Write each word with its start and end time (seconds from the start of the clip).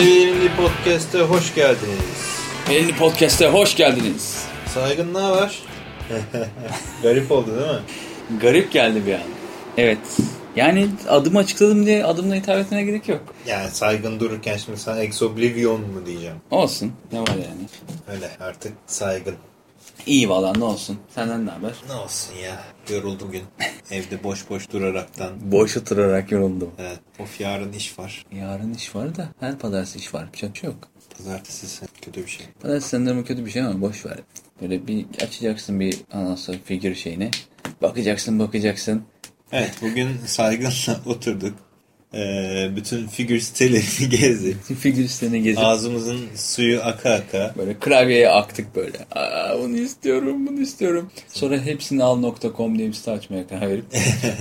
Peynirli 0.00 0.50
Podcast'e 0.56 1.20
hoş 1.20 1.54
geldiniz. 1.54 2.38
Peynirli 2.66 2.96
Podcast'e 2.96 3.48
hoş 3.48 3.76
geldiniz. 3.76 4.44
Saygın 4.66 5.14
ne 5.14 5.18
haber? 5.18 5.62
Garip 7.02 7.32
oldu 7.32 7.46
değil 7.46 7.70
mi? 7.70 8.40
Garip 8.40 8.72
geldi 8.72 9.06
bir 9.06 9.14
an. 9.14 9.20
Evet. 9.76 9.98
Yani 10.56 10.88
adımı 11.08 11.38
açıkladım 11.38 11.86
diye 11.86 12.04
adımla 12.04 12.34
hitap 12.34 12.58
etmene 12.58 12.82
gerek 12.82 13.08
yok. 13.08 13.20
Yani 13.46 13.70
saygın 13.70 14.20
dururken 14.20 14.56
şimdi 14.56 14.78
sana 14.78 15.02
Ex 15.02 15.22
Oblivion 15.22 15.80
mu 15.80 16.06
diyeceğim. 16.06 16.36
Olsun. 16.50 16.92
Ne 17.12 17.20
var 17.20 17.28
yani? 17.28 17.68
Öyle 18.12 18.30
artık 18.40 18.72
saygın. 18.86 19.34
İyi 20.06 20.28
valla 20.28 20.52
ne 20.52 20.64
olsun. 20.64 20.98
Senden 21.14 21.46
ne 21.46 21.50
haber? 21.50 21.72
Ne 21.88 21.94
olsun 21.94 22.34
ya. 22.34 22.62
Yoruldum 22.90 23.28
bugün. 23.28 23.42
Evde 23.90 24.24
boş 24.24 24.50
boş 24.50 24.70
duraraktan. 24.72 25.52
Boş 25.52 25.76
oturarak 25.76 26.32
yoruldum. 26.32 26.70
Evet. 26.78 26.98
Of 27.18 27.40
yarın 27.40 27.72
iş 27.72 27.98
var. 27.98 28.26
Yarın 28.32 28.74
iş 28.74 28.94
var 28.94 29.16
da 29.16 29.28
her 29.40 29.58
pazartesi 29.58 29.98
iş 29.98 30.14
var. 30.14 30.28
Bir 30.32 30.38
şey 30.38 30.50
yok. 30.62 30.88
Pazartesi 31.18 31.86
kötü 32.02 32.22
bir 32.24 32.30
şey. 32.30 32.46
Pazartesi 32.62 32.88
sanırım 32.88 33.24
kötü 33.24 33.46
bir 33.46 33.50
şey 33.50 33.62
ama 33.62 33.80
boş 33.80 34.06
ver. 34.06 34.18
Böyle 34.62 34.86
bir 34.86 35.06
açacaksın 35.22 35.80
bir 35.80 35.96
anasını 36.12 36.56
figür 36.64 36.94
şeyini. 36.94 37.30
Bakacaksın 37.82 38.38
bakacaksın. 38.38 39.02
Evet 39.52 39.74
bugün 39.82 40.16
saygınla 40.26 41.00
oturduk. 41.06 41.54
Ee, 42.14 42.70
bütün 42.76 43.06
figür 43.06 43.40
sitelerini 43.40 44.08
gezdik. 44.20 44.62
Figür 44.62 45.08
siteni 45.08 45.42
gezip 45.42 45.62
Ağzımızın 45.64 46.20
suyu 46.36 46.82
aka 46.82 47.10
aka. 47.14 47.54
böyle 47.58 47.74
klavyeye 47.78 48.30
aktık 48.30 48.76
böyle. 48.76 48.98
Aa, 49.10 49.58
bunu 49.58 49.76
istiyorum 49.76 50.46
bunu 50.46 50.60
istiyorum. 50.60 51.10
Sonra 51.28 51.60
hepsini 51.60 52.04
al.com 52.04 52.78
diye 52.78 52.88
bir 52.88 52.92
site 52.92 53.10
açmaya 53.10 53.46
karar 53.48 53.68
verip 53.68 53.84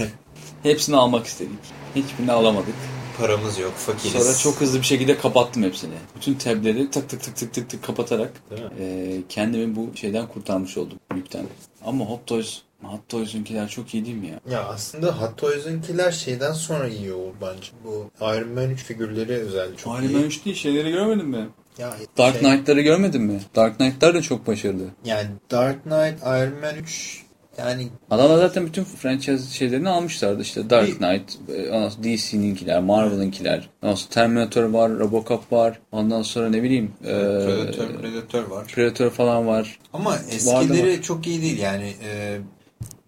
hepsini 0.63 0.95
almak 0.95 1.25
istedik. 1.25 1.51
Hiçbirini 1.95 2.31
alamadık. 2.31 2.75
Paramız 3.17 3.59
yok 3.59 3.73
fakiriz. 3.75 4.11
Sonra 4.11 4.37
çok 4.37 4.61
hızlı 4.61 4.79
bir 4.79 4.85
şekilde 4.85 5.17
kapattım 5.17 5.63
hepsini. 5.63 5.93
Bütün 6.15 6.33
tableri 6.33 6.89
tık 6.91 7.09
tık 7.09 7.21
tık 7.21 7.35
tık 7.35 7.53
tık 7.53 7.69
tık 7.69 7.83
kapatarak 7.83 8.31
e, 8.79 9.17
kendimi 9.29 9.75
bu 9.75 9.89
şeyden 9.95 10.27
kurtarmış 10.27 10.77
oldum 10.77 10.97
yükten. 11.15 11.45
Ama 11.85 12.05
Hot 12.05 12.27
Toys, 12.27 12.57
Hot 12.83 13.09
Toys'unkiler 13.09 13.67
çok 13.67 13.93
iyi 13.93 14.05
değil 14.05 14.17
mi 14.17 14.27
ya? 14.27 14.39
Ya 14.51 14.63
aslında 14.63 15.21
Hot 15.21 15.37
Toys'unkiler 15.37 16.11
şeyden 16.11 16.53
sonra 16.53 16.87
iyi 16.87 17.13
olur 17.13 17.33
bence. 17.41 17.67
Bu 17.83 18.11
Iron 18.21 18.49
Man 18.49 18.69
3 18.69 18.83
figürleri 18.83 19.33
özellikle 19.33 19.77
çok 19.77 19.99
Iron 19.99 20.07
iyi. 20.07 20.13
Man 20.15 20.23
3 20.23 20.45
değil 20.45 20.55
şeyleri 20.55 20.91
görmedin 20.91 21.27
mi? 21.27 21.49
Ya 21.77 21.95
Dark 22.17 22.39
şey- 22.39 22.43
Knight'ları 22.43 22.81
görmedin 22.81 23.21
mi? 23.21 23.39
Dark 23.55 23.77
Knight'lar 23.77 24.13
da 24.13 24.21
çok 24.21 24.47
başarılı. 24.47 24.83
Yani 25.05 25.29
Dark 25.51 25.83
Knight, 25.83 26.21
Iron 26.21 26.59
Man 26.61 26.75
3 26.75 27.23
yani 27.59 27.87
Adamlar 28.11 28.37
zaten 28.37 28.65
bütün 28.65 28.83
franchise 28.83 29.53
şeylerini 29.53 29.89
almışlardı 29.89 30.41
işte 30.41 30.69
Dark 30.69 30.97
Knight, 30.97 31.37
e, 31.49 32.03
DC'ninkiler, 32.03 32.79
Marvel'ınkiler, 32.79 33.69
ondan 33.83 33.95
sonra 33.95 34.09
Terminator 34.09 34.63
var, 34.63 34.91
Robocop 34.91 35.51
var, 35.51 35.79
ondan 35.91 36.21
sonra 36.21 36.49
ne 36.49 36.63
bileyim 36.63 36.91
e, 37.03 37.07
Predator, 37.07 37.87
Predator 38.01 38.43
var. 38.43 38.67
Predator 38.67 39.09
falan 39.09 39.47
var. 39.47 39.79
Ama 39.93 40.15
eskileri 40.31 41.01
çok 41.01 41.27
iyi 41.27 41.41
değil 41.41 41.59
yani. 41.59 41.93
E, 42.03 42.39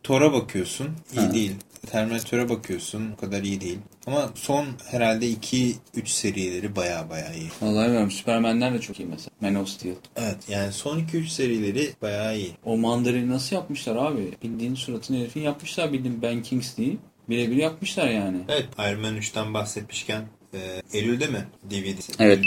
Thor'a 0.04 0.34
bakıyorsun 0.34 0.88
iyi 1.14 1.20
Ha. 1.22 1.34
değil. 1.34 1.56
Terminator'a 1.88 2.50
bakıyorsun 2.50 3.12
o 3.12 3.16
kadar 3.22 3.44
iyi 3.44 3.62
değil. 3.62 3.78
Ama 4.08 4.30
son 4.36 4.66
herhalde 4.92 5.30
2-3 5.32 5.76
serileri 6.06 6.76
baya 6.76 7.10
baya 7.10 7.34
iyi. 7.34 7.48
Vallahi 7.62 7.86
bilmiyorum 7.86 8.12
Superman'ler 8.12 8.74
de 8.74 8.82
çok 8.82 9.00
iyi 9.00 9.06
mesela. 9.06 9.30
Man 9.42 9.56
of 9.56 9.70
Steel. 9.70 9.96
Evet 10.16 10.38
yani 10.48 10.72
son 10.74 11.00
2-3 11.00 11.28
serileri 11.28 11.90
baya 12.02 12.34
iyi. 12.34 12.52
O 12.66 12.78
mandarini 12.78 13.30
nasıl 13.30 13.56
yapmışlar 13.56 13.96
abi? 13.96 14.32
Bildiğin 14.44 14.76
suratını 14.76 15.18
herifin 15.18 15.42
yapmışlar 15.42 15.94
bildiğin 15.94 16.22
Ben 16.22 16.44
Kingsley'i. 16.44 16.98
Birebir 17.30 17.56
yapmışlar 17.56 18.10
yani. 18.10 18.38
Evet 18.50 18.66
Iron 18.80 19.02
Man 19.02 19.18
3'ten 19.18 19.54
bahsetmişken 19.54 20.22
e, 20.54 20.82
Eylül'de 20.94 21.28
mi 21.28 21.46
DVD'si? 21.72 22.14
Evet. 22.20 22.44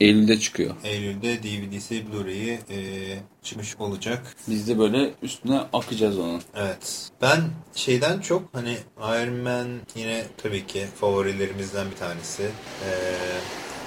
Eylül'de 0.00 0.40
çıkıyor. 0.40 0.74
Eylül'de 0.84 1.42
DVD'si 1.42 2.04
Blu-ray'i 2.12 2.58
e, 2.70 2.78
çıkmış 3.42 3.76
olacak. 3.78 4.36
Biz 4.48 4.68
de 4.68 4.78
böyle 4.78 5.10
üstüne 5.22 5.60
akacağız 5.72 6.18
onun. 6.18 6.42
Evet. 6.56 7.10
Ben 7.22 7.40
şeyden 7.74 8.20
çok 8.20 8.42
hani 8.52 8.76
Iron 8.98 9.34
Man 9.34 9.68
yine 9.96 10.24
tabii 10.42 10.66
ki 10.66 10.84
favorilerimizden 11.00 11.90
bir 11.90 11.96
tanesi. 11.96 12.42
Ee, 12.42 12.90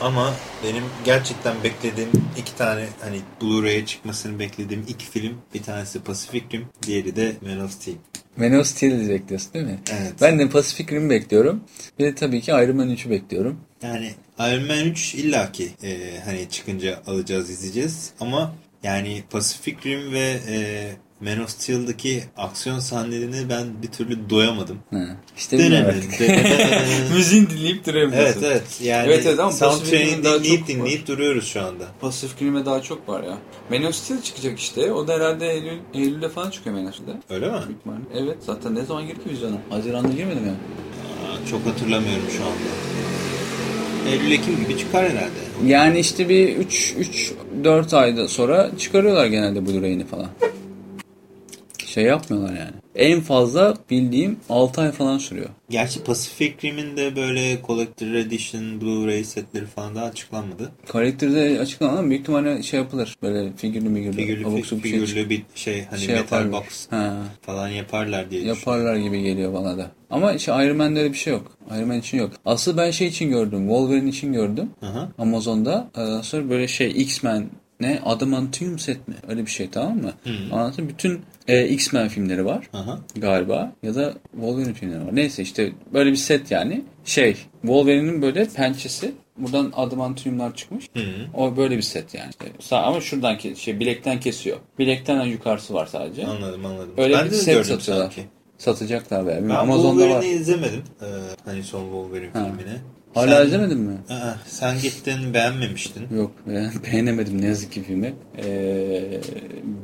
ama 0.01 0.33
benim 0.63 0.83
gerçekten 1.05 1.55
beklediğim 1.63 2.09
iki 2.37 2.55
tane 2.55 2.85
hani 3.01 3.19
Blu-ray'e 3.41 3.85
çıkmasını 3.85 4.39
beklediğim 4.39 4.85
iki 4.87 5.05
film. 5.05 5.37
Bir 5.53 5.63
tanesi 5.63 6.03
Pacific 6.03 6.45
Rim, 6.51 6.67
diğeri 6.83 7.15
de 7.15 7.33
Man 7.41 7.59
of 7.59 7.71
Steel. 7.71 7.95
Man 8.37 8.59
of 8.59 8.67
Steel'i 8.67 9.09
bekliyorsun 9.09 9.53
değil 9.53 9.65
mi? 9.65 9.79
Evet. 9.91 10.13
Ben 10.21 10.39
de 10.39 10.49
Pacific 10.49 10.95
Rim'i 10.95 11.09
bekliyorum. 11.09 11.63
Bir 11.99 12.05
de 12.05 12.15
tabii 12.15 12.41
ki 12.41 12.51
Iron 12.51 12.75
Man 12.75 12.89
3'ü 12.89 13.09
bekliyorum. 13.09 13.59
Yani 13.83 14.13
Iron 14.39 14.67
Man 14.67 14.85
3 14.85 15.15
illaki 15.15 15.69
e, 15.83 16.19
hani 16.25 16.49
çıkınca 16.49 17.01
alacağız 17.07 17.49
izleyeceğiz 17.49 18.11
ama 18.19 18.53
yani 18.83 19.23
Pacific 19.31 19.77
Rim 19.85 20.13
ve 20.13 20.39
e, 20.47 20.91
Man 21.21 21.39
of 21.43 21.49
Steel'daki 21.49 22.23
aksiyon 22.37 22.79
sahnelerini 22.79 23.49
ben 23.49 23.81
bir 23.83 23.87
türlü 23.87 24.29
doyamadım. 24.29 24.79
Ha. 24.91 25.05
İşte. 25.37 25.57
Denemedim. 25.59 26.09
Müziğini 27.15 27.49
dinleyip 27.49 27.85
duruyorsun. 27.85 28.17
evet 28.17 28.37
evet 28.43 28.63
yani 28.83 29.07
Evet, 29.07 29.25
evet 29.25 29.39
ama 29.39 29.51
soundtrack'ini 29.51 30.23
dinleyip 30.23 30.67
dinleyip 30.67 31.07
duruyoruz 31.07 31.47
şu 31.47 31.61
anda. 31.61 31.83
Pacific 32.01 32.45
Rim'e 32.45 32.65
daha 32.65 32.81
çok 32.81 33.09
var 33.09 33.23
ya. 33.23 33.37
Man 33.71 33.83
of 33.83 33.95
Steel 33.95 34.21
çıkacak 34.21 34.59
işte. 34.59 34.91
O 34.91 35.07
da 35.07 35.13
herhalde 35.13 35.47
Eylül, 35.51 35.79
Eylül'de 35.93 36.29
falan 36.29 36.49
çıkıyor 36.49 36.75
Man 36.75 36.85
of 36.85 36.95
Steel'de. 36.95 37.17
Öyle 37.29 37.49
mi? 37.49 37.59
Evet 38.15 38.37
zaten 38.45 38.75
ne 38.75 38.85
zaman 38.85 39.07
girdi 39.07 39.19
vizyona? 39.29 39.57
Haziran'da 39.69 40.13
girmedi 40.13 40.39
mi? 40.39 40.49
Aa, 40.51 41.47
çok 41.49 41.65
hatırlamıyorum 41.65 42.25
şu 42.37 42.43
anda. 42.43 43.12
Eylül-Ekim 44.11 44.55
gibi 44.63 44.77
çıkar 44.77 45.03
herhalde. 45.03 45.71
Yani 45.73 45.99
işte 45.99 46.29
bir 46.29 46.55
3 46.55 46.95
3 46.99 47.31
4 47.63 47.93
ayda 47.93 48.27
sonra 48.27 48.71
çıkarıyorlar 48.79 49.25
genelde 49.25 49.59
Blu-ray'ini 49.59 50.05
falan. 50.05 50.27
Şey 51.93 52.03
yapmıyorlar 52.03 52.49
yani. 52.49 52.71
En 52.95 53.21
fazla 53.21 53.77
bildiğim 53.89 54.37
6 54.49 54.81
ay 54.81 54.91
falan 54.91 55.17
sürüyor. 55.17 55.49
Gerçi 55.69 56.03
Pacific 56.03 56.53
Rim'in 56.63 56.97
de 56.97 57.15
böyle 57.15 57.57
Collector 57.67 58.07
Edition 58.07 58.63
Blu-ray 58.63 59.23
setleri 59.23 59.65
falan 59.65 59.95
daha 59.95 60.05
açıklanmadı. 60.05 60.71
Collector'da 60.91 61.61
açıklanan 61.61 61.97
ama 61.97 62.09
büyük 62.09 62.21
ihtimalle 62.21 62.63
şey 62.63 62.79
yapılır. 62.79 63.17
Böyle 63.21 63.53
figürlü 63.57 63.89
migürlü. 63.89 64.15
Figürlü, 64.15 64.47
abuk 64.47 64.65
sabuk 64.65 64.83
şey 64.83 64.91
figürlü 64.91 65.29
bir 65.29 65.43
şey 65.55 65.85
hani 65.89 65.99
şey 65.99 66.15
metal 66.15 66.37
yaparlar. 66.37 66.61
box 66.61 66.87
Ha, 66.89 67.17
falan 67.41 67.67
yaparlar 67.67 68.31
diye 68.31 68.41
yaparlar 68.41 68.95
gibi 68.95 69.21
geliyor 69.21 69.53
bana 69.53 69.77
da. 69.77 69.91
Ama 70.09 70.33
işte 70.33 70.51
Iron 70.51 70.77
Man'de 70.77 70.99
öyle 70.99 71.13
bir 71.13 71.17
şey 71.17 71.33
yok. 71.33 71.57
Iron 71.77 71.87
Man 71.87 71.99
için 71.99 72.17
yok. 72.17 72.31
Asıl 72.45 72.77
ben 72.77 72.91
şey 72.91 73.07
için 73.07 73.29
gördüm. 73.29 73.59
Wolverine 73.59 74.09
için 74.09 74.33
gördüm. 74.33 74.69
Hı. 74.79 75.09
Amazon'da. 75.17 75.87
Ondan 75.97 76.21
sonra 76.21 76.49
böyle 76.49 76.67
şey 76.67 76.91
X-Men 76.91 77.49
ne? 77.79 77.99
Adamantium 78.05 78.79
set 78.79 79.07
mi? 79.07 79.15
Öyle 79.27 79.45
bir 79.45 79.51
şey 79.51 79.69
tamam 79.69 79.97
mı? 79.97 80.13
Anlatayım. 80.51 80.89
Bütün 80.89 81.21
e, 81.47 81.67
X-Men 81.67 82.07
filmleri 82.07 82.45
var 82.45 82.69
hı. 82.71 82.99
galiba. 83.21 83.71
Ya 83.83 83.95
da 83.95 84.13
Wolverine 84.31 84.73
filmleri 84.73 85.05
var. 85.05 85.15
Neyse 85.15 85.43
işte 85.43 85.71
böyle 85.93 86.11
bir 86.11 86.15
set 86.15 86.51
yani. 86.51 86.81
Şey 87.05 87.37
Wolverine'in 87.61 88.21
böyle 88.21 88.45
pençesi. 88.45 89.11
Buradan 89.37 89.71
adamantiumlar 89.75 90.55
çıkmış. 90.55 90.89
Hı 90.93 90.99
hı. 90.99 91.03
O 91.33 91.57
böyle 91.57 91.77
bir 91.77 91.81
set 91.81 92.13
yani. 92.13 92.29
İşte 92.29 92.75
Sa- 92.75 92.81
ama 92.81 93.01
şuradan 93.01 93.37
kes, 93.37 93.57
şey 93.57 93.79
bilekten 93.79 94.19
kesiyor. 94.19 94.57
Bilekten 94.79 95.21
yukarısı 95.25 95.73
var 95.73 95.85
sadece. 95.85 96.27
Anladım 96.27 96.65
anladım. 96.65 96.93
Öyle 96.97 97.13
ben 97.15 97.25
bir 97.25 97.31
de 97.31 97.35
set 97.35 97.53
gördüm 97.53 97.63
satıyorlar. 97.65 98.05
sanki. 98.05 98.21
Satacaklar 98.57 99.27
be. 99.27 99.39
Ben 99.43 99.49
Amazon'da 99.49 100.01
var. 100.03 100.07
Wolverine'i 100.09 100.39
izlemedim. 100.41 100.83
Ee, 101.01 101.05
hani 101.45 101.63
son 101.63 101.81
Wolverine 101.83 102.29
Ha. 102.33 102.45
filmini. 102.45 102.77
Hala 103.13 103.37
Sen- 103.37 103.45
izlemedin 103.47 103.79
mi? 103.79 103.93
Aa, 104.09 104.33
sen 104.47 104.81
gittin 104.81 105.33
beğenmemiştin. 105.33 106.03
Yok 106.17 106.31
be- 106.47 106.69
beğenemedim 106.91 107.41
ne 107.41 107.45
yazık 107.45 107.71
ki 107.71 107.83
filmi. 107.83 108.13
Ee, 108.45 109.03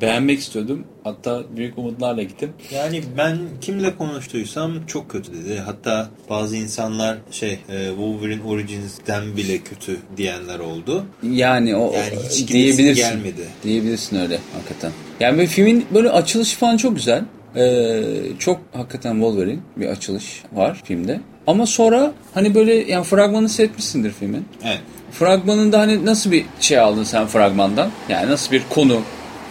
beğenmek 0.01 0.39
istiyordum. 0.39 0.83
Hatta 1.03 1.43
büyük 1.57 1.77
umutlarla 1.77 2.23
gittim. 2.23 2.49
Yani 2.73 3.01
ben 3.17 3.37
kimle 3.61 3.95
konuştuysam 3.97 4.85
çok 4.87 5.09
kötü 5.09 5.33
dedi. 5.33 5.59
Hatta 5.65 6.09
bazı 6.29 6.55
insanlar 6.55 7.17
şey 7.31 7.51
e, 7.69 7.87
Wolverine 7.89 8.43
Origins'ten 8.43 9.37
bile 9.37 9.57
kötü 9.57 9.97
diyenler 10.17 10.59
oldu. 10.59 11.05
Yani 11.23 11.75
o 11.75 11.93
Yani 11.93 12.15
hiç 12.29 12.47
diyebilirsin. 12.47 13.01
gelmedi. 13.01 13.41
Diyebilirsin 13.63 14.15
öyle 14.19 14.39
hakikaten. 14.53 14.91
Yani 15.19 15.37
böyle 15.37 15.47
filmin 15.47 15.85
böyle 15.93 16.09
açılışı 16.09 16.57
falan 16.57 16.77
çok 16.77 16.95
güzel. 16.95 17.23
Ee, 17.55 18.03
çok 18.39 18.61
hakikaten 18.73 19.11
Wolverine 19.13 19.59
bir 19.77 19.87
açılış 19.87 20.43
var 20.53 20.81
filmde. 20.85 21.21
Ama 21.49 21.65
sonra 21.65 22.11
hani 22.33 22.55
böyle 22.55 22.73
yani 22.73 23.03
fragmanı 23.03 23.49
seyretmişsindir 23.49 24.11
filmin. 24.11 24.45
Evet. 24.63 24.79
Fragmanında 25.11 25.79
hani 25.79 26.05
nasıl 26.05 26.31
bir 26.31 26.45
şey 26.59 26.79
aldın 26.79 27.03
sen 27.03 27.27
fragmandan? 27.27 27.89
Yani 28.09 28.31
nasıl 28.31 28.51
bir 28.51 28.63
konu 28.69 29.01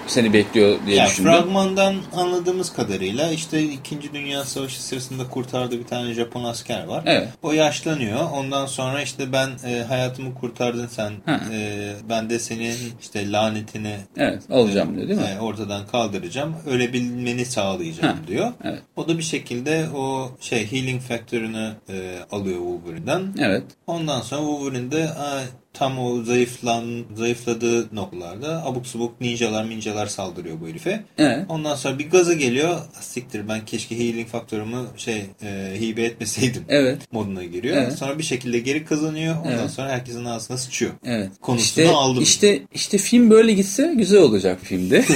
seni 0.09 0.33
bekliyor 0.33 0.79
diye 0.87 0.97
Ya 0.97 1.07
düşündüm. 1.07 1.33
fragmandan 1.33 1.95
anladığımız 2.17 2.73
kadarıyla 2.73 3.31
işte 3.33 3.63
2. 3.63 4.15
Dünya 4.15 4.45
Savaşı 4.45 4.83
sırasında 4.83 5.29
kurtardığı 5.29 5.79
bir 5.79 5.85
tane 5.87 6.15
Japon 6.15 6.45
asker 6.45 6.85
var. 6.85 7.03
Evet. 7.07 7.29
O 7.43 7.53
yaşlanıyor. 7.53 8.31
Ondan 8.33 8.67
sonra 8.67 9.03
işte 9.03 9.33
ben 9.33 9.51
e, 9.67 9.83
hayatımı 9.89 10.35
kurtardın 10.35 10.87
sen. 10.87 11.13
Ha. 11.27 11.41
E, 11.53 11.93
ben 12.09 12.31
de 12.31 12.39
senin 12.39 12.77
işte 13.01 13.33
lanetini 13.33 13.97
Evet 14.17 14.43
alacağım 14.51 14.97
diyor 14.97 15.09
değil 15.09 15.21
mi? 15.21 15.27
e, 15.37 15.41
ortadan 15.41 15.87
kaldıracağım. 15.87 16.55
Ölebilmeni 16.67 17.45
sağlayacağım 17.45 18.17
Ha. 18.19 18.27
diyor. 18.29 18.53
Evet. 18.65 18.83
O 18.97 19.09
da 19.09 19.19
bir 19.19 19.23
şekilde 19.23 19.87
o 19.97 20.31
şey 20.41 20.73
healing 20.73 21.03
faktörünü 21.03 21.71
e, 21.89 22.19
alıyor 22.31 22.59
Wolverine'den. 22.59 23.35
Evet. 23.41 23.63
Ondan 23.87 24.21
sonra 24.21 24.41
Wolverine 24.41 24.93
de 24.93 25.09
"Aa, 25.09 25.41
tam 25.79 25.99
o 25.99 26.23
zayıflan, 26.23 26.85
zayıfladığı 27.17 27.97
noktalarda 27.97 28.65
abuk 28.65 28.87
subuk 28.87 29.21
ninjalar 29.21 29.65
minjalar 29.65 30.07
saldırıyor 30.07 30.61
bu 30.61 30.69
herife. 30.69 31.05
Evet. 31.19 31.45
Ondan 31.49 31.77
sonra 31.77 31.99
bir 31.99 32.11
gaza 32.11 32.33
geliyor. 32.33 32.79
Siktir 33.01 33.49
ben 33.49 33.65
keşke 33.65 33.99
healing 33.99 34.29
faktörümü 34.29 34.77
şey 34.97 35.25
e, 35.43 35.77
hibe 35.81 36.03
etmeseydim 36.03 36.65
Evet. 36.69 37.13
moduna 37.13 37.45
giriyor. 37.45 37.77
Evet. 37.77 37.99
Sonra 37.99 38.19
bir 38.19 38.23
şekilde 38.23 38.59
geri 38.59 38.85
kazanıyor. 38.85 39.37
Ondan 39.37 39.53
Evet. 39.53 39.71
sonra 39.71 39.89
herkesin 39.89 40.25
ağzına 40.25 40.57
sıçıyor. 40.59 40.93
Evet. 41.05 41.31
Konusunu 41.41 41.85
işte, 41.85 41.95
aldım. 41.97 42.23
İşte, 42.23 42.63
işte 42.75 42.99
film 42.99 43.31
böyle 43.31 43.53
gitse 43.53 43.95
güzel 43.97 44.21
olacak 44.21 44.59
filmde. 44.63 45.05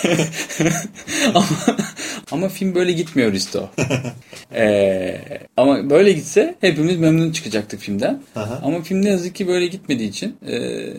ama, 1.34 1.46
ama 2.30 2.48
film 2.48 2.74
böyle 2.74 2.92
gitmiyor 2.92 3.32
Risto. 3.32 3.68
Ee, 4.54 5.20
ama 5.56 5.90
böyle 5.90 6.12
gitse 6.12 6.54
hepimiz 6.60 6.96
memnun 6.96 7.32
çıkacaktık 7.32 7.80
filmden. 7.80 8.22
Aha. 8.36 8.60
Ama 8.64 8.69
film 8.82 9.04
ne 9.04 9.08
yazık 9.08 9.34
ki 9.34 9.48
böyle 9.48 9.66
gitmediği 9.66 10.08
için 10.08 10.36
e, 10.48 10.92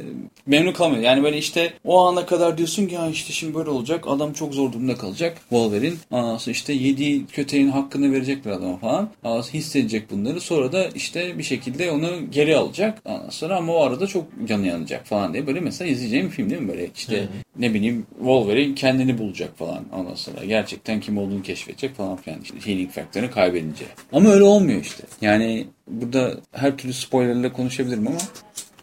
memnun 0.46 0.72
kalmıyor. 0.72 1.04
Yani 1.04 1.24
böyle 1.24 1.38
işte 1.38 1.74
o 1.86 2.06
ana 2.06 2.26
kadar 2.26 2.58
diyorsun 2.58 2.88
ki 2.88 2.96
ya 2.96 3.10
işte 3.10 3.34
şimdi 3.34 3.56
böyle 3.56 3.70
olacak. 3.70 4.04
Adam 4.08 4.34
çok 4.34 4.54
zor 4.54 4.74
durumda 4.74 4.96
kalacak. 4.96 5.38
Wolverine. 5.50 5.96
Ondan 6.12 6.38
sonra 6.38 6.52
işte 6.52 6.74
yediği 6.74 7.26
köteğin 7.26 7.70
hakkını 7.70 8.12
verecekler 8.12 8.52
adama 8.52 8.78
falan. 8.78 9.10
Ondan 9.24 9.42
sonra 9.42 9.54
hissedecek 9.54 10.12
bunları. 10.12 10.42
Sonra 10.42 10.72
da 10.72 10.88
işte 10.96 11.38
bir 11.38 11.44
şekilde 11.44 11.92
onu 11.92 12.32
geri 12.32 12.58
alacak. 12.58 13.02
Ondan 13.06 13.30
sonra 13.30 13.58
ama 13.58 13.74
o 13.74 13.84
arada 13.84 14.08
çok 14.08 14.26
canı 14.48 14.68
yanacak 14.68 15.06
falan 15.06 15.34
diye. 15.34 15.48
Böyle 15.48 15.60
mesela 15.60 15.92
izleyeceğim 15.92 16.30
film 16.30 16.50
değil 16.50 16.62
mi? 16.62 16.68
Böyle 16.68 16.90
işte 16.96 17.28
ne 17.60 17.74
bileyim 17.74 18.06
Wolverine 18.18 18.76
kendini 18.76 19.18
bulacak 19.18 19.58
falan. 19.58 19.84
Ondan 19.94 20.16
sonra 20.16 20.46
gerçekten 20.46 21.00
kim 21.00 21.18
olduğunu 21.18 21.44
keşfedecek 21.44 21.96
falan 21.96 22.16
filan. 22.16 22.42
İşte 22.42 22.56
healing 22.66 22.92
faktörünü 22.92 23.32
kaybedince. 23.32 23.86
Ama 24.14 24.30
öyle 24.30 24.44
olmuyor 24.44 24.82
işte. 24.82 25.04
Yani 25.22 25.68
burada 25.88 26.38
her 26.52 26.78
türlü 26.78 26.94
spoilerle 26.94 27.54
konuşabilirim 27.54 28.08
ama 28.08 28.18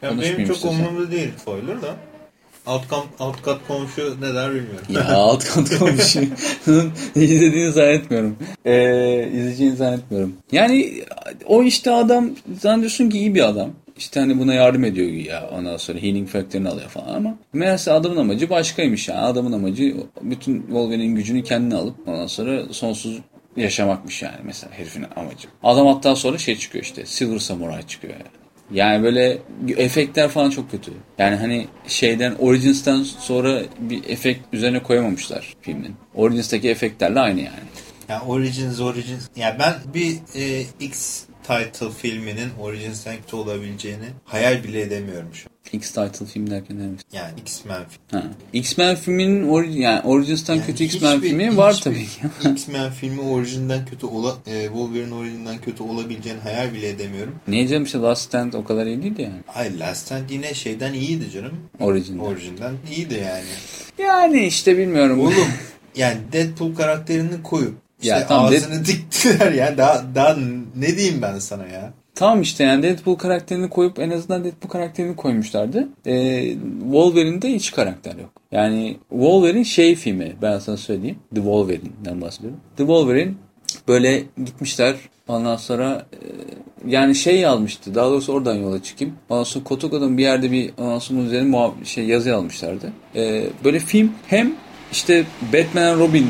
Ya 0.02 0.10
benim 0.10 0.46
çok 0.46 0.56
istiyorsan. 0.56 0.70
umurumda 0.70 1.10
değil 1.12 1.28
spoiler 1.42 1.82
da. 1.82 1.94
Alt, 2.66 2.88
kam, 2.88 3.04
alt 3.18 3.42
kat 3.42 3.58
komşu 3.68 4.16
ne 4.20 4.34
der 4.34 4.50
bilmiyorum. 4.50 4.86
Ya 4.88 5.08
alt 5.08 5.44
kat 5.44 5.70
komşu. 5.78 6.20
İzlediğini 7.14 7.72
zannetmiyorum. 7.72 8.36
Ee, 8.64 9.28
izleyeceğini 9.34 9.76
zannetmiyorum. 9.76 10.36
Yani 10.52 11.02
o 11.46 11.62
işte 11.62 11.90
adam 11.90 12.30
zannediyorsun 12.60 13.10
ki 13.10 13.18
iyi 13.18 13.34
bir 13.34 13.48
adam. 13.48 13.70
İşte 13.96 14.20
hani 14.20 14.38
buna 14.38 14.54
yardım 14.54 14.84
ediyor 14.84 15.08
ya 15.08 15.50
ondan 15.52 15.76
sonra 15.76 15.98
healing 15.98 16.28
faktörünü 16.28 16.68
alıyor 16.68 16.88
falan 16.88 17.14
ama 17.14 17.36
meğerse 17.52 17.92
adamın 17.92 18.16
amacı 18.16 18.50
başkaymış 18.50 19.08
yani. 19.08 19.20
Adamın 19.20 19.52
amacı 19.52 19.96
bütün 20.22 20.60
Wolverine'in 20.62 21.14
gücünü 21.14 21.42
kendine 21.42 21.74
alıp 21.74 22.08
ondan 22.08 22.26
sonra 22.26 22.72
sonsuz 22.72 23.18
yaşamakmış 23.56 24.22
yani 24.22 24.36
mesela 24.44 24.72
herifin 24.72 25.04
amacı. 25.16 25.48
Adam 25.62 25.86
hatta 25.86 26.16
sonra 26.16 26.38
şey 26.38 26.56
çıkıyor 26.56 26.84
işte 26.84 27.06
Silver 27.06 27.38
Samurai 27.38 27.86
çıkıyor 27.86 28.12
yani. 28.12 28.37
Yani 28.70 29.02
böyle 29.02 29.38
efektler 29.76 30.28
falan 30.28 30.50
çok 30.50 30.70
kötü. 30.70 30.92
Yani 31.18 31.36
hani 31.36 31.66
şeyden 31.86 32.34
Origins'ten 32.34 33.02
sonra 33.02 33.62
bir 33.78 34.04
efekt 34.08 34.40
üzerine 34.52 34.82
koyamamışlar 34.82 35.56
filmin. 35.60 35.96
Origins'teki 36.14 36.70
efektlerle 36.70 37.20
aynı 37.20 37.40
yani. 37.40 37.68
Ya 38.08 38.22
Origins 38.22 38.80
Origins. 38.80 39.28
Ya 39.36 39.56
ben 39.58 39.74
bir 39.94 40.16
e, 40.34 40.64
X 40.80 41.22
title 41.48 41.90
filminin 41.90 42.48
Origins'ten 42.60 43.16
kötü 43.16 43.36
olabileceğini 43.36 44.04
hayal 44.24 44.64
bile 44.64 44.80
edemiyorum 44.80 45.28
şu 45.34 45.46
an. 45.48 45.58
X-Title 45.72 46.26
film 46.26 46.50
derken 46.50 46.78
ne 46.78 46.82
demek? 46.82 47.00
Yani 47.12 47.40
X-Men 47.40 47.84
film. 47.88 48.20
Ha. 48.20 48.26
X-Men 48.52 48.96
filminin 48.96 49.48
ori 49.48 49.80
yani 49.80 50.00
Origins'ten 50.00 50.54
Yani 50.54 50.66
kötü 50.66 50.84
X-Men 50.84 51.16
hiçbir- 51.16 51.28
filmi 51.28 51.56
var 51.56 51.72
hiçbir 51.74 51.84
tabii 51.84 52.06
ki. 52.06 52.20
X-Men 52.52 52.90
filmi 52.90 53.20
orijinden 53.20 53.86
kötü 53.86 54.06
ola, 54.06 54.36
e, 54.46 54.64
Wolverine 54.64 55.14
orijinden 55.14 55.58
kötü 55.58 55.82
olabileceğini 55.82 56.40
hayal 56.40 56.72
bile 56.74 56.88
edemiyorum. 56.88 57.34
ne 57.48 57.54
diyeceğim 57.56 57.84
işte 57.84 57.98
Last 57.98 58.22
Stand 58.22 58.52
o 58.52 58.64
kadar 58.64 58.86
iyi 58.86 59.02
değildi 59.02 59.22
yani. 59.22 59.40
Ay 59.54 59.78
Last 59.78 60.06
Stand 60.06 60.30
yine 60.30 60.54
şeyden 60.54 60.92
iyiydi 60.92 61.30
canım. 61.30 61.52
Origin'den. 61.80 62.18
Orijinden 62.24 62.72
iyiydi 62.96 63.14
yani. 63.24 63.44
Yani 64.08 64.46
işte 64.46 64.78
bilmiyorum. 64.78 65.20
Oğlum 65.20 65.34
yani 65.96 66.18
Deadpool 66.32 66.74
karakterini 66.74 67.42
koyup 67.42 67.74
işte 68.02 68.14
Ya 68.14 68.26
tamam, 68.26 68.46
ağzını 68.46 68.84
diktiler 68.84 69.52
ya. 69.52 69.78
Daha, 69.78 70.04
daha 70.14 70.36
ne 70.76 70.96
diyeyim 70.96 71.22
ben 71.22 71.38
sana 71.38 71.66
ya? 71.66 71.92
Tamam 72.14 72.42
işte 72.42 72.64
yani 72.64 72.82
Deadpool 72.82 73.16
karakterini 73.16 73.70
koyup 73.70 73.98
en 73.98 74.10
azından 74.10 74.44
Deadpool 74.44 74.70
karakterini 74.70 75.16
koymuşlardı. 75.16 75.88
Ee, 76.06 76.54
Wolverine'de 76.82 77.48
hiç 77.48 77.72
karakter 77.72 78.16
yok. 78.16 78.30
Yani 78.52 78.96
Wolverine 79.10 79.64
şey 79.64 79.94
filmi 79.94 80.36
ben 80.42 80.58
sana 80.58 80.76
söyleyeyim. 80.76 81.18
The 81.30 81.40
Wolverine'den 81.40 82.20
bahsediyorum. 82.20 82.60
The 82.76 82.82
Wolverine 82.82 83.32
böyle 83.88 84.22
gitmişler 84.44 84.94
ondan 85.28 85.56
sonra 85.56 86.06
e, 86.12 86.18
yani 86.90 87.14
şey 87.14 87.40
yazmıştı. 87.40 87.94
Daha 87.94 88.10
doğrusu 88.10 88.32
oradan 88.32 88.54
yola 88.54 88.82
çıkayım. 88.82 89.14
Ondan 89.28 89.44
sonra 89.44 89.64
Kotoka'nın 89.64 90.18
bir 90.18 90.22
yerde 90.22 90.52
bir 90.52 90.70
ondan 90.78 90.98
sonra 90.98 91.20
üzerine 91.20 91.56
şey, 91.84 92.04
yazı 92.04 92.36
almışlardı. 92.36 92.92
Ee, 93.16 93.44
böyle 93.64 93.78
film 93.78 94.12
hem 94.26 94.52
işte 94.92 95.24
Batman 95.52 95.98
Robin 95.98 96.26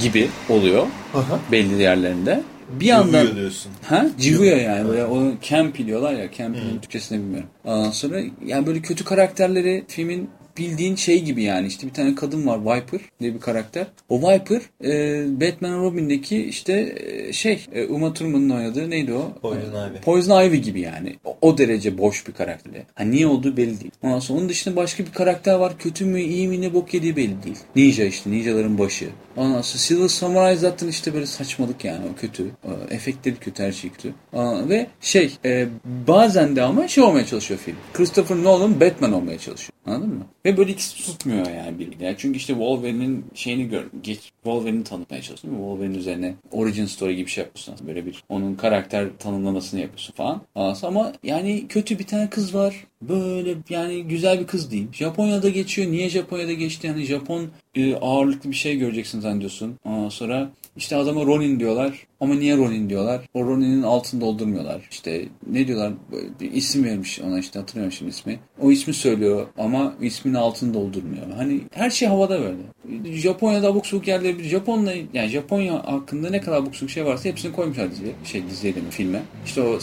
gibi 0.00 0.28
oluyor 0.48 0.86
Aha. 1.14 1.38
belli 1.52 1.82
yerlerinde. 1.82 2.42
Bir 2.80 2.86
yandan 2.86 3.36
diyorsun. 3.36 3.72
Ha? 3.82 4.06
Cıvıyor 4.20 4.56
yani 4.56 4.88
böyle 4.88 5.04
onu 5.04 5.34
camp 5.42 5.78
diyorlar 5.78 6.12
ya 6.12 6.32
camp'in 6.32 6.78
Türkçesini 6.82 7.18
bilmiyorum. 7.18 7.48
Ondan 7.64 7.90
sonra 7.90 8.20
yani 8.46 8.66
böyle 8.66 8.82
kötü 8.82 9.04
karakterleri 9.04 9.84
filmin 9.88 10.30
bildiğin 10.58 10.94
şey 10.96 11.22
gibi 11.22 11.42
yani 11.42 11.66
işte 11.66 11.86
bir 11.86 11.92
tane 11.92 12.14
kadın 12.14 12.46
var 12.46 12.60
Viper 12.60 13.00
diye 13.20 13.34
bir 13.34 13.40
karakter. 13.40 13.86
O 14.08 14.20
Viper 14.20 14.60
e, 14.84 15.24
Batman 15.40 15.82
Robin'deki 15.82 16.42
işte 16.44 16.94
e, 16.96 17.32
şey 17.32 17.66
e, 17.72 17.86
Uma 17.86 18.14
Thurman'ın 18.14 18.50
oynadığı 18.50 18.90
neydi 18.90 19.12
o? 19.12 19.32
Poison 19.42 19.72
E, 19.72 19.90
Ivy. 19.90 19.98
Poison 20.04 20.44
Ivy 20.44 20.56
gibi 20.56 20.80
yani. 20.80 21.16
O, 21.24 21.36
o 21.40 21.58
derece 21.58 21.98
boş 21.98 22.28
bir 22.28 22.32
karakter. 22.32 22.82
Ha 22.94 23.04
niye 23.04 23.26
olduğu 23.26 23.56
belli 23.56 23.80
değil. 23.80 23.92
Ondan 24.02 24.18
sonra 24.18 24.38
onun 24.38 24.48
dışında 24.48 24.76
başka 24.76 25.04
bir 25.06 25.12
karakter 25.12 25.54
var. 25.54 25.78
Kötü 25.78 26.04
mü 26.04 26.20
iyi 26.20 26.48
mi 26.48 26.60
ne 26.60 26.74
bok 26.74 26.94
yediği 26.94 27.16
belli 27.16 27.42
değil. 27.42 27.58
Ninja 27.76 28.04
işte. 28.04 28.30
Ninjaların 28.30 28.78
başı. 28.78 29.08
Ondan 29.36 29.62
sonra 29.62 29.78
Silver 29.78 30.08
Samurai 30.08 30.56
zaten 30.56 30.88
işte 30.88 31.14
böyle 31.14 31.26
saçmalık 31.26 31.84
yani 31.84 32.00
o 32.14 32.20
kötü. 32.20 32.44
Ee, 32.64 32.94
Efektleri 32.94 33.36
kötü 33.36 33.62
her 33.62 33.72
şey 33.72 33.90
kötü. 33.90 34.14
Aa, 34.32 34.68
ve 34.68 34.86
şey 35.00 35.36
e, 35.44 35.66
bazen 36.06 36.56
de 36.56 36.62
ama 36.62 36.88
şey 36.88 37.04
olmaya 37.04 37.26
çalışıyor 37.26 37.60
film. 37.60 37.76
Christopher 37.92 38.36
Nolan 38.36 38.80
Batman 38.80 39.12
olmaya 39.12 39.38
çalışıyor. 39.38 39.70
Anladın 39.86 40.08
mı? 40.14 40.26
Ve 40.44 40.56
böyle 40.56 40.72
ikisi 40.72 40.96
tutmuyor 40.96 41.46
yani 41.46 41.78
birbirine. 41.78 42.14
Çünkü 42.18 42.36
işte 42.36 42.52
Wolverine'in 42.52 43.24
şeyini 43.34 43.68
gör, 43.68 43.84
geç, 44.02 44.18
Wolverine'i 44.42 44.84
tanıtmaya 44.84 45.22
çalışıyorsun. 45.22 45.58
Wolverine 45.58 45.96
üzerine 45.96 46.34
origin 46.52 46.86
story 46.86 47.16
gibi 47.16 47.26
bir 47.26 47.30
şey 47.30 47.44
yapıyorsun. 47.44 47.86
Böyle 47.86 48.06
bir 48.06 48.24
onun 48.28 48.54
karakter 48.54 49.08
tanımlamasını 49.18 49.80
yapıyorsun 49.80 50.14
falan. 50.14 50.42
Ama 50.82 51.12
yani 51.22 51.68
kötü 51.68 51.98
bir 51.98 52.06
tane 52.06 52.30
kız 52.30 52.54
var. 52.54 52.86
Böyle 53.02 53.54
yani 53.70 54.02
güzel 54.02 54.40
bir 54.40 54.46
kız 54.46 54.70
değil. 54.70 54.86
Japonya'da 54.92 55.48
geçiyor. 55.48 55.92
Niye 55.92 56.08
Japonya'da 56.08 56.52
geçti? 56.52 56.86
Yani 56.86 57.04
Japon 57.04 57.48
e, 57.74 57.94
ağırlıklı 57.94 58.50
bir 58.50 58.56
şey 58.56 58.78
göreceksin 58.78 59.20
zannediyorsun. 59.20 59.78
Ondan 59.84 60.08
sonra 60.08 60.50
işte 60.76 60.96
adama 60.96 61.26
Ronin 61.26 61.60
diyorlar. 61.60 62.06
Ama 62.20 62.34
niye 62.34 62.56
Ronin 62.56 62.90
diyorlar? 62.90 63.20
O 63.34 63.44
Ronin'in 63.44 63.82
altını 63.82 64.20
doldurmuyorlar. 64.20 64.88
İşte 64.90 65.24
ne 65.50 65.66
diyorlar? 65.66 65.92
Bir 66.40 66.52
isim 66.52 66.84
vermiş 66.84 67.20
ona 67.20 67.38
işte 67.38 67.58
hatırlıyorum 67.58 67.92
şimdi 67.92 68.10
ismi. 68.10 68.38
O 68.60 68.70
ismi 68.70 68.94
söylüyor 68.94 69.46
ama 69.58 69.94
ismin 70.00 70.34
altını 70.34 70.74
doldurmuyor. 70.74 71.30
Hani 71.36 71.60
her 71.74 71.90
şey 71.90 72.08
havada 72.08 72.40
böyle. 72.40 73.14
Japonya'da 73.16 73.68
abuk 73.68 73.86
subuk 73.86 74.08
yerleri 74.08 74.38
bir 74.38 74.44
Japonla 74.44 74.92
yani 75.14 75.28
Japonya 75.28 75.74
hakkında 75.74 76.30
ne 76.30 76.40
kadar 76.40 76.56
abuk 76.56 76.76
subuk 76.76 76.90
şey 76.90 77.04
varsa 77.04 77.28
hepsini 77.28 77.52
koymuşlar 77.52 77.90
diziye. 77.90 78.12
Şey 78.24 78.46
diziye 78.50 78.74
değil 78.74 78.86
mi 78.86 78.92
filme. 78.92 79.22
İşte 79.46 79.62
o 79.62 79.78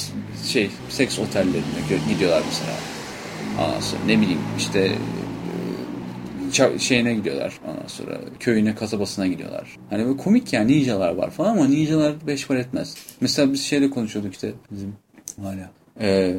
şey 0.48 0.70
seks 0.90 1.20
otellerine 1.20 1.62
gidiyorlar 2.14 2.44
mesela. 2.46 2.72
Sonra 3.82 4.02
ne 4.06 4.22
bileyim 4.22 4.40
işte 4.58 4.92
şeyine 6.80 7.14
gidiyorlar. 7.14 7.54
Ondan 7.68 7.88
sonra 7.88 8.20
köyüne, 8.40 8.76
kasabasına 8.76 9.28
gidiyorlar. 9.28 9.78
Hani 9.90 10.06
böyle 10.06 10.18
komik 10.18 10.54
yani 10.54 10.72
ninjalar 10.72 11.16
var 11.16 11.30
falan 11.30 11.52
ama 11.52 11.68
ninjalar 11.68 12.14
beş 12.28 12.48
para 12.48 12.60
etmez. 12.60 12.96
Mesela 13.22 13.54
biz 13.54 13.64
şeyle 13.64 13.90
konuşuyorduk 13.90 14.34
işte 14.34 14.52
bizim 14.72 14.96
hala. 15.42 15.70
Ee, 16.02 16.36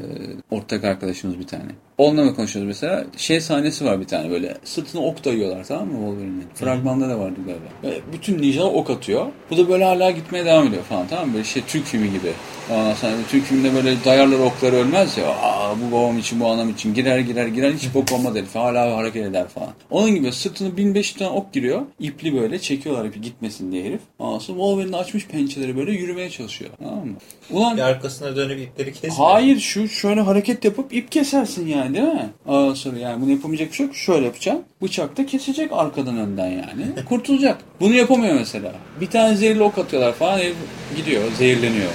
ortak 0.50 0.84
arkadaşımız 0.84 1.38
bir 1.38 1.46
tane. 1.46 1.64
Onunla 1.98 2.24
mı 2.24 2.34
konuşuyoruz 2.34 2.68
mesela? 2.68 3.04
Şey 3.16 3.40
sahnesi 3.40 3.84
var 3.84 4.00
bir 4.00 4.04
tane 4.04 4.30
böyle. 4.30 4.56
Sırtına 4.64 5.02
ok 5.02 5.24
dayıyorlar 5.24 5.64
tamam 5.64 5.88
mı 5.88 5.92
Wolverine'in? 5.92 6.46
Fragmanda 6.54 7.08
da 7.08 7.18
vardı 7.18 7.40
galiba. 7.46 7.64
Böyle 7.82 8.00
bütün 8.12 8.42
ninjalar 8.42 8.72
ok 8.72 8.90
atıyor. 8.90 9.26
Bu 9.50 9.56
da 9.56 9.68
böyle 9.68 9.84
hala 9.84 10.10
gitmeye 10.10 10.44
devam 10.44 10.66
ediyor 10.66 10.82
falan 10.82 11.06
tamam 11.06 11.28
mı? 11.28 11.34
Böyle 11.34 11.44
şey 11.44 11.62
Türk 11.66 11.84
filmi 11.84 12.12
gibi. 12.12 12.32
Ondan 12.70 12.94
sonra 12.94 13.12
Türk 13.30 13.44
filminde 13.44 13.74
böyle 13.74 14.04
dayarlar 14.04 14.38
okları 14.38 14.76
ölmez 14.76 15.18
ya. 15.18 15.26
Aa, 15.28 15.74
bu 15.80 15.96
babam 15.96 16.18
için 16.18 16.40
bu 16.40 16.46
anam 16.46 16.70
için 16.70 16.94
girer 16.94 17.18
girer 17.18 17.46
girer 17.46 17.72
hiç 17.72 17.94
bok 17.94 18.12
olmaz 18.12 18.34
herif. 18.34 18.54
Hala 18.54 18.96
hareket 18.96 19.26
eder 19.26 19.48
falan. 19.48 19.68
Onun 19.90 20.14
gibi 20.14 20.32
sırtına 20.32 20.76
1500 20.76 21.16
tane 21.18 21.30
ok 21.30 21.52
giriyor. 21.52 21.82
İpli 22.00 22.40
böyle 22.40 22.58
çekiyorlar 22.58 23.04
ipi 23.04 23.20
gitmesin 23.20 23.72
diye 23.72 23.84
herif. 23.84 24.00
Ondan 24.18 24.38
sonra 24.38 24.58
Wolverine 24.58 24.96
açmış 24.96 25.26
pençeleri 25.26 25.76
böyle 25.76 25.92
yürümeye 25.92 26.30
çalışıyor. 26.30 26.70
Tamam 26.78 27.06
mı? 27.06 27.14
Ulan 27.50 27.76
Bir 27.76 27.82
arkasına 27.82 28.36
dönüp 28.36 28.60
ipleri 28.60 28.92
kesme. 28.92 29.24
Hayır 29.24 29.60
şu 29.60 29.88
şöyle 29.88 30.20
hareket 30.20 30.64
yapıp 30.64 30.94
ip 30.94 31.12
kesersin 31.12 31.66
yani 31.66 31.94
değil 31.94 32.08
mi? 32.08 32.30
Aa, 32.48 32.74
sonra 32.74 32.98
yani 32.98 33.22
bunu 33.22 33.30
yapamayacak 33.30 33.70
bir 33.70 33.76
şey 33.76 33.86
yok. 33.86 33.96
Şöyle 33.96 34.24
yapacaksın. 34.26 34.64
Bıçak 34.82 35.16
da 35.16 35.26
kesecek 35.26 35.72
arkadan 35.72 36.18
önden 36.18 36.46
yani. 36.48 36.86
Kurtulacak. 37.08 37.58
Bunu 37.80 37.94
yapamıyor 37.94 38.34
mesela. 38.34 38.72
Bir 39.00 39.06
tane 39.06 39.36
zehirli 39.36 39.62
ok 39.62 39.78
atıyorlar 39.78 40.12
falan 40.12 40.38
herif 40.38 40.56
gidiyor 40.96 41.22
zehirleniyor. 41.38 41.90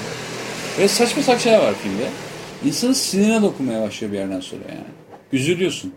Ve 0.80 0.88
saçma 0.88 1.24
saçma 1.24 1.40
şeyler 1.40 1.60
var 1.60 1.74
filmde. 1.76 2.10
insanın 2.66 2.94
sinirine 2.94 3.42
dokunmaya 3.42 3.82
başlıyor 3.82 4.14
bir 4.14 4.18
yerden 4.18 4.40
sonra 4.40 4.64
yani. 4.70 4.88
Üzülüyorsun. 5.34 5.94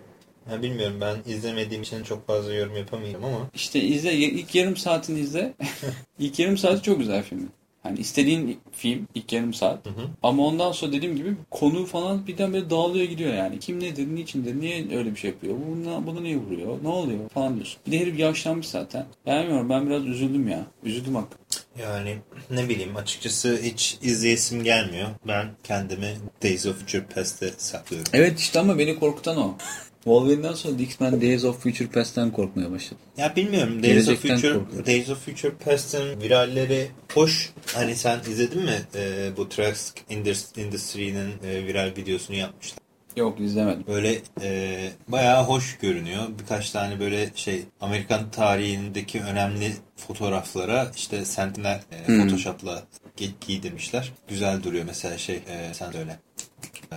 Ya 0.50 0.62
bilmiyorum 0.62 0.96
ben 1.00 1.32
izlemediğim 1.32 1.82
için 1.82 2.02
çok 2.02 2.26
fazla 2.26 2.54
yorum 2.54 2.76
yapamayacağım 2.76 3.24
ama. 3.24 3.38
İşte 3.54 3.80
izle 3.80 4.14
ilk 4.14 4.54
yarım 4.54 4.76
saatini 4.76 5.20
izle. 5.20 5.52
ilk 6.18 6.38
yarım 6.38 6.58
saati 6.58 6.82
çok 6.82 6.98
güzel 6.98 7.22
filmin. 7.22 7.50
Hani 7.82 7.98
istediğin 7.98 8.60
film 8.72 9.08
ilk 9.14 9.32
yarım 9.32 9.54
saat. 9.54 9.86
Hı 9.86 9.90
hı. 9.90 10.06
Ama 10.22 10.46
ondan 10.46 10.72
sonra 10.72 10.92
dediğim 10.92 11.16
gibi 11.16 11.34
konu 11.50 11.86
falan 11.86 12.26
birden 12.26 12.52
böyle 12.52 12.70
dağılıyor 12.70 13.04
gidiyor 13.04 13.34
yani. 13.34 13.58
Kim 13.58 13.80
nedir, 13.80 14.14
niçindir, 14.14 14.60
niye 14.60 14.98
öyle 14.98 15.10
bir 15.10 15.16
şey 15.16 15.30
yapıyor, 15.30 15.56
bunu, 15.70 16.06
bunu 16.06 16.24
niye 16.24 16.36
vuruyor, 16.36 16.78
ne 16.82 16.88
oluyor 16.88 17.28
falan 17.28 17.54
diyorsun. 17.54 17.80
Bir 17.86 17.92
de 17.92 17.98
herif 17.98 18.18
yaşlanmış 18.18 18.68
zaten. 18.68 19.06
Ben 19.26 19.42
bilmiyorum 19.42 19.68
ben 19.70 19.86
biraz 19.86 20.06
üzüldüm 20.06 20.48
ya. 20.48 20.66
Üzüldüm 20.84 21.14
hakikaten. 21.14 21.59
Yani 21.78 22.16
ne 22.50 22.68
bileyim 22.68 22.96
açıkçası 22.96 23.58
hiç 23.62 23.98
izleyesim 24.02 24.64
gelmiyor. 24.64 25.08
Ben 25.28 25.50
kendimi 25.64 26.14
Days 26.42 26.66
of 26.66 26.78
Future 26.80 27.02
Past'e 27.14 27.50
saklıyorum. 27.58 28.10
Evet 28.14 28.38
işte 28.40 28.60
ama 28.60 28.78
beni 28.78 28.98
korkutan 28.98 29.36
o. 29.36 29.56
Wolverine'den 30.04 30.52
sonra 30.52 30.82
X-Men 30.82 31.20
Days 31.20 31.44
of 31.44 31.62
Future 31.62 31.88
Past'ten 31.88 32.30
korkmaya 32.30 32.70
başladım. 32.70 32.98
Ya 33.16 33.36
bilmiyorum 33.36 33.82
Days 33.82 34.08
of 34.08 34.22
Future 34.22 34.52
korkuyorum. 34.52 34.86
Days 34.86 35.08
of 35.10 35.24
Future 35.24 35.52
Past'ın 35.64 36.20
viralleri 36.20 36.90
hoş. 37.14 37.50
Hani 37.74 37.96
sen 37.96 38.20
izledin 38.30 38.62
mi 38.62 38.80
Ee, 38.94 39.30
bu 39.36 39.48
Indus- 40.10 40.60
Industry'nin 40.60 41.30
e, 41.46 41.66
viral 41.66 41.92
videosunu 41.96 42.36
yapmışlar. 42.36 42.78
Yok 43.16 43.40
izlemedim. 43.40 43.84
Böyle 43.86 44.18
e, 44.42 44.90
bayağı 45.08 45.44
hoş 45.44 45.78
görünüyor. 45.78 46.22
Birkaç 46.42 46.70
tane 46.70 47.00
böyle 47.00 47.30
şey 47.34 47.64
Amerikan 47.80 48.30
tarihindeki 48.30 49.20
önemli 49.20 49.72
fotoğraflara 49.96 50.90
işte 50.96 51.24
Sentinel 51.24 51.80
e, 51.92 52.06
Hmm. 52.06 52.20
Photoshop'la 52.22 52.82
gi- 53.18 53.30
giydirmişler. 53.46 54.12
Güzel 54.28 54.62
duruyor 54.62 54.84
mesela 54.84 55.18
şey 55.18 55.36
e, 55.36 55.74
sen 55.74 55.92
söyle. 55.92 56.18
E, 56.92 56.96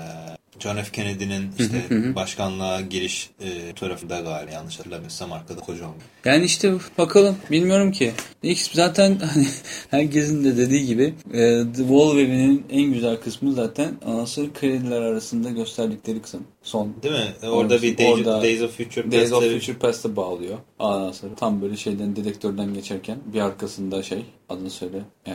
John 0.63 0.75
F. 0.75 0.91
Kennedy'nin 0.91 1.49
işte 1.59 2.15
başkanlığa 2.15 2.81
giriş 2.81 3.29
e, 3.41 3.49
fotoğrafında 3.69 4.19
galiba 4.19 4.51
yanlış 4.53 4.79
hatırlamıyorsam 4.79 5.33
arkada 5.33 5.59
kocaman. 5.61 5.93
Yani 6.25 6.45
işte 6.45 6.73
bakalım 6.97 7.35
bilmiyorum 7.51 7.91
ki. 7.91 8.11
X 8.43 8.71
zaten 8.73 9.15
hani 9.33 9.47
herkesin 9.91 10.43
de 10.43 10.57
dediği 10.57 10.85
gibi 10.85 11.13
e, 11.33 11.39
The 11.63 11.77
Wolverine'in 11.77 12.65
en 12.69 12.93
güzel 12.93 13.17
kısmı 13.17 13.53
zaten 13.53 13.91
anasını 14.05 14.53
krediler 14.53 15.01
arasında 15.01 15.49
gösterdikleri 15.49 16.21
kısım. 16.21 16.43
Son. 16.63 16.93
Değil 17.03 17.13
mi? 17.15 17.27
E, 17.43 17.47
Orada 17.49 17.81
bir 17.81 17.97
Days, 17.97 18.09
orada 18.09 18.41
Days 18.41 18.61
of 18.61 18.77
Future 18.77 19.11
Days 19.11 19.31
of 19.31 19.41
Past'ı- 19.41 19.59
Future 19.59 19.77
Past'a 19.77 20.15
bağlıyor. 20.15 20.57
Sonra 21.13 21.35
tam 21.37 21.61
böyle 21.61 21.77
şeyden 21.77 22.15
dedektörden 22.15 22.73
geçerken 22.73 23.17
bir 23.33 23.41
arkasında 23.41 24.03
şey 24.03 24.25
adını 24.49 24.69
söyle. 24.69 25.01
Ee, 25.27 25.31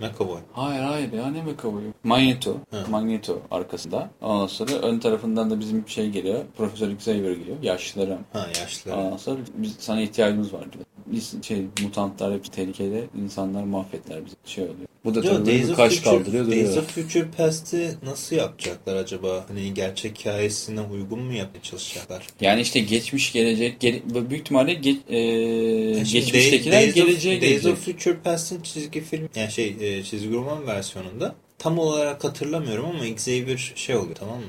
McAvoy. 0.00 0.38
hayır 0.52 0.82
hayır 0.82 1.12
ya 1.12 1.26
ne 1.26 1.42
McAvoy'u? 1.42 1.92
Magneto. 2.04 2.56
Hı. 2.70 2.90
Magneto 2.90 3.40
arkasında. 3.50 4.10
Ondan 4.20 4.46
sonra 4.46 4.72
ön 4.72 4.98
tarafından 4.98 5.50
da 5.50 5.60
bizim 5.60 5.88
şey 5.88 6.10
geliyor. 6.10 6.44
Profesör 6.56 6.90
Xavier 6.90 7.32
geliyor. 7.32 7.56
Yaşlılara 7.62 8.18
Ha 8.32 8.46
yaşlı. 8.60 8.94
Ondan 8.96 9.16
sonra 9.16 9.38
biz 9.54 9.76
sana 9.78 10.00
ihtiyacımız 10.00 10.52
var 10.52 10.72
diyor. 10.72 10.84
Biz 11.06 11.34
şey 11.42 11.62
mutantlar 11.82 12.34
hep 12.34 12.52
tehlikede 12.52 13.04
insanlar 13.24 13.64
mahvettiler 13.64 14.24
bizi. 14.26 14.36
Şey 14.44 14.64
oluyor. 14.64 14.76
Bu 15.04 15.14
da 15.14 15.22
tabii 15.22 15.46
Days 15.46 15.70
of 15.70 15.76
kaş 15.76 15.92
Future- 15.94 16.02
kaldırıyor 16.04 16.46
Days 16.46 16.66
duruyor. 16.66 16.76
of 16.82 16.90
Future 16.94 17.24
Past'i 17.36 17.90
nasıl 18.04 18.36
yapacaklar 18.36 18.96
acaba? 18.96 19.44
Hani 19.48 19.74
gerçek 19.74 20.18
hikayesine 20.18 20.80
uygun 20.80 21.18
mu 21.20 21.32
yapmaya 21.32 21.62
çalışacaklar? 21.62 22.26
Yani 22.40 22.60
işte 22.60 22.80
geçmiş 22.80 23.32
gelecek 23.32 23.80
gele, 23.80 24.02
büyük 24.30 24.32
ihtimalle 24.42 24.74
ge, 24.74 24.96
e, 25.08 25.18
Yani 25.18 26.04
geçmiştekiler 26.12 26.72
Days 26.82 26.88
of- 26.90 26.94
geleceğe 26.94 27.40
Days 27.40 27.50
gelecek. 27.50 27.72
of 27.72 27.84
Future 27.84 28.16
Past'in 28.24 28.60
çizgi 28.60 29.00
film 29.00 29.28
yani 29.36 29.52
şey 29.52 29.76
e, 29.80 30.02
çizgi 30.02 30.32
roman 30.34 30.66
versiyonunda 30.66 31.34
tam 31.58 31.78
olarak 31.78 32.24
hatırlamıyorum 32.24 32.84
ama 32.86 33.06
Xavier 33.06 33.72
şey 33.76 33.96
oluyor 33.96 34.14
tamam 34.14 34.38
mı? 34.38 34.44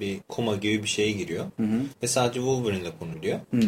Bir 0.00 0.18
koma 0.28 0.56
gibi 0.56 0.82
bir 0.82 0.88
şeye 0.88 1.10
giriyor. 1.12 1.44
Hı 1.56 1.62
hı. 1.62 1.80
Ve 2.02 2.06
sadece 2.06 2.40
Wolverine'le 2.40 2.90
konuluyor. 2.98 3.38
Hı. 3.54 3.60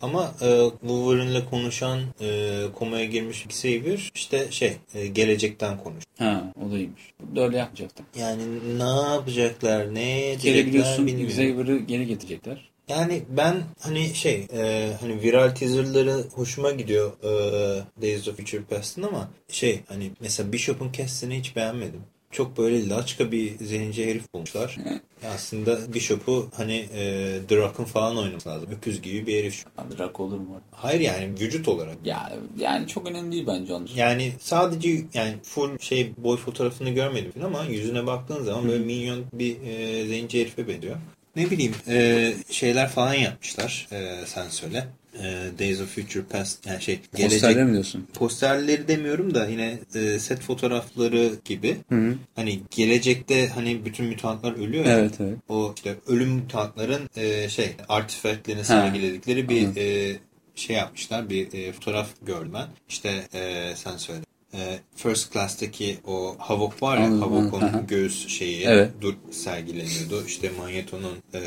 Ama 0.00 0.34
e, 0.40 0.70
Wolverine'le 0.80 1.44
konuşan 1.50 2.00
e, 2.20 2.62
komaya 2.74 3.04
girmiş 3.04 3.44
Xavier 3.44 4.10
işte 4.14 4.46
şey 4.50 4.76
e, 4.94 5.06
gelecekten 5.06 5.78
konuş. 5.78 6.04
Ha 6.18 6.52
o 6.66 6.70
da 6.72 6.76
iyiymiş. 6.76 7.02
Bu 7.20 7.36
da 7.36 7.40
öyle 7.40 7.56
yapacaktım. 7.56 8.06
Yani 8.18 8.42
ne 8.78 9.12
yapacaklar, 9.12 9.94
ne 9.94 10.04
diyecekler 10.04 10.66
biliyorsun 10.66 11.06
bilmiyorum. 11.06 11.30
Xavier'ı 11.30 11.78
geri 11.78 12.06
getirecekler. 12.06 12.70
Yani 12.88 13.22
ben 13.28 13.62
hani 13.80 14.14
şey 14.14 14.46
e, 14.52 14.92
hani 15.00 15.22
viral 15.22 15.48
teaserları 15.50 16.24
hoşuma 16.34 16.70
gidiyor 16.70 17.12
e, 17.22 18.02
Days 18.02 18.28
of 18.28 18.36
Future 18.36 18.62
Past'ın 18.62 19.02
ama 19.02 19.30
şey 19.48 19.80
hani 19.88 20.10
mesela 20.20 20.52
Bishop'un 20.52 20.92
kestini 20.92 21.38
hiç 21.38 21.56
beğenmedim. 21.56 22.00
Çok 22.30 22.58
böyle 22.58 22.88
laçka 22.88 23.32
bir 23.32 23.58
zenci 23.58 24.06
herif 24.06 24.34
bulmuşlar. 24.34 24.76
Ya 25.22 25.30
aslında 25.30 25.94
Bishop'u 25.94 26.48
hani 26.56 26.88
e, 26.94 27.40
Rock'ın 27.50 27.84
falan 27.84 28.16
oynaması 28.16 28.48
lazım. 28.48 28.68
Öküz 28.76 29.02
gibi 29.02 29.26
bir 29.26 29.38
herif. 29.38 29.64
Abi 29.78 29.98
rak 29.98 30.20
olur 30.20 30.38
mu? 30.38 30.60
Hayır 30.70 31.00
yani 31.00 31.32
vücut 31.40 31.68
olarak. 31.68 31.96
Ya 32.04 32.32
yani 32.58 32.86
çok 32.88 33.06
önemli 33.06 33.32
değil 33.32 33.46
bence 33.46 33.74
onun. 33.74 33.88
Yani 33.94 34.32
sadece 34.40 35.04
yani 35.14 35.34
full 35.42 35.78
şey 35.78 36.12
boy 36.16 36.36
fotoğrafını 36.36 36.90
görmedim 36.90 37.32
ama 37.44 37.64
yüzüne 37.64 38.06
baktığın 38.06 38.44
zaman 38.44 38.68
böyle 38.68 38.84
minyon 38.84 39.24
bir 39.32 39.56
e, 39.62 40.06
zenci 40.06 40.40
herife 40.40 40.68
benziyor. 40.68 40.96
Ne 41.36 41.50
bileyim 41.50 41.74
e, 41.88 42.32
şeyler 42.50 42.88
falan 42.88 43.14
yapmışlar. 43.14 43.88
E, 43.92 44.26
sen 44.26 44.48
söyle. 44.48 44.86
E, 45.22 45.58
Days 45.58 45.80
of 45.80 45.94
Future 45.94 46.22
Past 46.24 46.66
yani 46.66 46.82
şey 46.82 47.00
Posterler 47.16 47.64
mi 47.64 47.72
diyorsun? 47.72 48.06
posterleri 48.14 48.88
demiyorum 48.88 49.34
da 49.34 49.46
yine 49.46 49.78
e, 49.94 50.18
set 50.18 50.40
fotoğrafları 50.40 51.30
gibi. 51.44 51.76
Hı 51.88 51.94
hı. 51.94 52.14
Hani 52.36 52.60
gelecekte 52.70 53.48
hani 53.48 53.84
bütün 53.84 54.06
mutantlar 54.06 54.52
ölüyor 54.52 54.84
ya. 54.84 54.98
Evet 54.98 55.14
evet. 55.20 55.38
O 55.48 55.72
işte 55.76 55.94
ölüm 56.06 56.28
mutantların 56.28 57.10
e, 57.16 57.48
şey 57.48 57.70
artifactlerini 57.88 58.64
sergiledikleri 58.64 59.48
bir 59.48 59.76
e, 59.76 60.16
şey 60.54 60.76
yapmışlar. 60.76 61.30
Bir 61.30 61.52
e, 61.52 61.72
fotoğraf 61.72 62.08
gördüm 62.22 62.50
ben. 62.54 62.66
İşte 62.88 63.22
e, 63.34 63.72
sen 63.76 63.96
söyle. 63.96 64.20
E, 64.54 64.78
First 64.96 65.32
Class'taki 65.32 65.98
o 66.06 66.34
Havok 66.38 66.82
var 66.82 66.98
ya 66.98 67.06
Havok'un 67.10 67.62
göğüs 67.88 68.28
şeyi 68.28 68.64
Evet. 68.66 68.90
dur 69.00 69.14
sergileniyordu. 69.30 70.24
İşte 70.26 70.50
Magneto'nun 70.58 71.12
e, 71.34 71.40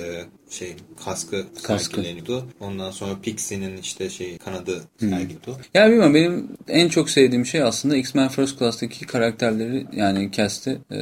şey 0.50 0.76
kaskı, 1.06 1.46
Kaskı. 1.64 1.96
sergileniyordu. 1.96 2.46
Ondan 2.60 2.92
sonra 2.92 3.12
Pixie'nin 3.22 3.78
işte 3.78 4.10
şey 4.10 4.38
kanadı 4.38 4.82
sergileniyordu. 5.00 5.58
Ya 5.74 5.88
bilmiyorum 5.90 6.14
benim 6.14 6.48
en 6.68 6.90
çok 6.90 7.10
sevdiğim 7.10 7.46
şey 7.46 7.64
aslında 7.64 7.96
X-Men 7.98 8.28
First 8.28 8.60
Class'taki 8.60 9.06
karakterleri 9.06 9.86
yani 9.94 10.32
cast'i 10.32 10.80
e, 10.92 10.98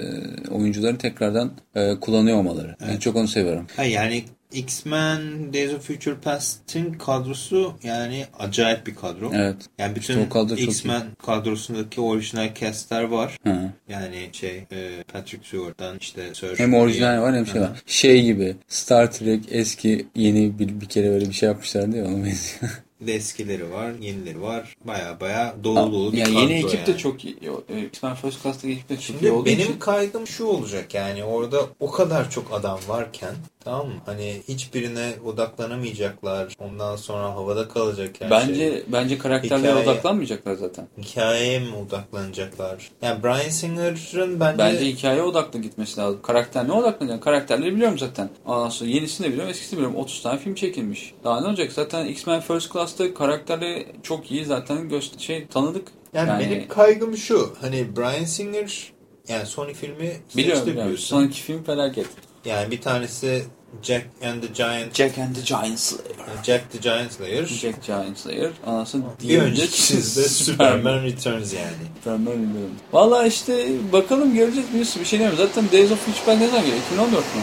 oyuncuları 0.51 0.97
tekrardan 0.97 1.51
e, 1.75 1.95
kullanıyor 1.99 2.37
olmaları. 2.37 2.75
En 2.89 2.97
çok 2.97 3.15
onu 3.15 3.27
seviyorum. 3.27 3.67
Ha 3.75 3.83
yani 3.83 4.23
X-Men 4.51 5.53
Days 5.53 5.73
of 5.73 5.87
Future 5.87 6.15
Past'in 6.15 6.93
kadrosu 6.93 7.73
yani 7.83 8.25
acayip 8.39 8.87
bir 8.87 8.95
kadro. 8.95 9.31
Evet. 9.33 9.55
Yani 9.77 9.95
bütün 9.95 10.29
İşte 10.55 10.63
X-Men 10.63 11.03
kadrosundaki 11.25 12.01
orijinal 12.01 12.53
castler 12.55 13.03
var. 13.03 13.39
Hı. 13.43 13.71
Yani 13.89 14.29
şey 14.31 14.57
e, 14.71 15.03
Patrick 15.13 15.47
Stewart'tan 15.47 15.97
işte 15.97 16.21
Sir 16.33 16.59
Hem 16.59 16.73
orijinal 16.73 17.21
var 17.21 17.35
hem 17.35 17.47
şey 17.47 17.61
var. 17.61 17.83
Şey 17.85 18.23
gibi 18.23 18.55
Star 18.67 19.11
Trek 19.11 19.43
eski 19.51 20.07
yeni 20.15 20.59
bir, 20.59 20.81
bir 20.81 20.85
kere 20.85 21.09
böyle 21.09 21.25
bir 21.25 21.33
şey 21.33 21.49
yapmışlardı 21.49 21.97
ya 21.97 22.05
ona 22.05 22.25
benziyor. 22.25 22.61
De 23.01 23.13
eskileri 23.13 23.71
var, 23.71 23.91
yenileri 24.01 24.41
var. 24.41 24.75
Baya 24.83 25.19
baya 25.19 25.55
dolu 25.63 25.91
dolu 25.91 26.13
bir 26.13 26.17
yani 26.17 26.33
kadro 26.33 26.39
yeni 26.41 26.53
ekip 26.53 26.87
de 26.87 26.91
yani. 26.91 26.99
çok 26.99 27.25
iyi. 27.25 27.37
E, 27.69 27.81
X-Men 27.81 28.15
First 28.15 28.43
Class'taki 28.43 28.73
ekip 28.73 28.89
de 28.89 28.97
çok 28.97 29.03
iyi 29.03 29.19
Şimdi 29.19 29.31
olduğu 29.31 29.45
benim 29.45 29.59
için. 29.59 29.79
kaygım 29.79 30.27
şu 30.27 30.45
olacak 30.45 30.93
yani 30.93 31.23
orada 31.23 31.57
o 31.79 31.91
kadar 31.91 32.29
çok 32.29 32.53
adam 32.53 32.79
varken 32.87 33.35
tamam 33.67 33.87
mı? 33.87 33.93
Hani 34.05 34.41
hiçbirine 34.47 35.13
odaklanamayacaklar. 35.25 36.53
Ondan 36.59 36.95
sonra 36.95 37.23
havada 37.23 37.67
kalacak 37.67 38.15
her 38.19 38.29
Bence 38.29 38.55
şey. 38.55 38.83
bence 38.87 39.17
karakterlere 39.17 39.71
Hikaye- 39.71 39.83
odaklanmayacaklar 39.83 40.53
zaten. 40.55 40.87
Hikayeye 41.01 41.59
mi 41.59 41.75
odaklanacaklar? 41.75 42.91
Yani 43.01 43.23
Brian 43.23 43.49
Singer'ın 43.49 44.39
bence, 44.39 44.57
Bence 44.57 44.85
hikaye 44.85 45.21
odaklı 45.21 45.59
gitmesi 45.61 45.99
lazım. 45.99 46.19
Karakter 46.23 46.67
ne 46.67 46.71
odaklanacak? 46.71 47.23
Karakterleri 47.23 47.75
biliyorum 47.75 47.97
zaten. 47.99 48.29
Ondan 48.45 48.69
sonra 48.69 48.89
yenisini 48.89 49.27
de 49.27 49.31
biliyorum, 49.31 49.51
eskisini 49.51 49.77
biliyorum. 49.77 49.97
30 49.99 50.21
tane 50.23 50.39
film 50.39 50.55
çekilmiş. 50.55 51.13
Daha 51.23 51.41
ne 51.41 51.47
olacak? 51.47 51.71
Zaten 51.71 52.05
X-Men 52.05 52.39
First 52.41 52.73
Class'ta 52.73 53.13
karakterleri 53.13 53.87
çok 54.03 54.31
iyi 54.31 54.45
zaten 54.45 54.89
göster 54.89 55.19
şey 55.19 55.47
tanıdık. 55.47 55.87
yani, 56.13 56.39
benim 56.39 56.67
kaygım 56.67 57.17
şu. 57.17 57.55
Hani 57.61 57.95
Brian 57.97 58.25
Singer 58.25 58.91
yani 59.27 59.45
Sony 59.45 59.73
filmi 59.73 60.11
biliyorum, 60.37 60.67
biliyorum. 60.67 60.97
Son 60.97 61.23
iki 61.23 61.41
film 61.41 61.63
felaket. 61.63 62.07
Yani 62.45 62.71
bir 62.71 62.81
tanesi 62.81 63.43
Jack 63.83 64.05
and 64.23 64.41
the 64.41 64.53
Giant 64.53 64.93
Jack 64.93 65.17
and 65.17 65.35
the 65.35 65.45
Giant 65.45 65.79
Slayer. 65.79 66.43
Jack 66.43 66.71
the 66.71 66.81
Giant 66.81 67.11
Slayer. 67.11 67.45
Jack 67.45 67.83
Giant 67.83 68.17
Slayer. 68.17 68.51
Sonra 68.85 69.03
Bir 69.23 69.39
öncekisi 69.39 69.95
de 69.95 70.29
Superman 70.29 71.03
Returns 71.03 71.53
yani. 71.53 71.73
Superman 71.97 72.33
bilmiyorum. 72.33 72.75
Valla 72.93 73.25
işte 73.25 73.67
bakalım 73.93 74.33
göreceğiz 74.33 74.67
bir, 74.73 74.99
bir 75.01 75.05
şey 75.05 75.19
demiyorum. 75.19 75.45
Zaten 75.45 75.71
Days 75.71 75.91
of 75.91 75.99
Future 75.99 76.39
ne 76.39 76.47
zaman 76.47 76.61
geliyor? 76.65 76.81
2014 76.87 77.13
mu? 77.13 77.41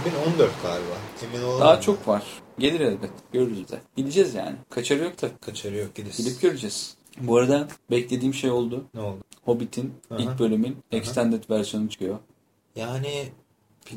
2014 0.00 0.50
galiba. 0.62 0.94
Emin 1.24 1.44
olamam. 1.44 1.60
Daha 1.60 1.80
çok 1.80 2.08
var. 2.08 2.22
Gelir 2.58 2.80
elbet. 2.80 3.10
Görürüz 3.32 3.68
de. 3.68 3.80
Gideceğiz 3.96 4.34
yani. 4.34 4.56
Kaçarı 4.70 5.04
yok 5.04 5.22
da. 5.22 5.28
Kaçarı 5.40 5.76
yok 5.76 5.94
gideriz. 5.94 6.16
Gidip 6.16 6.40
göreceğiz. 6.40 6.94
Bu 7.20 7.36
arada 7.36 7.68
beklediğim 7.90 8.34
şey 8.34 8.50
oldu. 8.50 8.84
Ne 8.94 9.00
oldu? 9.00 9.18
Hobbit'in 9.44 9.94
Aha. 10.10 10.18
ilk 10.18 10.38
bölümün 10.38 10.76
extended 10.92 11.44
versiyonu 11.50 11.88
çıkıyor. 11.88 12.18
Yani 12.76 13.28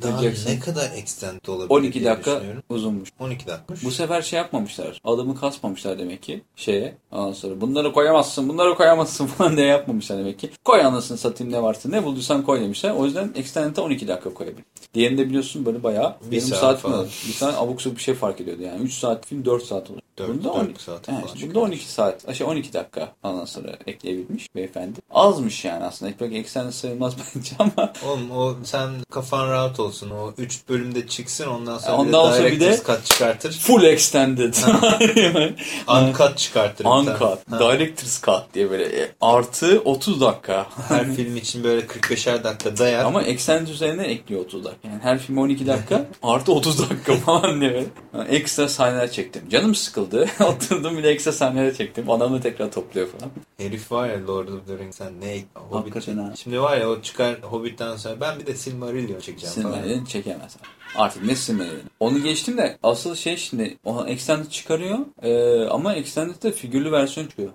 daha 0.02 0.24
Jackson. 0.24 0.52
ne 0.52 0.60
kadar 0.60 0.92
extend 0.96 1.46
olabilir 1.48 1.70
12 1.70 2.00
diye 2.00 2.06
dakika 2.06 2.42
uzunmuş. 2.70 3.10
12 3.20 3.48
dakika. 3.48 3.74
Bu 3.84 3.92
sefer 3.92 4.22
şey 4.22 4.38
yapmamışlar. 4.38 5.02
Adamı 5.04 5.40
kasmamışlar 5.40 6.00
demek 6.00 6.24
ki 6.24 6.42
şeye. 6.56 6.98
Ondan 7.12 7.34
sonra 7.34 7.62
bunları 7.62 7.94
koyamazsın, 7.94 8.50
bunları 8.50 8.76
koyamazsın 8.76 9.26
falan 9.38 9.58
diye 9.58 9.68
yapmamışlar 9.68 10.18
demek 10.18 10.40
ki. 10.40 10.50
Koy 10.66 10.82
anasını 10.82 11.18
satayım 11.18 11.54
ne 11.54 11.64
varsa 11.64 11.90
ne 11.90 12.04
bulduysan 12.04 12.44
koy 12.44 12.62
demişler. 12.62 12.92
O 12.92 13.06
yüzden 13.06 13.32
Extended'e 13.36 13.82
12 13.82 14.08
dakika 14.08 14.34
koyabilir. 14.34 14.66
Diğerinde 14.94 15.28
biliyorsun 15.28 15.66
böyle 15.66 15.84
bayağı 15.84 16.16
Bir 16.32 16.36
yarım 16.36 16.50
saat 16.50 16.60
saat, 16.60 16.80
falan. 16.80 17.06
Bir 17.28 17.34
saat 17.34 17.58
abuk 17.58 17.86
bir 17.86 18.02
şey 18.02 18.14
fark 18.14 18.42
ediyordu 18.42 18.62
yani. 18.62 18.82
3 18.82 18.94
saat 18.94 19.26
film 19.26 19.46
4 19.46 19.64
saat 19.64 19.90
oluyor. 19.90 20.02
Dört- 20.18 20.30
bunda 20.30 20.44
dört 20.44 20.56
12 20.56 20.84
saat 20.84 21.10
Evet, 21.10 21.20
bunda 21.24 21.36
çıkıyor. 21.36 21.68
12 21.68 21.92
saat, 21.92 22.36
şey 22.36 22.48
12 22.48 22.74
dakika 22.74 23.14
ondan 23.24 23.46
sonra 23.46 23.78
ekleyebilmiş 23.88 24.56
beyefendi. 24.56 25.00
Azmış 25.18 25.66
yani 25.66 25.84
aslında. 25.84 26.12
Pek 26.20 26.36
Extended 26.36 26.72
sayılmaz 26.72 27.14
bence 27.36 27.56
ama 27.60 27.94
Oğlum 28.08 28.32
o 28.32 28.56
sen 28.64 28.90
kafan 29.12 29.50
rahat 29.50 29.80
olsun. 29.80 30.10
O 30.10 30.34
3 30.38 30.70
bölümde 30.70 31.08
çıksın 31.08 31.48
ondan 31.48 31.78
sonra 31.78 31.98
Ondan 31.98 32.34
bir 32.40 32.44
de 32.44 32.60
Director's 32.60 32.86
Cut 32.86 33.06
çıkartır. 33.06 33.52
full 33.60 33.84
extended. 33.84 34.54
Uncut 35.88 36.38
çıkartır. 36.38 36.86
Uncut, 36.86 37.50
Director's 37.60 38.22
Cut 38.24 38.54
diye 38.54 38.70
böyle 38.70 39.02
e, 39.04 39.12
artı 39.22 39.82
30 39.86 40.22
dakika. 40.22 40.66
Her 40.88 41.16
film 41.16 41.38
için 41.38 41.64
böyle 41.64 41.82
45'er 41.82 42.44
dakika 42.44 42.78
dayar. 42.78 43.06
Ama 43.06 43.24
extended 43.24 43.68
üzerine 43.68 44.04
ekliyor 44.04 44.42
30 44.42 44.66
dakika. 44.66 44.88
Yani 44.88 45.00
her 45.04 45.20
film 45.20 45.38
12 45.38 45.68
dakika 45.68 46.06
artı 46.24 46.52
30 46.54 46.90
dakika 46.90 47.14
falan 47.16 47.62
diye. 47.62 47.86
Yani 48.14 48.30
Ekstra 48.30 48.70
sahneler 48.70 49.12
çektim. 49.12 49.42
Canım 49.50 49.76
sıkıldı. 49.76 50.28
Oturdum 50.40 50.98
bir 50.98 51.04
de 51.04 51.10
ekstra 51.10 51.32
sahneler 51.32 51.74
çektim. 51.76 52.10
Adamı 52.10 52.42
tekrar 52.42 52.72
topluyor 52.72 53.08
falan. 53.08 53.32
Herif 53.58 53.92
var 53.92 54.10
ya 54.10 54.28
Lord 54.28 54.48
of 54.48 54.68
the 54.68 54.78
Rings 54.78 55.02
sen 55.08 55.22
ne 55.22 55.44
Hobbit 55.56 55.96
Hakikaten 55.96 56.14
çek- 56.14 56.30
ha. 56.30 56.36
Şimdi 56.36 56.62
var 56.62 56.78
ya 56.78 56.90
o 56.90 57.02
çıkar 57.02 57.40
Hobbit'ten 57.42 57.96
sonra 57.96 58.22
ben 58.22 58.40
bir 58.40 58.46
de 58.46 58.56
Silmarillion 58.56 59.20
çekeceğim 59.20 59.56
falan. 59.56 59.74
Silmarillion 59.74 60.06
çekemez. 60.06 60.58
Artık 60.96 61.24
ne 61.24 61.36
Silmarillion? 61.36 61.90
Onu 62.00 62.24
geçtim 62.24 62.58
de 62.58 62.78
asıl 62.84 63.16
şey 63.16 63.38
şimdi 63.38 63.78
o 63.86 64.06
extended 64.06 64.50
çıkarıyor 64.50 65.00
ee, 65.22 65.66
ama 65.66 65.96
extended'de 65.96 66.52
figürlü 66.52 66.92
versiyon 66.92 67.28
çıkıyor. 67.28 67.50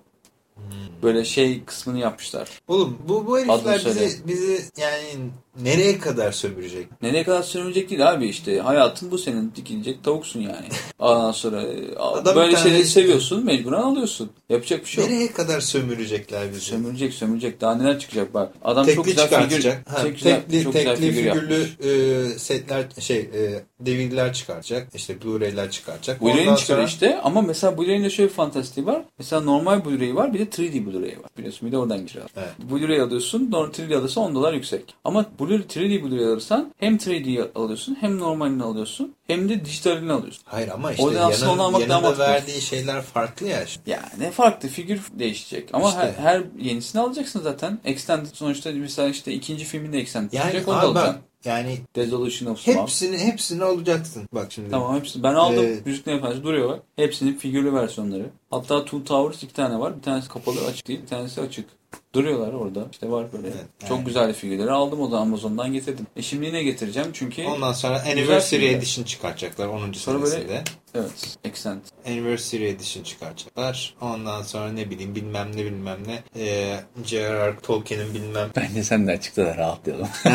Böyle 1.02 1.24
şey 1.24 1.64
kısmını 1.64 1.98
yapmışlar. 1.98 2.48
Oğlum 2.68 2.98
bu, 3.08 3.26
bu 3.26 3.38
herifler 3.38 3.84
bizi, 3.84 4.26
bizi 4.26 4.70
yani 4.76 5.30
nereye 5.60 5.98
kadar 5.98 6.32
sömürecek? 6.32 7.02
Nereye 7.02 7.24
kadar 7.24 7.42
sürünecek 7.42 7.90
değil 7.90 8.10
abi 8.10 8.26
işte. 8.26 8.60
Hayatın 8.60 9.10
bu 9.10 9.18
senin 9.18 9.52
dikilecek 9.56 10.04
tavuksun 10.04 10.40
yani. 10.40 10.66
Ondan 10.98 11.32
sonra 11.32 11.62
e, 11.62 11.96
Adam 11.96 12.36
böyle 12.36 12.56
şeyleri 12.56 12.84
seviyorsun 12.84 13.44
mecburen 13.44 13.82
alıyorsun. 13.82 14.30
Yapacak 14.48 14.80
bir 14.80 14.86
şey 14.86 15.04
yok. 15.04 15.12
Nereye 15.12 15.32
kadar 15.32 15.60
sömürecekler 15.60 16.50
bizi? 16.50 16.60
Sömürecek 16.60 17.14
sömürecek. 17.14 17.60
Daha 17.60 17.74
neler 17.74 17.98
çıkacak 17.98 18.34
bak. 18.34 18.52
Adam 18.64 18.84
tekli 18.86 18.96
çok 18.96 19.04
güzel 19.04 19.48
figür. 19.48 19.70
Ha, 19.88 20.02
çok 20.02 20.14
güzel, 20.14 20.40
tekli, 20.40 20.62
çok 20.64 20.72
güzel 20.72 20.96
tekli 20.96 21.12
figür 21.12 21.32
figürlü 21.32 21.66
e, 21.84 22.38
setler 22.38 22.84
şey 23.00 23.18
e, 23.18 23.62
DVD'ler 23.86 24.32
çıkaracak. 24.32 24.88
İşte 24.94 25.14
Blu-ray'ler 25.24 25.70
çıkaracak. 25.70 26.22
Blu-ray'in 26.22 26.54
çıkar 26.54 26.56
sonra- 26.56 26.84
işte 26.84 27.20
ama 27.22 27.42
mesela 27.42 27.78
Blu-ray'in 27.78 28.04
de 28.04 28.10
şöyle 28.10 28.28
bir 28.28 28.34
fantastiği 28.34 28.86
var. 28.86 29.02
Mesela 29.18 29.42
normal 29.42 29.78
Blu-ray 29.78 30.14
var 30.14 30.34
bir 30.34 30.38
de 30.38 30.42
3D 30.42 30.86
Blu-ray 30.86 31.18
var. 31.18 31.30
Biliyorsun 31.38 31.68
bir 31.68 31.72
de 31.72 31.78
oradan 31.78 32.06
giriyor. 32.06 32.24
Evet. 32.36 32.48
Blu-ray 32.70 33.00
alıyorsun, 33.02 33.50
normal 33.50 33.72
3D 33.72 33.96
alırsan 33.96 34.24
10 34.24 34.34
dolar 34.34 34.52
yüksek. 34.52 34.94
Ama 35.04 35.26
Blu-ray 35.42 35.62
3D 35.62 36.02
Blu-ray 36.02 36.26
alırsan 36.26 36.72
hem 36.78 36.96
3D 36.96 37.52
alıyorsun 37.54 37.96
hem 38.00 38.18
normalini 38.18 38.62
alıyorsun 38.62 39.14
hem 39.26 39.48
de 39.48 39.64
dijitalini 39.64 40.12
alıyorsun. 40.12 40.42
Hayır 40.46 40.68
ama 40.68 40.92
işte 40.92 41.20
aslında 41.20 41.46
yanın, 41.46 41.58
onu 41.58 41.62
almak 41.62 41.80
daha 41.80 41.88
yanında 41.88 42.00
mantıklı. 42.00 42.24
verdiği 42.24 42.60
şeyler 42.60 43.02
farklı 43.02 43.46
ya. 43.46 43.66
Şimdi. 43.66 43.90
Ya 43.90 44.02
ne 44.18 44.30
farklı 44.30 44.68
figür 44.68 45.00
değişecek. 45.18 45.68
Ama 45.72 45.88
İşte. 45.88 46.00
her, 46.00 46.12
her 46.12 46.42
yenisini 46.58 47.02
alacaksın 47.02 47.40
zaten. 47.40 47.78
Extended 47.84 48.30
sonuçta 48.34 48.70
mesela 48.72 49.08
işte 49.08 49.32
ikinci 49.32 49.64
filmin 49.64 49.92
de 49.92 49.98
Extended 49.98 50.32
Yani 50.32 50.46
çıkacak 50.46 50.68
onu 50.68 50.76
da 50.76 50.80
alacaksın. 50.80 51.16
yani 51.44 51.78
Dissolution 51.94 52.52
of 52.52 52.60
Swamp. 52.60 52.78
hepsini 52.80 53.18
hepsini 53.18 53.64
alacaksın. 53.64 54.28
Bak 54.32 54.52
şimdi. 54.52 54.70
Tamam 54.70 54.96
hepsi. 54.96 55.22
Ben 55.22 55.34
aldım. 55.34 55.64
Ee, 55.64 55.78
Müziklerin 55.84 56.18
Efendisi 56.18 56.42
duruyor 56.42 56.68
bak. 56.68 56.82
Hepsinin 56.96 57.34
figürlü 57.38 57.72
versiyonları. 57.72 58.26
Hatta 58.50 58.84
Two 58.84 59.04
Towers 59.04 59.42
iki 59.42 59.54
tane 59.54 59.78
var. 59.78 59.96
Bir 59.96 60.02
tanesi 60.02 60.28
kapalı 60.28 60.56
açık 60.66 60.88
değil. 60.88 61.02
Bir 61.02 61.06
tanesi 61.06 61.40
açık. 61.40 61.66
Duruyorlar 62.14 62.52
orada. 62.52 62.86
İşte 62.92 63.10
var 63.10 63.26
böyle. 63.32 63.46
Evet, 63.48 63.64
Çok 63.88 63.90
yani. 63.98 64.04
güzel 64.04 64.34
figürleri 64.34 64.70
aldım 64.70 65.00
o 65.00 65.12
da 65.12 65.18
Amazon'dan 65.18 65.72
getirdim. 65.72 66.06
E 66.16 66.22
şimdi 66.22 66.46
yine 66.46 66.62
getireceğim 66.62 67.08
çünkü 67.12 67.44
Ondan 67.44 67.72
sonra 67.72 68.02
Anniversary. 68.02 68.66
Edition 68.70 69.04
çıkartacaklar 69.04 69.66
10. 69.66 69.92
Sonra 69.92 70.18
böyle- 70.18 70.30
senesinde. 70.30 70.62
evet 70.94 71.36
Extend. 71.44 71.80
Anniversary 72.06 72.68
Edition 72.68 73.04
çıkartacaklar. 73.04 73.94
Ondan 74.00 74.42
sonra 74.42 74.72
ne 74.72 74.90
bileyim 74.90 75.14
bilmem 75.14 75.56
ne 75.56 75.64
bilmem 75.64 75.98
ne. 76.06 76.22
Ee, 76.42 76.80
J.R.R. 77.04 77.58
Tolkien'in 77.62 78.14
bilmem. 78.14 78.50
Bence 78.56 78.84
sen 78.84 79.06
de 79.06 79.12
açıkta 79.12 79.46
da 79.46 79.56
rahatlayalım. 79.56 80.08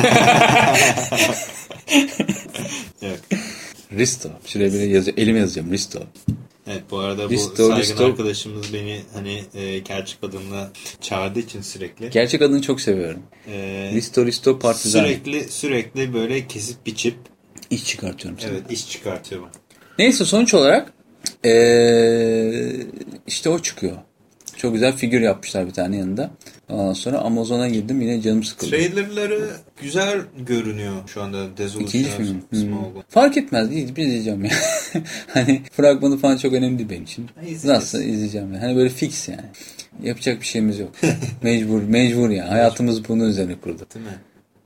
Evet. 3.01 3.19
Risto. 3.91 4.29
Şuraya 4.45 4.73
böyle 4.73 4.85
yazıyor. 4.85 5.17
Elime 5.17 5.39
yazacağım. 5.39 5.71
Risto. 5.71 5.99
Evet 6.67 6.81
bu 6.91 6.97
arada 6.99 7.25
bu 7.29 7.33
Risto, 7.33 7.55
saygın 7.67 7.81
Risto. 7.81 8.05
arkadaşımız 8.05 8.73
beni 8.73 9.01
hani 9.13 9.43
e, 9.55 9.79
gerçek 9.79 10.23
adımla 10.23 10.71
çağırdığı 11.01 11.39
için 11.39 11.61
sürekli. 11.61 12.09
Gerçek 12.09 12.41
adını 12.41 12.61
çok 12.61 12.81
seviyorum. 12.81 13.23
e, 13.51 13.91
Risto 13.93 14.25
Risto 14.25 14.59
Partizan. 14.59 15.03
sürekli 15.03 15.43
sürekli 15.51 16.13
böyle 16.13 16.47
kesip 16.47 16.85
biçip 16.85 17.15
İş 17.69 17.85
çıkartıyorum 17.85 18.39
sana. 18.39 18.51
evet 18.51 18.71
iş 18.71 18.89
çıkartıyor. 18.89 19.41
bana. 19.41 19.51
Neyse 19.99 20.25
sonuç 20.25 20.53
olarak 20.53 20.93
ee, 21.45 22.71
işte 23.27 23.49
o 23.49 23.59
çıkıyor. 23.59 23.97
Çok 24.57 24.73
güzel 24.73 24.95
figür 24.97 25.21
yapmışlar 25.21 25.67
bir 25.67 25.71
tane 25.71 25.97
yanında. 25.97 26.31
Ondan 26.69 26.93
sonra 26.93 27.17
Amazon'a 27.17 27.69
girdim 27.69 28.01
yine 28.01 28.21
canım 28.21 28.43
sıkıldı. 28.43 28.69
Trailerları 28.69 29.49
güzel 29.81 30.21
görünüyor 30.37 30.93
şu 31.07 31.23
anda 31.23 31.57
Dissolution 31.57 31.81
İkinci 31.81 32.09
film. 32.09 32.41
Hmm. 32.49 33.01
Fark 33.09 33.37
etmez. 33.37 33.71
değil, 33.71 33.95
Bir 33.95 34.03
izleyeceğim 34.03 34.45
ya. 34.45 34.51
hani 35.27 35.61
fragmanı 35.71 36.17
falan 36.17 36.37
çok 36.37 36.53
önemli 36.53 36.77
değil 36.77 36.89
benim 36.89 37.03
için. 37.03 37.29
İzleyeceğiz. 37.35 37.65
Nasıl 37.65 38.01
izleyeceğim 38.01 38.53
yani. 38.53 38.61
Hani 38.61 38.75
böyle 38.75 38.89
fix 38.89 39.27
yani. 39.27 39.41
Yapacak 40.03 40.41
bir 40.41 40.45
şeyimiz 40.45 40.79
yok. 40.79 40.91
mecbur, 41.41 41.81
mecbur 41.81 42.29
yani. 42.29 42.49
Hayatımız 42.49 43.09
bunun 43.09 43.29
üzerine 43.29 43.55
kurdu. 43.59 43.87
Değil 43.95 44.05
mi? 44.05 44.17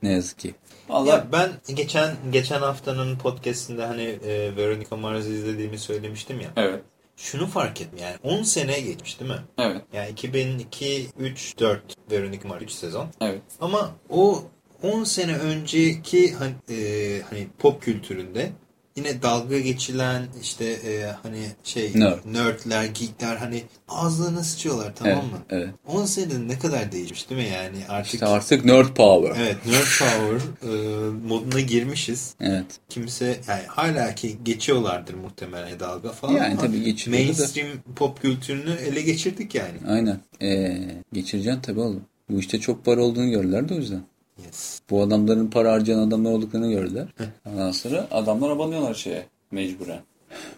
Ne 0.02 0.12
yazık 0.12 0.38
ki. 0.38 0.54
Allah 0.90 1.10
Ya 1.10 1.26
ben 1.32 1.50
geçen 1.74 2.16
geçen 2.32 2.60
haftanın 2.60 3.18
podcast'inde 3.18 3.84
hani 3.84 4.02
e, 4.02 4.56
Veronica 4.56 4.96
Mars'ı 4.96 5.28
izlediğimi 5.28 5.78
söylemiştim 5.78 6.40
ya. 6.40 6.48
Evet. 6.56 6.80
Şunu 7.22 7.46
fark 7.46 7.80
ettim 7.80 7.98
yani 8.02 8.16
10 8.22 8.42
sene 8.42 8.80
geçmiş 8.80 9.20
değil 9.20 9.30
mi? 9.30 9.38
Evet. 9.58 9.82
Yani 9.92 10.10
2002, 10.10 11.06
3, 11.18 11.58
4 11.58 11.82
Veronica 12.10 12.48
Mars 12.48 12.62
3 12.62 12.70
sezon. 12.70 13.08
Evet. 13.20 13.42
Ama 13.60 13.90
o 14.10 14.44
10 14.82 15.04
sene 15.04 15.36
önceki 15.36 16.34
hani, 16.34 16.54
e, 16.70 17.20
hani 17.30 17.48
pop 17.58 17.82
kültüründe 17.82 18.52
yine 18.96 19.22
dalga 19.22 19.58
geçilen 19.58 20.22
işte 20.42 20.64
e, 20.64 21.12
hani 21.22 21.46
şey 21.64 21.92
Nerd. 21.94 22.18
nerdler, 22.24 22.84
geekler 22.84 23.36
hani 23.36 23.62
ağızlarına 23.88 24.42
sıçıyorlar 24.44 24.92
tamam 24.94 25.12
evet. 25.12 25.32
mı? 25.32 25.38
Evet. 25.50 25.68
10 25.86 26.04
senede 26.04 26.48
ne 26.48 26.58
kadar 26.58 26.92
değişmiş 26.92 27.30
değil 27.30 27.40
mi 27.40 27.48
yani 27.48 27.76
artık 27.88 28.14
İşte 28.14 28.26
artık 28.26 28.64
nerd 28.64 28.88
power. 28.88 29.42
Evet, 29.42 29.56
nerd 29.66 29.98
power 29.98 30.68
e, 30.68 31.10
moduna 31.10 31.60
girmişiz. 31.60 32.34
Evet. 32.40 32.66
Kimse 32.88 33.40
yani 33.48 33.62
hala 33.66 34.14
ki 34.14 34.38
geçiyorlardır 34.42 35.14
muhtemelen 35.14 35.80
dalga 35.80 36.12
falan 36.12 36.32
Yani 36.32 36.58
tabii 36.58 36.82
geçiliyordu 36.82 37.24
da. 37.24 37.32
mainstream 37.32 37.68
pop 37.96 38.22
kültürünü 38.22 38.72
ele 38.72 39.02
geçirdik 39.02 39.54
yani. 39.54 39.78
Aynen. 39.88 40.20
Ee, 40.42 40.78
geçireceksin 41.12 41.60
tabii 41.60 41.80
oğlum. 41.80 42.04
Bu 42.30 42.40
işte 42.40 42.60
çok 42.60 42.84
para 42.84 43.02
olduğunu 43.02 43.30
gördüler 43.30 43.68
de 43.68 43.74
o 43.74 43.76
yüzden. 43.76 44.02
Yes. 44.46 44.80
Bu 44.90 45.02
adamların 45.02 45.46
para 45.46 45.72
harcayan 45.72 45.98
adamlar 45.98 46.30
olduklarını 46.32 46.70
gördüler. 46.72 47.06
Ondan 47.46 47.70
sonra 47.70 48.06
adamlar 48.10 48.50
abanıyorlar 48.50 48.94
şeye 48.94 49.26
mecburen. 49.50 50.00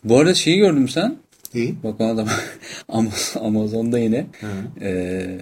Bu 0.05 0.19
arada 0.19 0.35
şeyi 0.35 0.59
gördüm 0.59 0.89
sen. 0.89 1.17
İyi. 1.55 1.75
Bak 1.85 2.01
ona 2.01 2.17
da 2.17 2.25
Amaz- 2.89 3.39
Amazon'da 3.41 3.99
yine 3.99 4.27
eee, 4.81 5.41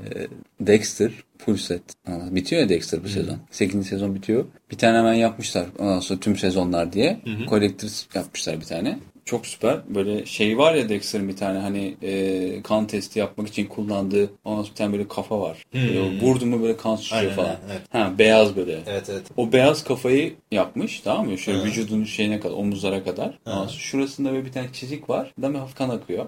Dexter 0.61 1.11
full 1.39 1.57
set. 1.57 1.83
Bitiyor 2.09 2.63
ya 2.63 2.69
Dexter 2.69 3.05
bu 3.05 3.09
sezon. 3.09 3.37
8. 3.51 3.87
sezon 3.87 4.15
bitiyor. 4.15 4.45
Bir 4.71 4.79
tane 4.79 4.99
hemen 4.99 5.15
yapmışlar. 5.15 5.67
Ondan 5.79 6.01
sonra 6.01 6.21
tüm 6.21 6.37
sezonlar 6.37 6.93
diye. 6.93 7.21
Collectors 7.49 8.05
yapmışlar 8.15 8.61
bir 8.61 8.65
tane. 8.67 8.99
Çok 9.25 9.47
süper. 9.47 9.81
Böyle 9.89 10.27
şey 10.27 10.59
var 10.59 10.75
ya 10.75 10.89
Dexter'ın 10.89 11.29
bir 11.29 11.37
tane 11.37 11.59
hani 11.59 11.95
eee, 12.03 12.63
kan 12.63 12.87
testi 12.87 13.19
yapmak 13.19 13.49
için 13.49 13.67
kullandığı 13.67 14.31
ondan 14.45 14.65
bir 14.65 14.75
tane 14.75 14.93
böyle 14.93 15.09
kafa 15.09 15.41
var. 15.41 15.63
Böyle 15.75 16.21
vurdu 16.21 16.47
mu 16.47 16.63
böyle 16.63 16.77
kan 16.77 16.97
sıçrıyor 16.97 17.23
Aynen, 17.23 17.35
falan. 17.37 17.57
evet. 17.71 17.81
Ha 17.91 18.13
beyaz 18.19 18.57
böyle. 18.57 18.81
Evet 18.87 19.11
evet. 19.11 19.23
O 19.37 19.53
beyaz 19.53 19.85
kafayı 19.85 20.35
yapmış 20.53 21.01
tamam 21.01 21.29
mı? 21.29 21.39
Şöyle 21.39 21.65
vücudunun 21.65 22.05
şeyine 22.05 22.41
kadar, 22.41 22.55
omuzlara 22.55 23.05
kadar. 23.05 23.39
Sonra 23.45 23.69
şurasında 23.69 24.33
böyle 24.33 24.45
bir 24.45 24.53
tane 24.53 24.67
çizik 24.73 25.11
var. 25.11 25.33
Bir 25.39 25.55
hafif 25.55 25.77
kan 25.77 25.89
akıyor. 25.89 26.27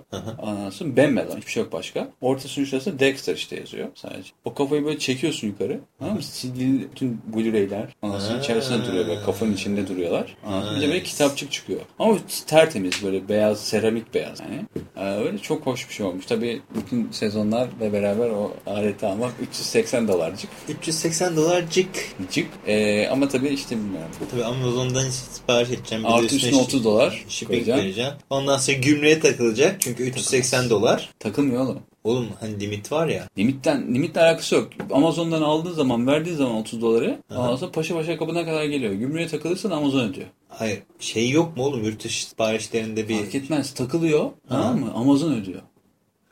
Sonra 0.72 0.96
bembeyaz 0.96 1.36
hiçbir 1.36 1.50
şey 1.52 1.62
yok 1.62 1.72
başka. 1.72 2.08
Ortasının 2.20 2.64
şurasında 2.66 2.98
Dexter 2.98 3.34
işte 3.34 3.56
yazıyor 3.56 3.88
sadece. 3.94 4.30
O 4.44 4.54
kafayı 4.54 4.84
böyle 4.84 4.98
çekiyorsun 4.98 5.46
yukarı. 5.48 5.80
Tamam 5.98 6.14
mı? 6.14 6.22
Silgili 6.22 6.88
bütün 6.92 7.20
Blu-ray'ler 7.34 7.86
sonra 8.00 8.38
içerisinde 8.40 8.86
duruyor 8.86 9.06
böyle 9.08 9.22
kafanın 9.22 9.52
içinde 9.54 9.88
duruyorlar. 9.88 10.36
Bir 10.76 10.80
de 10.80 10.86
böyle 10.88 11.02
kitapçık 11.02 11.52
çıkıyor. 11.52 11.80
Ama 11.98 12.18
tertemiz 12.46 12.83
tertemiz 12.84 13.02
böyle 13.02 13.28
beyaz 13.28 13.60
seramik 13.60 14.14
beyaz 14.14 14.40
yani. 14.40 14.66
Ee, 14.96 15.24
öyle 15.24 15.38
çok 15.38 15.66
hoş 15.66 15.88
bir 15.88 15.94
şey 15.94 16.06
olmuş. 16.06 16.26
Tabii 16.26 16.62
bütün 16.74 17.08
sezonlarla 17.10 17.92
beraber 17.92 18.30
o 18.30 18.52
aleti 18.66 19.06
almak 19.06 19.32
380 19.42 20.08
dolarcık. 20.08 20.50
380 20.68 21.36
dolarcık. 21.36 21.88
Cık. 22.30 22.46
Ee, 22.66 23.08
ama 23.08 23.28
tabii 23.28 23.48
işte 23.48 23.76
bilmiyorum. 23.76 24.10
Tabii 24.30 24.44
Amazon'dan 24.44 25.10
sipariş 25.10 25.70
edeceğim. 25.70 26.04
Bir 26.04 26.08
Artı 26.08 26.36
üstüne 26.36 26.56
30 26.56 26.84
dolar 26.84 27.24
shipping 27.28 27.68
vereceğim. 27.68 28.12
Ondan 28.30 28.58
sonra 28.58 28.76
gümrüğe 28.76 29.20
takılacak. 29.20 29.76
Çünkü 29.80 30.02
380 30.02 30.70
dolar. 30.70 31.10
Takılmıyor 31.18 31.64
oğlum. 31.64 31.78
Oğlum 32.04 32.28
hani 32.40 32.60
limit 32.60 32.92
var 32.92 33.08
ya. 33.08 33.28
Limitten, 33.38 33.94
limitle 33.94 34.20
alakası 34.20 34.54
yok. 34.54 34.68
Amazon'dan 34.92 35.42
aldığın 35.42 35.72
zaman, 35.72 36.06
verdiğin 36.06 36.36
zaman 36.36 36.54
30 36.54 36.82
doları, 36.82 37.18
ondan 37.30 37.56
sonra 37.56 37.72
paşa 37.72 37.94
paşa 37.94 38.18
kapına 38.18 38.44
kadar 38.44 38.64
geliyor. 38.64 38.92
Gümrüğe 38.92 39.26
takılırsan 39.26 39.70
Amazon 39.70 40.08
ödüyor. 40.08 40.26
Hayır 40.58 40.82
şey 40.98 41.30
yok 41.30 41.56
mu 41.56 41.62
oğlum 41.64 41.84
yurt 41.84 42.04
dışı 42.04 42.26
siparişlerinde 42.26 43.08
bir... 43.08 43.18
Fark 43.18 43.34
etmez. 43.34 43.74
Takılıyor. 43.74 44.30
Tamam 44.48 44.80
mı? 44.80 44.92
Amazon 44.94 45.32
ödüyor. 45.32 45.62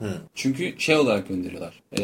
Hı. 0.02 0.14
Çünkü 0.34 0.74
şey 0.78 0.96
olarak 0.96 1.28
gönderiyorlar. 1.28 1.82
E, 1.98 2.02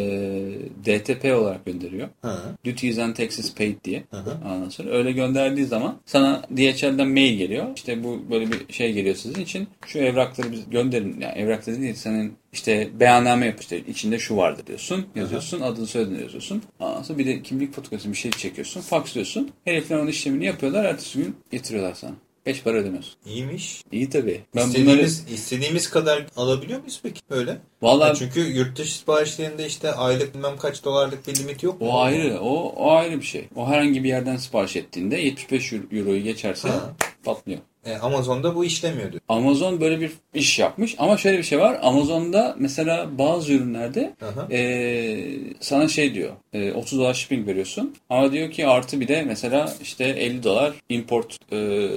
DTP 0.85 1.25
olarak 1.25 1.67
gönderiyor. 1.67 2.09
Hı. 2.23 2.39
Duties 2.65 2.99
and 2.99 3.15
Taxes 3.15 3.55
Paid 3.55 3.85
diye. 3.85 4.05
Hı 4.11 4.17
hı. 4.17 4.39
Ondan 4.47 4.69
sonra 4.69 4.91
öyle 4.91 5.13
gönderdiği 5.13 5.67
zaman 5.67 5.97
sana 6.07 6.43
DHL'den 6.57 7.09
mail 7.09 7.39
geliyor. 7.39 7.67
İşte 7.77 8.05
bu 8.05 8.25
böyle 8.31 8.47
bir 8.53 8.73
şey 8.73 8.93
geliyor 8.93 9.15
sizin 9.15 9.43
için. 9.43 9.69
Şu 9.87 9.99
evrakları 9.99 10.53
biz 10.53 10.71
gönderin. 10.71 11.21
Yani 11.21 11.39
evrakları 11.39 11.81
değil 11.81 11.95
senin 11.95 12.35
işte 12.53 12.89
beyanname 13.01 13.47
yap 13.47 13.61
işte 13.61 13.81
içinde 13.81 14.19
şu 14.19 14.37
vardır 14.37 14.67
diyorsun. 14.67 15.07
Yazıyorsun. 15.15 15.61
Adını 15.61 15.87
soyadını 15.87 16.23
yazıyorsun. 16.23 16.63
Ondan 16.79 17.03
sonra 17.03 17.19
bir 17.19 17.27
de 17.27 17.43
kimlik 17.43 17.75
fotoğrafı 17.75 18.13
bir 18.13 18.17
şey 18.17 18.31
çekiyorsun. 18.31 18.81
Faksliyorsun. 18.81 19.51
Herifler 19.65 19.99
onun 19.99 20.07
işlemini 20.07 20.47
yapıyorlar. 20.47 20.85
Ertesi 20.85 21.19
gün 21.19 21.37
getiriyorlar 21.51 21.95
sana. 21.95 22.15
Beş 22.47 22.63
para 22.63 22.77
ödemiyorsun. 22.77 23.15
İyiymiş. 23.27 23.83
İyi 23.93 24.11
tabii. 24.11 24.41
Ben 24.57 24.63
bunları... 24.63 24.69
istediğimiz, 24.79 25.25
istediğimiz 25.33 25.91
kadar 25.91 26.27
alabiliyor 26.37 26.79
muyuz 26.79 27.01
peki 27.03 27.21
öyle? 27.31 27.59
Vallahi 27.83 28.09
Ya 28.09 28.15
çünkü 28.15 28.41
yurt 28.41 28.79
dışı 28.79 28.99
siparişlerinde 28.99 29.67
işte 29.67 29.93
aylık 29.93 30.35
bilmem 30.35 30.57
kaç 30.59 30.85
dolarlık 30.85 31.29
bir 31.29 31.35
limit 31.35 31.63
yok 31.63 31.81
mu? 31.81 31.89
O 31.89 31.99
ayrı, 32.01 32.41
o, 32.41 32.73
o 32.77 32.91
ayrı 32.91 33.21
bir 33.21 33.27
şey. 33.27 33.49
O 33.57 33.69
herhangi 33.69 34.05
bir 34.05 34.09
yerden 34.09 34.37
sipariş 34.37 34.77
ettiğinde 34.77 35.17
75 35.17 35.73
euro- 35.73 35.99
euroyu 35.99 36.23
geçerse 36.23 36.69
Ha. 36.69 36.93
patlıyor. 37.25 37.59
E, 37.85 37.95
Amazon'da 37.97 38.55
bu 38.55 38.65
işlemiyordu. 38.65 39.21
Amazon 39.29 39.81
böyle 39.81 40.01
bir 40.01 40.13
iş 40.35 40.59
yapmış 40.59 40.95
ama 40.99 41.17
şöyle 41.17 41.39
bir 41.39 41.43
şey 41.43 41.59
var. 41.59 41.79
Amazon'da 41.83 42.55
mesela 42.59 43.19
bazı 43.19 43.53
ürünlerde 43.53 44.15
Aha. 44.23 44.47
eee, 44.51 45.39
sana 45.61 45.89
şey 45.89 46.15
diyor. 46.15 46.33
eee, 46.53 46.73
30 46.73 46.99
dolar 46.99 47.15
shipping 47.15 47.49
veriyorsun. 47.49 47.95
Ama 48.11 48.33
diyor 48.33 48.51
ki 48.51 48.67
artı 48.67 49.01
bir 49.01 49.09
de 49.09 49.23
mesela 49.23 49.73
işte 49.83 50.05
50 50.05 50.43
dolar 50.43 50.73
import 50.89 51.37
eee, 51.53 51.89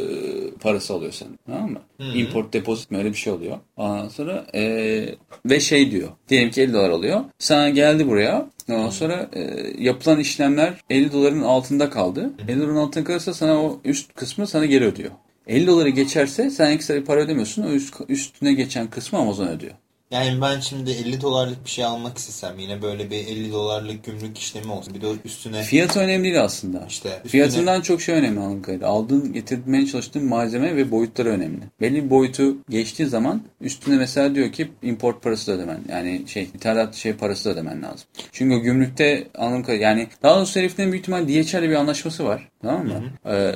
parası 0.61 0.93
alıyor 0.93 1.11
sen. 1.11 1.27
Tamam 1.47 1.71
mı? 1.71 1.79
Import 2.13 2.53
depozit 2.53 2.91
mi 2.91 2.97
öyle 2.97 3.09
bir 3.09 3.17
şey 3.17 3.33
oluyor. 3.33 3.57
Ondan 3.77 4.07
sonra 4.09 4.45
eee, 4.53 5.15
ve 5.45 5.59
şey 5.59 5.91
diyor. 5.91 6.09
Diyelim 6.29 6.51
ki 6.51 6.61
50 6.61 6.73
dolar 6.73 6.89
alıyor. 6.89 7.21
Sana 7.39 7.69
geldi 7.69 8.07
buraya. 8.07 8.49
Ondan 8.69 8.89
sonra 8.89 9.29
eee, 9.35 9.73
yapılan 9.79 10.19
işlemler 10.19 10.73
50 10.89 11.11
doların 11.11 11.41
altında 11.41 11.89
kaldı. 11.89 12.29
50 12.47 12.59
doların 12.61 12.75
altında 12.75 13.03
kalırsa 13.03 13.33
sana 13.33 13.63
o 13.63 13.79
üst 13.85 14.13
kısmı 14.13 14.47
sana 14.47 14.65
geri 14.65 14.85
ödüyor. 14.85 15.11
50 15.47 15.67
doları 15.67 15.89
geçerse 15.89 16.49
sen 16.49 16.71
ekstra 16.71 16.95
bir 16.95 17.05
para 17.05 17.19
ödemiyorsun. 17.19 17.63
O 17.63 17.69
üst, 17.69 17.95
üstüne 18.09 18.53
geçen 18.53 18.89
kısmı 18.89 19.19
Amazon 19.19 19.47
ödüyor. 19.47 19.73
Yani 20.11 20.41
ben 20.41 20.59
şimdi 20.59 20.91
50 20.91 21.21
dolarlık 21.21 21.65
bir 21.65 21.69
şey 21.69 21.85
almak 21.85 22.17
istesem 22.17 22.59
yine 22.59 22.81
böyle 22.81 23.11
bir 23.11 23.17
50 23.17 23.51
dolarlık 23.51 24.03
gümrük 24.03 24.37
işlemi 24.37 24.71
olsun. 24.71 24.93
Bir 24.93 25.01
de 25.01 25.07
üstüne 25.25 25.63
Fiyatı 25.63 25.99
önemli 25.99 26.23
değil 26.23 26.43
aslında. 26.43 26.85
işte 26.89 27.09
üstüne, 27.09 27.31
Fiyatından 27.31 27.81
çok 27.81 28.01
şey 28.01 28.15
önemli 28.15 28.39
kadarıyla. 28.61 28.87
Aldığın, 28.87 29.33
getirmeye 29.33 29.85
çalıştığın 29.85 30.25
malzeme 30.25 30.75
ve 30.75 30.91
boyutları 30.91 31.29
önemli. 31.29 31.59
Belli 31.81 32.05
bir 32.05 32.09
boyutu 32.09 32.57
geçtiği 32.69 33.05
zaman 33.05 33.41
üstüne 33.61 33.97
mesela 33.97 34.35
diyor 34.35 34.51
ki 34.51 34.71
import 34.83 35.23
parası 35.23 35.51
da 35.51 35.55
ödemen. 35.55 35.79
Yani 35.89 36.23
şey 36.27 36.43
ithalat 36.43 36.95
şey 36.95 37.13
parası 37.13 37.49
da 37.49 37.53
ödemen 37.53 37.81
lazım. 37.81 38.07
Çünkü 38.31 38.57
gümrükte 38.57 39.27
kadarıyla 39.33 39.73
yani 39.73 40.07
daha 40.23 40.37
doğrusu 40.37 40.59
heriflerin 40.59 40.91
büyük 40.91 41.03
ihtimal 41.03 41.27
DHL'le 41.27 41.69
bir 41.69 41.75
anlaşması 41.75 42.25
var. 42.25 42.50
Tamam 42.61 42.87
mı? 42.87 43.01
Ee, 43.25 43.53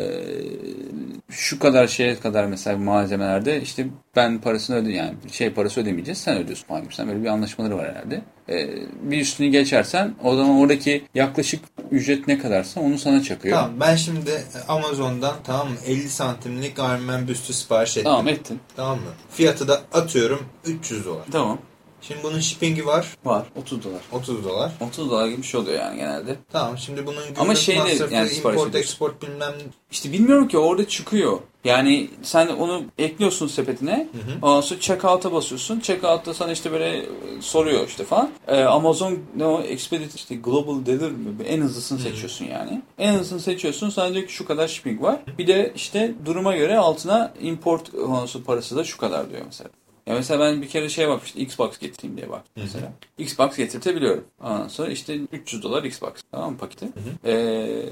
şu 1.29 1.59
kadar 1.59 1.87
şeye 1.87 2.19
kadar 2.19 2.45
mesela 2.45 2.77
malzemelerde 2.77 3.61
işte 3.61 3.87
ben 4.15 4.41
parasını 4.41 4.75
öde 4.75 4.91
yani 4.91 5.13
şey 5.31 5.49
parası 5.49 5.81
ödemeyeceğiz 5.81 6.17
sen 6.17 6.37
ödüyorsun 6.37 6.67
falan 6.67 6.83
gibi. 6.83 6.95
Sen 6.95 7.07
böyle 7.07 7.21
bir 7.23 7.27
anlaşmaları 7.27 7.77
var 7.77 7.89
herhalde. 7.89 8.21
Ee, 8.49 8.69
bir 9.01 9.21
üstünü 9.21 9.47
geçersen 9.47 10.13
o 10.23 10.35
zaman 10.35 10.55
oradaki 10.55 11.03
yaklaşık 11.15 11.61
ücret 11.91 12.27
ne 12.27 12.39
kadarsa 12.39 12.81
onu 12.81 12.97
sana 12.97 13.23
çakıyor. 13.23 13.57
Tamam 13.57 13.79
ben 13.79 13.95
şimdi 13.95 14.43
Amazon'dan 14.67 15.35
tamam 15.43 15.69
mı 15.69 15.75
50 15.87 16.09
santimlik 16.09 16.77
Iron 16.79 17.01
Man 17.03 17.27
büstü 17.27 17.53
sipariş 17.53 17.97
ettim. 17.97 18.03
Tamam 18.11 18.27
ettin. 18.27 18.59
Tamam 18.75 18.97
mı? 18.97 19.09
Fiyatı 19.29 19.67
da 19.67 19.81
atıyorum 19.93 20.45
300 20.65 21.05
dolar. 21.05 21.23
Tamam. 21.31 21.59
Şimdi 22.01 22.23
bunun 22.23 22.39
shipping'i 22.39 22.85
var 22.85 23.17
Var. 23.25 23.45
30 23.55 23.83
dolar. 23.83 24.01
30 24.11 24.43
dolar. 24.43 24.71
30 24.81 25.09
dolar 25.09 25.27
gibi 25.27 25.37
bir 25.37 25.47
şey 25.47 25.59
oluyor 25.59 25.79
yani 25.79 25.97
genelde. 25.97 26.35
Tamam 26.51 26.77
şimdi 26.77 27.05
bunun 27.05 27.21
Ama 27.37 27.55
şeyle 27.55 28.15
yani 28.15 28.29
import 28.31 28.75
export 28.75 29.21
bilmem 29.21 29.53
İşte 29.91 30.11
bilmiyorum 30.11 30.47
ki 30.47 30.57
orada 30.57 30.87
çıkıyor. 30.87 31.39
Yani 31.63 32.09
sen 32.23 32.47
onu 32.47 32.83
ekliyorsun 32.97 33.47
sepetine. 33.47 34.07
Ondan 34.41 34.61
sonra 34.61 34.79
checkout'a 34.79 35.33
basıyorsun. 35.33 35.79
Checkout'ta 35.79 36.33
sana 36.33 36.51
işte 36.51 36.71
böyle 36.71 36.97
e, 36.97 37.05
soruyor 37.41 37.87
işte 37.87 38.03
falan. 38.03 38.29
Ee, 38.47 38.63
Amazon 38.63 39.17
ne 39.35 39.45
o 39.45 39.61
Expedit 39.61 40.15
işte 40.15 40.35
Global 40.35 40.85
Delivery 40.85 41.11
mi? 41.11 41.43
En 41.47 41.61
hızlısını 41.61 41.99
seçiyorsun 41.99 42.45
yani. 42.45 42.81
En 42.97 43.13
hızlısını 43.13 43.39
seçiyorsun. 43.39 43.89
Sana 43.89 44.13
diyor 44.13 44.27
ki 44.27 44.33
şu 44.33 44.45
kadar 44.45 44.67
shipping 44.67 45.01
var. 45.01 45.19
Bir 45.37 45.47
de 45.47 45.73
işte 45.75 46.13
duruma 46.25 46.55
göre 46.55 46.77
altına 46.77 47.33
import 47.41 47.93
ondan 47.93 48.43
parası 48.45 48.75
da 48.75 48.83
şu 48.83 48.97
kadar 48.97 49.29
diyor 49.29 49.41
mesela. 49.45 49.69
Ya 50.07 50.15
mesela 50.15 50.39
ben 50.39 50.61
bir 50.61 50.69
kere 50.69 50.89
şey 50.89 51.07
bakmıştım. 51.07 51.41
Xbox 51.41 51.77
getireyim 51.79 52.17
diye 52.17 52.29
bak 52.29 52.43
mesela. 52.55 52.91
Xbox 53.17 53.57
getirtebiliyorum. 53.57 54.23
Ondan 54.43 54.67
sonra 54.67 54.89
işte 54.91 55.15
300 55.31 55.63
dolar 55.63 55.83
Xbox. 55.83 56.11
Tamam 56.31 56.51
mı 56.51 56.57
paketi? 56.57 56.87
Ee, 57.25 57.83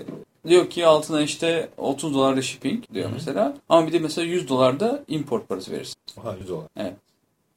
diyor 0.47 0.69
ki 0.69 0.85
altına 0.85 1.21
işte 1.21 1.69
30 1.77 2.13
dolar 2.13 2.37
da 2.37 2.41
shipping 2.41 2.83
diyor 2.93 3.09
mesela. 3.13 3.53
Ama 3.69 3.87
bir 3.87 3.93
de 3.93 3.99
mesela 3.99 4.27
100 4.27 4.49
dolar 4.49 4.79
da 4.79 5.03
import 5.07 5.49
parası 5.49 5.71
verirsin. 5.71 5.95
Aha, 6.21 6.35
100 6.39 6.49
dolar. 6.49 6.65
Evet. 6.77 6.93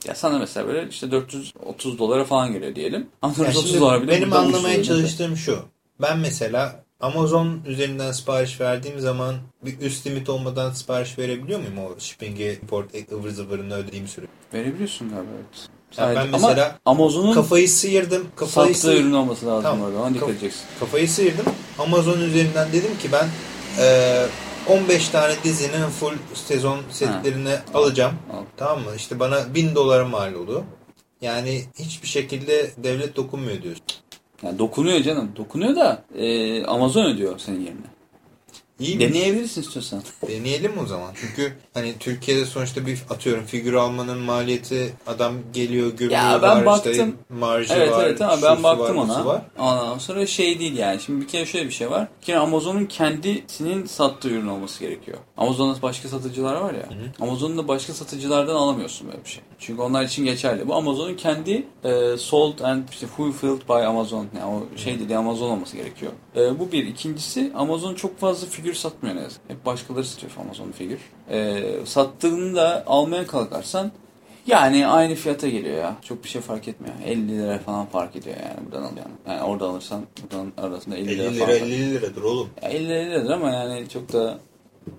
Ya 0.06 0.14
sana 0.14 0.38
mesela 0.38 0.66
böyle 0.66 0.88
işte 0.88 1.10
430 1.10 1.98
dolara 1.98 2.24
falan 2.24 2.52
geliyor 2.52 2.74
diyelim. 2.74 3.06
Ama 3.22 3.32
Ya 3.32 3.38
430 3.38 3.70
şimdi 3.70 3.80
dolar 3.80 4.02
bile 4.02 4.10
benim 4.12 4.32
anlamaya 4.32 4.82
çalıştığım 4.82 5.36
şu. 5.36 5.58
Ben 6.00 6.18
mesela 6.18 6.84
Amazon 7.00 7.60
üzerinden 7.66 8.12
sipariş 8.12 8.60
verdiğim 8.60 9.00
zaman 9.00 9.34
bir 9.64 9.80
üst 9.80 10.06
limit 10.06 10.28
olmadan 10.28 10.72
sipariş 10.72 11.18
verebiliyor 11.18 11.58
muyum 11.60 11.78
o 11.78 12.00
shipping'i, 12.00 12.58
import, 12.62 12.90
ıvır 13.12 13.30
zıvırını 13.30 13.74
ödediğim 13.74 14.08
süre? 14.08 14.26
Verebiliyorsun 14.54 15.08
galiba 15.08 15.30
evet. 15.36 15.68
Ya 15.98 16.14
ben 16.22 16.28
mesela 16.30 16.78
Ama 16.84 17.02
Amazon'un 17.02 17.34
Kafayı 17.34 17.68
sıyırdım. 17.68 18.26
Kafayı 18.36 18.66
sattığı 18.66 18.80
sıyırdım. 18.80 19.06
ürün 19.06 19.14
olması 19.14 19.46
lazım 19.46 19.62
Tamam. 19.62 19.82
orada. 19.82 19.98
Ona 19.98 20.14
dikkat 20.14 20.28
edeceksin. 20.28 20.62
Kafayı 20.80 21.08
sıyırdım. 21.08 21.44
Amazon 21.78 22.20
üzerinden 22.20 22.72
dedim 22.72 22.98
ki 22.98 23.08
ben 23.12 23.28
e, 23.78 24.26
15 24.68 25.08
tane 25.08 25.34
dizinin 25.44 25.86
full 26.00 26.14
sezon 26.34 26.80
setlerini 26.90 27.54
alacağım. 27.74 28.14
Al. 28.32 28.42
Tamam 28.56 28.84
mı? 28.84 28.90
İşte 28.96 29.20
bana 29.20 29.54
1000 29.54 29.74
dolara 29.74 30.04
mal 30.04 30.34
oldu. 30.34 30.64
Yani 31.20 31.64
hiçbir 31.78 32.08
şekilde 32.08 32.70
devlet 32.76 33.16
dokunmuyor 33.16 33.62
diyorsun. 33.62 33.84
Yani 34.42 34.58
dokunuyor 34.58 35.00
canım. 35.00 35.30
Dokunuyor 35.36 35.76
da 35.76 36.02
e, 36.14 36.64
Amazon 36.64 37.04
ödüyor 37.04 37.38
senin 37.38 37.60
yerine. 37.60 37.95
İyi? 38.80 39.00
Deneyebilirsin 39.00 39.60
istiyorsan. 39.62 40.02
Deneyelim 40.28 40.72
o 40.82 40.86
zaman. 40.86 41.10
Çünkü 41.20 41.52
hani 41.74 41.94
Türkiye'de 42.00 42.44
sonuçta 42.44 42.86
bir 42.86 43.02
atıyorum 43.10 43.44
figür 43.44 43.72
almanın 43.74 44.18
maliyeti 44.18 44.92
adam 45.06 45.34
geliyor 45.52 45.90
gümrüğü 45.92 46.12
Ya 46.14 46.38
ben 46.42 46.48
var 46.50 46.66
baktım. 46.66 46.92
işte 46.92 47.08
marjı 47.30 47.74
Evet 47.74 47.92
var. 47.92 48.04
evet 48.04 48.22
ama 48.22 48.32
şusu 48.34 48.46
ben 48.46 48.62
baktım 48.62 48.96
var, 48.96 49.04
ona. 49.04 49.26
Var. 49.26 49.42
Ondan 49.58 49.98
sonra 49.98 50.26
şey 50.26 50.58
değil 50.58 50.76
yani. 50.76 51.00
Şimdi 51.00 51.20
bir 51.20 51.28
kere 51.28 51.46
şöyle 51.46 51.66
bir 51.66 51.70
şey 51.72 51.90
var. 51.90 52.08
Bir 52.20 52.26
kere 52.26 52.38
Amazon'un 52.38 52.86
kendisinin 52.86 53.86
sattığı 53.86 54.28
ürün 54.28 54.46
olması 54.46 54.80
gerekiyor. 54.80 55.18
Amazon'da 55.36 55.82
başka 55.82 56.08
satıcılar 56.08 56.54
var 56.54 56.74
ya. 56.74 56.88
Amazon'un 57.20 57.58
da 57.58 57.68
başka 57.68 57.92
satıcılardan 57.92 58.54
alamıyorsun 58.54 59.08
böyle 59.08 59.24
bir 59.24 59.28
şey. 59.30 59.42
Çünkü 59.58 59.82
onlar 59.82 60.04
için 60.04 60.24
geçerli. 60.24 60.68
Bu 60.68 60.74
Amazon'un 60.74 61.14
kendi 61.14 61.66
e, 61.84 62.16
sold 62.18 62.58
and 62.58 62.88
işte 62.90 63.06
fulfilled 63.06 63.68
by 63.68 63.86
Amazon. 63.86 64.26
Yani 64.40 64.54
o 64.54 64.78
şey 64.78 65.00
dediği 65.00 65.16
Amazon 65.18 65.50
olması 65.50 65.76
gerekiyor. 65.76 66.12
E, 66.36 66.58
bu 66.60 66.72
bir. 66.72 66.86
İkincisi 66.86 67.52
Amazon 67.54 67.94
çok 67.94 68.18
fazla 68.20 68.46
figür 68.46 68.65
satmıyor 68.74 69.16
ne 69.16 69.20
yazık. 69.20 69.40
Hep 69.48 69.66
başkaları 69.66 70.04
satıyor 70.04 70.32
Amazon 70.40 70.72
figür. 70.72 70.98
E, 71.30 71.62
sattığını 71.84 72.56
da 72.56 72.84
almaya 72.86 73.26
kalkarsan 73.26 73.92
yani 74.46 74.86
aynı 74.86 75.14
fiyata 75.14 75.48
geliyor 75.48 75.76
ya. 75.76 75.96
Çok 76.02 76.24
bir 76.24 76.28
şey 76.28 76.42
fark 76.42 76.68
etmiyor. 76.68 76.94
50 77.06 77.38
lira 77.38 77.58
falan 77.58 77.86
fark 77.86 78.16
ediyor 78.16 78.36
yani 78.36 78.66
buradan 78.66 78.82
alacağın. 78.82 79.10
Yani 79.28 79.42
orada 79.42 79.66
alırsan 79.66 80.02
buradan 80.22 80.52
arasında 80.66 80.96
50 80.96 81.08
lira, 81.08 81.22
50 81.22 81.38
falan. 81.38 81.50
lira 81.50 81.58
fark- 81.58 81.72
50 81.72 81.90
liradır 81.94 82.22
oğlum 82.22 82.48
Ya 82.62 82.68
50 82.68 82.88
liradır 82.88 83.30
ama 83.30 83.50
yani 83.50 83.88
çok 83.88 84.12
da 84.12 84.38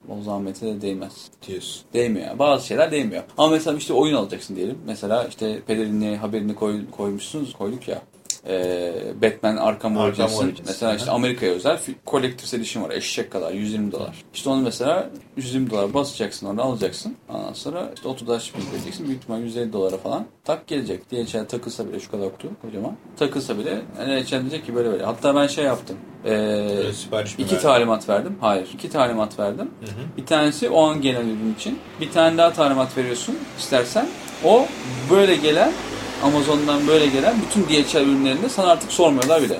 o 0.09 0.21
zahmete 0.21 0.65
de 0.65 0.81
değmez. 0.81 1.13
diyorsun. 1.47 1.81
Değmiyor. 1.93 2.39
Bazı 2.39 2.67
şeyler 2.67 2.91
değmiyor. 2.91 3.23
Ama 3.37 3.51
mesela 3.51 3.77
işte 3.77 3.93
oyun 3.93 4.15
alacaksın 4.15 4.55
diyelim. 4.55 4.77
Mesela 4.85 5.23
işte 5.23 5.61
pelerinli 5.67 6.17
haberini 6.17 6.55
koy, 6.55 6.81
koymuşsunuz, 6.91 7.53
koyduk 7.53 7.87
ya. 7.87 8.01
Ee, 8.47 8.93
Batman 9.21 9.57
Arkham 9.57 9.97
Arkham 9.97 9.97
Origins'in 9.97 10.43
Origins. 10.43 10.67
mesela 10.67 10.95
işte. 10.95 11.11
Amerika'ya 11.11 11.51
özel 11.51 11.79
Collector's 12.07 12.53
Edition 12.53 12.83
var. 12.83 12.91
Eşek 12.91 13.31
kadar 13.31 13.51
120 13.51 13.91
dolar. 13.91 14.23
İşte 14.33 14.49
onu 14.49 14.61
mesela 14.61 15.09
120 15.37 15.69
dolar 15.69 15.93
basacaksın 15.93 16.47
onu 16.47 16.61
alacaksın. 16.61 17.15
Ondan 17.29 17.53
sonra 17.53 17.91
işte 17.95 18.07
otodaş 18.07 18.53
vereceksin. 18.73 19.07
Büyük 19.07 19.21
ihtimal 19.21 19.41
150 19.41 19.73
dolara 19.73 19.97
falan 19.97 20.25
tak 20.43 20.67
gelecek. 20.67 21.11
DHL 21.11 21.45
takılsa 21.47 21.87
bile 21.87 21.99
şu 21.99 22.11
kadar 22.11 22.31
kutu 22.31 22.47
kocaman. 22.61 22.95
Takılsa 23.19 23.57
bile 23.57 23.81
DHL 23.97 24.41
diyecek 24.41 24.65
ki 24.65 24.75
böyle 24.75 24.91
böyle. 24.91 25.03
Hatta 25.05 25.35
ben 25.35 25.47
şey 25.47 25.65
yaptım. 25.65 25.97
Ee, 26.25 26.81
iki 27.37 27.59
talimat 27.59 28.09
verdim. 28.09 28.37
Hayır. 28.41 28.67
iki 28.73 28.89
talimat 28.89 29.39
verdim. 29.39 29.71
Hı 29.81 29.85
hı. 29.85 30.17
Bir 30.17 30.25
tanesi 30.25 30.69
o 30.69 30.83
an 30.87 31.01
gelen 31.01 31.25
ürün 31.25 31.53
için. 31.59 31.79
Bir 32.01 32.11
tane 32.11 32.37
daha 32.37 32.53
talimat 32.53 32.97
veriyorsun 32.97 33.37
istersen. 33.59 34.07
O 34.45 34.65
böyle 35.11 35.35
gelen 35.35 35.71
Amazon'dan 36.23 36.87
böyle 36.87 37.07
gelen 37.07 37.35
bütün 37.41 37.63
DHL 37.63 37.95
ürünlerinde 38.01 38.49
sana 38.49 38.67
artık 38.67 38.91
sormuyorlar 38.91 39.41
bile. 39.41 39.59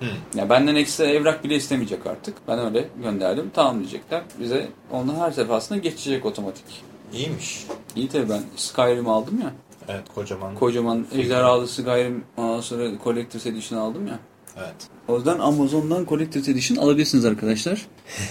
Hı. 0.00 0.06
Ya 0.38 0.50
benden 0.50 0.74
ekstra 0.74 1.04
evrak 1.04 1.44
bile 1.44 1.54
istemeyecek 1.56 2.06
artık. 2.06 2.34
Ben 2.48 2.58
öyle 2.58 2.88
gönderdim. 3.02 3.50
Tamam 3.54 3.78
diyecekler. 3.78 4.22
Bize 4.40 4.68
ondan 4.90 5.14
her 5.14 5.36
defasında 5.36 5.78
geçecek 5.78 6.26
otomatik. 6.26 6.64
İyiymiş. 7.12 7.66
İyi 7.96 8.08
tabii 8.08 8.28
ben 8.30 8.42
Skyrim 8.56 9.08
aldım 9.08 9.40
ya. 9.42 9.52
Evet 9.88 10.04
kocaman. 10.14 10.54
Kocaman 10.54 11.06
ejderhalı 11.14 11.68
Skyrim 11.68 12.24
ondan 12.36 12.60
sonra 12.60 12.88
Collector's 13.04 13.46
Edition 13.46 13.78
aldım 13.78 14.06
ya. 14.06 14.18
evet. 14.58 14.74
O 15.08 15.16
yüzden 15.16 15.38
Amazon'dan 15.38 16.06
Collector's 16.08 16.48
Edition 16.48 16.76
alabilirsiniz 16.78 17.24
arkadaşlar. 17.24 17.86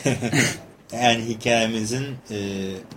Yani 0.93 1.23
hikayemizin 1.23 2.05
e, 2.31 2.37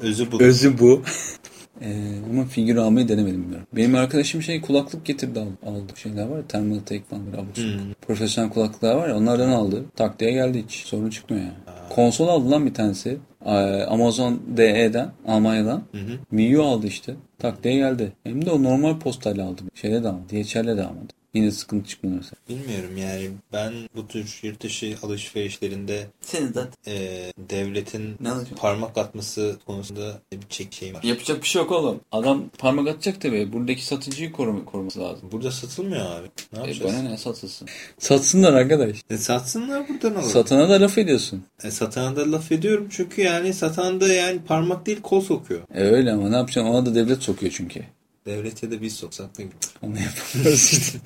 özü 0.02 0.32
bu. 0.32 0.42
Özü 0.42 0.78
bu. 0.78 1.02
Ee, 1.82 1.94
ama 2.30 2.44
figür 2.44 2.76
almayı 2.76 3.08
denemedim 3.08 3.42
bilmiyorum. 3.42 3.66
Benim 3.76 3.94
arkadaşım 3.94 4.42
şey 4.42 4.60
kulaklık 4.60 5.04
getirdi 5.04 5.40
al- 5.40 5.70
aldı. 5.70 5.92
Şeyler 5.96 6.26
var 6.26 6.36
ya 6.36 6.46
Thermal 6.48 6.78
Take 6.78 7.02
falan 7.10 7.26
böyle 7.26 7.36
abuk. 7.36 7.56
Hmm. 7.56 7.92
Profesyonel 8.06 8.50
kulaklıklar 8.50 8.94
var 8.94 9.08
ya 9.08 9.16
onlardan 9.16 9.48
aldı. 9.48 9.84
Tak 9.96 10.20
diye 10.20 10.32
geldi 10.32 10.64
hiç. 10.68 10.72
Sorun 10.72 11.10
çıkmıyor 11.10 11.42
yani. 11.44 11.54
Konsol 11.90 12.28
aldı 12.28 12.50
lan 12.50 12.66
bir 12.66 12.74
tanesi. 12.74 13.16
Ee, 13.46 13.50
Amazon 13.82 14.42
DE'den 14.56 15.08
Almanya'dan. 15.28 15.82
Hı 15.92 15.98
hı. 15.98 16.18
Miyuu 16.30 16.62
aldı 16.64 16.86
işte. 16.86 17.14
Tak 17.38 17.64
diye 17.64 17.74
geldi. 17.74 18.12
Hem 18.24 18.46
de 18.46 18.50
o 18.50 18.62
normal 18.62 18.98
postayla 18.98 19.46
aldı. 19.46 19.62
Şeyle 19.74 20.02
de 20.04 20.08
almadı. 20.08 20.22
DHL'le 20.30 20.76
de 20.76 20.84
almadı. 20.84 21.12
Yine 21.34 21.50
sıkıntı 21.50 21.88
çıkmadı 21.88 22.14
mesela. 22.16 22.34
Bilmiyorum 22.48 22.96
yani 22.96 23.30
ben 23.52 23.72
bu 23.96 24.06
tür 24.08 24.40
yurt 24.42 24.62
dışı 24.62 24.96
alışverişlerinde 25.02 26.06
Senin 26.20 26.52
zaten. 26.52 26.72
e, 26.86 27.22
devletin 27.50 28.16
Ne 28.20 28.30
parmak 28.56 28.98
atması 28.98 29.56
konusunda 29.66 30.20
bir 30.32 30.48
çek 30.48 30.82
var. 30.94 31.02
Yapacak 31.02 31.42
bir 31.42 31.48
şey 31.48 31.62
yok 31.62 31.72
oğlum. 31.72 32.00
Adam 32.12 32.44
parmak 32.58 32.88
atacak 32.88 33.20
tabii. 33.20 33.52
Buradaki 33.52 33.84
satıcıyı 33.86 34.32
korum 34.32 34.64
koruması 34.64 35.00
lazım. 35.00 35.28
Burada 35.32 35.50
satılmıyor 35.50 36.06
abi. 36.06 36.26
Ne 36.52 36.58
E 36.58 36.62
yapacağız? 36.62 36.92
bana 36.94 37.02
ne 37.02 37.16
satılsın? 37.18 37.68
Satsınlar 37.98 38.52
arkadaş. 38.52 38.96
E, 39.10 39.16
satsınlar 39.18 39.88
buradan 39.88 40.10
alalım. 40.14 40.30
Satana 40.30 40.68
da 40.68 40.80
laf 40.80 40.98
ediyorsun. 40.98 41.44
E, 41.64 41.70
satana 41.70 42.16
da 42.16 42.32
laf 42.32 42.52
ediyorum 42.52 42.86
çünkü 42.90 43.22
yani 43.22 43.54
satan 43.54 44.00
da 44.00 44.08
yani 44.12 44.40
parmak 44.46 44.86
değil 44.86 45.00
kol 45.02 45.20
sokuyor. 45.20 45.60
E 45.74 45.82
öyle 45.82 46.12
ama 46.12 46.28
ne 46.28 46.36
yapacaksın? 46.36 46.70
Ona 46.72 46.86
da 46.86 46.94
devlet 46.94 47.22
sokuyor 47.22 47.52
çünkü. 47.56 47.82
Devlet 48.26 48.62
ya 48.62 48.70
da 48.70 48.82
biz 48.82 48.92
soksak 48.92 49.38
ne 49.38 49.44
gibi. 49.44 49.54
Onu 49.82 49.94
yapamıyoruz 50.00 50.72
işte. 50.72 50.98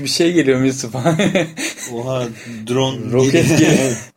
bir 0.04 0.08
şey 0.08 0.32
geliyor 0.32 0.60
Mustafa. 0.60 1.16
Oha 1.94 2.28
drone 2.66 3.10
Roket 3.12 3.48
geliyor. 3.48 4.12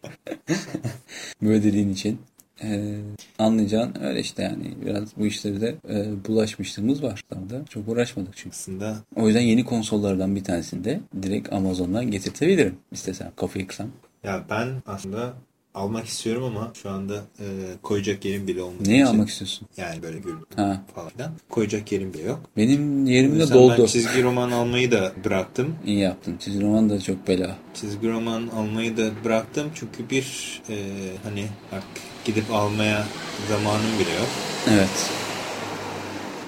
Böyle 1.41 1.63
dediğin 1.63 1.93
için. 1.93 2.22
Ee, 2.63 2.96
anlayacağın 3.39 4.04
öyle 4.04 4.19
işte 4.19 4.43
yani 4.43 4.74
biraz 4.86 5.17
bu 5.17 5.26
işlere 5.26 5.62
de 5.62 5.76
e, 5.89 6.26
bulaşmışlığımız 6.28 7.04
var. 7.04 7.24
Da 7.50 7.65
çok 7.69 7.88
uğraşmadık 7.88 8.34
çünkü. 8.38 8.56
Aslında 8.56 8.98
O 9.15 9.28
yüzden 9.28 9.41
yeni 9.41 9.65
konsollardan 9.65 10.36
bir 10.36 10.43
tanesini 10.43 10.84
de 10.84 11.00
direkt 11.22 11.54
Amazon'dan 11.54 12.12
getirtebilirim 12.12 12.76
istesem. 12.91 13.32
Kafayı 13.36 13.67
kırsam. 13.67 13.88
ya 14.24 14.46
ben 14.50 14.69
aslında 14.86 15.34
almak 15.74 16.06
istiyorum 16.06 16.44
ama 16.44 16.72
şu 16.84 16.90
anda 16.90 17.16
e, 17.16 17.46
koyacak 17.84 18.26
yerim 18.26 18.48
bile 18.48 18.62
olmadığı 18.62 18.90
Neyi 18.90 19.02
için. 19.04 19.12
almak 19.14 19.30
istiyorsun? 19.30 19.68
Yani 19.78 20.02
böyle 20.04 20.20
gül 20.20 20.34
Ha. 20.56 20.82
falan 20.96 21.10
filan. 21.10 21.32
Koyacak 21.50 21.92
yerim 21.92 22.14
bile 22.14 22.22
yok. 22.24 22.40
Benim 22.58 23.06
yerim 23.06 23.40
de 23.40 23.50
doldu. 23.54 23.76
Ben 23.80 23.86
çizgi 23.86 24.24
roman 24.24 24.52
almayı 24.52 24.92
da 24.92 25.12
bıraktım. 25.26 25.76
İyi 25.86 26.00
yaptın. 26.00 26.38
Çizgi 26.40 26.62
roman 26.62 26.90
da 26.90 27.00
çok 27.02 27.28
bela. 27.28 27.58
Çizgi 27.74 28.10
roman 28.10 28.48
almayı 28.48 28.98
da 28.98 29.12
bıraktım 29.24 29.72
çünkü 29.76 30.10
bir 30.10 30.62
e, 30.70 30.76
hani 31.24 31.46
bak 31.72 31.84
gidip 32.26 32.52
almaya 32.52 33.06
zamanım 33.50 34.00
bile 34.00 34.12
yok. 34.20 34.30
Evet. 34.70 35.10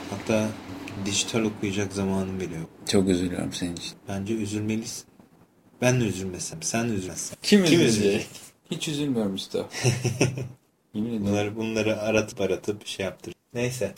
Hatta 0.09 0.47
dijital 1.05 1.39
okuyacak 1.41 1.93
zamanım 1.93 2.39
bile 2.39 2.55
yok. 2.55 2.69
Çok 2.89 3.07
üzülüyorum 3.09 3.53
senin 3.53 3.75
için. 3.75 3.91
Bence 4.07 4.33
üzülmelisin. 4.33 5.03
Ben 5.81 6.01
de 6.01 6.05
üzülmesem, 6.05 6.61
sen 6.61 6.89
de 6.89 6.93
üzülmezsen. 6.93 7.37
Kim, 7.43 7.65
Kim 7.65 7.75
üzülecek? 7.81 7.97
üzülecek? 7.97 8.27
Hiç 8.71 8.87
üzülmüyorum 8.87 9.31
Mustafa. 9.31 9.69
Yemin 10.93 11.09
ediyorum. 11.09 11.27
Bunları, 11.27 11.55
bunları 11.55 12.01
aratıp 12.01 12.41
aratıp 12.41 12.87
şey 12.87 13.05
yaptır. 13.05 13.33
Neyse. 13.53 13.93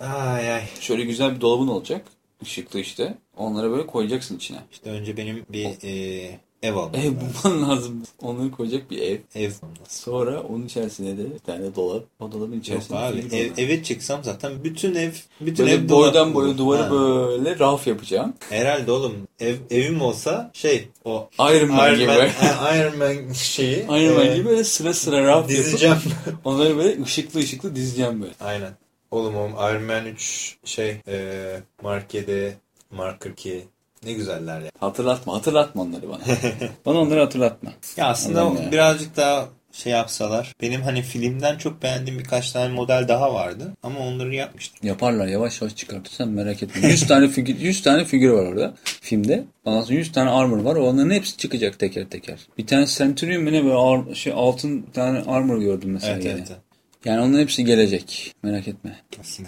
Ay 0.00 0.52
ay. 0.52 0.62
Şöyle 0.80 1.04
güzel 1.04 1.36
bir 1.36 1.40
dolabın 1.40 1.68
olacak. 1.68 2.06
Işıklı 2.42 2.80
işte. 2.80 3.14
Onları 3.36 3.70
böyle 3.70 3.86
koyacaksın 3.86 4.36
içine. 4.36 4.58
İşte 4.72 4.90
önce 4.90 5.16
benim 5.16 5.46
bir 5.48 5.68
e, 5.84 6.38
ev 6.62 6.74
almam 6.74 6.94
Ev 6.94 7.12
bulman 7.20 7.68
lazım. 7.70 8.02
Onları 8.22 8.50
koyacak 8.50 8.90
bir 8.90 9.02
ev. 9.02 9.18
Ev. 9.34 9.50
Sonra 9.88 10.40
onun 10.40 10.66
içerisine 10.66 11.18
de 11.18 11.34
bir 11.34 11.38
tane 11.38 11.74
dolap. 11.74 12.04
O 12.20 12.32
dolabın 12.32 12.52
Yok 12.52 12.62
içerisine 12.62 12.98
abi 12.98 13.22
figür 13.22 13.36
ev, 13.36 13.50
eve 13.56 13.82
çıksam 13.82 14.24
zaten 14.24 14.64
bütün 14.64 14.94
ev 14.94 15.12
bütün 15.40 15.66
Böyle 15.66 15.76
ev 15.76 15.88
boydan 15.88 16.34
boya 16.34 16.58
duvarı 16.58 16.82
Ha. 16.82 16.90
böyle 16.90 17.58
raf 17.58 17.86
yapacağım. 17.86 18.34
Herhalde 18.50 18.92
oğlum 18.92 19.12
ev, 19.40 19.56
evim 19.70 20.02
olsa 20.02 20.50
şey 20.54 20.88
o 21.04 21.28
Iron 21.38 21.68
Man 21.72 21.94
gibi. 21.94 22.06
Man, 22.06 22.76
Iron 22.78 22.98
Man 22.98 23.32
şeyi 23.32 23.76
Iron 23.84 24.14
Man 24.14 24.26
e, 24.26 24.36
gibi 24.36 24.48
böyle 24.48 24.64
sıra 24.64 24.94
sıra 24.94 25.24
raf 25.24 25.36
yapıp 25.36 25.48
dizeceğim. 25.48 25.96
onları 26.44 26.76
böyle 26.76 27.02
ışıklı 27.02 27.40
ışıklı 27.40 27.76
dizeceğim 27.76 28.22
böyle. 28.22 28.34
Aynen. 28.40 28.72
Oğlum 29.10 29.36
o 29.36 29.70
Iron 29.70 29.82
Man 29.82 30.06
3 30.06 30.56
şey 30.64 30.96
e, 31.08 31.60
Mark 31.82 32.14
7 32.14 32.58
Mark 32.90 33.20
42 33.20 33.64
ne 34.04 34.12
güzeller 34.12 34.60
ya. 34.60 34.70
Hatırlatma 34.80 35.34
hatırlatma 35.34 35.82
onları 35.82 36.08
bana. 36.08 36.20
bana 36.86 36.98
onları 36.98 37.20
hatırlatma. 37.20 37.72
Ya 37.96 38.06
aslında 38.06 38.42
Allah'ım 38.42 38.62
ya. 38.62 38.72
birazcık 38.72 39.16
daha 39.16 39.48
şey 39.72 39.92
yapsalar. 39.92 40.52
Benim 40.60 40.82
hani 40.82 41.02
filmden 41.02 41.58
çok 41.58 41.82
beğendiğim 41.82 42.18
birkaç 42.18 42.52
tane 42.52 42.74
model 42.74 43.08
daha 43.08 43.34
vardı. 43.34 43.72
Ama 43.82 44.00
onları 44.00 44.34
yapmıştım. 44.34 44.88
Yaparlar 44.88 45.26
yavaş 45.26 45.60
yavaş 45.62 45.76
çıkartırsan 45.76 46.28
merak 46.28 46.62
etme. 46.62 46.88
100 46.88 47.06
tane 47.06 47.28
figür 47.28 47.58
100 47.58 47.82
tane 47.82 48.04
figür 48.04 48.30
var 48.30 48.46
orada 48.46 48.74
filmde. 49.00 49.44
Ondan 49.64 49.82
sonra 49.82 49.94
100 49.98 50.12
tane 50.12 50.30
armor 50.30 50.58
var. 50.58 50.76
Onların 50.76 51.10
hepsi 51.10 51.36
çıkacak 51.36 51.78
teker 51.78 52.04
teker. 52.10 52.38
Bir 52.58 52.66
tane 52.66 52.86
Centurion 52.86 53.42
mu 53.44 53.52
ne 53.52 53.64
böyle 53.64 53.74
ar- 53.74 54.14
şey 54.14 54.32
altın 54.36 54.82
tane 54.94 55.18
armor 55.18 55.58
gördüm 55.58 55.90
mesela 55.90 56.12
Evet 56.14 56.24
yine. 56.24 56.34
evet. 56.34 56.46
evet. 56.50 56.60
Yani 57.04 57.20
onların 57.20 57.42
hepsi 57.42 57.64
gelecek. 57.64 58.34
Merak 58.42 58.68
etme. 58.68 58.96
Kesin 59.10 59.46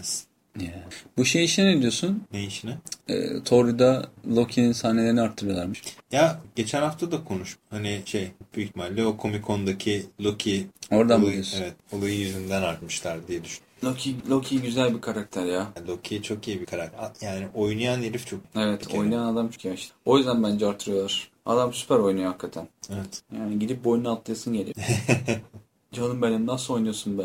Ya. 0.59 0.85
Bu 1.17 1.25
şey 1.25 1.45
işine 1.45 1.77
ne 1.77 1.81
diyorsun? 1.81 2.23
Ne 2.33 2.45
işine? 2.45 2.79
Ee, 3.09 3.43
Thor'da 3.45 4.09
Loki'nin 4.37 4.73
sahnelerini 4.73 5.21
arttırıyorlarmış. 5.21 5.83
Ya 6.13 6.41
geçen 6.57 6.83
hafta 6.83 7.13
da 7.13 7.25
konuş. 7.25 7.57
Hani 7.71 8.03
şey 8.05 8.31
büyük 8.55 8.69
ihtimalle 8.69 9.07
o 9.07 9.17
Comic 9.23 9.43
Con'daki 9.47 10.07
Loki 10.21 10.67
Oradan 10.91 11.21
mı 11.21 11.27
olayı, 11.27 11.45
evet, 11.57 11.75
olayı 11.93 12.19
yüzünden 12.19 12.63
artmışlar 12.63 13.29
diye 13.29 13.45
düşün. 13.45 13.63
Loki, 13.85 14.17
Loki 14.31 14.63
güzel 14.63 14.95
bir 14.95 15.01
karakter 15.01 15.45
ya. 15.45 15.67
Loki 15.89 16.23
çok 16.23 16.49
iyi 16.49 16.61
bir 16.61 16.67
karakter. 16.67 17.29
Yani 17.29 17.49
oynayan 17.55 18.03
herif 18.03 18.27
çok. 18.27 18.41
Evet 18.57 18.95
oynayan 18.95 19.25
adam 19.25 19.49
çok 19.49 19.65
iyi 19.65 19.75
işte. 19.75 19.95
O 20.05 20.19
yüzden 20.19 20.43
bence 20.43 20.67
artırıyorlar. 20.67 21.31
Adam 21.47 21.73
süper 21.73 21.97
oynuyor 21.97 22.27
hakikaten. 22.27 22.69
Evet. 22.91 23.23
Yani 23.39 23.59
gidip 23.59 23.85
boynuna 23.85 24.13
atlayasın 24.13 24.53
geliyor. 24.53 24.77
Canım 25.93 26.23
benim 26.23 26.47
nasıl 26.47 26.75
oynuyorsun 26.75 27.19
be? 27.19 27.23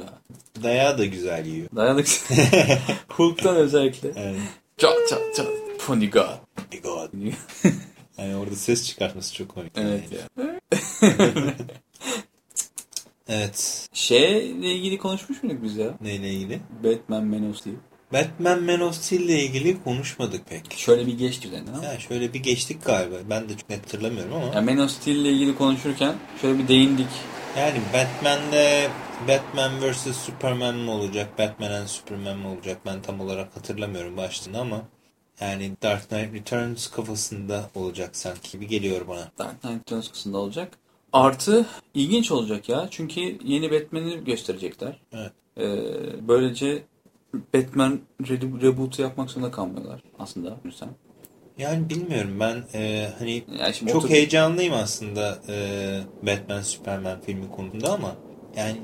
Dayağı 0.63 0.97
da 0.97 1.05
güzel 1.05 1.45
yiyor. 1.45 1.67
Dayanık. 1.75 2.07
Hulk'tan 3.07 3.55
özellikle. 3.55 4.09
Evet. 4.15 4.39
Çat 4.77 4.95
çat 5.09 5.35
çat. 5.35 5.47
Funny 5.77 6.09
God. 6.09 6.29
My 6.73 6.81
God. 6.81 7.09
Yani 8.17 8.35
orada 8.35 8.55
ses 8.55 8.87
çıkartması 8.87 9.33
çok 9.35 9.49
komik. 9.49 9.71
evet 9.75 10.03
yani. 10.11 10.47
ya. 10.47 11.55
Evet. 13.27 13.87
Şeyle 13.93 14.71
ilgili 14.75 14.97
konuşmuş 14.97 15.43
muyduk 15.43 15.63
biz 15.63 15.77
ya? 15.77 15.93
Neyle 16.01 16.29
ilgili? 16.29 16.59
Batman 16.83 17.25
Man 17.25 17.49
of 17.49 17.57
Steel. 17.57 17.75
Batman 18.13 18.63
Man 18.63 18.79
of 18.81 18.95
Steel 18.95 19.21
ile 19.21 19.43
ilgili 19.43 19.83
konuşmadık 19.83 20.49
pek. 20.49 20.73
Şöyle 20.73 21.07
bir 21.07 21.17
geçti 21.17 21.47
üzerinden 21.47 21.73
ama. 21.73 21.85
Ya 21.85 21.99
şöyle 21.99 22.33
bir 22.33 22.39
geçtik 22.39 22.85
galiba. 22.85 23.15
Ben 23.29 23.49
de 23.49 23.57
çok 23.57 23.69
net 23.69 23.83
hatırlamıyorum 23.85 24.33
ama. 24.33 24.45
Ya 24.55 24.61
Man 24.61 24.77
of 24.77 24.91
Steel 24.91 25.15
ile 25.15 25.31
ilgili 25.31 25.55
konuşurken 25.55 26.15
şöyle 26.41 26.59
bir 26.59 26.67
değindik. 26.67 27.07
Yani 27.57 27.81
Batman'de 27.93 28.89
Batman 29.27 29.71
vs 29.81 30.17
Superman 30.17 30.75
mi 30.75 30.89
olacak? 30.89 31.39
Batman 31.39 31.71
and 31.71 31.87
Superman 31.87 32.37
mi 32.37 32.47
olacak? 32.47 32.81
Ben 32.85 33.01
tam 33.01 33.19
olarak 33.19 33.55
hatırlamıyorum 33.55 34.17
başlığını 34.17 34.59
ama 34.59 34.81
yani 35.39 35.71
Dark 35.83 36.09
Knight 36.09 36.33
Returns 36.33 36.87
kafasında 36.87 37.69
olacak 37.75 38.15
sanki 38.15 38.51
gibi 38.51 38.67
geliyor 38.67 39.07
bana. 39.07 39.31
Dark 39.37 39.61
Knight 39.61 39.81
Returns 39.81 40.11
kısmında 40.11 40.37
olacak. 40.37 40.77
Artı 41.13 41.65
ilginç 41.93 42.31
olacak 42.31 42.69
ya. 42.69 42.87
Çünkü 42.91 43.37
yeni 43.43 43.71
Batman'i 43.71 44.23
gösterecekler. 44.23 44.99
Evet. 45.13 45.31
Ee, 45.57 46.27
böylece 46.27 46.83
Batman 47.53 47.99
re- 48.21 48.61
reboot'u 48.61 49.01
yapmak 49.01 49.29
zorunda 49.29 49.51
kalmıyorlar 49.51 50.01
aslında. 50.19 50.57
Düşünsen. 50.63 50.89
Yani 51.57 51.89
bilmiyorum 51.89 52.39
ben 52.39 52.63
e, 52.73 53.07
hani 53.19 53.43
Yani 53.59 53.73
çok 53.73 54.03
otur- 54.03 54.09
heyecanlıyım 54.09 54.73
aslında 54.73 55.37
e, 55.49 55.55
Batman 56.21 56.61
Superman 56.61 57.21
filmi 57.25 57.51
konusunda 57.51 57.93
ama 57.93 58.15
yani 58.57 58.77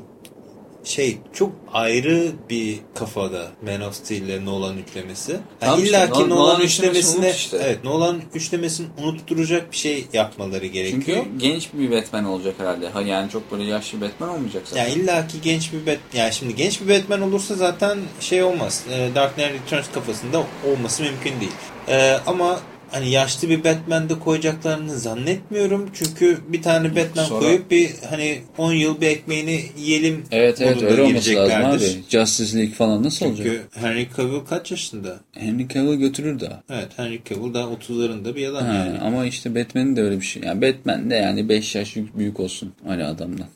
şey 0.84 1.18
çok 1.34 1.52
ayrı 1.74 2.32
bir 2.50 2.80
kafada 2.96 3.48
Man 3.66 3.82
of 3.82 3.96
Steel 3.96 4.22
ile 4.22 4.46
Nolan 4.46 4.78
üçlemesi. 4.78 5.32
Yani 5.32 5.42
Tamam 5.60 5.84
işte, 5.84 5.90
illa 5.90 6.12
ki 6.12 6.20
Nolan- 6.20 6.30
Nolan, 6.30 6.62
üçlemesine 6.62 7.32
işte. 7.32 7.58
evet 7.64 7.84
Nolan 7.84 8.22
üçlemesini 8.34 8.88
unutturacak 9.04 9.72
bir 9.72 9.78
şey 9.78 10.06
yapmaları 10.14 10.66
gerekiyor. 10.66 11.02
Çünkü 11.24 11.38
genç 11.38 11.70
bir 11.74 11.92
Batman 11.92 12.26
olacak 12.26 12.56
herhalde. 12.58 12.90
Ha 12.90 13.02
yani 13.02 13.30
çok 13.30 13.52
böyle 13.52 13.64
yaşlı 13.64 14.02
Batman 14.02 14.30
olmayacak 14.30 14.64
zaten. 14.66 14.84
Yani 14.84 14.94
illa 14.94 15.28
ki 15.28 15.38
genç 15.44 15.74
bir 15.74 15.86
Bat 15.86 15.98
yani 16.14 16.34
şimdi 16.34 16.56
genç 16.56 16.82
bir 16.82 16.90
Batman 16.90 17.22
olursa 17.22 17.56
zaten 17.56 18.00
şey 18.20 18.44
olmaz. 18.44 18.84
E, 18.92 19.10
Dark 19.16 19.36
Knight 19.36 19.54
Returns 19.54 19.86
kafasında 19.94 20.44
olması 20.72 21.04
mümkün 21.04 21.34
değil. 21.40 21.52
E, 21.88 22.18
ama 22.28 22.60
hani 22.92 23.10
yaşlı 23.12 23.50
bir 23.50 23.64
Batman 23.64 24.10
de 24.10 24.20
koyacaklarını 24.20 24.98
zannetmiyorum. 24.98 25.90
Çünkü 25.94 26.38
bir 26.48 26.62
tane 26.62 26.96
Batman 26.96 27.24
Sonra- 27.24 27.40
koyup 27.40 27.72
bir 27.72 27.92
hani 28.10 28.42
10 28.58 28.74
yıl 28.74 29.02
bir 29.02 29.08
ekmeğini 29.08 29.64
yiyelim 29.78 30.24
Evet 30.32 30.62
evet 30.62 30.84
öyle 30.84 31.02
olması 31.02 31.36
lazım 31.36 31.66
abi. 31.66 32.04
Justice 32.10 32.58
League 32.58 32.74
falan 32.74 33.04
nasıl 33.04 33.26
olacak? 33.26 33.48
Çünkü 33.48 33.88
Henry 33.88 34.08
Cavill 34.18 34.40
kaç 34.50 34.72
yaşında? 34.72 35.20
Henry 35.32 35.68
Cavill 35.68 35.96
götürür 36.00 36.40
daha. 36.40 36.64
Evet 36.70 36.88
Henry 36.98 37.22
Cavill 37.30 37.54
daha 37.54 37.68
30'larında 37.68 38.36
bir 38.36 38.48
adam 38.48 38.66
Ha, 38.66 38.74
yani. 38.74 39.00
ama 39.00 39.26
işte 39.26 39.56
Batman'in 39.56 39.96
de 39.96 40.02
öyle 40.02 40.20
bir 40.20 40.26
şey. 40.26 40.44
Yani 40.44 40.62
Batman 40.62 41.10
de 41.10 41.16
yani 41.16 41.50
5 41.50 41.76
yaş 41.76 41.96
büyük, 41.96 42.40
olsun 42.40 42.74
öyle 42.90 43.06
adamdan. 43.06 43.48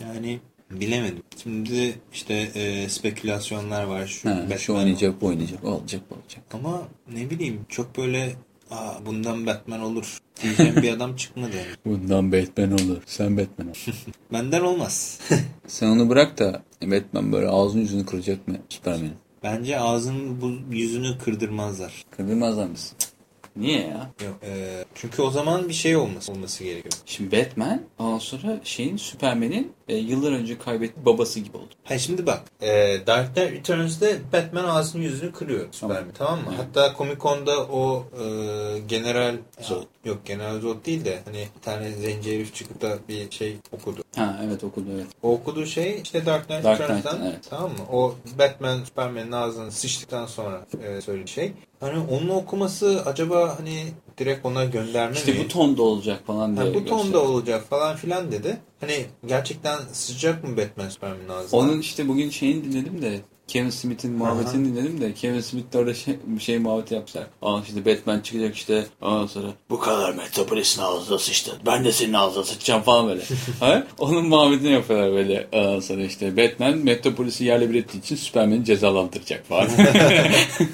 Yani 0.00 0.38
bilemedim. 0.70 1.22
Şimdi 1.42 1.94
işte 2.12 2.34
e, 2.54 2.88
spekülasyonlar 2.88 3.84
var 3.84 4.06
şu 4.06 4.30
Ha, 4.30 4.58
şu 4.58 4.74
oynayacak 4.74 5.20
bu 5.20 5.26
oynayacak. 5.26 5.64
Olacak 5.64 6.00
olacak. 6.10 6.42
Ama 6.52 6.82
ne 7.14 7.30
bileyim 7.30 7.60
çok 7.68 7.98
böyle 7.98 8.32
Aa, 8.70 9.06
bundan 9.06 9.46
Batman 9.46 9.80
olur 9.80 10.18
diyeceğim 10.42 10.76
bir 10.76 10.92
adam 10.92 11.16
çıkmadı 11.16 11.56
yani. 11.56 11.68
Bundan 11.86 12.32
Batman 12.32 12.72
olur. 12.72 13.02
Sen 13.06 13.38
Batman 13.38 13.68
ol. 13.68 13.72
Benden 14.32 14.60
olmaz. 14.60 15.20
Sen 15.66 15.86
onu 15.86 16.08
bırak 16.08 16.38
da 16.38 16.62
Batman 16.82 17.32
böyle 17.32 17.48
ağzını 17.48 17.80
yüzünü 17.80 18.06
kıracak 18.06 18.48
mı 18.48 18.56
Superman'in? 18.68 19.12
Bence 19.42 19.78
ağzının 19.80 20.40
bu 20.40 20.74
yüzünü 20.74 21.18
kırdırmazlar. 21.18 22.04
Kırdırmazlar 22.10 22.66
mısın? 22.66 22.96
Niye 23.56 23.80
ya? 23.80 24.10
Yok, 24.26 24.38
e, 24.42 24.84
çünkü 24.94 25.22
o 25.22 25.30
zaman 25.30 25.68
bir 25.68 25.74
şey 25.74 25.96
olması 25.96 26.32
olması 26.32 26.64
gerekiyor. 26.64 26.94
Şimdi 27.06 27.36
Batman 27.36 27.82
ondan 27.98 28.18
sonra 28.18 28.60
şeyin 28.64 28.96
Superman'in 28.96 29.72
e, 29.88 29.96
yıllar 29.96 30.32
önce 30.32 30.58
kaybettiği 30.58 31.06
babası 31.06 31.40
gibi 31.40 31.56
oldu. 31.56 31.74
Ha 31.84 31.98
şimdi 31.98 32.26
bak 32.26 32.42
e, 32.60 32.96
Dark 33.06 33.34
Knight 33.34 33.52
Returns'de 33.52 34.18
Batman 34.32 34.64
ağzını 34.64 35.02
yüzünü 35.02 35.32
kırıyor 35.32 35.66
Superman 35.72 36.12
tamam 36.18 36.38
mı? 36.38 36.44
Evet. 36.48 36.58
Hatta 36.58 36.94
Comic 36.98 37.18
Con'da 37.18 37.66
o 37.66 38.04
e, 38.12 38.24
General 38.78 39.36
Zod. 39.60 39.82
Yok 40.04 40.18
General 40.24 40.60
Zod 40.60 40.86
değil 40.86 41.04
de 41.04 41.18
hani 41.24 41.48
bir 41.56 41.62
tane 41.62 41.92
zenci 41.92 42.34
herif 42.34 42.54
çıkıp 42.54 42.82
da 42.82 42.98
bir 43.08 43.30
şey 43.30 43.56
okudu. 43.72 44.02
Ha 44.16 44.40
evet 44.46 44.64
okudu 44.64 44.86
evet. 44.94 45.06
O 45.22 45.32
okuduğu 45.32 45.66
şey 45.66 46.00
işte 46.04 46.26
Dark 46.26 46.48
Knight 46.48 46.64
Dark 46.64 46.80
Returns'tan 46.80 47.12
Knight'tan, 47.12 47.32
evet. 47.32 47.46
tamam 47.50 47.70
mı? 47.70 47.84
O 47.92 48.14
Batman 48.38 48.84
Superman'in 48.84 49.32
ağzını 49.32 49.72
sıçtıktan 49.72 50.26
sonra 50.26 50.66
e, 50.86 51.00
söylediği 51.00 51.28
şey. 51.28 51.52
Hani 51.80 51.98
onun 51.98 52.28
okuması 52.28 53.02
acaba 53.06 53.58
hani 53.58 53.84
direkt 54.18 54.46
ona 54.46 54.64
gönderme 54.64 55.14
İşte 55.16 55.32
mi? 55.32 55.38
bu 55.44 55.48
tonda 55.48 55.82
olacak 55.82 56.22
falan 56.26 56.56
diye 56.56 56.66
Ha, 56.66 56.74
bu 56.74 56.84
tonda 56.84 57.22
olacak 57.22 57.68
falan 57.70 57.96
filan 57.96 58.32
dedi. 58.32 58.56
Hani 58.80 59.06
gerçekten 59.26 59.78
sıcak 59.92 60.44
mı 60.44 60.56
Batman 60.56 60.88
Superman'in 60.88 61.28
ağzına? 61.28 61.60
Onun 61.60 61.80
işte 61.80 62.08
bugün 62.08 62.30
şeyini 62.30 62.64
dinledim 62.64 63.02
de 63.02 63.20
Kevin 63.48 63.70
Smith'in 63.70 64.12
muhabbetini 64.12 64.64
dinledim 64.64 65.00
de 65.00 65.14
Kevin 65.14 65.40
Smith 65.40 65.72
de 65.72 65.78
orada 65.78 65.94
şey, 65.94 66.16
şey 66.40 66.58
muhabbeti 66.58 66.94
yapmışlar. 66.94 67.24
Aa 67.42 67.60
işte 67.68 67.84
Batman 67.84 68.20
çıkacak 68.20 68.54
işte 68.54 68.86
ondan 69.02 69.26
sonra 69.26 69.46
bu 69.70 69.78
kadar 69.78 70.14
Metropolis'in 70.14 70.82
ağzına 70.82 71.18
sıçtın. 71.18 71.54
Ben 71.66 71.84
de 71.84 71.92
senin 71.92 72.12
ağzına 72.12 72.44
sıçacağım 72.44 72.82
falan 72.82 73.08
böyle. 73.08 73.22
ha? 73.60 73.86
Onun 73.98 74.28
muhabbetini 74.28 74.72
yapıyorlar 74.72 75.12
böyle. 75.12 75.46
Ondan 75.52 75.80
sonra 75.80 76.04
işte 76.04 76.36
Batman 76.36 76.76
Metropolis'i 76.76 77.44
yerle 77.44 77.70
bir 77.70 77.74
ettiği 77.74 77.98
için 77.98 78.16
Superman'i 78.16 78.64
cezalandıracak 78.64 79.46
falan. 79.46 79.68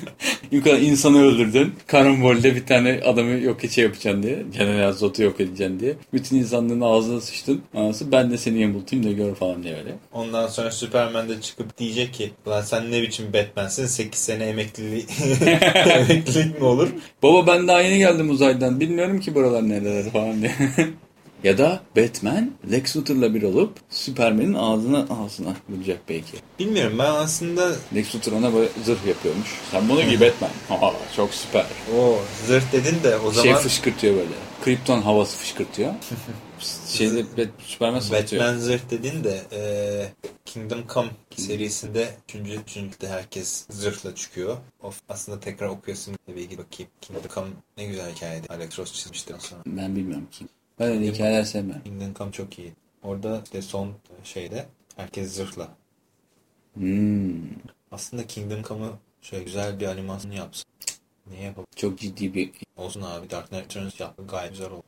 Yukarı 0.51 0.81
insanı 0.81 1.23
öldürdün. 1.23 1.75
Karambolde 1.87 2.57
bir 2.57 2.67
tane 2.67 3.01
adamı 3.05 3.31
yok 3.31 3.61
şey 3.71 3.85
yapacaksın 3.85 4.23
diye. 4.23 4.45
General 4.59 4.93
Zod'u 4.93 5.23
yok 5.23 5.41
edeceksin 5.41 5.81
diye. 5.81 5.95
Bütün 6.13 6.37
insanlığın 6.37 6.81
ağzına 6.81 7.21
sıçtın. 7.21 7.63
Sonra 7.73 8.13
ben 8.13 8.31
de 8.31 8.39
seni 8.39 8.61
yamultayım 8.61 9.07
da 9.07 9.13
gör 9.13 9.35
falan 9.35 9.63
diye 9.63 9.77
böyle. 9.77 9.95
Ondan 10.13 10.47
sonra 10.47 10.71
Superman 10.71 11.29
de 11.29 11.41
çıkıp 11.41 11.79
diyecek 11.79 12.15
ki 12.15 12.31
Ulan 12.61 12.67
sen 12.67 12.91
ne 12.91 13.03
biçim 13.03 13.33
Batman'sin 13.33 13.87
8 13.87 14.21
sene 14.21 14.45
emeklilik, 14.45 15.11
emeklilik 15.87 16.61
mi 16.61 16.65
olur? 16.67 16.89
Baba 17.23 17.47
ben 17.47 17.69
daha 17.69 17.81
yeni 17.81 17.99
geldim 17.99 18.31
uzaydan. 18.31 18.81
Bilmiyorum 18.81 19.21
ki 19.21 19.35
buralar 19.35 19.69
nereler 19.69 20.11
falan 20.11 20.43
diye. 20.43 20.53
ya 21.45 21.59
da 21.59 21.81
Batman 21.97 22.51
Lex 22.73 22.97
Luthor'la 22.97 23.35
bir 23.35 23.43
olup 23.43 23.73
Superman'in 23.91 24.55
ağzına 24.55 24.99
ağzına 24.99 25.55
vuracak 25.69 25.99
belki. 26.09 26.33
Bilmiyorum 26.59 26.97
ben 26.99 27.11
aslında 27.11 27.73
Lex 27.95 28.15
Luthor 28.15 28.33
ona 28.33 28.55
böyle 28.55 28.69
zırh 28.85 29.07
yapıyormuş. 29.09 29.49
Sen 29.71 29.89
bunu 29.89 30.03
giy 30.03 30.21
Batman. 30.21 30.51
Aa, 30.71 30.93
çok 31.17 31.35
süper. 31.35 31.67
o 31.99 32.19
zırh 32.47 32.73
dedin 32.73 32.97
de 33.05 33.17
o 33.17 33.33
Şey 33.33 33.43
zaman 33.43 33.63
fışkırtıyor 33.63 34.15
böyle. 34.15 34.35
Krypton 34.65 35.03
havası 35.03 35.37
fışkırtıyor. 35.37 35.93
Şeyde 36.89 37.25
Superman 37.59 38.01
satıyor. 38.01 38.43
Batman 38.43 38.59
zırh 38.59 38.91
dedin 38.91 39.25
de 39.25 39.43
e, 39.53 39.61
Kingdom 40.45 40.85
Come 40.95 41.11
serisinde 41.37 42.15
3. 42.35 42.35
üçüncüde 42.61 43.09
herkes 43.09 43.67
zırhla 43.71 44.15
çıkıyor. 44.15 44.57
Of, 44.83 45.01
aslında 45.09 45.41
tekrar 45.41 45.69
okuyasın 45.69 46.17
tabii 46.27 46.49
ki 46.49 46.59
bakayım. 46.59 46.91
Kingdom 47.01 47.31
Come 47.35 47.49
ne 47.77 47.85
güzel 47.87 48.15
hikayeydi. 48.15 48.47
Alex 48.51 48.79
Ross 48.79 48.93
çizmişti 48.93 49.35
sonra. 49.39 49.63
Ben 49.67 49.97
bilmiyorum 49.97 50.29
ki. 50.31 50.47
Ben 50.79 50.89
öyle 50.89 51.07
hikayeler 51.13 51.45
sevmem. 51.45 51.83
Kingdom 51.85 52.15
Come 52.15 52.33
çok 52.33 52.59
iyi. 52.59 52.73
Orada 53.03 53.41
işte 53.45 53.63
son 53.63 53.93
şeyde 54.25 54.67
herkes 54.97 55.33
zırhla. 55.33 55.69
Hmm, 56.75 57.33
Aslında 57.93 58.27
Kingdom 58.27 58.63
Come'ı 58.63 58.91
şöyle 59.23 59.45
güzel 59.45 59.81
bir 59.81 59.87
animasyon 59.87 60.33
yapsın. 60.33 60.65
Niye 61.31 61.43
yapalım? 61.43 61.67
çok 61.77 61.99
ciddi 61.99 62.35
bir 62.35 62.51
Olsun 62.77 63.03
abi 63.03 63.31
Dark 63.31 63.49
Knight 63.49 63.65
Returns 63.65 64.01
yaptı 64.01 64.23
gayet 64.29 64.51
güzel 64.53 64.71
oldu. 64.71 64.83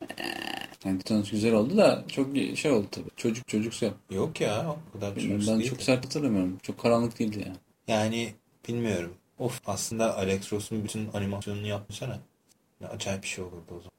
yani 0.85 0.99
Thanos 0.99 1.31
güzel 1.31 1.55
oldu 1.55 1.77
da 1.77 2.05
çok 2.09 2.29
şey 2.57 2.71
oldu 2.71 2.87
tabii. 2.91 3.11
Çocuk 3.17 3.49
çocuksa. 3.49 3.87
Yok 4.11 4.41
ya 4.41 4.77
o 4.95 4.99
kadar 5.01 5.21
şey 5.21 5.31
ben 5.31 5.47
değil. 5.59 5.71
çok 5.71 5.83
sert 5.83 6.05
hatırlamıyorum. 6.05 6.59
Çok 6.63 6.79
karanlık 6.79 7.19
değildi 7.19 7.45
yani. 7.47 7.57
Yani 7.89 8.35
bilmiyorum. 8.69 9.15
Of 9.39 9.61
aslında 9.67 10.17
Alex 10.19 10.53
Ross'un 10.53 10.85
bütün 10.85 11.09
animasyonunu 11.15 11.67
yapmışsana. 11.67 12.19
Ne 12.81 12.87
acayip 12.87 13.23
bir 13.23 13.29
şey 13.29 13.45
olurdu 13.45 13.69
o 13.71 13.79
zaman. 13.79 13.91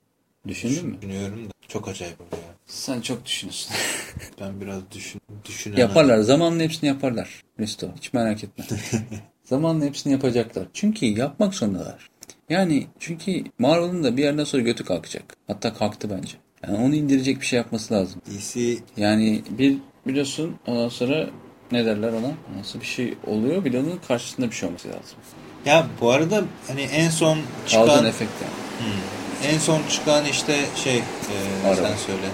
Düşündün 0.47 0.86
mü? 0.86 0.97
Düşünüyorum 1.01 1.45
da 1.45 1.51
çok 1.67 1.88
acayip 1.88 2.21
oldu 2.21 2.27
ya. 2.36 2.53
Sen 2.65 3.01
çok 3.01 3.25
düşünüyorsun. 3.25 3.75
Ben 4.39 4.62
biraz 4.62 4.82
düşün, 4.91 5.21
düşünemem. 5.45 5.82
yaparlar. 5.88 6.17
Zamanla 6.17 6.63
hepsini 6.63 6.88
yaparlar. 6.88 7.43
Resto. 7.60 7.91
Hiç 7.95 8.13
merak 8.13 8.43
etme. 8.43 8.65
Zamanla 9.43 9.86
hepsini 9.86 10.13
yapacaklar. 10.13 10.67
Çünkü 10.73 11.06
yapmak 11.06 11.53
zorundalar. 11.53 12.10
Yani 12.49 12.88
çünkü 12.99 13.43
Marvel'ın 13.60 14.03
da 14.03 14.17
bir 14.17 14.23
yerden 14.23 14.43
sonra 14.43 14.62
götü 14.62 14.86
kalkacak. 14.86 15.38
Hatta 15.47 15.73
kalktı 15.73 16.10
bence. 16.10 16.34
Yani 16.67 16.77
onu 16.77 16.95
indirecek 16.95 17.41
bir 17.41 17.45
şey 17.45 17.58
yapması 17.58 17.93
lazım. 17.93 18.21
DC 18.32 18.77
Yani 18.97 19.41
bir 19.49 19.77
biliyorsun 20.08 20.56
ondan 20.67 20.89
sonra 20.89 21.29
ne 21.71 21.86
derler 21.86 22.10
ona? 22.10 22.58
Nasıl 22.58 22.79
bir 22.79 22.86
şey 22.86 23.13
oluyor 23.27 23.65
bir 23.65 23.73
onun 23.73 23.99
karşısında 24.08 24.49
bir 24.49 24.56
şey 24.56 24.69
olması 24.69 24.88
lazım. 24.88 25.17
ya 25.65 25.88
bu 26.01 26.12
arada 26.12 26.43
hani 26.67 26.82
en 26.82 27.10
son 27.10 27.38
çıkan 27.67 27.82
Aldan 27.82 28.06
efekt 28.06 28.32
yani. 28.41 28.89
Hmm. 28.91 29.53
en 29.53 29.58
son 29.58 29.82
çıkan 29.89 30.25
işte 30.25 30.56
şey 30.84 30.97
e, 30.97 31.03
Araba. 31.67 31.75
sen 31.75 31.95
söyle. 31.95 32.27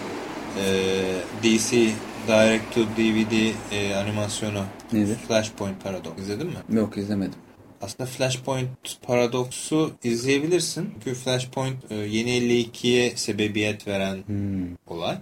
E, 0.58 1.44
DC 1.44 1.92
Direct 2.28 2.76
to 2.76 2.82
DVD 2.82 3.54
e, 3.72 3.96
animasyonu 3.96 4.64
Nedir? 4.94 5.16
Flashpoint 5.16 5.84
Paradox 5.84 6.14
izledin 6.20 6.48
mi? 6.48 6.78
Yok 6.78 6.98
izlemedim. 6.98 7.40
Aslında 7.82 8.10
Flashpoint 8.10 8.70
Paradox'u 9.02 9.92
izleyebilirsin. 10.04 10.90
Çünkü 11.04 11.20
Flashpoint 11.20 11.76
e, 11.92 11.96
yeni 11.96 12.30
52'ye 12.32 13.14
sebebiyet 13.16 13.88
veren 13.88 14.18
Hmm. 14.26 14.76
olay. 14.88 15.18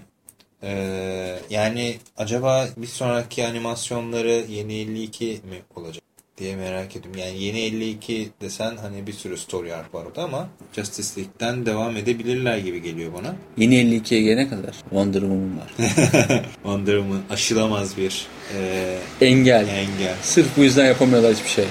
Ee, 0.63 1.39
yani 1.49 1.95
acaba 2.17 2.67
bir 2.77 2.87
sonraki 2.87 3.47
animasyonları 3.47 4.45
yeni 4.49 4.73
52 4.73 5.25
mi 5.25 5.57
olacak 5.75 6.03
diye 6.37 6.55
merak 6.55 6.95
ediyorum. 6.95 7.21
Yani 7.21 7.43
yeni 7.43 7.59
52 7.59 8.29
desen 8.41 8.77
hani 8.77 9.07
bir 9.07 9.13
sürü 9.13 9.37
story 9.37 9.73
arc 9.73 9.89
var 9.93 10.05
orada 10.05 10.23
ama 10.23 10.49
Justice 10.75 11.07
League'den 11.21 11.65
devam 11.65 11.97
edebilirler 11.97 12.57
gibi 12.57 12.81
geliyor 12.81 13.13
bana. 13.13 13.35
Yeni 13.57 13.75
52'ye 13.75 14.21
gelene 14.21 14.49
kadar 14.49 14.71
Wonder 14.73 15.19
Woman 15.19 15.57
var. 15.59 15.73
Wonder 16.53 16.97
Woman 16.97 17.21
aşılamaz 17.29 17.97
bir 17.97 18.27
e, 18.57 18.99
Engel. 19.21 19.67
engel. 19.67 20.15
Sırf 20.21 20.57
bu 20.57 20.63
yüzden 20.63 20.85
yapamıyorlar 20.85 21.33
hiçbir 21.35 21.49
şey. 21.49 21.65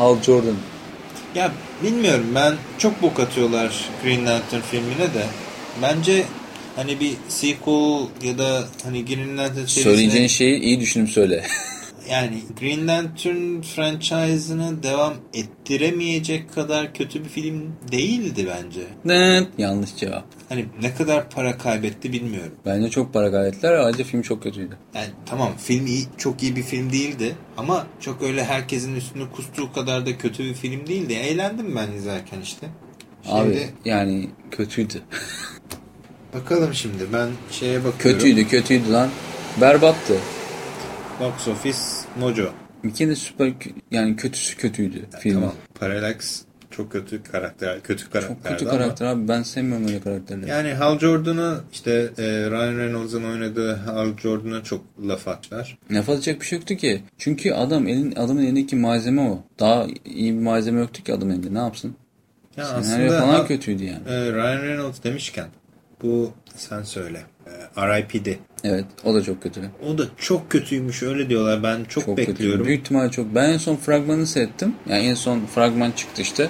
Hal 0.00 0.22
Jordan. 0.22 0.56
Ya 1.34 1.52
bilmiyorum 1.82 2.26
ben 2.34 2.54
çok 2.78 3.02
bok 3.02 3.20
atıyorlar 3.20 3.88
Green 4.04 4.26
Lantern 4.26 4.60
filmine 4.60 5.14
de. 5.14 5.26
Bence 5.82 6.24
hani 6.76 7.00
bir 7.00 7.12
sequel 7.28 8.06
ya 8.22 8.38
da 8.38 8.64
hani 8.84 9.04
Green 9.04 9.38
Lantern 9.38 9.54
serisine 9.54 9.82
Söyleyeceğin 9.82 10.26
şeyi 10.26 10.58
iyi 10.60 10.80
düşünüp 10.80 11.10
söyle. 11.10 11.44
yani 12.10 12.42
Green 12.60 12.88
Lantern 12.88 13.60
franchise'ını 13.60 14.82
devam 14.82 15.14
ettiremeyecek 15.34 16.54
kadar 16.54 16.94
kötü 16.94 17.24
bir 17.24 17.28
film 17.28 17.72
değildi 17.92 18.48
bence. 18.48 18.80
Evet. 19.08 19.48
Yanlış 19.58 19.96
cevap. 19.96 20.24
Hani 20.48 20.66
ne 20.82 20.94
kadar 20.94 21.30
para 21.30 21.58
kaybetti 21.58 22.12
bilmiyorum. 22.12 22.52
Bence 22.66 22.90
çok 22.90 23.12
para 23.12 23.30
kaybettiler. 23.32 23.72
Ayrıca 23.72 24.04
film 24.04 24.22
çok 24.22 24.42
kötüydü. 24.42 24.76
Yani 24.94 25.08
tamam 25.26 25.52
film 25.58 25.86
iyi, 25.86 26.04
çok 26.18 26.42
iyi 26.42 26.56
bir 26.56 26.62
film 26.62 26.92
değildi 26.92 27.34
ama 27.56 27.86
çok 28.00 28.22
öyle 28.22 28.44
herkesin 28.44 28.96
üstüne 28.96 29.24
kustuğu 29.36 29.72
kadar 29.72 30.06
da 30.06 30.18
kötü 30.18 30.44
bir 30.44 30.54
film 30.54 30.86
değildi. 30.86 31.12
Eğlendim 31.12 31.76
ben 31.76 31.92
izlerken 31.92 32.40
işte. 32.40 32.66
Abi 33.28 33.48
Şimdi 33.48 33.70
yani 33.84 34.30
kötüydü. 34.50 35.02
bakalım 36.34 36.74
şimdi 36.74 37.12
ben 37.12 37.28
şeye 37.50 37.84
bakıyorum. 37.84 38.20
kötüydü 38.20 38.48
kötüydü 38.48 38.92
lan. 38.92 39.08
Berbattı. 39.60 40.14
Box 41.20 41.48
Office 41.48 41.78
Mojo. 42.20 42.50
İkinin 42.84 43.10
de 43.10 43.16
süper 43.16 43.52
yani 43.90 44.16
kötüsü 44.16 44.56
kötüydü 44.56 45.04
filmin. 45.20 45.40
Tamam. 45.40 45.54
Parallax 45.80 46.42
çok 46.70 46.92
kötü 46.92 47.22
karakter, 47.22 47.82
kötü 47.82 48.10
karakterdi 48.10 48.42
Çok 48.42 48.58
kötü 48.58 48.70
ama- 48.70 48.78
karakter 48.78 49.06
abi 49.06 49.28
ben 49.28 49.42
sevmiyorum 49.42 49.86
öyle 49.88 50.00
karakterleri. 50.00 50.50
Yani 50.50 50.72
Hal 50.74 50.98
Jordan'ı 50.98 51.60
işte 51.72 51.90
e, 52.18 52.22
Ryan 52.50 52.78
Reynolds'ın 52.78 53.24
oynadığı 53.24 53.74
Hal 53.74 54.16
Jordan'a 54.16 54.62
çok 54.62 54.84
laf 55.08 55.28
attılar. 55.28 55.78
Laf 55.90 56.08
atacak 56.08 56.40
bir 56.40 56.46
şey 56.46 56.58
yoktu 56.58 56.74
ki. 56.74 57.02
Çünkü 57.18 57.52
adam 57.52 57.88
elin 57.88 58.12
adamın 58.16 58.42
elindeki 58.42 58.76
malzeme 58.76 59.20
o. 59.22 59.44
Daha 59.58 59.86
iyi 60.04 60.32
bir 60.34 60.38
malzeme 60.42 60.80
yoktu 60.80 61.02
ki 61.02 61.14
adamın 61.14 61.32
elinde. 61.32 61.54
Ne 61.54 61.58
yapsın? 61.58 61.94
Ya 62.56 62.64
Senaryo 62.64 63.06
aslında 63.06 63.20
falan 63.20 63.34
ha- 63.34 63.46
kötüydü 63.46 63.84
yani. 63.84 64.00
e, 64.08 64.32
Ryan 64.32 64.62
Reynolds 64.62 65.02
demişken 65.04 65.46
bu 66.02 66.32
sen 66.56 66.82
söyle. 66.82 67.22
E, 67.76 67.86
R.I.P.D. 67.86 68.38
Evet 68.64 68.84
o 69.04 69.14
da 69.14 69.22
çok 69.22 69.42
kötü. 69.42 69.60
O 69.88 69.98
da 69.98 70.02
çok 70.18 70.50
kötüymüş 70.50 71.02
öyle 71.02 71.28
diyorlar. 71.28 71.62
Ben 71.62 71.84
çok, 71.88 72.04
Çok 72.04 72.16
bekliyorum. 72.16 72.58
kötü. 72.58 72.68
Büyük 72.68 72.80
ihtimal 72.80 73.10
çok. 73.10 73.34
Ben 73.34 73.48
en 73.50 73.58
son 73.58 73.76
fragmanı 73.76 74.26
seyrettim. 74.26 74.74
Yani 74.88 75.02
en 75.04 75.14
son 75.14 75.40
fragman 75.54 75.90
çıktı 75.90 76.22
işte. 76.22 76.48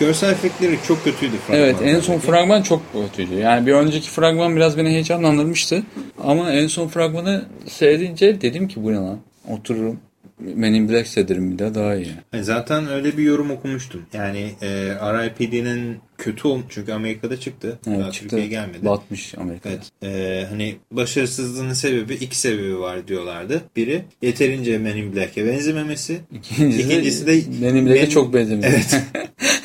Görsel 0.00 0.32
efektleri 0.32 0.78
çok 0.88 1.04
kötüydü. 1.04 1.32
Evet 1.50 1.76
en 1.82 2.00
son 2.00 2.18
fragman 2.18 2.62
çok 2.62 2.82
kötüydü. 2.92 3.34
Yani 3.34 3.66
bir 3.66 3.72
önceki 3.72 4.10
fragman 4.10 4.56
biraz 4.56 4.76
beni 4.78 4.88
heyecanlandırmıştı. 4.88 5.82
Ama 6.24 6.52
en 6.52 6.66
son 6.66 6.88
fragmanı 6.88 7.44
seyredince 7.68 8.40
dedim 8.40 8.68
ki 8.68 8.84
bu 8.84 8.92
ne 8.92 8.96
lan? 8.96 9.18
Otururum. 9.48 10.00
Men 10.40 10.74
in 10.74 10.88
Black 10.88 11.16
bir 11.16 11.58
daha 11.58 11.74
daha 11.74 11.94
iyi. 11.94 12.06
Yani 12.32 12.44
Zaten 12.44 12.86
öyle 12.88 13.16
bir 13.16 13.22
yorum 13.22 13.50
okumuştum. 13.50 14.02
Yani 14.12 14.50
e, 14.62 14.68
R.I.P.D.'nin 15.12 15.98
kötü 16.18 16.48
ol 16.48 16.60
çünkü 16.68 16.92
Amerika'da 16.92 17.40
çıktı. 17.40 17.78
Daha 17.86 17.94
Evet 17.94 18.12
çıktı. 18.12 18.20
Türkiye'ye 18.28 18.48
gelmedi. 18.48 18.84
Batmış 18.86 19.34
Amerika'da. 19.38 19.72
Evet. 19.72 19.90
e, 20.02 20.46
hani 20.48 20.76
başarısızlığının 20.92 21.72
sebebi 21.72 22.14
iki 22.14 22.38
sebebi 22.38 22.78
var 22.78 23.08
diyorlardı. 23.08 23.62
Biri 23.76 24.04
yeterince 24.22 24.78
Men 24.78 24.96
in 24.96 25.16
Black'e 25.16 25.46
benzememesi. 25.46 26.20
İkincisi, 26.32 26.82
İkincisi 26.82 27.26
de 27.26 27.42
Men 27.66 27.74
in 27.74 27.86
Black'e 27.86 28.00
Men- 28.02 28.08
çok 28.10 28.34
benzemiş. 28.34 28.66
Evet. 28.68 29.02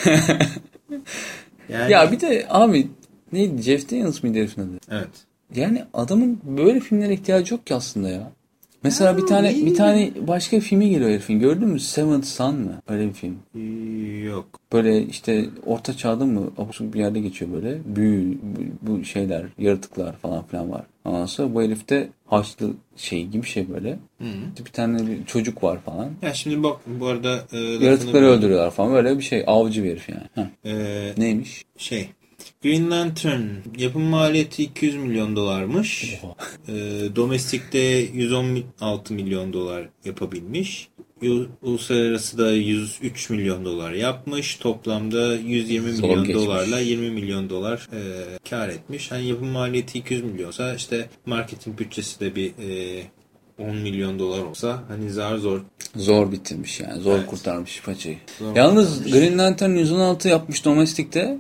Yani, 1.69 1.91
ya 1.91 2.11
bir 2.11 2.19
de 2.19 2.45
abi 2.49 2.88
neydi 3.32 3.61
Jeff 3.61 3.91
Daniels 3.91 4.23
mıydı 4.23 4.38
herifin 4.39 4.61
adı? 4.61 4.71
Evet. 4.91 5.07
Yani 5.55 5.84
adamın 5.93 6.39
böyle 6.43 6.80
filmlere 6.80 7.13
ihtiyacı 7.13 7.53
yok 7.53 7.67
ki 7.67 7.76
aslında 7.76 8.09
ya. 8.09 8.32
Mesela 8.86 9.17
bir 9.17 9.25
tane 9.25 9.55
bir 9.65 9.75
tane 9.75 10.11
başka 10.27 10.59
filmi 10.59 10.89
geliyor 10.89 11.09
herifin. 11.09 11.39
Gördün 11.39 11.67
mü? 11.67 11.79
Seventh 11.79 12.25
Son 12.25 12.55
mı? 12.55 12.81
Öyle 12.88 13.07
bir 13.07 13.13
film. 13.13 13.38
Yok. 14.25 14.45
Böyle 14.73 15.01
işte 15.03 15.45
orta 15.65 15.97
çağda 15.97 16.25
mı 16.25 16.41
abuk 16.57 16.93
bir 16.93 16.99
yerde 16.99 17.19
geçiyor 17.19 17.51
böyle. 17.53 17.77
Büyü, 17.95 18.38
bu, 18.81 19.03
şeyler, 19.03 19.43
yaratıklar 19.59 20.15
falan 20.17 20.43
filan 20.47 20.71
var. 20.71 20.83
Ondan 21.05 21.25
sonra 21.25 21.55
bu 21.55 21.61
herifte 21.61 22.09
haçlı 22.25 22.71
şey 22.95 23.25
gibi 23.27 23.45
şey 23.45 23.69
böyle. 23.69 23.91
Hı. 24.21 24.25
Bir 24.65 24.71
tane 24.71 25.07
bir 25.07 25.25
çocuk 25.25 25.63
var 25.63 25.79
falan. 25.86 26.09
Ya 26.21 26.33
şimdi 26.33 26.63
bak 26.63 26.77
bu 26.86 27.07
arada 27.07 27.39
e, 27.51 27.57
Yaratıkları 27.57 28.23
böldüm. 28.23 28.38
öldürüyorlar 28.38 28.71
falan. 28.71 28.93
Böyle 28.93 29.17
bir 29.17 29.23
şey. 29.23 29.43
Avcı 29.47 29.83
bir 29.83 29.89
herif 29.91 30.09
yani. 30.09 30.23
Heh. 30.36 30.71
E, 30.71 31.13
Neymiş? 31.17 31.65
şey 31.77 32.09
Green 32.66 32.91
Lantern 32.91 33.41
yapım 33.78 34.01
maliyeti 34.01 34.63
200 34.63 34.95
milyon 34.95 35.36
dolarmış. 35.36 36.16
E, 36.68 36.74
domestikte 37.16 37.80
116 37.80 39.13
milyon 39.13 39.53
dolar 39.53 39.89
yapabilmiş. 40.05 40.89
Uluslararası 41.61 42.38
da 42.38 42.51
103 42.51 43.30
milyon 43.30 43.66
dolar 43.66 43.91
yapmış. 43.91 44.55
Toplamda 44.55 45.36
120 45.36 45.91
Zor 45.91 46.07
milyon 46.07 46.26
geçmiş. 46.26 46.45
dolarla 46.45 46.80
20 46.80 47.09
milyon 47.09 47.49
dolar 47.49 47.89
e, 47.93 47.99
kar 48.49 48.70
etmiş. 48.70 49.11
Hani 49.11 49.28
yapım 49.28 49.47
maliyeti 49.47 49.99
200 49.99 50.24
milyonsa 50.24 50.76
işte 50.76 51.09
marketing 51.26 51.80
bütçesi 51.80 52.20
de 52.20 52.36
bir 52.36 52.47
e, 52.47 53.03
10 53.60 53.76
milyon 53.76 54.20
dolar 54.20 54.39
olsa 54.43 54.84
hani 54.88 55.10
zar 55.10 55.38
zor 55.38 55.62
Zor 55.95 56.32
bitirmiş 56.32 56.80
yani. 56.80 57.01
Zor 57.01 57.18
Evet. 57.18 57.28
kurtarmış 57.28 57.82
paçayı. 57.86 58.18
Zor 58.39 58.56
Yalnız 58.56 59.12
Green 59.12 59.38
Lantern 59.38 59.70
116 59.70 60.28
yapmış 60.30 60.66
domestikte. 60.66 61.38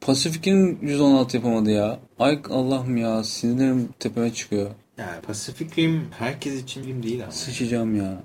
Pacific'in 0.00 0.78
116 0.82 1.36
yapamadı 1.36 1.70
ya. 1.70 1.98
Ay 2.18 2.40
Allah'ım 2.50 2.96
ya 2.96 3.24
sinirlerim 3.24 3.88
tepeme 3.98 4.32
çıkıyor. 4.34 4.70
Yani 4.98 5.20
Pacific 5.26 5.82
Rim 5.82 6.06
herkes 6.18 6.62
için 6.62 6.82
film 6.82 7.02
değil 7.02 7.22
ama. 7.22 7.32
Sıçacağım 7.32 7.96
ya. 7.96 8.22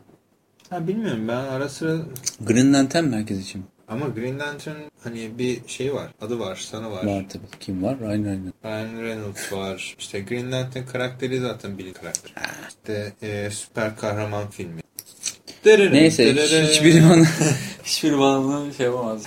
Ha 0.69 0.87
bilmiyorum 0.87 1.27
ben 1.27 1.35
ara 1.35 1.69
sıra 1.69 1.97
Green 2.41 2.73
Lantern 2.73 3.03
mi 3.03 3.15
herkes 3.15 3.41
için? 3.41 3.63
Ama 3.89 4.07
Green 4.07 4.39
Lantern 4.39 4.75
hani 5.03 5.37
bir 5.37 5.59
şey 5.67 5.93
var 5.93 6.07
adı 6.21 6.39
var 6.39 6.55
sana 6.55 6.91
var. 6.91 7.03
Var 7.05 7.25
tabii. 7.29 7.59
Kim 7.59 7.83
var? 7.83 7.99
Ryan 7.99 8.23
Reynolds. 8.25 8.53
Ryan 8.65 9.01
Reynolds 9.03 9.53
var. 9.53 9.95
İşte 9.99 10.19
Green 10.19 10.51
Lantern 10.51 10.85
karakteri 10.85 11.39
zaten 11.39 11.77
bilindik 11.77 12.01
karakter. 12.01 12.31
İşte 12.69 13.13
e, 13.21 13.49
süper 13.51 13.95
kahraman 13.97 14.49
filmi. 14.49 14.81
Neyse 16.25 16.63
hiçbiri 16.63 17.09
bana 17.09 17.25
hiçbiri 17.83 18.19
bana 18.19 18.43
bunu 18.43 18.73
şey 18.73 18.85
yapamaz. 18.85 19.23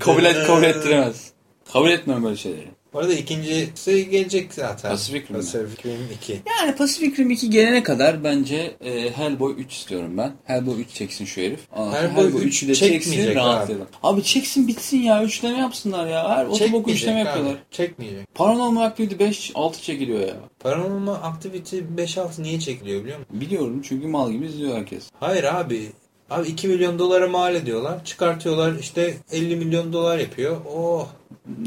kabul 0.00 0.24
et 0.24 0.46
kabul 0.46 0.62
ettiremez. 0.62 1.30
Kabul 1.72 1.90
etmem 1.90 2.24
böyle 2.24 2.36
şeyleri. 2.36 2.68
Bu 2.92 2.98
arada 2.98 3.12
ikincisi 3.12 4.10
gelecek 4.10 4.54
zaten. 4.54 4.90
Pacific 4.90 5.28
Rim? 5.28 5.36
Pacific 5.36 5.84
Rim 5.90 6.08
2. 6.14 6.40
Yani 6.60 6.76
Pacific 6.76 7.22
Rim 7.22 7.30
2 7.30 7.50
gelene 7.50 7.82
kadar 7.82 8.24
bence 8.24 8.76
e, 8.84 9.10
Hellboy 9.16 9.54
3 9.58 9.72
istiyorum 9.72 10.18
ben. 10.18 10.32
Hellboy 10.44 10.80
3 10.80 10.90
çeksin 10.94 11.24
şu 11.24 11.40
herif. 11.40 11.60
Aa, 11.72 11.92
Hellboy 11.92 12.24
Hellboy 12.24 12.44
3 12.44 12.62
3'ü 12.62 12.68
de 12.68 12.74
çeksin 12.74 13.10
çekmeyecek 13.10 13.36
rahatlayalım. 13.36 13.88
Abi. 14.02 14.14
abi 14.16 14.22
çeksin 14.22 14.68
bitsin 14.68 14.98
ya. 14.98 15.24
Üçleme 15.24 15.58
yapsınlar 15.58 16.06
ya. 16.06 16.28
Her 16.28 16.46
otoboku 16.46 16.90
üçleme 16.90 17.18
yapıyorlar. 17.20 17.56
Çekmeyecek. 17.70 18.34
Paranormal 18.34 18.82
Activity 18.82 19.24
5 19.24 19.52
6 19.54 19.82
çekiliyor 19.82 20.20
ya. 20.20 20.36
Paranormal 20.60 21.14
Activity 21.14 21.78
5-6 21.78 22.42
niye 22.42 22.60
çekiliyor 22.60 23.02
biliyor 23.04 23.18
musun? 23.18 23.40
Biliyorum 23.40 23.82
çünkü 23.88 24.06
mal 24.06 24.32
gibi 24.32 24.46
izliyor 24.46 24.76
herkes. 24.76 25.04
Hayır 25.20 25.44
abi. 25.44 25.92
Abi 26.32 26.48
2 26.48 26.68
milyon 26.68 26.98
dolara 26.98 27.28
mal 27.28 27.54
ediyorlar. 27.54 28.04
Çıkartıyorlar 28.04 28.72
işte 28.80 29.16
50 29.32 29.56
milyon 29.56 29.92
dolar 29.92 30.18
yapıyor. 30.18 30.56
Oh. 30.74 31.06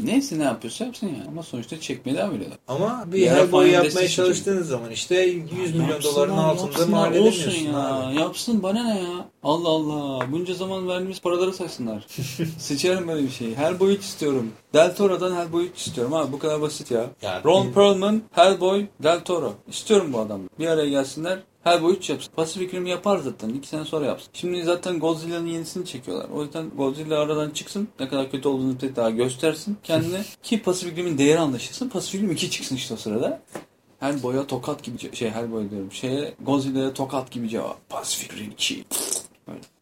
Neyse 0.04 0.38
ne 0.38 0.42
yapıyorsa 0.44 0.84
yapsın 0.84 1.06
ya. 1.06 1.24
Ama 1.28 1.42
sonuçta 1.42 1.80
çekmeye 1.80 2.16
devam 2.16 2.34
ediyorlar. 2.34 2.58
Ama 2.68 3.04
bir 3.06 3.26
Hellboy 3.26 3.46
falan 3.50 3.66
yapmaya 3.84 4.08
çalıştığınız 4.08 4.68
zaman 4.68 4.90
işte 4.90 5.20
100 5.20 5.74
milyon 5.74 5.88
Yapsınlar, 5.88 6.14
doların 6.14 6.36
altında 6.36 6.66
yapsınlar, 6.70 6.98
mal 6.98 7.06
olsun 7.16 7.40
edemiyorsun 7.42 7.72
ya. 7.72 7.78
abi. 7.78 8.16
Yapsın 8.16 8.62
bana 8.62 8.84
ne 8.84 8.98
ya. 9.00 9.28
Allah 9.42 9.68
Allah. 9.68 10.32
Bunca 10.32 10.54
zaman 10.54 10.88
verdiğimiz 10.88 11.20
paraları 11.20 11.52
saysınlar. 11.52 12.06
Sıçarım 12.58 13.08
böyle 13.08 13.22
bir 13.26 13.30
şeyi. 13.32 13.56
Hellboy 13.56 13.94
3 13.94 14.00
istiyorum. 14.02 14.52
Del 14.74 14.96
Toro'dan 14.96 15.36
Hellboy 15.36 15.64
3 15.66 15.78
istiyorum 15.86 16.14
abi. 16.14 16.32
Bu 16.32 16.38
kadar 16.38 16.60
basit 16.60 16.90
ya. 16.90 17.04
Ya, 17.22 17.42
Ron 17.44 17.72
Perlman, 17.72 18.22
Hellboy, 18.32 18.86
Del 19.02 19.20
Toro. 19.20 19.54
İstiyorum 19.68 20.12
bu 20.12 20.18
adamı. 20.20 20.44
Bir 20.58 20.66
araya 20.66 20.88
gelsinler. 20.88 21.38
Hellboy 21.66 21.92
3 21.92 22.10
yapsın. 22.10 22.32
Pacific 22.36 22.76
Rim 22.76 22.86
yapar 22.86 23.18
zaten. 23.18 23.48
2 23.48 23.68
sene 23.68 23.84
sonra 23.84 24.06
yapsın. 24.06 24.28
Şimdi 24.32 24.62
zaten 24.62 24.98
Godzilla'nın 24.98 25.46
yenisini 25.46 25.86
çekiyorlar. 25.86 26.28
O 26.28 26.42
yüzden 26.42 26.70
Godzilla 26.76 27.20
aradan 27.20 27.50
çıksın. 27.50 27.88
Ne 28.00 28.08
kadar 28.08 28.30
kötü 28.30 28.48
olduğunu 28.48 28.80
bir 28.82 28.96
daha 28.96 29.10
göstersin 29.10 29.76
kendine. 29.82 30.24
Ki 30.42 30.62
Pacific 30.62 30.96
Rim'in 30.96 31.18
değeri 31.18 31.38
anlaşılsın. 31.38 31.88
Pacific 31.88 32.22
Rim 32.22 32.30
2 32.30 32.50
çıksın 32.50 32.76
işte 32.76 32.94
o 32.94 32.96
sırada. 32.96 33.42
Hellboy'a 34.00 34.46
tokat 34.46 34.82
gibi 34.82 35.16
şey 35.16 35.30
Hellboy 35.30 35.70
diyorum. 35.70 35.92
Şeye 35.92 36.34
Godzilla'ya 36.40 36.92
tokat 36.92 37.30
gibi 37.30 37.48
cevap. 37.48 37.88
Pacific 37.88 38.36
Rim 38.36 38.50
2. 38.50 38.84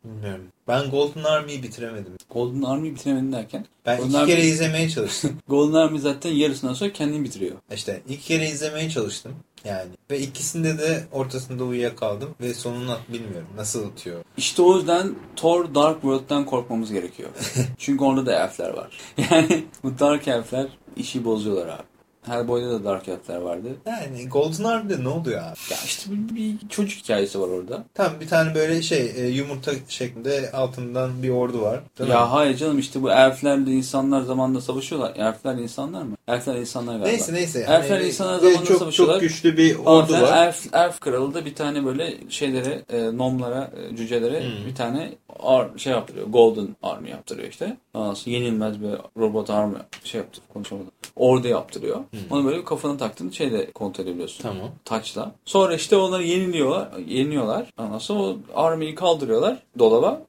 Bilmiyorum. 0.04 0.44
Ben 0.68 0.90
Golden 0.90 1.24
Army'yi 1.24 1.62
bitiremedim. 1.62 2.12
Golden 2.30 2.62
Army 2.62 2.94
bitiremedin 2.94 3.32
derken. 3.32 3.66
Ben 3.86 3.96
Golden 3.96 4.08
iki 4.08 4.18
Army- 4.18 4.26
kere 4.26 4.46
izlemeye 4.46 4.88
çalıştım. 4.90 5.38
Golden 5.48 5.78
Army 5.78 5.98
zaten 5.98 6.30
yarısından 6.30 6.74
sonra 6.74 6.92
kendini 6.92 7.24
bitiriyor. 7.24 7.56
İşte 7.74 8.02
iki 8.08 8.24
kere 8.24 8.48
izlemeye 8.48 8.90
çalıştım. 8.90 9.32
Yani 9.64 9.90
ve 10.10 10.20
ikisinde 10.20 10.78
de 10.78 11.04
ortasında 11.12 11.64
uyuyakaldım 11.64 12.34
ve 12.40 12.54
sonunu 12.54 12.98
bilmiyorum 13.08 13.48
nasıl 13.56 13.90
atıyor. 13.90 14.24
İşte 14.36 14.62
o 14.62 14.76
yüzden 14.76 15.14
Thor 15.36 15.74
Dark 15.74 16.00
World'dan 16.00 16.46
korkmamız 16.46 16.92
gerekiyor. 16.92 17.30
Çünkü 17.78 18.04
orada 18.04 18.26
da 18.26 18.44
elfler 18.44 18.70
var. 18.70 18.98
Yani 19.30 19.64
bu 19.82 19.98
Dark 19.98 20.28
elfler 20.28 20.66
işi 20.96 21.24
bozuyorlar 21.24 21.68
abi. 21.68 21.93
Hellboy'da 22.26 22.70
da 22.70 22.84
Dark 22.84 23.08
elfler 23.08 23.36
vardı. 23.36 23.68
Yani 23.86 24.28
Golden 24.28 24.64
Army'de 24.64 25.04
ne 25.04 25.08
oluyor 25.08 25.42
abi? 25.42 25.56
Ya 25.70 25.76
işte 25.84 26.10
bir, 26.10 26.34
bir 26.34 26.68
çocuk 26.68 26.98
hikayesi 27.02 27.40
var 27.40 27.48
orada. 27.48 27.84
Tam 27.94 28.20
bir 28.20 28.28
tane 28.28 28.54
böyle 28.54 28.82
şey 28.82 29.12
e, 29.16 29.26
yumurta 29.26 29.72
şeklinde 29.88 30.50
altından 30.52 31.22
bir 31.22 31.30
ordu 31.30 31.60
var. 31.62 31.80
Değil 31.98 32.10
mi? 32.10 32.14
Ya 32.14 32.32
hayır 32.32 32.56
canım 32.56 32.78
işte 32.78 33.02
bu 33.02 33.10
elflerle 33.10 33.70
insanlar 33.70 34.22
zamanında 34.22 34.60
savaşıyorlar. 34.60 35.12
Elfler 35.16 35.54
insanlar 35.54 36.02
mı? 36.02 36.16
Elfler 36.28 36.54
insanlar 36.54 36.92
galiba. 36.92 37.06
Neyse 37.08 37.32
neyse. 37.32 37.58
Elfler 37.68 37.96
Hani 37.96 38.06
insanlar 38.08 38.34
ve 38.42 38.46
zamanında 38.50 38.64
çok, 38.68 38.78
savaşıyorlar. 38.78 39.14
Çok 39.14 39.22
güçlü 39.22 39.56
bir 39.56 39.76
ordu 39.76 40.06
filan. 40.06 40.22
var. 40.22 40.46
Elf, 40.46 40.74
elf 40.74 41.00
kralı 41.00 41.34
da 41.34 41.44
bir 41.44 41.54
tane 41.54 41.84
böyle 41.84 42.14
şeylere, 42.28 42.82
e, 42.92 43.16
nomlara, 43.16 43.70
e, 43.92 43.96
cücelere 43.96 44.40
Hmm. 44.44 44.66
bir 44.66 44.74
tane 44.74 45.12
ar, 45.42 45.68
şey 45.76 45.92
yaptırıyor. 45.92 46.26
Golden 46.26 46.76
Army 46.82 47.10
yaptırıyor 47.10 47.48
işte. 47.48 47.76
Sonra 47.94 48.14
yenilmez 48.26 48.80
bir 48.82 48.88
robot 49.18 49.50
army 49.50 49.76
şey 50.04 50.20
yaptı 50.20 50.40
konuşamadım. 50.52 50.90
Ordu 51.16 51.48
yaptırıyor. 51.48 52.00
Onu 52.30 52.44
böyle 52.44 52.64
kafana 52.64 52.96
taktığın 52.96 53.30
şeyle 53.30 53.70
kontrol 53.70 54.04
edebiliyorsun. 54.04 54.44
Hmm. 54.44 54.50
Tamam. 54.50 54.70
Taçla. 54.84 55.32
Sonra 55.44 55.74
işte 55.74 55.96
onları 55.96 56.22
yeniliyorlar. 56.22 56.88
Yeniliyorlar. 57.08 57.70
Sonra 57.98 58.20
o 58.22 58.36
army'yi 58.54 58.94
kaldırıyorlar 58.94 59.62
dolaba. 59.78 60.22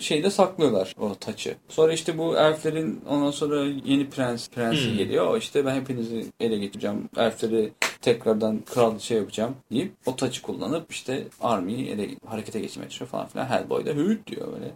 Şeyde 0.00 0.30
saklıyorlar 0.30 0.94
o 1.00 1.14
taçı. 1.14 1.56
Sonra 1.68 1.92
işte 1.92 2.18
bu 2.18 2.36
elflerin 2.36 3.00
ondan 3.08 3.30
sonra 3.30 3.64
yeni 3.84 4.10
prens 4.10 4.48
prensi 4.48 4.90
Hmm. 4.90 4.96
geliyor. 4.96 5.38
İşte 5.38 5.66
ben 5.66 5.74
hepinizi 5.74 6.26
ele 6.40 6.58
getireceğim. 6.58 7.08
Elfleri 7.16 7.72
tekrardan 8.02 8.58
kral 8.74 8.98
şey 8.98 9.16
yapacağım 9.18 9.56
deyip 9.72 9.92
o 10.06 10.16
taçı 10.16 10.42
kullanıp 10.42 10.92
işte 10.92 11.24
army'yi 11.40 11.88
ele 11.88 12.08
harekete 12.26 12.60
geçirmeye 12.60 12.88
çalışıyor 12.88 13.10
falan 13.10 13.26
filan. 13.26 13.46
Hellboy 13.46 13.86
da 13.86 13.90
hüt 13.90 14.26
diyor 14.26 14.52
böyle. 14.52 14.72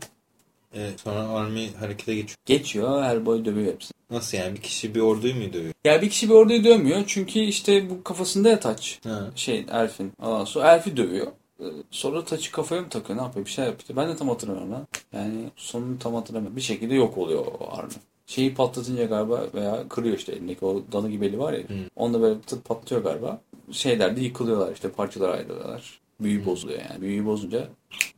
Evet, 0.75 1.01
sonra 1.01 1.29
army 1.29 1.75
harekete 1.75 2.15
geçiyor. 2.15 2.37
Geçiyor 2.47 3.03
Hellboy 3.03 3.45
dövüyor 3.45 3.73
hepsini. 3.73 3.93
Nasıl 4.11 4.39
yani? 4.39 4.55
Bir 4.57 4.61
kişi 4.61 4.95
bir 4.95 5.01
orduyu 5.01 5.35
mu 5.35 5.53
dövüyor? 5.53 5.75
Ya 5.85 6.03
bir 6.03 6.11
kişi 6.11 6.29
bir 6.29 6.35
orduyu 6.35 6.65
dövmüyor. 6.65 7.03
Çünkü 7.07 7.39
işte 7.39 7.91
bu 7.91 8.05
kafasında 8.05 8.49
ya 8.49 8.61
taç. 8.61 9.01
Ha. 9.05 9.31
şey 9.37 9.67
Elf'in. 9.73 10.13
Ondan 10.23 10.45
sonra 10.45 10.75
Elf'i 10.75 10.97
dövüyor. 10.97 11.27
Ee, 11.61 11.65
Sonra 11.91 12.25
taçı 12.25 12.53
kafaya 12.53 12.83
mı 12.83 12.89
takıyor 12.89 13.19
ne 13.19 13.23
yapıyor 13.23 13.47
bir 13.47 13.51
şey 13.51 13.65
yapıyor. 13.65 13.97
Ben 13.97 14.09
de 14.09 14.17
tam 14.17 14.29
hatırlamıyorum 14.29 14.73
lan. 14.73 14.87
Yani 15.13 15.35
sonunu 15.57 15.99
tam 15.99 16.15
hatırlamıyorum. 16.15 16.57
Bir 16.57 16.63
şekilde 16.63 16.95
yok 16.95 17.19
oluyor 17.19 17.45
o 17.61 17.77
army. 17.77 17.93
Şeyi 18.27 18.55
patlatınca 18.55 19.05
galiba 19.05 19.45
veya 19.55 19.89
kırıyor 19.89 20.17
işte 20.19 20.33
elindeki 20.33 20.65
o 20.65 20.83
dalı 20.93 21.11
gibi 21.11 21.27
eli 21.27 21.39
var 21.39 21.53
ya. 21.53 21.61
Onda 21.97 22.21
böyle 22.21 22.41
tıt 22.41 22.65
patlıyor 22.65 23.03
galiba. 23.03 23.41
Şeyler 23.73 24.17
de 24.17 24.21
yıkılıyorlar 24.21 24.73
işte 24.73 24.91
parçalara 24.91 25.33
ayrılıyorlar. 25.33 26.01
Büyü 26.21 26.47
bozuluyor 26.47 26.81
yani. 26.91 27.01
Büyüyü 27.01 27.27
bozunca 27.27 27.69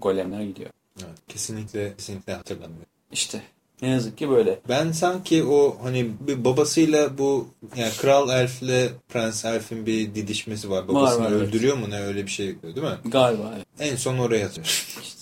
golemler 0.00 0.42
gidiyor. 0.42 0.70
Evet, 0.98 1.18
kesinlikle 1.28 1.96
kesinlikle 1.96 2.32
hatırlamıyorum. 2.32 2.86
İşte 3.12 3.42
ne 3.82 3.88
yazık 3.88 4.18
ki 4.18 4.30
böyle. 4.30 4.60
Ben 4.68 4.92
sanki 4.92 5.44
o 5.44 5.76
hani 5.82 6.10
bir 6.20 6.44
babasıyla 6.44 7.18
bu 7.18 7.48
yani 7.76 7.92
kral 7.98 8.28
elfle 8.30 8.88
prens 9.08 9.44
elfin 9.44 9.86
bir 9.86 10.14
didişmesi 10.14 10.70
var. 10.70 10.88
Babasını 10.88 11.24
var, 11.24 11.30
evet. 11.32 11.48
öldürüyor 11.48 11.76
mu 11.76 11.90
ne 11.90 12.00
öyle 12.00 12.26
bir 12.26 12.30
şey 12.30 12.46
yapıyor 12.46 12.76
değil 12.76 12.86
mi? 12.86 12.96
Galiba 13.04 13.52
evet. 13.56 13.66
En 13.80 13.96
son 13.96 14.18
oraya 14.18 14.46
atıyor. 14.46 14.66
İşte. 15.02 15.20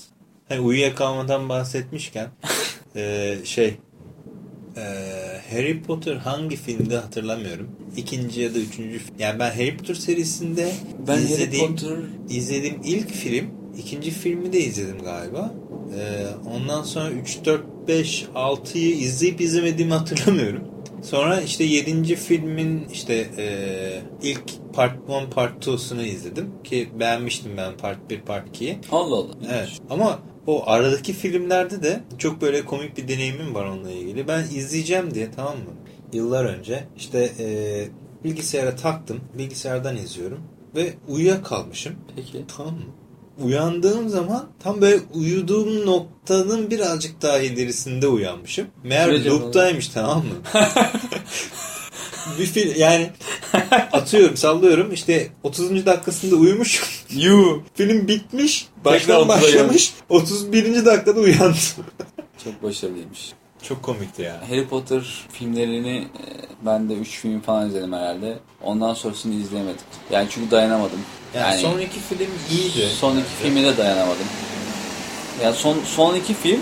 Hani 0.49 0.61
uyuyakalmadan 0.61 1.49
bahsetmişken 1.49 2.29
eee, 2.97 3.39
şey 3.45 3.77
eee, 4.77 5.41
Harry 5.51 5.83
Potter 5.83 6.17
hangi 6.17 6.57
filmde 6.57 6.97
hatırlamıyorum. 6.97 7.71
İkinci 7.97 8.41
ya 8.41 8.55
da 8.55 8.59
üçüncü 8.59 8.99
film. 8.99 9.15
Yani 9.19 9.39
ben 9.39 9.51
Harry 9.51 9.77
Potter 9.77 9.95
serisinde 9.95 10.73
Ben 11.07 11.13
Harry 11.13 11.25
izlediğim, 11.25 11.77
Potter 11.77 11.99
izlediğim 12.31 12.81
ilk 12.85 13.11
film 13.11 13.62
ikinci 13.79 14.11
filmi 14.11 14.53
de 14.53 14.59
izledim 14.61 14.99
galiba. 15.05 15.55
Eee, 15.97 16.27
ondan 16.55 16.83
sonra 16.83 17.11
3, 17.11 17.45
4, 17.45 17.63
5, 17.89 18.25
6'yı 18.35 18.95
izleyip 18.97 19.41
izlemediğimi 19.41 19.95
hatırlamıyorum. 19.95 20.63
Sonra 21.03 21.41
işte 21.41 21.65
7. 21.65 22.17
filmin 22.17 22.89
işte 22.93 23.31
eee, 23.39 24.03
ilk 24.23 24.43
part 24.73 25.09
1 25.09 25.31
part 25.31 25.67
2'sunu 25.67 26.03
izledim. 26.03 26.51
Ki 26.65 26.89
beğenmiştim 27.01 27.57
ben 27.57 27.77
part 27.77 28.11
1 28.11 28.21
part 28.21 28.57
2'yi. 28.57 28.79
Allah 28.93 29.17
Allah. 29.17 29.33
Evet 29.53 29.69
ama 29.91 30.19
o 30.47 30.63
aradaki 30.67 31.13
filmlerde 31.13 31.83
de 31.83 32.01
çok 32.19 32.41
böyle 32.43 32.65
komik 32.65 32.97
bir 32.97 33.09
deneyimim 33.09 33.55
var 33.55 33.65
onunla 33.65 33.91
ilgili. 33.91 34.29
Ben 34.29 34.45
izleyeceğim 34.55 35.15
diye 35.15 35.31
tamam 35.37 35.57
mı? 35.57 35.71
Yıllar 36.13 36.45
önce 36.45 36.85
işte 36.97 37.33
eee, 37.39 37.89
bilgisayara 38.25 38.77
taktım. 38.77 39.21
Bilgisayardan 39.39 39.97
izliyorum. 39.97 40.41
Ve 40.77 40.93
uyuyakalmışım. 41.09 41.95
Peki. 42.17 42.45
Tamam 42.57 42.75
mı? 42.75 42.81
Uyandığım 43.41 44.09
zaman 44.09 44.49
tam 44.63 44.81
böyle 44.81 45.01
uyuduğum 45.15 45.87
noktanın 45.87 46.71
birazcık 46.71 47.23
daha 47.23 47.39
ilerisinde 47.39 48.09
uyanmışım. 48.09 48.67
Meğer 48.85 49.05
Sürece 49.05 49.31
loop'taymış 49.31 49.89
tamam 49.89 50.19
mı? 50.19 50.35
bir 52.39 52.47
film 52.47 52.73
yani 52.77 53.11
atıyorum 53.93 54.37
sallıyorum 54.37 54.93
işte 54.93 55.29
30. 55.43 55.87
dakikasında 55.87 56.37
uyumuşum. 56.37 56.89
You. 57.11 57.63
Film 57.75 58.09
bitmiş. 58.09 58.69
Baştan 58.85 59.29
başlamış. 59.29 59.95
31. 60.09 60.85
dakikada 60.85 61.21
uyandım. 61.21 61.57
Çok 62.45 62.63
başarılıymış. 62.63 63.33
Çok 63.63 63.83
komikti 63.83 64.23
ya. 64.23 64.41
Harry 64.49 64.69
Potter 64.69 65.27
filmlerini 65.33 65.97
e, 65.99 66.25
ben 66.67 66.89
de 66.89 66.95
3 66.95 67.09
film 67.09 67.41
falan 67.41 67.69
izledim 67.69 67.93
herhalde. 67.93 68.39
Ondan 68.63 68.95
sonrasını 68.95 69.35
izleyemedim. 69.35 69.81
Yani 70.11 70.29
çünkü 70.31 70.51
dayanamadım. 70.51 70.99
Yani, 71.35 71.51
Yani, 71.51 71.61
son 71.61 71.79
iki 71.81 72.01
film 72.01 72.31
iyiydi. 72.51 72.89
son 73.01 73.17
iki 73.17 73.29
filme 73.29 73.63
de 73.63 73.77
dayanamadım. 73.77 74.27
Yani 75.43 75.55
son 75.57 75.77
son 75.85 76.15
iki 76.15 76.35
film 76.35 76.61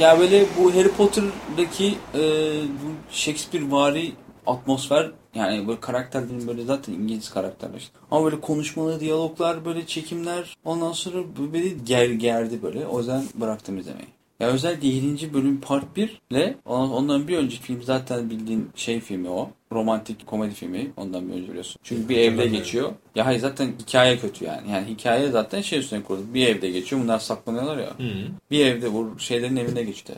ya 0.00 0.18
böyle 0.18 0.46
bu 0.58 0.74
Harry 0.74 0.88
Potter'daki 0.90 1.94
e, 2.14 2.20
bu 2.62 3.12
Shakespeare 3.12 3.70
vari 3.70 4.12
atmosfer 4.46 5.10
yani 5.34 5.68
böyle 5.68 5.80
karakterlerin 5.80 6.46
böyle 6.48 6.64
zaten 6.64 6.92
İngiliz 6.92 7.30
karakterler 7.30 7.78
işte. 7.78 7.92
Ama 8.10 8.24
böyle 8.24 8.40
konuşmalı 8.40 9.00
diyaloglar 9.00 9.64
böyle 9.64 9.86
çekimler 9.86 10.56
ondan 10.64 10.92
sonra 10.92 11.16
beni 11.52 11.84
ger 11.84 12.08
gerdi 12.10 12.62
böyle. 12.62 12.86
O 12.86 12.98
yüzden 12.98 13.24
bıraktım 13.34 13.78
izlemeyi. 13.78 14.08
Ya 14.42 14.48
özellikle 14.48 14.88
7. 14.88 15.34
bölüm 15.34 15.60
part 15.60 15.96
1 15.96 16.20
ile 16.30 16.54
ondan 16.66 17.28
bir 17.28 17.38
önceki 17.38 17.62
film 17.62 17.82
zaten 17.82 18.30
bildiğin 18.30 18.70
şey 18.74 19.00
filmi 19.00 19.28
o. 19.28 19.50
Romantik 19.72 20.26
komedi 20.26 20.54
filmi 20.54 20.90
ondan 20.96 21.28
bir 21.28 21.34
önce 21.34 21.48
biliyorsun. 21.48 21.80
Çünkü 21.82 22.08
bir 22.08 22.16
evde 22.16 22.46
geçiyor. 22.46 22.92
Ya 23.14 23.26
hayır 23.26 23.40
zaten 23.40 23.72
hikaye 23.82 24.18
kötü 24.18 24.44
yani. 24.44 24.70
Yani 24.70 24.86
hikaye 24.88 25.30
zaten 25.30 25.60
şey 25.60 25.78
üstüne 25.78 26.02
kurulu. 26.02 26.34
Bir 26.34 26.46
evde 26.46 26.70
geçiyor. 26.70 27.02
Bunlar 27.02 27.18
saklanıyorlar 27.18 27.78
ya. 27.78 27.90
Hı. 27.90 28.12
Bir 28.50 28.66
evde 28.66 28.92
bu 28.92 29.18
şeylerin 29.18 29.56
evinde 29.56 29.84
geçti. 29.84 30.14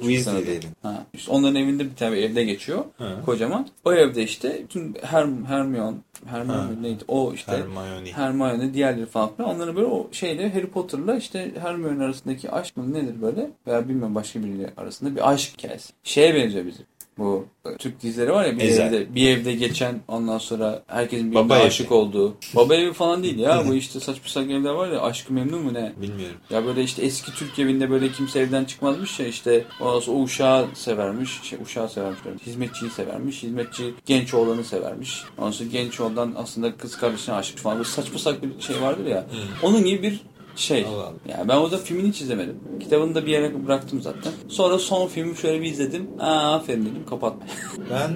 Weasley'lerin. 0.00 0.70
Ha. 0.82 1.06
İşte 1.14 1.32
onların 1.32 1.56
evinde 1.56 1.84
bir 1.84 1.96
tane 1.96 2.18
evde 2.18 2.44
geçiyor. 2.44 2.84
Ha. 2.98 3.22
Kocaman. 3.26 3.68
O 3.84 3.92
evde 3.92 4.22
işte 4.22 4.62
bütün 4.64 4.96
Herm 5.02 5.44
Hermione 5.44 5.96
Hermione 6.26 6.58
Ha. 6.60 6.68
neydi? 6.80 7.04
O 7.08 7.32
işte 7.32 7.52
Hermione. 7.52 8.12
Hermione 8.12 8.74
diğerleri 8.74 9.06
falan 9.06 9.36
filan. 9.36 9.54
Onların 9.54 9.76
böyle 9.76 9.86
o 9.86 10.08
şeyle 10.12 10.52
Harry 10.52 10.66
Potter'la 10.66 11.16
işte 11.16 11.52
Hermione 11.60 12.04
arasındaki 12.04 12.50
aşk 12.50 12.76
mı 12.76 12.94
nedir 12.94 13.22
böyle? 13.22 13.50
Veya 13.66 13.88
bilmiyorum 13.88 14.14
başka 14.14 14.40
biriyle 14.42 14.70
arasında 14.76 15.16
bir 15.16 15.30
aşk 15.32 15.52
hikayesi. 15.58 15.92
Şeye 16.04 16.34
benziyor 16.34 16.66
bizim. 16.66 16.84
Bu 17.18 17.46
Türk 17.78 18.02
dizileri 18.02 18.32
var 18.32 18.44
ya 18.44 18.56
bir 18.56 18.62
Ezel. 18.62 18.86
evde 18.94 19.14
bir 19.14 19.28
evde 19.28 19.52
geçen 19.52 20.00
ondan 20.08 20.38
sonra 20.38 20.82
herkesin 20.86 21.26
birbirine 21.26 21.44
Baba 21.44 21.58
evi. 21.58 21.66
aşık 21.66 21.92
olduğu. 21.92 22.36
Baba 22.54 22.74
evi 22.74 22.92
falan 22.92 23.22
değil 23.22 23.38
ya. 23.38 23.64
bu 23.68 23.74
işte 23.74 24.00
saçma 24.00 24.28
sapan 24.28 24.50
evler 24.50 24.70
var 24.70 24.88
ya 24.88 25.00
aşkı 25.02 25.32
memnun 25.32 25.62
mu 25.62 25.74
ne? 25.74 25.92
Bilmiyorum. 26.02 26.36
Ya 26.50 26.64
böyle 26.64 26.82
işte 26.82 27.02
eski 27.02 27.32
Türk 27.34 27.58
evinde 27.58 27.90
böyle 27.90 28.08
kimse 28.12 28.40
evden 28.40 28.64
çıkmazmış 28.64 29.20
ya 29.20 29.26
işte 29.26 29.64
ondan 29.80 30.00
sonra 30.00 30.16
o 30.16 30.22
uşağı 30.22 30.66
severmiş. 30.74 31.40
Şey, 31.42 31.58
uşağı 31.62 31.88
severmiş. 31.88 32.22
Hizmetçiyi 32.46 32.90
severmiş. 32.90 33.42
Hizmetçi 33.42 33.94
genç 34.06 34.34
oğlanı 34.34 34.64
severmiş. 34.64 35.22
Ondan 35.38 35.50
sonra 35.50 35.68
genç 35.72 36.00
oğlan 36.00 36.34
aslında 36.36 36.76
kız 36.76 36.96
kardeşine 36.96 37.34
aşık 37.34 37.58
falan. 37.58 37.76
Böyle 37.78 37.88
saçma 37.88 38.18
sapan 38.18 38.50
bir 38.58 38.62
şey 38.62 38.80
vardır 38.80 39.06
ya. 39.06 39.26
Onun 39.62 39.84
gibi 39.84 40.02
bir 40.02 40.20
şey. 40.58 40.84
Allah 40.86 41.02
Allah. 41.02 41.12
Yani 41.28 41.48
ben 41.48 41.56
o 41.56 41.70
da 41.70 41.78
filmini 41.78 42.08
hiç 42.08 42.20
izlemedim. 42.20 42.56
Kitabını 42.80 43.14
da 43.14 43.26
bir 43.26 43.32
yere 43.32 43.66
bıraktım 43.66 44.02
zaten. 44.02 44.32
Sonra 44.48 44.78
son 44.78 45.06
filmi 45.08 45.36
şöyle 45.36 45.60
bir 45.60 45.66
izledim. 45.66 46.08
Aa 46.20 46.54
aferin 46.54 46.80
dedim 46.82 47.06
kapatma. 47.10 47.46
Ben 47.90 48.10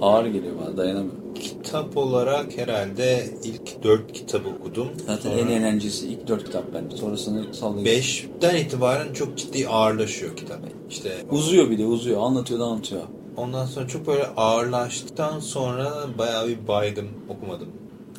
Ağır 0.00 0.26
geliyor 0.26 0.54
bana 0.66 0.76
dayanamıyorum. 0.76 1.34
kitap 1.34 1.96
olarak 1.96 2.58
herhalde 2.58 3.24
ilk 3.44 3.82
dört 3.82 4.12
kitabı 4.12 4.48
okudum. 4.48 4.88
Zaten 5.06 5.30
Sonra 5.30 5.40
en 5.40 5.46
eğlencesi 5.46 6.06
ilk 6.08 6.28
dört 6.28 6.44
kitap 6.44 6.64
bence. 6.74 6.96
Sonrasını 6.96 7.54
sallayın. 7.54 7.84
Beşten 7.84 8.56
itibaren 8.56 9.12
çok 9.12 9.38
ciddi 9.38 9.68
ağırlaşıyor 9.68 10.36
kitap. 10.36 10.58
İşte 10.90 11.10
Uzuyor 11.30 11.70
bir 11.70 11.78
de 11.78 11.86
uzuyor. 11.86 12.20
Anlatıyor 12.22 12.60
da 12.60 12.64
anlatıyor. 12.64 13.02
ondan 13.36 13.66
sonra 13.66 13.88
çok 13.88 14.06
böyle 14.06 14.26
ağırlaştıktan 14.26 15.38
sonra 15.40 15.92
bayağı 16.18 16.48
bir 16.48 16.68
baydım 16.68 17.08
okumadım. 17.28 17.68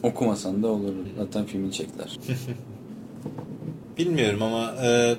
Okumasan 0.04 0.64
da 0.64 0.68
olur. 0.68 0.94
Zaten 1.18 1.46
filmini 1.46 1.72
çektiler. 1.72 2.20
Bilmiyorum 4.06 4.44
ama 4.44 4.74
e, 4.86 5.16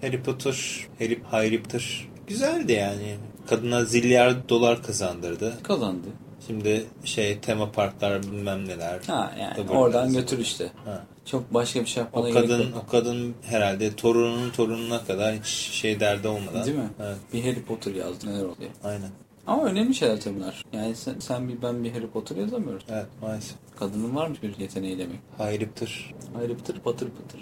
Harry 0.00 0.22
Potter, 0.22 0.86
Harry, 0.98 1.22
Harry 1.22 1.62
Potter 1.62 2.08
güzeldi 2.26 2.72
yani. 2.72 3.16
Kadına 3.46 3.84
zilyar 3.84 4.48
dolar 4.48 4.82
kazandırdı. 4.82 5.62
Kazandı. 5.62 6.06
Şimdi 6.46 6.84
şey 7.04 7.38
tema 7.38 7.72
parklar 7.72 8.22
bilmem 8.22 8.68
neler. 8.68 9.00
Ha 9.06 9.32
yani 9.40 9.70
oradan 9.70 10.04
biraz. 10.04 10.16
götür 10.22 10.38
işte. 10.38 10.70
Ha. 10.84 11.04
Çok 11.24 11.54
başka 11.54 11.80
bir 11.80 11.86
şey 11.86 12.02
yapmana 12.02 12.24
O 12.24 12.28
gerek 12.32 12.42
kadın 12.48 12.58
yok. 12.58 12.84
o 12.86 12.90
kadın 12.90 13.34
herhalde 13.42 13.96
torununun 13.96 14.50
torununa 14.50 15.04
kadar 15.04 15.34
hiç 15.34 15.46
şey 15.46 16.00
derdi 16.00 16.28
olmadan. 16.28 16.64
Değil 16.64 16.76
mi? 16.76 16.90
Evet, 17.02 17.16
Bir 17.32 17.42
Harry 17.42 17.62
Potter 17.62 17.94
yazdı 17.94 18.26
neler 18.26 18.42
oluyor. 18.44 18.70
aynen. 18.84 19.08
Ama 19.46 19.64
önemli 19.64 19.94
şeyler 19.94 20.20
tabii 20.20 20.36
bunlar. 20.36 20.64
Yani 20.72 20.96
sen, 20.96 21.14
sen 21.18 21.48
bir 21.48 21.62
ben 21.62 21.84
bir 21.84 21.92
Harry 21.92 22.06
Potter 22.06 22.36
yazamıyoruz. 22.36 22.84
Evet 22.90 23.06
maalesef. 23.22 23.56
Kadının 23.78 24.16
varmış 24.16 24.42
bir 24.42 24.58
yeteneği 24.58 24.98
demek. 24.98 25.18
Harry 25.38 25.66
Potter 25.68 26.78
patır 26.84 27.08
patır. 27.08 27.40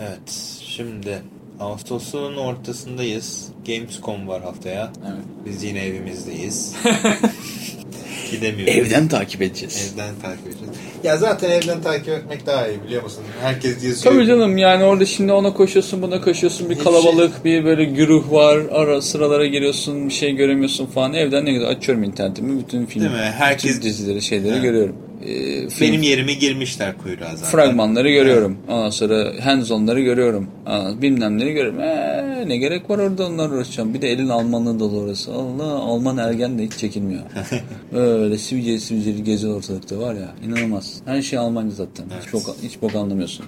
Evet 0.00 0.58
şimdi 0.66 1.22
Ağustos'un 1.60 2.36
ortasındayız. 2.36 3.48
Gamescom 3.66 4.28
var 4.28 4.42
haftaya. 4.42 4.92
Evet. 5.06 5.24
Biz 5.46 5.62
yine 5.64 5.86
evimizdeyiz. 5.86 6.74
Gidemiyoruz. 8.30 8.74
Evden 8.74 9.08
takip 9.08 9.42
edeceğiz. 9.42 9.92
Evden 9.94 10.14
takip 10.22 10.46
edeceğiz. 10.46 10.70
Ya 11.04 11.16
zaten 11.16 11.50
evden 11.50 11.82
takip 11.82 12.08
etmek 12.08 12.46
daha 12.46 12.68
iyi 12.68 12.82
biliyor 12.82 13.02
musun? 13.02 13.22
Herkes 13.42 13.84
yazıyor. 13.84 14.14
Tabii 14.14 14.26
canım 14.26 14.58
yani 14.58 14.84
orada 14.84 15.06
şimdi 15.06 15.32
ona 15.32 15.52
koşuyorsun 15.54 16.02
buna 16.02 16.20
koşuyorsun 16.20 16.70
bir 16.70 16.74
Hiç 16.74 16.84
kalabalık 16.84 17.44
bir 17.44 17.64
böyle 17.64 17.84
güruh 17.84 18.32
var 18.32 18.58
ara 18.72 19.02
sıralara 19.02 19.46
giriyorsun 19.46 20.08
bir 20.08 20.14
şey 20.14 20.32
göremiyorsun 20.32 20.86
falan 20.86 21.14
evden 21.14 21.44
ne 21.44 21.52
güzel 21.52 21.68
açıyorum 21.68 22.04
internetimi 22.04 22.58
bütün 22.60 22.86
film 22.86 23.02
Değil 23.04 23.14
mi? 23.14 23.18
Herkes- 23.36 23.70
bütün 23.70 23.82
dizileri 23.82 24.22
şeyleri 24.22 24.52
Evet. 24.52 24.62
görüyorum. 24.62 24.96
Ee, 25.26 25.68
film 25.68 25.88
Benim 25.88 26.02
yerime 26.02 26.32
girmişler 26.34 26.98
kuyruğa 26.98 27.36
zaten. 27.36 27.50
fragmanları 27.50 28.10
görüyorum. 28.10 28.56
Ondan 28.68 28.90
sonra 28.90 29.32
hands 29.44 29.70
on'ları 29.70 30.00
görüyorum. 30.00 30.46
Aa, 30.66 31.02
bilmemleri 31.02 31.52
görüyorum. 31.52 31.80
Ee, 31.80 32.44
ne 32.48 32.56
gerek 32.56 32.90
var 32.90 32.98
orada 32.98 33.26
onlarla 33.26 33.54
uğraşacağım? 33.54 33.94
Bir 33.94 34.02
de 34.02 34.10
elin 34.12 34.28
Almanlığı 34.28 34.80
dolu 34.80 34.98
orası 35.00 35.32
Allah 35.32 35.64
Alman 35.72 36.16
ergen 36.18 36.58
de 36.58 36.64
hiç 36.64 36.72
çekinmiyor. 36.72 37.22
Öyle 37.92 38.38
sivilceli 38.38 38.80
sivilceli 38.80 39.24
geziyor 39.24 39.56
ortalıkta 39.56 39.98
var 39.98 40.14
ya 40.14 40.34
inanılmaz. 40.46 40.94
Her 41.04 41.22
şey 41.22 41.38
Almanca 41.38 41.70
zaten. 41.74 42.04
Hiç, 42.26 42.32
bok, 42.32 42.56
hiç 42.62 42.82
bok 42.82 42.94
anlamıyorsun. 42.94 43.46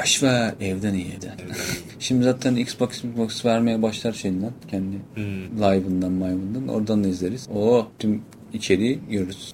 Baş 0.00 0.22
ver 0.22 0.54
evden 0.60 0.94
iyi 0.94 1.06
evden. 1.06 1.34
Şimdi 1.98 2.24
zaten 2.24 2.56
Xbox 2.56 2.88
Xbox 3.04 3.44
vermeye 3.44 3.82
başlar 3.82 4.12
şeyinden 4.12 4.50
kendi 4.70 4.96
Hmm. 5.14 5.58
live'ından 5.60 6.12
maymundan 6.12 6.68
oradan 6.68 7.04
da 7.04 7.08
izleriz. 7.08 7.48
O 7.54 7.86
tüm 7.98 8.22
içeriği 8.52 8.98
görürüz. 9.10 9.52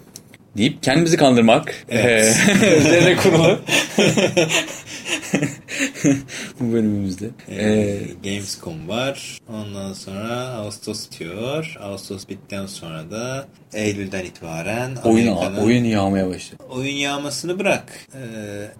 Deyip 0.57 0.83
kendimizi 0.83 1.17
kandırmak 1.17 1.75
Evet. 1.89 2.37
eee, 2.63 2.77
üzerine 2.79 3.17
kurulu 3.17 3.61
bu 6.61 6.73
bölümümüzde. 6.73 7.27
Ee, 7.49 7.55
Eee, 7.57 8.01
Gamescom 8.25 8.89
var. 8.89 9.39
Ondan 9.49 9.93
sonra 9.93 10.29
Ağustos 10.49 11.07
bitiyor. 11.07 11.77
Ağustos 11.81 12.29
bittikten 12.29 12.67
sonra 12.67 13.11
da 13.11 13.49
Eylül'den 13.75 14.25
itibaren 14.25 14.97
oyun, 15.05 15.37
oyun 15.37 15.85
yağmaya 15.85 16.29
başladı. 16.29 16.63
oyun 16.71 16.95
yağmasını 16.97 17.59
bırak. 17.59 17.93
Ee, 18.15 18.19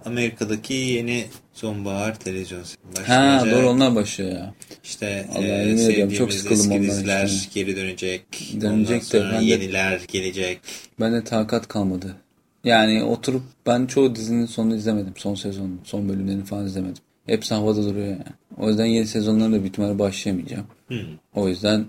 Amerika'daki 0.05 0.73
yeni 0.73 1.25
sonbahar 1.53 2.19
televizyon 2.19 2.59
Ha 2.61 3.01
başlayacak. 3.01 3.51
doğru 3.51 3.69
onlar 3.69 3.95
başlıyor 3.95 4.31
ya. 4.31 4.53
İşte 4.83 5.25
Vallahi 5.35 5.45
e, 5.47 5.77
sevdiğimiz 5.77 6.15
çok 6.17 6.33
eski 6.33 6.81
diziler 6.81 7.25
işte. 7.25 7.49
geri 7.61 7.75
dönecek. 7.75 8.23
Dönecek 8.61 8.63
de 8.63 8.67
Ondan 8.67 8.99
sonra 8.99 9.31
ben 9.33 9.41
de- 9.41 9.45
yeniler 9.45 10.01
gelecek. 10.07 10.59
Bende 10.99 11.23
takat 11.23 11.67
kalmadı. 11.67 12.15
Yani 12.63 13.03
oturup 13.03 13.43
ben 13.65 13.85
çoğu 13.85 14.15
dizinin 14.15 14.45
sonunu 14.45 14.75
izlemedim. 14.75 15.13
Son 15.17 15.35
sezon, 15.35 15.79
son 15.83 16.09
bölümlerini 16.09 16.45
falan 16.45 16.65
izlemedim. 16.65 17.03
Hepsi 17.25 17.53
havada 17.53 17.83
duruyor 17.83 18.07
yani. 18.07 18.23
O 18.57 18.69
yüzden 18.69 18.85
yeni 18.85 19.07
sezonlara 19.07 19.51
da 19.51 19.57
ihtimalle 19.57 19.99
başlayamayacağım. 19.99 20.65
Hmm. 20.87 20.97
O 21.35 21.47
yüzden 21.47 21.85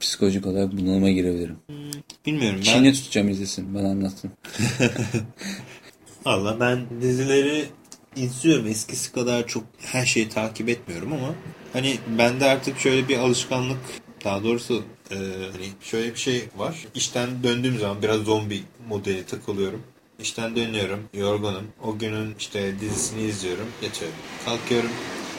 psikolojik 0.00 0.46
olarak 0.46 0.72
bunalıma 0.72 1.10
girebilirim. 1.10 1.56
Bilmiyorum 2.26 2.58
ben. 2.58 2.62
Çin'e 2.62 2.92
tutacağım 2.92 3.28
izlesin. 3.28 3.74
Bana 3.74 3.90
anlatsın. 3.90 4.30
Valla 6.26 6.60
ben 6.60 6.86
dizileri 7.00 7.64
izliyorum. 8.16 8.66
Eskisi 8.66 9.12
kadar 9.12 9.46
çok 9.46 9.64
her 9.78 10.06
şeyi 10.06 10.28
takip 10.28 10.68
etmiyorum 10.68 11.12
ama 11.12 11.34
hani 11.72 11.98
bende 12.18 12.44
artık 12.44 12.78
şöyle 12.78 13.08
bir 13.08 13.18
alışkanlık 13.18 13.78
daha 14.24 14.44
doğrusu 14.44 14.84
e, 15.10 15.16
hani 15.52 15.66
şöyle 15.80 16.14
bir 16.14 16.18
şey 16.18 16.44
var. 16.56 16.86
İşten 16.94 17.42
döndüğüm 17.42 17.78
zaman 17.78 18.02
biraz 18.02 18.20
zombi 18.20 18.62
modeli 18.88 19.26
takılıyorum. 19.26 19.82
İşten 20.20 20.56
dönüyorum, 20.56 21.00
yorgunum. 21.14 21.66
O 21.84 21.98
günün 21.98 22.34
işte 22.38 22.80
dizisini 22.80 23.22
izliyorum, 23.22 23.66
yatıyorum. 23.82 24.16
Kalkıyorum, 24.44 24.90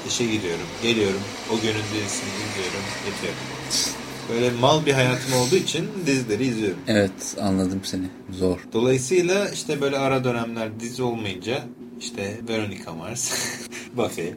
işe 0.08 0.26
gidiyorum, 0.26 0.68
geliyorum. 0.84 1.22
O 1.54 1.62
günün 1.62 1.84
dizisini 1.94 2.30
izliyorum, 2.30 2.84
yatıyorum. 3.08 4.07
Böyle 4.34 4.52
mal 4.52 4.86
bir 4.86 4.94
hayatım 4.94 5.34
olduğu 5.34 5.56
için 5.56 5.88
dizileri 6.06 6.46
izliyorum. 6.46 6.80
Evet 6.88 7.12
anladım 7.42 7.80
seni. 7.84 8.06
Zor. 8.32 8.60
Dolayısıyla 8.74 9.50
işte 9.50 9.82
böyle 9.82 9.98
ara 9.98 10.24
dönemler 10.24 10.80
dizi 10.80 11.04
olmayınca 11.04 11.64
işte 12.00 12.38
Veronica 12.50 12.94
Mars, 12.94 13.32
Buffy, 13.98 14.28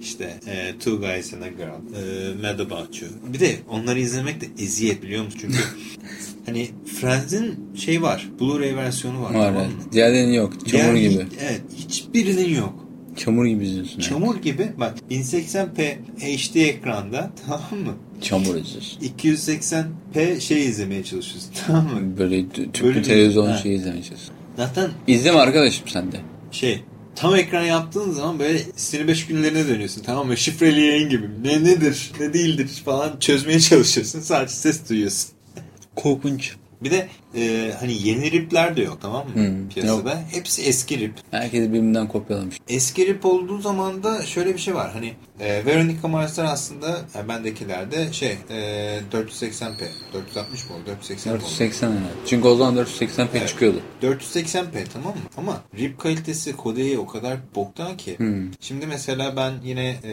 işte 0.00 0.40
e, 0.46 0.72
Two 0.78 0.96
Guys 0.96 1.34
and 1.34 1.42
a 1.42 1.48
Girl, 1.48 1.94
e, 1.96 2.34
Mad 2.42 2.58
About 2.58 3.02
You. 3.02 3.10
Bir 3.32 3.40
de 3.40 3.56
onları 3.68 4.00
izlemek 4.00 4.40
de 4.40 4.46
eziyet 4.64 5.02
biliyor 5.02 5.24
musun? 5.24 5.38
Çünkü 5.42 5.58
hani 6.46 6.68
Friends'in 7.00 7.70
şey 7.76 8.02
var, 8.02 8.28
Blu-ray 8.40 8.76
versiyonu 8.76 9.22
var. 9.22 9.34
Var 9.34 9.46
tamam 9.46 9.66
mı? 9.66 9.72
Diğerlerinin 9.92 10.32
yok. 10.32 10.68
Çamur 10.68 10.94
Diğer- 10.94 11.10
gibi. 11.10 11.26
Evet, 11.40 11.60
hiçbirinin 11.76 12.54
yok. 12.54 12.81
Çamur 13.16 13.46
gibi 13.46 13.64
izliyorsun. 13.64 14.00
Çamur 14.00 14.36
gibi. 14.36 14.72
Bak 14.80 14.94
1080p 15.10 15.96
HD 16.20 16.56
ekranda 16.56 17.30
tamam 17.46 17.84
mı? 17.86 17.94
Çamur 18.20 18.54
izliyorsun. 18.56 19.00
280p 19.18 20.40
şey 20.40 20.66
izlemeye 20.66 21.04
çalışıyorsun 21.04 21.50
tamam 21.66 21.84
mı? 21.86 22.18
Böyle 22.18 22.36
tü- 22.40 22.72
tüplü 22.72 22.84
Böyle 22.88 22.98
bir- 22.98 23.04
televizyon 23.04 23.46
Ha. 23.46 23.56
şeyi 23.58 23.76
izlemeye 23.76 24.02
çalışıyorsun. 24.02 24.34
Zaten 24.56 24.90
İzleme 25.06 25.38
arkadaşım 25.38 25.88
sen 25.88 26.12
de. 26.12 26.16
şey 26.50 26.80
tam 27.16 27.34
ekran 27.36 27.64
yaptığın 27.64 28.10
zaman 28.10 28.38
böyle 28.38 28.58
sinir 28.76 29.08
beş 29.08 29.26
günlerine 29.26 29.68
dönüyorsun 29.68 30.02
tamam 30.02 30.26
mı? 30.26 30.36
Şifreli 30.36 30.80
yayın 30.80 31.08
gibi. 31.10 31.26
Ne 31.44 31.64
nedir 31.64 32.12
ne 32.20 32.32
değildir 32.34 32.82
falan 32.84 33.18
çözmeye 33.20 33.60
çalışıyorsun. 33.60 34.20
Sadece 34.20 34.54
ses 34.54 34.88
duyuyorsun. 34.90 35.30
Korkunç. 35.96 36.52
Bir 36.84 36.90
de 36.90 37.08
e, 37.36 37.72
hani 37.80 38.08
yeni 38.08 38.30
ripler 38.30 38.76
de 38.76 38.82
yok 38.82 38.98
tamam 39.02 39.26
mı 39.28 39.34
Hmm, 39.34 39.68
piyasada? 39.68 40.22
Hepsi 40.30 40.62
eski 40.62 40.98
rip. 41.00 41.14
Herkes 41.30 41.68
birbirinden 41.68 42.08
kopyalamış. 42.08 42.56
Eski 42.68 43.06
rip 43.06 43.26
olduğu 43.26 43.60
zaman 43.60 44.02
da 44.02 44.22
şöyle 44.22 44.54
bir 44.54 44.58
şey 44.58 44.74
var. 44.74 44.92
Hani 44.92 45.14
e, 45.40 45.66
Veronica 45.66 46.08
Mars'lar 46.08 46.44
aslında 46.44 47.00
e, 47.24 47.28
bendekilerde 47.28 48.12
şey 48.12 48.36
e, 48.50 49.00
480p. 49.12 49.72
460 50.14 50.70
mı 50.70 50.76
oldu? 50.76 50.82
480 50.86 51.32
mi 51.32 51.36
oldu? 51.36 51.44
480 51.44 51.88
herhalde. 51.90 52.04
Çünkü 52.26 52.48
o 52.48 52.56
zaman 52.56 52.76
480p 52.84 53.26
Evet. 53.34 53.48
çıkıyordu. 53.48 53.80
480p 54.02 54.84
tamam 54.92 55.08
mı? 55.12 55.22
Ama 55.36 55.60
rip 55.78 55.98
kalitesi 55.98 56.56
kodeyi 56.56 56.98
o 56.98 57.06
kadar 57.06 57.38
boktan 57.54 57.96
ki. 57.96 58.18
Hmm. 58.18 58.50
Şimdi 58.60 58.86
mesela 58.86 59.36
ben 59.36 59.52
yine 59.64 59.88
e, 60.04 60.12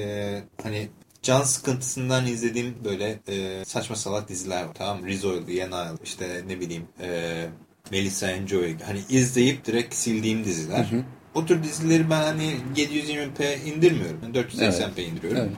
hani 0.64 0.88
can 1.22 1.42
sıkıntısından 1.42 2.28
izlediğim 2.28 2.76
böyle 2.86 3.20
e, 3.28 3.66
saçma 3.66 3.96
salak 3.96 4.30
diziler 4.30 4.64
var. 4.64 4.74
Tamam? 4.74 5.06
Rizzo'ydu, 5.06 5.52
Yenayel, 5.52 5.98
işte 6.04 6.44
ne 6.48 6.60
bileyim 6.60 6.86
e, 7.02 7.46
Melissa 7.92 8.28
and 8.28 8.48
Joey. 8.48 8.78
Hani 8.86 9.00
izleyip 9.10 9.66
direkt 9.66 9.94
sildiğim 9.96 10.44
diziler. 10.44 10.88
O 11.36 11.46
tür 11.46 11.64
dizileri 11.64 12.10
ben 12.10 12.22
hani 12.22 12.56
720p 12.76 13.64
indirmiyorum. 13.66 14.20
Yani 14.24 14.38
480p 14.38 15.02
indiriyorum. 15.02 15.42
Evet. 15.42 15.52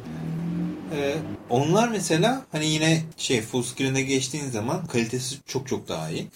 Ee, 0.94 1.16
onlar 1.50 1.90
mesela 1.90 2.46
hani 2.52 2.66
yine 2.66 3.02
şey 3.18 3.42
full 3.42 3.64
screen'e 3.64 4.02
geçtiğin 4.02 4.46
zaman 4.46 4.86
kalitesi 4.86 5.36
çok 5.46 5.68
çok 5.68 5.88
daha 5.88 6.10
iyi. 6.10 6.28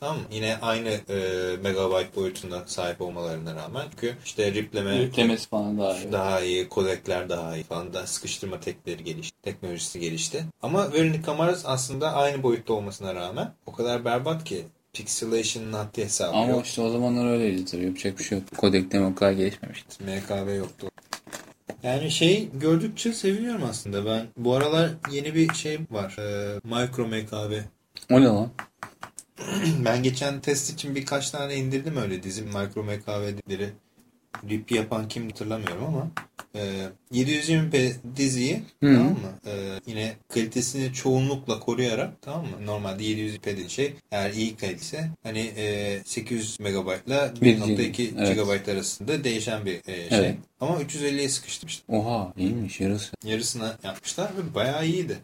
Tamam 0.00 0.16
mı? 0.16 0.22
Yine 0.32 0.56
aynı 0.62 0.88
e, 0.88 1.16
megabyte 1.62 2.16
boyutuna 2.16 2.62
sahip 2.66 3.00
olmalarına 3.00 3.54
rağmen. 3.54 3.84
Çünkü 3.90 4.16
işte 4.24 4.52
ripleme 4.52 4.96
Yüklemesi 4.96 5.48
falan 5.48 5.78
daha 5.78 5.96
iyi. 5.98 6.12
daha 6.12 6.40
iyi, 6.40 6.68
kodekler 6.68 7.28
daha 7.28 7.56
iyi 7.56 7.64
falan 7.64 7.94
da 7.94 8.06
sıkıştırma 8.06 8.60
tekleri 8.60 9.04
gelişti, 9.04 9.36
teknolojisi 9.42 10.00
gelişti. 10.00 10.44
Ama 10.62 10.92
Veronica 10.92 11.34
Mars 11.34 11.62
aslında 11.66 12.12
aynı 12.14 12.42
boyutta 12.42 12.72
olmasına 12.72 13.14
rağmen 13.14 13.52
o 13.66 13.72
kadar 13.72 14.04
berbat 14.04 14.44
ki 14.44 14.64
pixelation'ın 14.92 15.72
haddi 15.72 16.04
hesabı 16.04 16.36
Ama 16.36 16.50
yok. 16.50 16.66
işte 16.66 16.82
o 16.82 16.90
zamanlar 16.90 17.32
öyleydi 17.32 17.64
tabii. 17.64 17.84
Yapacak 17.84 18.18
bir 18.18 18.24
şey 18.24 18.38
yok. 18.38 18.46
Kodekleme 18.56 19.06
o 19.06 19.14
kadar 19.14 19.32
gelişmemişti. 19.32 20.04
MKB 20.04 20.56
yoktu. 20.56 20.90
Yani 21.82 22.10
şey 22.10 22.48
gördükçe 22.54 23.12
seviniyorum 23.12 23.64
aslında 23.64 24.06
ben. 24.06 24.26
Bu 24.36 24.54
aralar 24.54 24.90
yeni 25.10 25.34
bir 25.34 25.54
şey 25.54 25.78
var. 25.90 26.16
Ee, 26.18 26.60
micro 26.64 27.06
MKB. 27.06 27.52
O 28.10 28.20
ne 28.20 28.24
lan? 28.24 28.50
Ben 29.84 30.02
geçen 30.02 30.40
test 30.40 30.72
için 30.72 30.94
birkaç 30.94 31.30
tane 31.30 31.54
indirdim 31.54 31.96
öyle 31.96 32.22
dizim 32.22 32.46
Micro 32.46 32.82
MKB'leri. 32.82 33.70
Rip 34.50 34.72
yapan 34.72 35.08
kim 35.08 35.28
hatırlamıyorum 35.28 35.84
ama 35.84 36.10
e, 36.58 37.18
720p 37.18 37.92
diziyi 38.16 38.62
tamam 38.80 39.06
mı? 39.06 39.16
E, 39.46 39.80
yine 39.86 40.12
kalitesini 40.28 40.92
çoğunlukla 40.92 41.60
koruyarak 41.60 42.22
tamam 42.22 42.42
mı? 42.42 42.66
Normalde 42.66 43.04
720p 43.04 43.44
dediği 43.44 43.70
şey 43.70 43.94
eğer 44.10 44.32
iyi 44.32 44.56
kalitese 44.56 45.10
hani 45.22 45.52
e, 45.56 45.98
800 46.04 46.60
megabaytla 46.60 47.34
Bir 47.40 47.56
1.2 47.58 48.10
evet. 48.18 48.36
GB 48.36 48.72
arasında 48.72 49.24
değişen 49.24 49.66
bir 49.66 49.74
e, 49.74 50.08
şey. 50.08 50.18
Evet. 50.18 50.36
Ama 50.60 50.82
350'ye 50.82 51.28
sıkıştırmıştı. 51.28 51.92
Oha 51.92 52.32
iyiymiş 52.36 52.80
yarısı. 52.80 53.12
Yarısına 53.24 53.76
yapmışlar 53.84 54.30
ve 54.38 54.54
bayağı 54.54 54.86
iyiydi. 54.86 55.18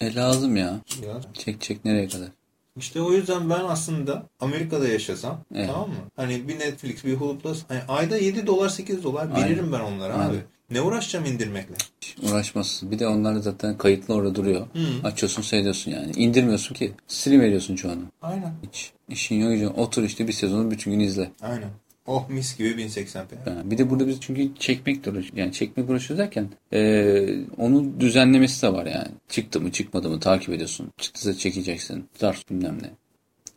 E 0.00 0.14
lazım 0.14 0.56
ya. 0.56 0.80
Ya. 1.06 1.20
Çek 1.34 1.60
çek 1.60 1.84
nereye 1.84 2.08
kadar? 2.08 2.28
İşte 2.76 3.00
o 3.00 3.12
yüzden 3.12 3.50
ben 3.50 3.64
aslında 3.64 4.22
Amerika'da 4.40 4.88
yaşasam 4.88 5.40
Evet. 5.54 5.66
tamam 5.66 5.88
mı? 5.88 5.96
Hani 6.16 6.48
bir 6.48 6.58
Netflix, 6.58 7.04
bir 7.04 7.14
Hulu 7.14 7.38
Plus 7.38 7.62
hani 7.68 7.80
ayda 7.88 8.16
7 8.16 8.46
dolar 8.46 8.68
8 8.68 9.04
dolar 9.04 9.28
Aynen. 9.34 9.48
veririm 9.50 9.72
ben 9.72 9.80
onlara 9.80 10.14
Aynen. 10.14 10.30
abi. 10.30 10.38
Ne 10.70 10.80
uğraşacağım 10.80 11.24
indirmekle? 11.24 11.74
Uğraşmazsın. 12.22 12.90
Bir 12.90 12.98
de 12.98 13.06
onlar 13.06 13.36
zaten 13.36 13.78
kayıtlı 13.78 14.14
orada 14.14 14.34
duruyor. 14.34 14.60
Hı. 14.60 15.06
Açıyorsun 15.08 15.42
seyrediyorsun 15.42 15.90
yani. 15.90 16.12
İndirmiyorsun 16.16 16.74
ki. 16.74 16.92
Silim 17.06 17.40
veriyorsun 17.40 17.76
çoğunu. 17.76 18.02
Aynen. 18.22 18.52
Hiç 18.72 18.92
işin 19.08 19.34
yok. 19.56 19.78
Otur 19.78 20.02
işte 20.02 20.28
bir 20.28 20.32
sezonu 20.32 20.70
bütün 20.70 20.90
gün 20.92 21.00
izle. 21.00 21.30
Aynen. 21.42 21.68
Oh 22.06 22.28
mis 22.28 22.58
gibi 22.58 22.68
1080p. 22.68 23.44
Ha, 23.44 23.62
Bir 23.64 23.78
de 23.78 23.90
burada 23.90 24.08
biz 24.08 24.20
çünkü 24.20 24.50
çekmek 24.58 25.06
uğraş 25.06 25.26
yani 25.36 25.52
çekmek 25.52 25.90
uğraşıyoruz 25.90 26.18
derken 26.18 26.48
eee 26.72 27.38
onu 27.58 28.00
düzenlemesi 28.00 28.62
de 28.62 28.72
var 28.72 28.86
yani. 28.86 29.08
Çıktı 29.28 29.60
mı 29.60 29.72
çıkmadı 29.72 30.08
mı 30.10 30.20
takip 30.20 30.48
ediyorsun. 30.48 30.90
Çıktıysa 30.98 31.34
çekeceksin. 31.38 32.04
Zart 32.14 32.50
bilmem 32.50 32.78
ne. 32.82 32.90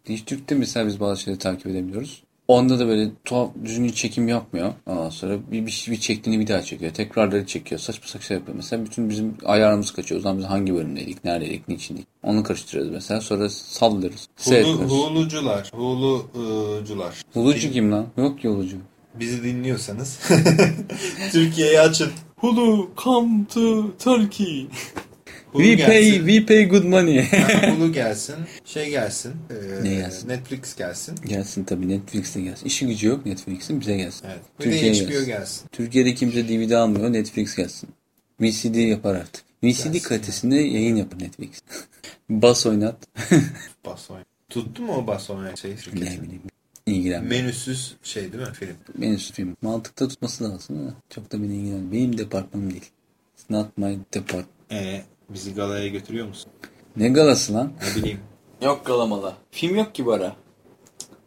Dijitürk'te 0.06 0.56
mesela 0.56 0.88
biz 0.88 1.00
bazı 1.00 1.22
şeyleri 1.22 1.40
takip 1.40 1.68
edemiyoruz. 1.68 2.24
Onda 2.48 2.80
da 2.80 2.88
böyle 2.88 3.12
tuhaf 3.26 3.50
düzgün 3.64 3.90
çekim 3.90 4.28
yapmıyor. 4.28 4.74
Ondan 4.86 5.10
sonra 5.10 5.38
bir, 5.52 5.66
bir, 5.66 5.88
bir 5.92 6.00
çektiğini 6.00 6.40
bir 6.40 6.48
daha 6.48 6.62
çekiyor. 6.62 6.94
Tekrarları 6.94 7.46
çekiyor. 7.46 7.82
Saçma 7.82 8.08
saçma 8.08 8.22
şey 8.22 8.38
yapıyor. 8.38 8.56
Mesela 8.56 8.86
bütün 8.86 9.10
bizim 9.10 9.38
ayarımız 9.46 9.92
kaçıyor. 9.92 10.20
O 10.20 10.24
zaman 10.24 10.38
biz 10.38 10.46
hangi 10.46 10.74
bölümdeydik, 10.74 11.24
neredeydik, 11.24 11.68
niçindik. 11.68 12.08
Onu 12.24 12.44
karıştırıyoruz 12.44 12.92
mesela. 12.92 13.22
Sonra 13.22 13.50
sallıyoruz. 13.50 14.28
Hulu, 14.46 14.88
hulucular. 14.88 15.72
Hulucular. 15.74 17.22
Hulucu 17.34 17.72
kim 17.72 17.92
lan? 17.92 18.08
Yok 18.18 18.40
ki 18.40 18.48
hulucu. 18.48 18.78
Bizi 19.20 19.44
dinliyorsanız 19.44 20.20
Türkiye'yi 21.32 21.80
açın. 21.80 22.12
Hulu 22.38 22.90
come 23.04 23.46
to 23.54 23.92
Turkey. 24.04 24.68
Hulu 25.56 25.64
we 25.64 25.74
gelsin. 25.76 25.86
pay, 26.26 26.34
we 26.34 26.46
pay 26.46 26.66
good 26.70 26.84
money. 26.84 27.26
Hulu 27.78 27.92
gelsin. 27.94 28.36
Şey 28.66 28.90
gelsin. 28.90 29.34
ee, 29.50 29.84
Ne 29.84 29.96
gelsin? 29.96 30.30
Netflix 30.30 30.76
gelsin. 30.76 31.16
gelsin 31.26 31.64
tabii 31.64 31.90
Netflix'e 31.90 32.42
gelsin. 32.42 32.66
İşi 32.66 32.88
gücü 32.88 33.08
yok 33.08 33.26
Netflix'in 33.26 33.82
bize 33.82 33.98
gelsin. 33.98 34.26
Evet. 34.28 34.40
Türkiye'ye 34.60 34.94
de 34.94 34.98
HBO 35.06 35.10
gelsin. 35.10 35.26
gelsin. 35.26 35.68
Türkiye'de 35.72 36.14
kimse 36.16 36.48
DVD 36.50 36.72
almıyor. 36.72 37.14
Netflix 37.14 37.56
gelsin. 37.56 37.90
VCD 38.42 38.76
yapar 38.76 39.16
artık. 39.16 39.46
VCD 39.64 39.68
Gelsin 39.94 40.00
kalitesinde 40.00 40.56
yayın 40.56 40.96
yapar 40.96 41.20
Netflix. 41.20 41.50
Bas 42.30 42.66
oynat. 42.66 42.96
Bas 43.86 44.12
oyun. 44.12 44.26
Tuttu 44.50 44.82
mu 44.82 44.94
o 44.96 45.08
bas 45.08 45.30
oynayan 45.30 45.56
şey? 45.56 45.72
ne 45.72 45.78
şirketi? 45.78 46.22
bileyim. 46.24 46.42
İlgilenmiyor. 46.86 47.42
Menüsüz 47.42 47.96
şey 48.04 48.34
değil 48.34 48.44
mi 48.48 48.54
film? 48.54 48.76
Benim 48.96 49.18
film. 49.18 49.58
Mantıkta 49.62 50.08
tutması 50.08 50.44
lazım 50.44 50.78
ama 50.80 50.94
çok 51.10 51.32
da 51.32 51.44
beni 51.44 51.56
ilgilenmiyor. 51.56 51.92
Benim 51.92 52.18
departmanım 52.18 52.72
değil. 52.72 52.86
It's 53.38 53.50
not 53.50 53.78
my 53.78 53.98
department. 54.14 54.48
Ee, 54.72 55.02
bizi 55.30 55.54
galaya 55.56 55.88
götürüyor 55.88 56.28
musun? 56.28 56.52
Ne 56.98 57.10
galası 57.10 57.54
lan? 57.54 57.72
Ne 57.82 58.02
bileyim. 58.02 58.20
Yok 58.62 58.86
galamala. 58.86 59.34
Film 59.52 59.76
yok 59.76 59.96
ki 59.96 60.06
bara. 60.06 60.36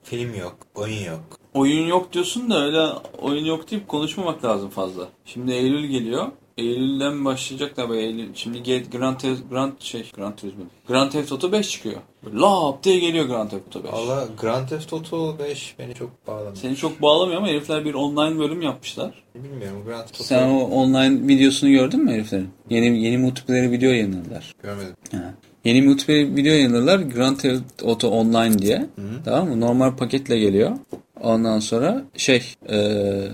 Film 0.02 0.34
yok. 0.34 0.56
Oyun 0.74 1.04
yok. 1.04 1.20
Oyun 1.54 1.86
yok 1.86 2.12
diyorsun 2.12 2.50
da 2.50 2.64
öyle 2.64 2.80
oyun 3.18 3.44
yok 3.44 3.70
deyip 3.70 3.88
konuşmamak 3.88 4.44
lazım 4.44 4.70
fazla. 4.70 5.08
Şimdi 5.24 5.52
Eylül 5.52 5.84
geliyor. 5.86 6.26
Eylül'den 6.58 7.24
başlayacak 7.24 7.72
tabii 7.76 7.96
Eylül. 7.96 8.28
Şimdi 8.34 8.62
Get 8.62 8.92
Grand 8.92 9.16
Theft 9.16 9.40
Grand 9.50 9.72
şey 9.80 10.04
Grand 10.16 10.34
Turismo. 10.34 10.64
Grand 10.88 11.10
Theft 11.10 11.32
Auto 11.32 11.52
5 11.52 11.70
çıkıyor. 11.70 11.96
Lap 12.34 12.84
diye 12.84 12.98
geliyor 12.98 13.26
Grand 13.26 13.50
Theft 13.50 13.76
Auto 13.76 13.84
5. 13.88 13.92
Valla 13.92 14.28
Grand 14.40 14.68
Theft 14.68 14.92
Auto 14.92 15.38
5 15.38 15.74
beni 15.78 15.94
çok 15.94 16.26
bağladı. 16.26 16.56
Seni 16.56 16.76
çok 16.76 17.02
bağlamıyor 17.02 17.38
ama 17.38 17.48
herifler 17.48 17.84
bir 17.84 17.94
online 17.94 18.38
bölüm 18.38 18.62
yapmışlar. 18.62 19.22
Bilmiyorum 19.34 19.82
Grand 19.86 20.00
Theft 20.04 20.14
Auto 20.14 20.24
Sen 20.24 20.48
o 20.48 20.60
online 20.60 21.28
videosunu 21.28 21.70
gördün 21.70 22.04
mü 22.04 22.12
heriflerin? 22.12 22.48
Yeni 22.70 23.04
yeni 23.04 23.18
multiplayer 23.18 23.72
video 23.72 23.90
yayınladılar. 23.90 24.54
görmedim. 24.62 24.94
Ha. 25.12 25.34
Yeni 25.64 25.82
multiplayer 25.82 26.36
video 26.36 26.52
yayınladılar 26.52 26.98
Grand 26.98 27.36
Theft 27.36 27.82
Auto 27.84 28.08
Online 28.08 28.58
diye. 28.58 28.86
Tamam 29.24 29.48
mı? 29.48 29.60
Normal 29.60 29.96
paketle 29.96 30.38
geliyor. 30.38 30.76
Ondan 31.20 31.58
sonra 31.58 32.04
şey 32.16 32.42
eee 32.68 33.28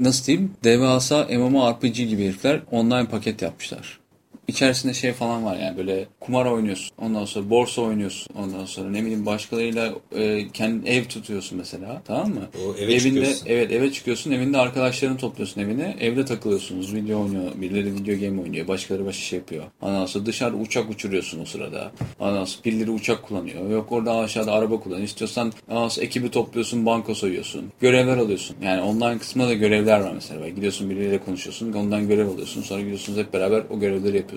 nasıl 0.00 0.26
diyeyim 0.26 0.52
devasa 0.64 1.24
MMORPG 1.24 1.96
gibi 1.96 2.24
herifler 2.24 2.60
online 2.70 3.08
paket 3.08 3.42
yapmışlar. 3.42 4.03
İçerisinde 4.48 4.94
şey 4.94 5.12
falan 5.12 5.44
var 5.44 5.56
yani 5.56 5.76
böyle 5.76 6.06
kumar 6.20 6.46
oynuyorsun. 6.46 6.90
Ondan 6.98 7.24
sonra 7.24 7.50
borsa 7.50 7.82
oynuyorsun. 7.82 8.34
Ondan 8.38 8.64
sonra 8.64 8.90
ne 8.90 9.02
bileyim 9.02 9.26
başkalarıyla 9.26 9.92
e, 10.16 10.48
kendi 10.48 10.88
ev 10.88 11.04
tutuyorsun 11.04 11.58
mesela. 11.58 12.02
Tamam 12.04 12.28
mı? 12.28 12.40
O 12.66 12.74
eve 12.76 12.92
evinde 12.94 12.98
çıkıyorsun. 12.98 13.46
evet 13.46 13.72
eve 13.72 13.92
çıkıyorsun. 13.92 14.30
Evinde 14.30 14.58
arkadaşlarını 14.58 15.16
topluyorsun 15.16 15.60
evine. 15.60 15.96
Evde 16.00 16.24
takılıyorsunuz. 16.24 16.94
Video 16.94 17.22
oynuyor. 17.22 17.52
Birileri 17.54 17.94
video 17.94 18.20
game 18.20 18.42
oynuyor. 18.42 18.68
Başkaları 18.68 19.06
başka 19.06 19.22
şey 19.22 19.38
yapıyor. 19.38 19.64
Ondan 19.80 20.06
sonra 20.06 20.26
dışarı 20.26 20.56
uçak 20.56 20.90
uçuruyorsun 20.90 21.40
o 21.42 21.44
sırada. 21.44 21.92
Ondan 22.18 22.44
sonra 22.44 22.64
birileri 22.64 22.90
uçak 22.90 23.22
kullanıyor. 23.22 23.70
Yok 23.70 23.92
orada 23.92 24.16
aşağıda 24.16 24.52
araba 24.52 24.80
kullanıyor. 24.80 25.08
İstiyorsan 25.08 25.52
ondan 25.68 25.88
sonra 25.88 26.06
ekibi 26.06 26.30
topluyorsun. 26.30 26.86
Banka 26.86 27.14
soyuyorsun. 27.14 27.72
Görevler 27.80 28.16
alıyorsun. 28.16 28.56
Yani 28.62 28.82
online 28.82 29.18
kısmında 29.18 29.48
da 29.48 29.54
görevler 29.54 30.00
var 30.00 30.12
mesela. 30.14 30.48
Gidiyorsun 30.48 30.90
birileriyle 30.90 31.18
konuşuyorsun. 31.18 31.72
Ondan 31.72 32.08
görev 32.08 32.28
alıyorsun. 32.28 32.62
Sonra 32.62 32.80
gidiyorsunuz 32.80 33.18
hep 33.18 33.32
beraber 33.32 33.62
o 33.70 33.80
görevleri 33.80 34.16
yapıyorsunuz. 34.16 34.33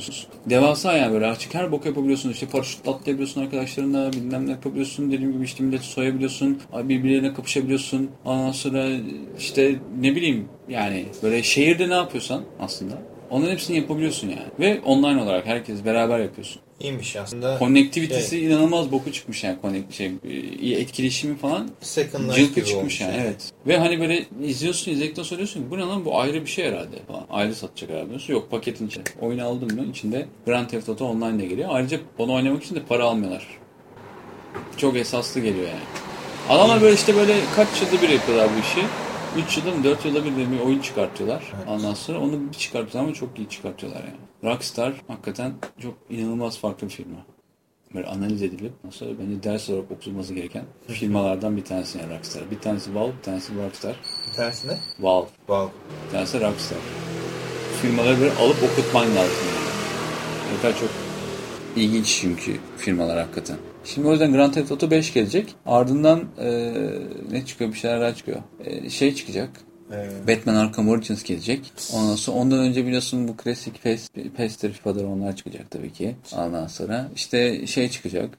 Devasa 0.49 0.93
yani 0.93 1.13
böyle 1.13 1.25
açık 1.27 1.55
her 1.55 1.71
bok 1.71 1.85
yapabiliyorsun. 1.85 2.29
İşte 2.29 2.45
paraşütle 2.47 2.91
atlayabiliyorsun 2.91 3.41
arkadaşlarınla. 3.41 4.13
Bilmem 4.13 4.47
ne 4.47 4.51
yapabiliyorsun. 4.51 5.11
Dediğim 5.11 5.33
gibi 5.33 5.43
işte 5.43 5.63
milleti 5.63 5.85
soyabiliyorsun. 5.85 6.61
Birbirlerine 6.83 7.33
kapışabiliyorsun. 7.33 8.09
Ondan 8.25 8.51
sonra 8.51 8.87
işte 9.39 9.75
ne 10.01 10.15
bileyim 10.15 10.49
yani 10.69 11.05
böyle 11.23 11.43
şehirde 11.43 11.89
ne 11.89 11.93
yapıyorsan 11.93 12.43
aslında 12.59 13.01
onların 13.29 13.51
hepsini 13.51 13.77
yapabiliyorsun 13.77 14.27
yani. 14.29 14.49
Ve 14.59 14.81
online 14.81 15.21
olarak 15.21 15.45
herkes 15.45 15.85
beraber 15.85 16.19
yapıyorsun. 16.19 16.61
İyiymiş 16.79 17.15
aslında. 17.15 17.59
Konnektivitesi 17.59 18.29
Şey, 18.29 18.45
inanılmaz 18.45 18.91
boku 18.91 19.11
çıkmış 19.11 19.43
yani 19.43 19.57
connect, 19.61 19.93
şey, 19.93 20.11
e, 20.63 20.79
etkileşimi 20.79 21.37
falan 21.37 21.69
cılkı 22.35 22.65
çıkmış 22.65 23.01
yani 23.01 23.13
yani. 23.13 23.23
evet. 23.23 23.51
Ve 23.67 23.77
hani 23.77 23.99
böyle 23.99 24.25
izliyorsun 24.43 24.91
izledikten 24.91 25.23
sonra 25.23 25.37
diyorsun 25.37 25.59
ki 25.63 25.71
bu 25.71 25.77
ne 25.77 25.81
lan 25.81 26.05
bu 26.05 26.19
ayrı 26.19 26.41
bir 26.41 26.49
şey 26.49 26.65
herhalde 26.65 26.95
falan. 27.07 27.25
Ayrı 27.29 27.55
satacak 27.55 27.89
herhalde 27.89 28.09
diyorsun. 28.09 28.33
Yok 28.33 28.51
paketin 28.51 28.87
içinde. 28.87 29.09
Oyunu 29.21 29.45
aldın 29.45 29.75
mı 29.75 29.85
içinde 29.91 30.25
Grand 30.45 30.69
Theft 30.69 30.89
Auto 30.89 31.05
Online 31.05 31.39
de 31.39 31.45
geliyor. 31.45 31.69
Ayrıca 31.71 31.99
onu 32.17 32.33
oynamak 32.33 32.63
için 32.63 32.75
de 32.75 32.79
para 32.83 33.03
almıyorlar. 33.03 33.47
Çok 34.77 34.97
esaslı 34.97 35.41
geliyor 35.41 35.67
yani. 35.67 35.83
Adamlar 36.49 36.81
böyle 36.81 36.95
işte 36.95 37.15
böyle 37.15 37.35
kaç 37.55 37.67
yılda 37.81 38.01
bir 38.01 38.09
yapıyorlar 38.09 38.49
bu 38.55 38.59
işi. 38.59 38.87
3 39.37 39.57
yılda 39.57 39.71
mı 39.71 39.83
4 39.83 40.05
yılda 40.05 40.25
bir 40.25 40.31
de 40.31 40.51
bir 40.51 40.59
oyun 40.59 40.79
çıkartıyorlar. 40.79 41.43
Evet. 41.57 41.67
Ondan 41.69 41.93
sonra 41.93 42.19
onu 42.19 42.31
bir 42.49 42.57
çıkartıyorlar 42.57 43.01
ama 43.07 43.13
çok 43.13 43.39
iyi 43.39 43.49
çıkartıyorlar 43.49 43.99
yani. 43.99 44.53
Rockstar 44.53 44.93
hakikaten 45.07 45.53
çok 45.81 45.93
inanılmaz 46.09 46.57
farklı 46.57 46.87
bir 46.87 46.93
firma. 46.93 47.17
Böyle 47.95 48.07
analiz 48.07 48.41
edilip 48.43 48.73
nasıl 48.83 49.05
bence 49.05 49.43
ders 49.43 49.69
olarak 49.69 49.91
okutulması 49.91 50.33
gereken 50.33 50.63
firmalardan 50.87 51.57
bir 51.57 51.63
tanesi 51.65 51.97
yani 51.97 52.17
Rockstar. 52.17 52.51
Bir 52.51 52.59
tanesi 52.59 52.95
Valve, 52.95 53.11
bir 53.17 53.23
tanesi 53.23 53.55
Rockstar. 53.55 53.95
Bir 54.31 54.35
tanesi 54.35 54.67
ne? 54.67 54.77
Valve, 54.99 55.27
Wow. 55.37 55.73
bir 56.07 56.11
tanesi 56.11 56.41
Rockstar. 56.41 56.77
Firmaları 57.81 58.19
böyle 58.19 58.33
alıp 58.33 58.57
okutman 58.63 59.03
lazım 59.05 59.15
yani. 59.47 59.67
Ne 60.55 60.61
kadar 60.61 60.79
çok 60.79 60.89
ilginç 61.75 62.17
çünkü 62.21 62.59
firmalar 62.77 63.19
hakikaten. 63.19 63.57
Şimdi 63.93 64.07
o 64.07 64.11
yüzden 64.11 64.31
Grand 64.33 64.53
Theft 64.53 64.71
Auto 64.71 64.91
5 64.91 65.13
gelecek. 65.13 65.55
Ardından 65.65 66.23
eee, 66.39 66.73
ne 67.31 67.45
çıkıyor? 67.45 67.73
Bir 67.73 67.77
şeyler 67.77 68.01
daha 68.01 68.15
çıkıyor. 68.15 68.39
Eee, 68.65 68.89
şey 68.89 69.15
çıkacak. 69.15 69.49
Batman 70.27 70.55
Arkham 70.55 70.89
Origins 70.89 71.23
gelecek. 71.23 71.73
Ondan 71.93 72.15
sonra 72.15 72.37
ondan 72.37 72.59
önce 72.59 72.85
biliyorsun 72.85 73.27
bu 73.27 73.37
klasik 73.37 73.83
PES, 73.83 74.09
PES'tir, 74.37 74.73
FIFA'dır 74.73 75.03
onlar 75.03 75.35
çıkacak 75.35 75.71
tabii 75.71 75.93
ki. 75.93 76.15
Ondan 76.37 76.67
sonra 76.67 77.09
işte 77.15 77.67
şey 77.67 77.89
çıkacak. 77.89 78.37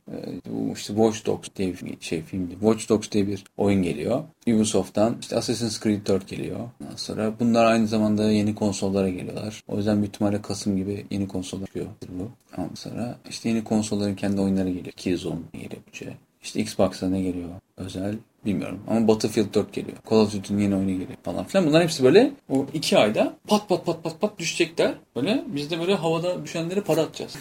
Bu 0.50 0.72
işte 0.74 0.94
Watch 0.94 1.26
Dogs 1.26 1.48
diye 1.56 1.72
bir 1.72 1.96
şey 2.00 2.22
filmdi. 2.22 2.52
Watch 2.52 2.88
Dogs 2.88 3.10
diye 3.10 3.26
bir 3.26 3.44
oyun 3.56 3.82
geliyor. 3.82 4.24
Ubisoft'tan 4.46 5.16
işte 5.20 5.36
Assassin's 5.36 5.80
Creed 5.80 6.06
4 6.06 6.28
geliyor. 6.28 6.60
Ondan 6.82 6.96
sonra 6.96 7.32
bunlar 7.40 7.64
aynı 7.64 7.86
zamanda 7.86 8.30
yeni 8.30 8.54
konsollara 8.54 9.08
geliyorlar. 9.08 9.62
O 9.68 9.76
yüzden 9.76 9.96
büyük 9.96 10.14
ihtimalle 10.14 10.42
Kasım 10.42 10.76
gibi 10.76 11.06
yeni 11.10 11.28
konsollar 11.28 11.66
çıkıyor 11.66 11.86
bu. 12.08 12.30
Ondan 12.58 12.74
sonra 12.74 13.18
işte 13.30 13.48
yeni 13.48 13.64
konsolların 13.64 14.14
kendi 14.14 14.40
oyunları 14.40 14.68
geliyor. 14.68 14.92
Killzone 14.92 15.38
geliyor 15.52 15.82
şey. 15.92 16.08
İşte 16.42 16.60
Xbox'a 16.60 17.08
ne 17.08 17.22
geliyor? 17.22 17.48
Özel 17.76 18.14
bilmiyorum. 18.46 18.80
Ama 18.88 19.08
Battlefield 19.08 19.54
4 19.54 19.72
geliyor. 19.72 19.96
Call 20.10 20.16
of 20.16 20.32
Duty'nin 20.32 20.62
yeni 20.62 20.74
oyunu 20.74 20.90
geliyor 20.90 21.18
falan 21.22 21.44
filan. 21.44 21.66
Bunların 21.66 21.84
hepsi 21.84 22.04
böyle 22.04 22.30
o 22.50 22.66
iki 22.74 22.98
ayda 22.98 23.34
pat 23.46 23.68
pat 23.68 23.86
pat 23.86 24.04
pat 24.04 24.20
pat 24.20 24.38
düşecekler. 24.38 24.94
Böyle 25.16 25.44
biz 25.46 25.70
de 25.70 25.80
böyle 25.80 25.94
havada 25.94 26.44
düşenleri 26.44 26.80
para 26.80 27.00
atacağız. 27.00 27.36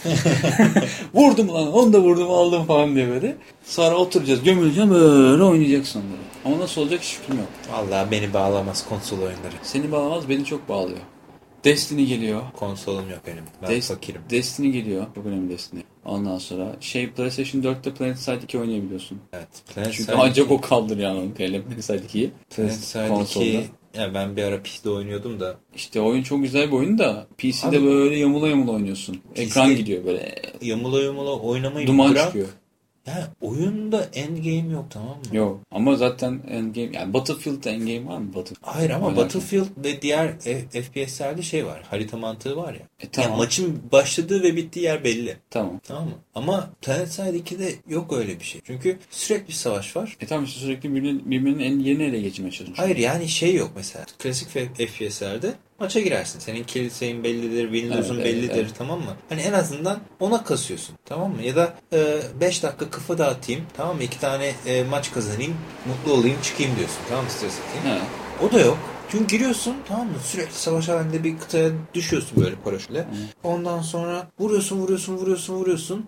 vurdum 1.14 1.50
lan 1.50 1.74
onu 1.74 1.94
da 1.94 2.00
vurdum 2.02 2.32
aldım 2.32 2.66
falan 2.66 2.96
diye 2.96 3.08
böyle. 3.08 3.36
Sonra 3.66 3.96
oturacağız 3.96 4.44
gömüleceğim 4.44 4.90
böyle 4.90 5.44
oynayacaksın 5.44 6.00
onları. 6.00 6.28
Ama 6.46 6.64
nasıl 6.64 6.82
olacak 6.82 7.02
hiç 7.02 7.14
fikrim 7.14 7.38
yok. 7.38 7.48
Vallahi 7.72 8.12
beni 8.12 8.34
bağlamaz 8.34 8.86
konsol 8.90 9.18
oyunları. 9.18 9.54
Seni 9.64 9.92
bağlamaz 9.92 10.30
beni 10.30 10.46
çok 10.46 10.70
bağlıyor. 10.70 11.00
Destiny 11.64 12.06
geliyor. 12.06 12.42
Konsolum 12.56 13.10
yok 13.10 13.20
benim. 13.28 13.44
Ben 13.62 13.70
Des- 13.72 13.88
fakirim. 13.94 14.22
Destiny 14.30 14.72
geliyor. 14.72 15.06
Çok 15.16 15.26
önemli 15.26 15.50
Destiny. 15.50 15.82
Ondan 16.06 16.38
sonra 16.38 16.76
şey 16.80 17.10
PlayStation 17.10 17.62
4'te 17.62 17.94
Planet 17.94 18.20
Side 18.20 18.40
2 18.44 18.60
oynayabiliyorsun. 18.60 19.20
Evet. 19.34 19.48
Planet 19.76 19.92
Çünkü 19.92 20.04
Side 20.04 20.16
ancak 20.16 20.46
2 20.46 20.54
o 20.54 20.62
kaldır 20.62 20.98
yani 20.98 21.20
onu 21.20 21.34
Planet 21.34 21.86
Side 21.86 21.98
2'yi. 21.98 22.32
Planet 22.56 22.74
Side 22.74 23.08
konsolda. 23.08 23.46
2 23.46 23.64
ya 23.98 24.14
ben 24.14 24.36
bir 24.36 24.44
ara 24.44 24.64
PC'de 24.64 24.90
oynuyordum 24.90 25.40
da 25.40 25.56
İşte 25.76 26.02
oyun 26.02 26.24
çok 26.24 26.42
güzel 26.42 26.68
bir 26.68 26.74
oyun 26.74 26.98
da 26.98 27.28
PC'de 27.38 27.68
Abi- 27.78 27.84
böyle 27.86 28.16
yamula 28.18 28.48
yamula 28.48 28.72
oynuyorsun. 28.72 29.22
Ekran 29.36 29.76
gidiyor 29.76 30.06
böyle 30.06 30.36
yamula 30.62 31.02
yamula 31.02 31.40
oynamayı 31.40 31.88
duman 31.88 32.12
bırak. 32.12 32.26
çıkıyor. 32.26 32.48
Ya 33.08 33.28
oyunda 33.42 34.10
endgame 34.14 34.74
yok 34.74 34.86
tamam 34.90 35.10
mı? 35.18 35.38
Yok 35.38 35.60
ama 35.72 35.96
zaten 35.96 36.42
endgame 36.50 36.90
yani 36.94 37.14
Battlefield'da 37.14 37.70
endgame 37.70 38.06
var 38.06 38.18
mı? 38.18 38.34
Battlefield. 38.34 38.62
Hayır 38.62 38.90
ama 38.90 39.06
Oynarken. 39.08 39.26
Battlefield 39.26 39.68
ve 39.78 40.02
diğer 40.02 40.40
FPS'lerde 40.70 41.42
şey 41.42 41.66
var. 41.66 41.84
Harita 41.90 42.18
mantığı 42.18 42.58
var 42.58 42.74
ya. 42.74 42.82
E, 43.00 43.10
tamam. 43.10 43.32
Ya 43.32 43.38
maçın 43.38 43.82
başladığı 43.92 44.44
ve 44.44 44.56
bittiği 44.56 44.86
yer 44.86 45.04
belli. 45.04 45.38
Tamam. 45.50 45.80
Tamam 45.84 46.04
mı? 46.04 46.16
Ama 46.36 46.70
Planet 46.82 47.12
Side 47.12 47.38
2'de 47.38 47.74
yok 47.88 48.14
öyle 48.14 48.40
bir 48.40 48.46
şey. 48.46 48.62
Çünkü 48.64 49.00
sürekli 49.10 49.48
bir 49.48 49.54
savaş 49.54 49.96
var. 49.96 50.18
E 50.22 50.26
tamam 50.26 50.46
işte 50.46 50.60
sürekli 50.60 50.96
birbirinin, 50.96 51.32
birbirinin 51.32 51.60
en 51.60 51.80
yerini 51.80 52.04
ele 52.04 52.22
geçirmeye 52.22 52.52
çalışıyor. 52.52 52.78
Hayır 52.78 52.98
yani 52.98 53.28
şey 53.28 53.56
yok 53.56 53.72
mesela. 53.76 54.06
Klasik 54.20 54.50
FPS'lerde 54.50 55.54
maça 55.80 56.00
girersin. 56.00 56.40
Senin 56.40 56.64
kiliseyin 56.64 57.24
bellidir, 57.24 57.72
Windows'un 57.74 58.16
Evet, 58.16 58.26
bellidir 58.26 58.50
evet, 58.50 58.58
evet. 58.60 58.72
tamam 58.78 59.00
mı? 59.00 59.14
Hani 59.30 59.42
en 59.42 59.54
azından 59.54 60.00
ona 60.20 60.44
kasıyorsun 60.44 60.96
tamam 61.06 61.32
mı? 61.36 61.44
Ya 61.44 61.56
da 61.56 61.74
5 62.42 62.64
dakika 62.64 62.90
kafa 62.90 63.18
dağıtayım 63.18 63.62
tamam 63.78 63.96
mı? 63.96 64.04
2 64.04 64.20
tane 64.20 64.54
e, 64.66 64.84
maç 64.84 65.12
kazanayım, 65.12 65.54
mutlu 65.86 66.14
olayım, 66.20 66.38
çıkayım 66.44 66.76
diyorsun. 66.78 67.00
Tamam 67.10 67.24
mı? 67.24 67.32
Stres 67.32 67.54
atayım. 67.60 68.00
He. 68.00 68.04
O 68.46 68.52
da 68.52 68.60
yok. 68.60 68.78
Çünkü 69.12 69.28
giriyorsun 69.28 69.76
tamam 69.88 70.08
mı? 70.08 70.18
Sürekli 70.26 70.54
savaş 70.54 70.88
halinde 70.88 71.24
bir 71.24 71.38
kıtaya 71.38 71.70
düşüyorsun 71.94 72.44
böyle 72.44 72.56
paraşütle. 72.56 73.08
Ondan 73.44 73.82
sonra 73.82 74.28
vuruyorsun, 74.40 74.78
vuruyorsun, 74.80 75.18
vuruyorsun, 75.18 75.54
vuruyorsun. 75.56 76.06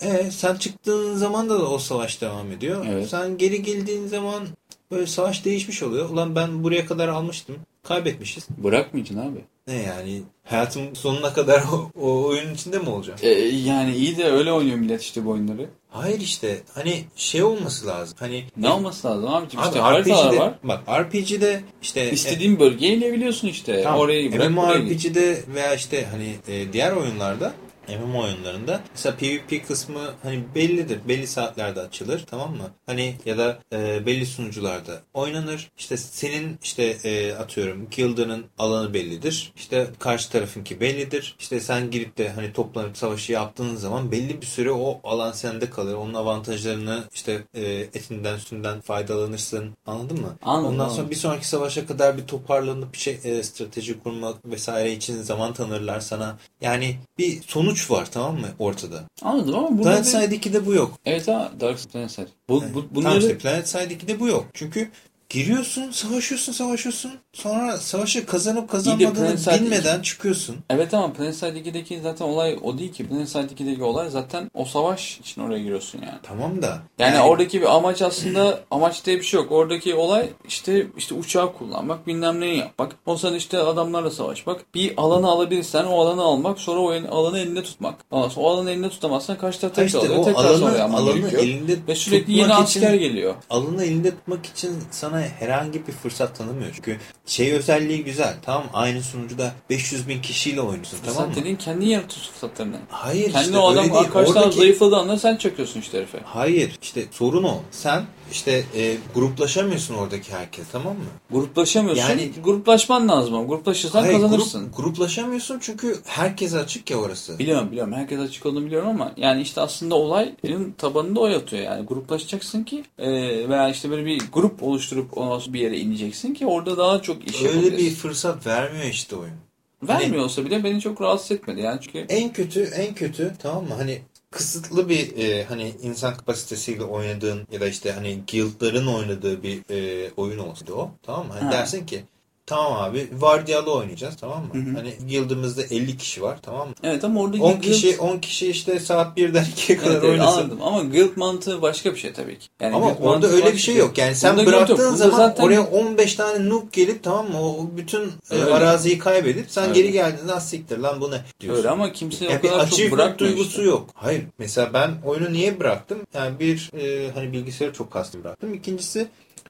E 0.00 0.30
sen 0.30 0.56
çıktığın 0.56 1.16
zaman 1.16 1.48
da, 1.48 1.60
da 1.60 1.70
o 1.70 1.78
savaş 1.78 2.20
devam 2.20 2.52
ediyor. 2.52 2.86
Evet. 2.90 3.08
Sen 3.08 3.38
geri 3.38 3.62
geldiğin 3.62 4.06
zaman 4.06 4.42
böyle 4.90 5.06
savaş 5.06 5.44
değişmiş 5.44 5.82
oluyor. 5.82 6.10
Ulan 6.10 6.36
ben 6.36 6.64
buraya 6.64 6.86
kadar 6.86 7.08
almıştım. 7.08 7.56
Kaybetmişiz. 7.88 8.48
Bırakmayacaksın 8.58 9.30
abi. 9.30 9.38
Ne 9.66 9.74
yani? 9.82 10.22
Hayatım 10.44 10.96
sonuna 10.96 11.32
kadar 11.32 11.62
o, 11.72 11.90
o 12.00 12.24
oyunun 12.24 12.54
içinde 12.54 12.78
mi 12.78 12.88
olacağım? 12.88 13.18
E, 13.22 13.28
yani 13.48 13.96
iyi 13.96 14.16
de 14.16 14.24
öyle 14.24 14.52
oynuyor 14.52 14.76
millet 14.76 15.02
işte 15.02 15.24
bu 15.24 15.30
oyunları. 15.30 15.66
Hayır 15.90 16.20
işte 16.20 16.60
hani 16.74 17.04
şey 17.16 17.42
olması 17.42 17.86
lazım. 17.86 18.16
Hani 18.20 18.44
Ne 18.56 18.68
olması 18.68 19.08
lazım 19.08 19.28
abicim? 19.28 19.60
Abi 19.60 19.68
işte 19.68 19.80
RPG'de, 19.80 20.38
var. 20.38 20.54
bak 20.64 20.80
RPG'de 20.88 21.60
işte 21.82 22.10
İstediğin 22.10 22.60
bölgeye 22.60 22.94
inebiliyorsun 22.94 23.48
işte. 23.48 23.82
Tamam. 23.82 24.00
Orayı 24.00 24.32
bırak 24.32 24.56
buraya 24.56 24.78
git. 24.78 24.88
MMORPG'de 24.88 25.38
veya 25.54 25.74
işte 25.74 26.06
hani 26.10 26.34
e, 26.48 26.72
diğer 26.72 26.92
oyunlarda 26.92 27.52
MMO 27.88 28.22
oyunlarında 28.22 28.80
mesela 28.92 29.16
PvP 29.16 29.66
kısmı 29.68 30.00
hani 30.22 30.42
bellidir. 30.54 30.98
Belli 31.08 31.26
saatlerde 31.26 31.80
açılır 31.80 32.24
tamam 32.30 32.50
mı? 32.56 32.70
Hani 32.86 33.14
ya 33.24 33.38
da 33.38 33.58
e, 33.72 34.06
belli 34.06 34.26
sunucularda 34.26 35.00
oynanır. 35.14 35.70
İşte 35.78 35.96
senin 35.96 36.58
işte 36.62 36.82
e, 37.04 37.32
atıyorum 37.34 37.88
guild'ının 37.96 38.44
alanı 38.58 38.94
bellidir. 38.94 39.52
İşte 39.56 39.86
karşı 39.98 40.30
tarafınki 40.30 40.80
bellidir. 40.80 41.36
İşte 41.38 41.60
sen 41.60 41.90
girip 41.90 42.18
de 42.18 42.28
hani 42.28 42.52
toplanıp 42.52 42.96
savaşı 42.96 43.32
yaptığın 43.32 43.76
zaman 43.76 44.12
belli 44.12 44.40
bir 44.40 44.46
süre 44.46 44.70
o 44.70 45.00
alan 45.04 45.32
sende 45.32 45.70
kalır. 45.70 45.94
Onun 45.94 46.14
avantajlarını 46.14 47.04
işte 47.14 47.42
e, 47.54 47.62
etinden 47.64 48.36
sütünden 48.38 48.80
faydalanırsın. 48.80 49.70
Anladın 49.86 50.20
mı? 50.20 50.36
Anladım, 50.42 50.66
Ondan 50.68 50.84
anladım. 50.84 50.96
sonra 50.96 51.10
bir 51.10 51.16
sonraki 51.16 51.48
savaşa 51.48 51.86
kadar 51.86 52.18
bir 52.18 52.26
toparlanıp 52.26 52.92
bir 52.92 52.98
şey 52.98 53.18
e, 53.24 53.42
strateji 53.42 53.98
kurmak 54.00 54.44
vesaire 54.44 54.92
için 54.92 55.22
zaman 55.22 55.52
tanırlar 55.52 56.00
sana. 56.00 56.38
Yani 56.60 56.96
bir 57.18 57.42
sonuç 57.42 57.71
var 57.90 58.10
tamam 58.10 58.40
mı 58.40 58.46
ortada. 58.58 59.02
Anladım 59.22 59.54
ama 59.54 59.78
burada 59.78 59.82
Planet 59.90 60.04
bir- 60.06 60.10
Side 60.10 60.36
2'de 60.50 60.66
bu 60.66 60.74
yok. 60.74 60.98
Evet 61.04 61.28
ha 61.28 61.52
Dark 61.60 61.92
Planet 61.92 62.10
Side. 62.10 62.26
Bu, 62.48 62.54
bu, 62.54 62.60
Tamam 62.72 62.86
bunları 62.90 63.18
işte 63.18 63.38
Planet 63.38 63.68
Side 63.68 63.94
2'de 63.94 64.20
bu 64.20 64.28
yok. 64.28 64.46
Çünkü 64.54 64.90
giriyorsun, 65.32 65.90
savaşıyorsun, 65.90 66.52
savaşıyorsun. 66.52 67.12
Sonra 67.32 67.76
savaşı 67.76 68.26
kazanıp 68.26 68.70
kazanmadığını 68.70 69.36
bilmeden 69.60 70.02
çıkıyorsun. 70.02 70.56
Evet 70.70 70.94
ama 70.94 71.12
Planet 71.12 71.36
Side 71.36 71.60
2'deki 71.60 72.00
zaten 72.02 72.24
olay 72.24 72.58
o 72.62 72.78
değil 72.78 72.92
ki. 72.92 73.08
Planet 73.08 73.28
Side 73.28 73.40
2'deki 73.42 73.82
olay 73.82 74.10
zaten 74.10 74.50
o 74.54 74.64
savaş 74.64 75.18
için 75.20 75.40
oraya 75.42 75.58
giriyorsun 75.58 75.98
yani. 75.98 76.18
Tamam 76.22 76.62
da. 76.62 76.78
Yani, 76.98 77.20
oradaki 77.20 77.60
bir 77.60 77.76
amaç 77.76 78.02
aslında 78.02 78.60
amaç 78.70 79.06
diye 79.06 79.18
bir 79.18 79.22
şey 79.22 79.40
yok. 79.40 79.52
Oradaki 79.52 79.94
olay 79.94 80.28
işte 80.48 80.86
işte 80.96 81.14
uçağı 81.14 81.52
kullanmak, 81.52 82.06
bilmem 82.06 82.40
neyi 82.40 82.58
yapmak. 82.58 82.96
O 83.06 83.16
sırada 83.16 83.36
işte 83.36 83.58
adamlarla 83.58 84.10
savaşmak. 84.10 84.74
Bir 84.74 84.94
alanı 84.96 85.28
alabilirsen 85.28 85.84
o 85.84 86.00
alanı 86.00 86.22
almak, 86.22 86.58
sonra 86.58 86.80
o 86.80 87.16
alanı 87.16 87.38
elinde 87.38 87.62
tutmak. 87.62 87.94
Ondan 88.10 88.28
sonra 88.28 88.46
o 88.46 88.50
alanı 88.50 88.70
elinde 88.70 88.88
tutamazsan 88.88 89.38
karşı 89.38 89.60
taraf 89.60 89.86
işte 89.86 89.98
alıyor. 89.98 90.16
o 90.16 90.24
tekrar 90.24 90.44
alanı, 90.44 90.84
alanı 90.96 91.30
elinde 91.30 91.76
Ve 91.88 91.94
sürekli 91.94 92.32
yeni 92.32 92.42
tutmak 92.42 92.64
asker 92.64 92.94
için, 92.94 93.08
geliyor. 93.08 93.34
alanı 93.50 93.84
elinde 93.84 94.10
tutmak 94.10 94.46
için 94.46 94.72
sana 94.90 95.21
herhangi 95.28 95.86
bir 95.86 95.92
fırsat 95.92 96.38
tanımıyor. 96.38 96.70
Çünkü 96.74 96.96
şey 97.26 97.52
özelliği 97.52 98.04
güzel. 98.04 98.34
Tamam 98.42 98.64
aynı 98.72 99.02
sunucuda 99.02 99.52
500 99.70 100.08
bin 100.08 100.22
kişiyle 100.22 100.60
oynuyorsun 100.60 100.98
tamam 101.04 101.16
Sen 101.22 101.28
mı? 101.28 101.34
dediğin 101.36 101.56
kendi 101.56 101.88
yaratıyorsun 101.88 102.32
fırsatlarını. 102.32 102.76
Hayır 102.88 103.32
Kendi 103.32 103.44
işte 103.46 103.58
o 103.58 103.68
adam 103.68 103.92
arkadaşlar 103.96 104.34
Oradaki- 104.40 104.56
zayıfladığı 104.56 104.96
anda 104.96 105.18
sen 105.18 105.36
çöküyorsun 105.36 105.80
işte 105.80 105.98
herife. 105.98 106.18
Hayır 106.24 106.78
işte 106.82 107.04
sorun 107.10 107.42
o. 107.44 107.60
Sen 107.70 108.02
işte 108.32 108.64
e, 108.76 108.96
gruplaşamıyorsun 109.14 109.94
oradaki 109.94 110.32
herkes 110.32 110.64
tamam 110.72 110.92
mı? 110.96 111.04
Gruplaşamıyorsun. 111.30 112.02
Yani- 112.02 112.30
gruplaşman 112.44 113.08
lazım 113.08 113.34
ama. 113.34 113.44
Gruplaşırsan 113.44 114.00
Hayır, 114.02 114.14
kazanırsın. 114.14 114.66
grup- 114.66 114.76
gruplaşamıyorsun 114.76 115.58
çünkü 115.60 115.96
herkese 116.04 116.58
açık 116.58 116.90
ya 116.90 116.96
orası. 116.96 117.38
Biliyorum 117.38 117.70
biliyorum. 117.70 117.92
Herkes 117.92 118.20
açık 118.20 118.46
olduğunu 118.46 118.66
biliyorum 118.66 118.88
ama 118.88 119.12
yani 119.16 119.42
işte 119.42 119.60
aslında 119.60 119.94
olayın 119.94 120.74
tabanında 120.78 121.20
o 121.20 121.26
yatıyor. 121.26 121.62
Yani 121.62 121.86
gruplaşacaksın 121.86 122.64
ki 122.64 122.84
e, 122.98 123.08
veya 123.48 123.68
işte 123.68 123.90
böyle 123.90 124.06
bir 124.06 124.22
grup 124.32 124.62
oluşturup 124.62 125.10
sonra 125.14 125.52
bir 125.52 125.60
yere 125.60 125.78
ineceksin 125.78 126.34
ki 126.34 126.46
orada 126.46 126.76
daha 126.76 127.02
çok 127.02 127.28
iş 127.28 127.42
Öyle 127.42 127.76
bir 127.78 127.90
fırsat 127.90 128.46
vermiyor 128.46 128.84
işte 128.84 129.16
oyun. 129.16 129.34
Vermiyor 129.82 130.24
olsa 130.24 130.44
bile 130.44 130.64
beni 130.64 130.80
çok 130.80 131.00
rahatsız 131.00 131.32
etmedi 131.32 131.60
yani 131.60 131.80
çünkü 131.82 131.98
En 131.98 132.32
kötü 132.32 132.62
en 132.62 132.94
kötü 132.94 133.34
tamam 133.42 133.64
mı? 133.64 133.74
Hani 133.78 134.02
kısıtlı 134.32 134.88
bir 134.88 135.16
e, 135.16 135.44
hani 135.44 135.74
insan 135.82 136.16
kapasitesiyle 136.16 136.84
oynadığın 136.84 137.46
ya 137.52 137.60
da 137.60 137.68
işte 137.68 137.92
hani 137.92 138.22
guildların 138.32 138.86
oynadığı 138.86 139.42
bir 139.42 139.62
e, 139.70 140.10
oyun 140.16 140.38
olsaydı 140.38 140.74
o. 140.74 140.90
Tamam 141.02 141.26
mı? 141.26 141.32
Hani 141.32 141.44
Ha. 141.44 141.52
dersin 141.52 141.86
ki 141.86 142.04
tamam 142.46 142.72
abi 142.82 143.08
vardiyalı 143.18 143.72
oynayacağız 143.74 144.16
tamam 144.20 144.42
mı? 144.42 144.74
Hani 144.76 144.94
guildımızda 145.10 145.62
50 145.62 145.96
kişi 145.96 146.22
var 146.22 146.38
tamam 146.42 146.68
mı? 146.68 146.74
evet 146.82 147.04
ama 147.04 147.20
oradaki 147.20 147.42
10 147.42 147.52
guild- 147.52 147.60
kişi 147.60 147.98
10 147.98 148.18
kişi 148.18 148.46
işte 148.50 148.80
saat 148.80 149.18
1'den 149.18 149.44
2'ye 149.44 149.78
kadar 149.78 149.90
Evet, 149.90 150.00
evet, 150.04 150.12
oynasın. 150.20 150.38
anladım 150.40 150.62
ama 150.62 150.82
guild 150.82 151.16
mantığı 151.16 151.62
başka 151.62 151.94
bir 151.94 151.98
şey 152.00 152.12
tabii 152.12 152.38
ki. 152.38 152.46
Yani 152.60 152.74
Ama 152.76 152.94
orada 152.94 153.26
öyle 153.26 153.52
bir 153.52 153.58
şey 153.58 153.76
yok. 153.76 153.98
Yani 153.98 154.14
sen 154.14 154.36
Bunda 154.36 154.46
bıraktığın 154.46 154.94
zaman 154.94 155.16
zaten- 155.16 155.44
oraya 155.44 155.62
15 155.62 156.14
tane 156.14 156.48
noob 156.48 156.62
gelip 156.72 157.02
tamam 157.02 157.30
mı? 157.30 157.42
O 157.48 157.70
bütün 157.76 158.02
e, 158.02 158.34
Öyle. 158.34 158.44
araziyi 158.54 158.98
kaybedip 158.98 159.46
sen 159.50 159.68
Öyle. 159.68 159.80
geri 159.80 159.92
geldiğinde 159.92 160.40
siktir 160.40 160.78
lan 160.78 161.00
bu 161.00 161.10
ne 161.10 161.20
diyorsun. 161.40 161.58
Öyle 161.58 161.70
ama 161.70 161.92
kimse 161.92 162.24
Yani 162.24 162.38
o 162.38 162.48
kadar 162.48 162.70
çok 162.70 162.78
bırakmıyor 162.92 163.18
duygusu 163.18 163.48
işte. 163.50 163.62
yok. 163.62 163.90
Hayır. 163.94 164.22
Mesela 164.38 164.70
ben 164.74 164.90
oyunu 165.06 165.32
niye 165.32 165.60
bıraktım? 165.60 165.98
Yani 166.14 166.38
bir 166.40 166.70
e, 166.78 167.10
hani 167.12 167.32
bilgisayarı 167.32 167.72
çok 167.74 167.90
kastım 167.90 168.24
bıraktım. 168.24 168.54
İkincisi 168.54 169.06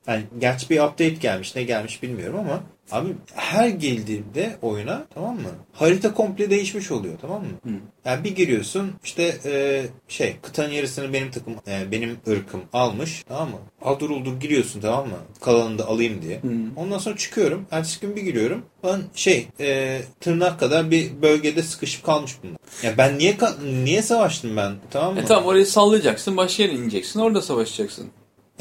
yani 0.07 0.25
gerçi 0.39 0.71
bir 0.71 0.81
update 0.81 1.09
gelmiş 1.09 1.57
ne 1.57 1.63
gelmiş 1.63 2.03
bilmiyorum 2.03 2.37
ama 2.41 2.61
abi 2.93 3.09
her 3.35 3.69
girdiğimde 3.69 4.57
oyuna 4.63 5.07
tamam 5.15 5.35
mı? 5.35 5.49
Harita 5.73 6.15
komple 6.15 6.51
değişmiş 6.51 6.91
oluyor 6.91 7.15
tamam 7.21 7.43
mı? 7.43 7.49
Hı. 7.65 7.71
Yani 8.05 8.25
bir 8.25 8.37
giriyorsun 8.37 8.93
işte 9.05 9.35
e, 9.45 9.83
şey 10.09 10.37
kıtanın 10.43 10.73
yarısını 10.73 11.13
benim 11.13 11.31
takım 11.31 11.55
e, 11.69 11.91
benim 11.93 12.17
ırkım 12.29 12.61
almış 12.73 13.25
tamam 13.29 13.51
mı? 13.51 13.57
Aldır 13.83 14.11
uldur 14.11 14.41
giriyorsun 14.41 14.81
tamam 14.81 15.09
mı? 15.09 15.17
Kalanını 15.41 15.79
da 15.79 15.87
alayım 15.87 16.23
diye. 16.23 16.37
Hı. 16.37 16.49
Ondan 16.77 16.99
sonra 16.99 17.17
çıkıyorum. 17.17 17.67
Ertesi 17.71 18.01
gün 18.01 18.17
bir 18.17 18.23
giriyorum. 18.23 18.63
Ben 18.85 19.01
şey 19.15 19.49
e, 19.61 20.01
tırnak 20.21 20.61
kadar 20.61 20.91
bir 20.91 21.23
bölgede 21.23 21.63
sıkışıp 21.63 22.05
kalmış 22.05 22.33
bunlar. 22.43 22.57
Ya 22.83 22.99
ben 22.99 23.19
niye 23.19 23.37
niye 23.85 24.03
savaştım 24.03 24.57
ben 24.57 24.73
tamam 24.91 25.15
mı? 25.15 25.21
E 25.21 25.25
tamam 25.25 25.45
orayı 25.45 25.67
sallayacaksın 25.67 26.37
başka 26.37 26.63
yere 26.63 26.73
ineceksin 26.73 27.21
orada 27.21 27.43
savaşacaksın. 27.43 28.11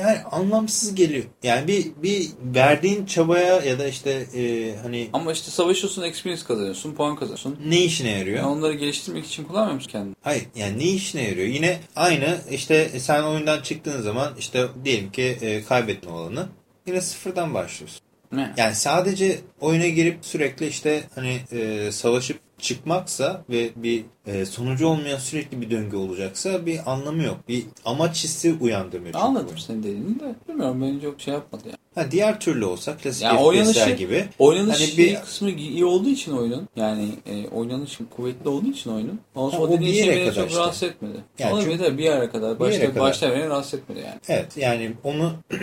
Yani 0.02 0.20
anlamsız 0.32 0.96
geliyor. 0.96 1.24
Yani 1.44 1.68
bir 1.68 1.86
bir 2.04 2.28
verdiğin 2.56 3.06
çabaya 3.06 3.62
ya 3.62 3.80
da 3.80 3.88
işte 3.88 4.10
e, 4.36 4.76
hani 4.84 5.10
Ama 5.14 5.32
işte 5.32 5.52
savaşıyorsun 5.52 6.02
experience 6.04 6.44
kazanıyorsun 6.48 6.94
puan 6.96 7.16
kazanıyorsun. 7.16 7.60
ne 7.66 7.80
işine 7.84 8.10
yarıyor? 8.10 8.38
Yani 8.38 8.48
onları 8.48 8.74
geliştirmek 8.74 9.26
için 9.26 9.44
kullanmıyor 9.44 9.76
musun 9.76 9.92
kendini? 9.92 10.16
Hayır 10.22 10.44
yani 10.56 10.80
ne 10.80 10.84
işine 10.84 11.24
yarıyor? 11.28 11.48
Yine 11.48 11.80
aynı 11.96 12.38
işte 12.52 12.90
sen 13.00 13.24
oyundan 13.24 13.62
çıktığın 13.62 14.02
zaman 14.02 14.34
işte 14.40 14.66
diyelim 14.86 15.12
ki 15.12 15.38
e, 15.42 15.64
kaybettin 15.64 16.10
o 16.10 16.14
alanı. 16.18 16.48
Yine 16.88 17.02
sıfırdan 17.02 17.54
başlıyorsun. 17.54 18.02
Ne? 18.32 18.54
Yani 18.58 18.76
sadece 18.76 19.40
oyuna 19.62 19.88
girip 19.88 20.18
sürekli 20.22 20.68
işte 20.68 21.04
hani 21.16 21.40
e, 21.52 21.92
savaşıp 21.92 22.40
çıkmaksa 22.62 23.44
ve 23.50 23.70
bir 23.76 24.04
e, 24.28 24.46
sonucu 24.46 24.88
olmayan 24.88 25.18
sürekli 25.18 25.62
bir 25.62 25.72
döngü 25.72 25.96
olacaksa 25.98 26.66
bir 26.66 26.92
anlamı 26.92 27.24
yok. 27.24 27.38
Bir 27.48 27.64
amaç 27.86 28.24
hissi 28.24 28.54
uyandırmıyor. 28.62 29.14
Anladım 29.18 29.58
senin 29.58 29.84
dediğini 29.84 30.20
de. 30.20 30.36
Bilmiyorum 30.50 30.82
beni 30.82 31.02
çok 31.02 31.22
şey 31.22 31.34
yapmadı 31.34 31.64
yani. 31.66 31.76
Ha, 31.96 32.12
diğer 32.12 32.40
türlü 32.40 32.66
olsa 32.66 32.98
klasik 32.98 33.24
Yani 33.24 33.40
oynanışı, 33.40 33.90
gibi. 33.90 34.26
oynanış 34.40 34.82
Hani 34.82 34.98
bir- 34.98 35.16
kısmı 35.16 35.50
iyi 35.52 35.86
olduğu 35.86 36.10
için 36.10 36.32
oyunun 36.32 36.68
yani 36.76 37.10
e, 37.26 37.48
oynanış 37.48 37.98
kuvvetli 38.16 38.50
olduğu 38.50 38.68
için 38.72 38.90
oyunun. 38.92 39.20
Ondan 39.36 39.58
sonra 39.58 39.64
o 39.68 39.72
dediğin 39.72 39.94
bir 39.94 39.98
şey 39.98 40.06
yere 40.08 40.16
beni 40.16 40.30
kadar 40.30 40.36
çok 40.42 40.50
işte. 40.50 40.60
rahatsız 40.60 40.84
etmedi. 40.84 41.18
Yani 41.40 41.64
çünkü- 41.64 41.98
bir 41.98 42.04
yere 42.04 42.30
kadar. 42.30 42.60
Bir 42.60 42.66
yere 42.66 42.72
Başta, 42.74 42.90
kadar. 42.94 43.02
başta 43.04 43.32
beni 43.32 43.48
rahatsız 43.50 43.74
etmedi 43.80 44.00
yani. 44.00 44.20
Evet 44.28 44.58
yani 44.58 44.92
onu 45.04 45.32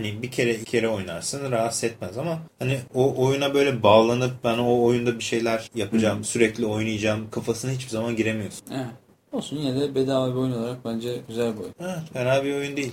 hani 0.00 0.22
bir 0.22 0.30
kere 0.30 0.54
iki 0.54 0.64
kere 0.64 0.88
oynarsın 0.88 1.50
rahatsız 1.50 1.84
etmez 1.84 2.18
ama 2.18 2.38
hani 2.58 2.78
o 2.94 3.24
oyuna 3.26 3.54
böyle 3.54 3.82
bağlanıp 3.82 4.44
ben 4.44 4.58
o 4.58 4.82
oyunda 4.82 5.18
bir 5.18 5.24
şeyler 5.24 5.70
yapacağım, 5.74 6.24
sürekli 6.24 6.66
oynayacağım 6.66 7.30
kafasına 7.30 7.70
hiçbir 7.70 7.90
zaman 7.90 8.16
giremiyorsun. 8.16 8.66
Evet. 8.74 8.86
Olsun 9.32 9.56
yine 9.56 9.80
de 9.80 9.94
bedava 9.94 10.30
bir 10.30 10.34
oyun 10.34 10.52
olarak 10.52 10.84
bence 10.84 11.20
güzel 11.28 11.54
bir 11.54 11.60
oyun. 11.60 11.74
Ha, 11.78 12.04
fena 12.12 12.44
bir 12.44 12.54
oyun 12.54 12.76
değil. 12.76 12.92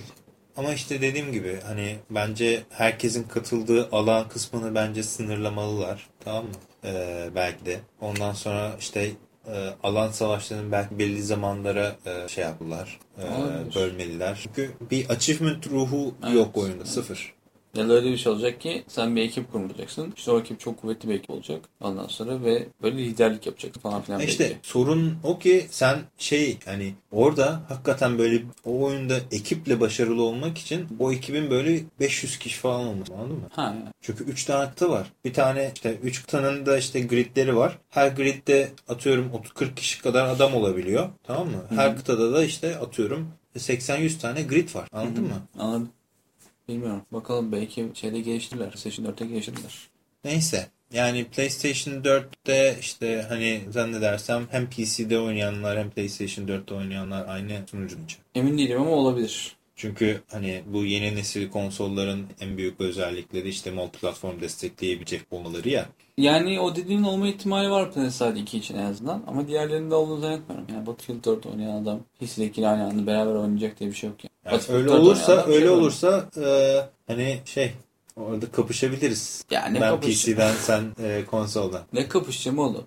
Ama 0.56 0.72
işte 0.72 1.00
dediğim 1.00 1.32
gibi 1.32 1.58
hani 1.66 1.96
bence 2.10 2.62
herkesin 2.70 3.22
katıldığı 3.22 3.88
alan 3.92 4.28
kısmını 4.28 4.74
bence 4.74 5.02
sınırlamalılar. 5.02 6.06
Tamam 6.24 6.44
mı? 6.44 6.50
Ee, 6.84 7.28
belki 7.34 7.66
de. 7.66 7.80
Ondan 8.00 8.32
sonra 8.32 8.72
işte 8.80 9.10
e, 9.54 9.74
alan 9.82 10.10
savaşlarının 10.10 10.72
belki 10.72 10.98
belli 10.98 11.22
zamanlara 11.22 11.96
e, 12.06 12.28
şey 12.28 12.44
yaptılar. 12.44 12.98
E, 13.18 13.24
Olabilir. 13.34 13.74
bölmeliler. 13.74 14.38
Çünkü 14.42 14.70
bir 14.90 15.10
achievement 15.10 15.66
ruhu 15.66 16.14
Evet. 16.24 16.34
yok 16.34 16.56
oyunda. 16.56 16.84
Sıfır. 16.84 17.32
Ya 17.74 17.88
da 17.88 17.92
öyle 17.92 18.10
bir 18.12 18.16
şey 18.16 18.32
olacak 18.32 18.60
ki 18.60 18.84
sen 18.88 19.16
bir 19.16 19.22
ekip 19.22 19.52
kurulacaksın. 19.52 20.12
İşte 20.16 20.30
o 20.30 20.40
ekip 20.40 20.60
çok 20.60 20.80
kuvvetli 20.80 21.08
bir 21.08 21.14
ekip 21.14 21.30
olacak. 21.30 21.60
Ondan 21.80 22.06
sonra 22.06 22.44
ve 22.44 22.66
böyle 22.82 22.98
liderlik 22.98 23.46
yapacaksın 23.46 23.80
falan 23.80 24.02
filan. 24.02 24.20
İşte 24.20 24.44
belki. 24.44 24.58
sorun 24.62 25.14
o 25.24 25.38
ki 25.38 25.66
sen 25.70 25.98
şey 26.18 26.58
hani 26.64 26.94
orada 27.12 27.62
hakikaten 27.68 28.18
böyle 28.18 28.42
o 28.64 28.84
oyunda 28.84 29.16
ekiple 29.32 29.80
başarılı 29.80 30.22
olmak 30.22 30.58
için 30.58 30.86
o 30.98 31.12
ekibin 31.12 31.50
böyle 31.50 31.80
500 32.00 32.38
kişi 32.38 32.58
falan 32.58 32.86
olması 32.86 33.14
anladın 33.14 33.36
mı? 33.36 33.48
Ha 33.50 33.62
yani. 33.62 33.92
Çünkü 34.00 34.24
3 34.24 34.44
tane 34.44 34.70
kıta 34.70 34.90
var. 34.90 35.12
Bir 35.24 35.34
tane 35.34 35.72
işte 35.74 35.94
3 36.02 36.20
kıtanın 36.22 36.66
da 36.66 36.78
işte 36.78 37.00
gridleri 37.00 37.56
var. 37.56 37.78
Her 37.88 38.08
gridde 38.08 38.68
atıyorum 38.88 39.32
30-40 39.58 39.74
kişi 39.74 40.02
kadar 40.02 40.28
adam 40.28 40.54
olabiliyor. 40.54 41.08
Tamam 41.22 41.46
mı? 41.46 41.64
Her 41.68 41.96
kıtada 41.96 42.32
da 42.32 42.44
işte 42.44 42.78
atıyorum 42.78 43.28
80-100 43.56 44.18
tane 44.18 44.42
grid 44.42 44.74
var. 44.74 44.88
Anladın 44.92 45.24
mı? 45.24 45.42
Anladım. 45.58 45.88
Bilmiyorum. 46.68 47.02
Bakalım 47.12 47.52
belki 47.52 47.88
şeyde 47.94 48.20
geliştirirler. 48.20 48.70
PlayStation 48.70 49.06
4'te 49.06 49.26
geliştirirler. 49.26 49.88
Neyse. 50.24 50.66
Yani 50.92 51.24
PlayStation 51.24 51.94
4'te 51.94 52.76
işte 52.80 53.26
hani 53.28 53.60
zannedersem 53.70 54.46
hem 54.50 54.70
PC'de 54.70 55.18
oynayanlar 55.18 55.78
hem 55.78 55.90
PlayStation 55.90 56.46
4'te 56.46 56.74
oynayanlar 56.74 57.28
aynı 57.28 57.62
sunucunun 57.70 58.04
için. 58.04 58.18
Emin 58.34 58.58
değilim 58.58 58.80
ama 58.80 58.90
olabilir. 58.90 59.56
Çünkü 59.76 60.22
hani 60.28 60.62
bu 60.66 60.84
yeni 60.84 61.16
nesil 61.16 61.50
konsolların 61.50 62.26
en 62.40 62.56
büyük 62.56 62.80
özellikleri 62.80 63.48
işte 63.48 63.70
multiplatform 63.70 64.40
destekleyebilecek 64.40 65.22
olmaları 65.30 65.68
ya. 65.68 65.88
Yani 66.18 66.60
o 66.60 66.76
dediğin 66.76 67.02
olma 67.02 67.28
ihtimali 67.28 67.70
var 67.70 67.92
PlayStation 67.92 68.36
2 68.36 68.58
için 68.58 68.78
en 68.78 68.84
azından. 68.84 69.22
Ama 69.26 69.48
diğerlerinde 69.48 69.94
olduğunu 69.94 70.20
zannetmiyorum. 70.20 70.66
Yani 70.74 70.86
Battlefield 70.86 71.24
4 71.24 71.46
oynayan 71.46 71.82
adam 71.82 72.00
PC'dekiyle 72.20 72.68
aynı 72.68 72.84
anda 72.84 73.06
beraber 73.06 73.34
oynayacak 73.34 73.80
diye 73.80 73.90
bir 73.90 73.94
şey 73.94 74.10
yok 74.10 74.18
yani. 74.24 74.54
Yani 74.68 74.78
öyle 74.78 74.88
4 74.88 75.00
olursa 75.00 75.44
öyle 75.46 75.58
şey 75.58 75.68
olursa 75.68 76.24
e, 76.36 76.76
hani 77.06 77.38
şey 77.44 77.72
orada 78.16 78.50
kapışabiliriz. 78.50 79.44
Yani 79.50 79.80
ben 79.80 79.90
kapış- 79.90 80.24
PC'den 80.24 80.52
sen 80.60 80.82
e, 81.02 81.24
konsoldan. 81.30 81.82
Ne 81.92 82.08
kapışacağım 82.08 82.58
oğlum? 82.58 82.84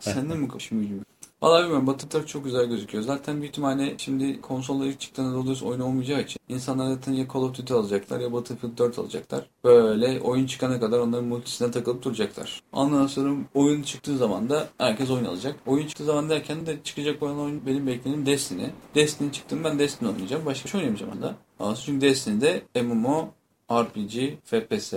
Sen 0.00 0.30
de 0.30 0.34
mi 0.34 0.48
kapışmayacağım? 0.48 1.04
Valla 1.44 1.60
bilmiyorum 1.62 1.86
Battlefield 1.86 2.22
4 2.22 2.28
çok 2.28 2.44
güzel 2.44 2.66
gözüküyor. 2.66 3.04
Zaten 3.04 3.40
büyük 3.40 3.50
ihtimalle 3.50 3.94
şimdi 3.98 4.40
konsollar 4.40 4.86
ilk 4.86 5.00
çıktığında 5.00 5.34
doğru 5.34 5.46
düzgün 5.46 5.66
oyun 5.66 5.80
olmayacağı 5.80 6.20
için 6.20 6.40
insanlar 6.48 6.94
zaten 6.94 7.12
ya 7.12 7.26
Call 7.34 7.40
of 7.40 7.58
Duty 7.58 7.74
alacaklar 7.74 8.20
ya 8.20 8.32
Battlefield 8.32 8.78
4 8.78 8.98
alacaklar. 8.98 9.46
Böyle 9.64 10.20
oyun 10.20 10.46
çıkana 10.46 10.80
kadar 10.80 10.98
onların 10.98 11.24
multisine 11.24 11.70
takılıp 11.70 12.02
duracaklar. 12.02 12.62
Ondan 12.72 13.06
sonra 13.06 13.34
oyun 13.54 13.82
çıktığı 13.82 14.16
zaman 14.16 14.50
da 14.50 14.68
herkes 14.78 15.10
oyun 15.10 15.24
alacak. 15.24 15.56
Oyun 15.66 15.86
çıktığı 15.86 16.04
zaman 16.04 16.30
derken 16.30 16.66
de 16.66 16.76
çıkacak 16.84 17.22
olan 17.22 17.40
oyun 17.40 17.66
benim 17.66 17.86
beklediğim 17.86 18.26
Destiny. 18.26 18.66
Destiny 18.94 19.32
çıktı 19.32 19.56
mı 19.56 19.64
ben 19.64 19.78
Destiny 19.78 20.08
oynayacağım. 20.08 20.46
Başka 20.46 20.64
bir 20.64 20.70
şey 20.70 20.80
oynamayacağım 20.80 21.12
onda. 21.58 21.74
Çünkü 21.74 22.00
Destiny'de 22.00 22.62
MMO, 22.82 23.28
RPG, 23.70 24.38
FPS. 24.44 24.94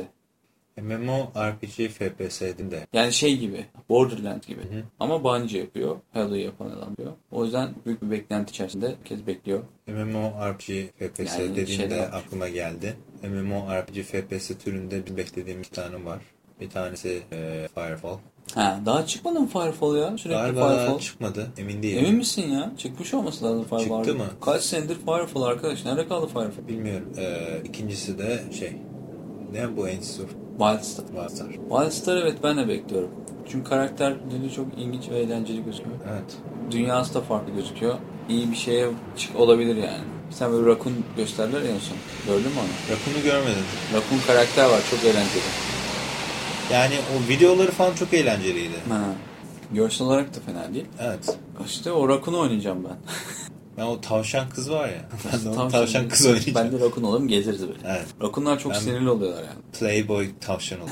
MMORPG 0.82 1.90
FPS'de 1.90 2.72
de. 2.72 2.88
Yani 2.94 3.14
şey 3.14 3.38
gibi, 3.38 3.66
Borderlands 3.90 4.48
gibi. 4.48 4.62
Ama 5.00 5.24
Bungie 5.24 5.60
yapıyor, 5.60 5.96
Halo'yu 6.14 6.44
yapan 6.44 6.70
adam 6.70 6.90
yapıyor. 6.90 7.12
O 7.32 7.46
yüzden 7.46 7.70
büyük 7.86 8.02
bir 8.02 8.12
beklenti 8.12 8.50
içerisinde 8.52 8.88
herkes 8.88 9.28
bekliyor. 9.28 9.64
MMORPG 9.88 10.64
FPS 11.00 11.40
Yani 11.40 11.56
dediğinde 11.56 11.66
şeyler 11.66 12.00
aklıma 12.00 12.50
geldi. 12.50 12.96
MMORPG 13.24 14.02
FPS 14.02 14.52
türünde 14.64 15.06
bir 15.06 15.18
beklediğim 15.18 15.60
iki 15.60 15.72
tane 15.72 16.06
var. 16.06 16.20
Bir 16.62 16.70
tanesi 16.70 17.22
e, 17.32 17.68
Firefall. 17.74 18.18
Ha, 18.56 18.80
daha 18.86 19.06
çıkmadı 19.06 19.40
mı 19.40 19.48
Firefall 19.48 19.96
ya? 19.96 20.18
Sürekli 20.18 20.38
Galiba 20.38 20.70
Firefall. 20.78 21.00
çıkmadı. 21.00 21.48
Emin 21.58 21.84
değilim. 21.84 22.06
Emin 22.06 22.16
misin 22.16 22.52
ya? 22.52 22.72
Çıkmış 22.78 23.14
olması 23.14 23.46
lazım 23.46 23.64
Firefall. 23.64 24.04
Çıktı 24.04 24.20
mı? 24.20 24.26
Kaç 24.42 24.64
senedir 24.64 24.96
Firefall 24.96 25.42
arkadaş? 25.42 25.86
Nerede 25.86 26.08
kaldı 26.08 26.28
Firefall? 26.28 26.68
Bilmiyorum. 26.68 27.14
E, 27.18 27.48
ikincisi 27.64 28.18
de 28.18 28.44
şey. 28.60 28.72
Ne 29.54 29.78
bu 29.78 29.82
of 29.82 30.47
Wildstar. 30.58 31.06
Wildstar. 31.06 31.48
Wildstar 31.70 32.18
evet 32.18 32.38
ben 32.44 32.58
de 32.58 32.68
bekliyorum. 32.68 33.10
Çünkü 33.50 33.70
karakterleri 33.70 34.52
çok 34.56 34.66
ilginç 34.78 35.10
ve 35.10 35.20
eğlenceli 35.20 35.66
gözüküyor. 35.66 35.96
Evet. 36.12 36.38
Dünyası 36.72 37.14
da 37.14 37.22
farklı 37.22 37.54
gözüküyor. 37.54 37.96
İyi 38.30 38.52
bir 38.52 38.56
şeye 38.56 38.88
çık 39.18 39.40
olabilir 39.40 39.76
yani. 39.76 40.04
Sen 40.30 40.52
böyle 40.52 40.70
Raccoon 40.70 40.94
gösterdiler 41.18 41.62
en 41.62 41.80
son. 41.80 41.98
Gördün 42.28 42.52
mü 42.52 42.58
onu? 42.60 42.96
Rakun'u 42.96 43.24
görmedim. 43.24 43.64
Raccoon 43.94 44.20
karakter 44.28 44.66
var 44.70 44.82
çok 44.92 45.04
eğlenceli. 45.04 45.44
Yani 46.72 46.94
o 47.16 47.30
videoları 47.30 47.72
falan 47.72 47.94
çok 47.94 48.14
eğlenceliydi. 48.14 48.76
Ha. 48.90 49.02
Görsel 49.72 50.08
olarak 50.08 50.36
da 50.36 50.40
fena 50.46 50.74
değil. 50.74 50.86
Evet. 51.00 51.38
İşte 51.66 51.92
o 51.92 52.10
Raccoon'u 52.10 52.40
oynayacağım 52.40 52.84
ben. 52.84 52.98
Ben 53.78 53.82
o 53.86 54.02
tavşan 54.02 54.50
kız 54.50 54.72
var 54.72 54.88
ya. 54.90 55.10
Ben 55.34 55.40
de 55.40 55.44
Tavşan- 55.56 55.70
tavşan 55.72 56.10
kız 56.10 56.26
oynayacağım. 56.26 56.56
Ben 56.56 56.72
de 56.72 56.86
Raccoon 56.86 57.04
olurum 57.04 57.28
gezeriz 57.28 57.62
böyle. 57.62 57.80
Evet. 57.88 58.06
Raccoon'lar 58.22 58.60
çok 58.60 58.72
Ben- 58.74 58.80
sinirli 58.80 59.10
oluyorlar 59.10 59.44
yani. 59.44 59.60
Playboy 59.80 60.28
tavşan 60.42 60.80
oldu. 60.82 60.90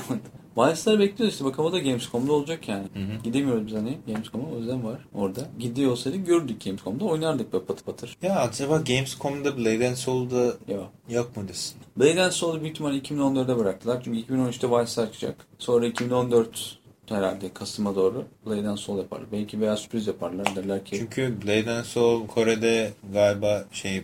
Wildstar'ı 0.54 0.98
bekliyoruz 0.98 1.32
işte. 1.34 1.44
Bakalım 1.44 1.68
o 1.70 1.72
da 1.72 1.78
Gamescom'da 1.78 2.32
olacak 2.32 2.68
yani. 2.68 2.86
Gidemiyoruz 3.24 3.66
biz 3.66 3.74
hani 3.74 3.98
Gamescom'a. 4.06 4.48
O 4.54 4.58
yüzden 4.58 4.84
var 4.84 4.98
orada. 5.14 5.40
Gidiyor 5.58 5.90
olsaydı 5.90 6.16
gördük 6.16 6.64
Gamescom'da. 6.64 7.04
Oynardık 7.04 7.52
böyle 7.52 7.64
patır 7.64 7.84
patır. 7.84 8.16
ya 8.22 8.36
acaba 8.40 8.76
Gamescom'da 8.78 9.58
Blade 9.58 9.88
and 9.88 9.94
Soul'da 9.94 10.44
Yok. 10.44 10.90
yok 11.08 11.36
mu 11.36 11.48
desin? 11.48 11.76
Blade 11.96 12.22
and 12.22 12.30
Soul'u 12.30 12.60
büyük 12.60 12.72
ihtimalle 12.74 12.98
2014'e 12.98 13.58
bıraktılar. 13.58 14.00
Çünkü 14.04 14.18
2013'te 14.18 14.60
Wildstar 14.68 15.06
çıkacak. 15.12 15.46
Sonra 15.58 15.86
2014 15.86 16.78
herhalde 17.14 17.52
Kasım'a 17.54 17.94
doğru 17.94 18.24
Blade 18.46 18.68
and 18.68 18.76
Soul 18.76 18.98
yaparlar. 18.98 19.32
Belki 19.32 19.60
veya 19.60 19.76
sürpriz 19.76 20.06
yaparlar. 20.06 20.56
Derler 20.56 20.84
ki 20.84 20.96
Çünkü 20.98 21.34
Blade 21.42 21.70
and 21.70 21.84
Soul 21.84 22.26
Kore'de 22.26 22.92
galiba 23.12 23.64
şey 23.72 23.96
e, 23.96 24.02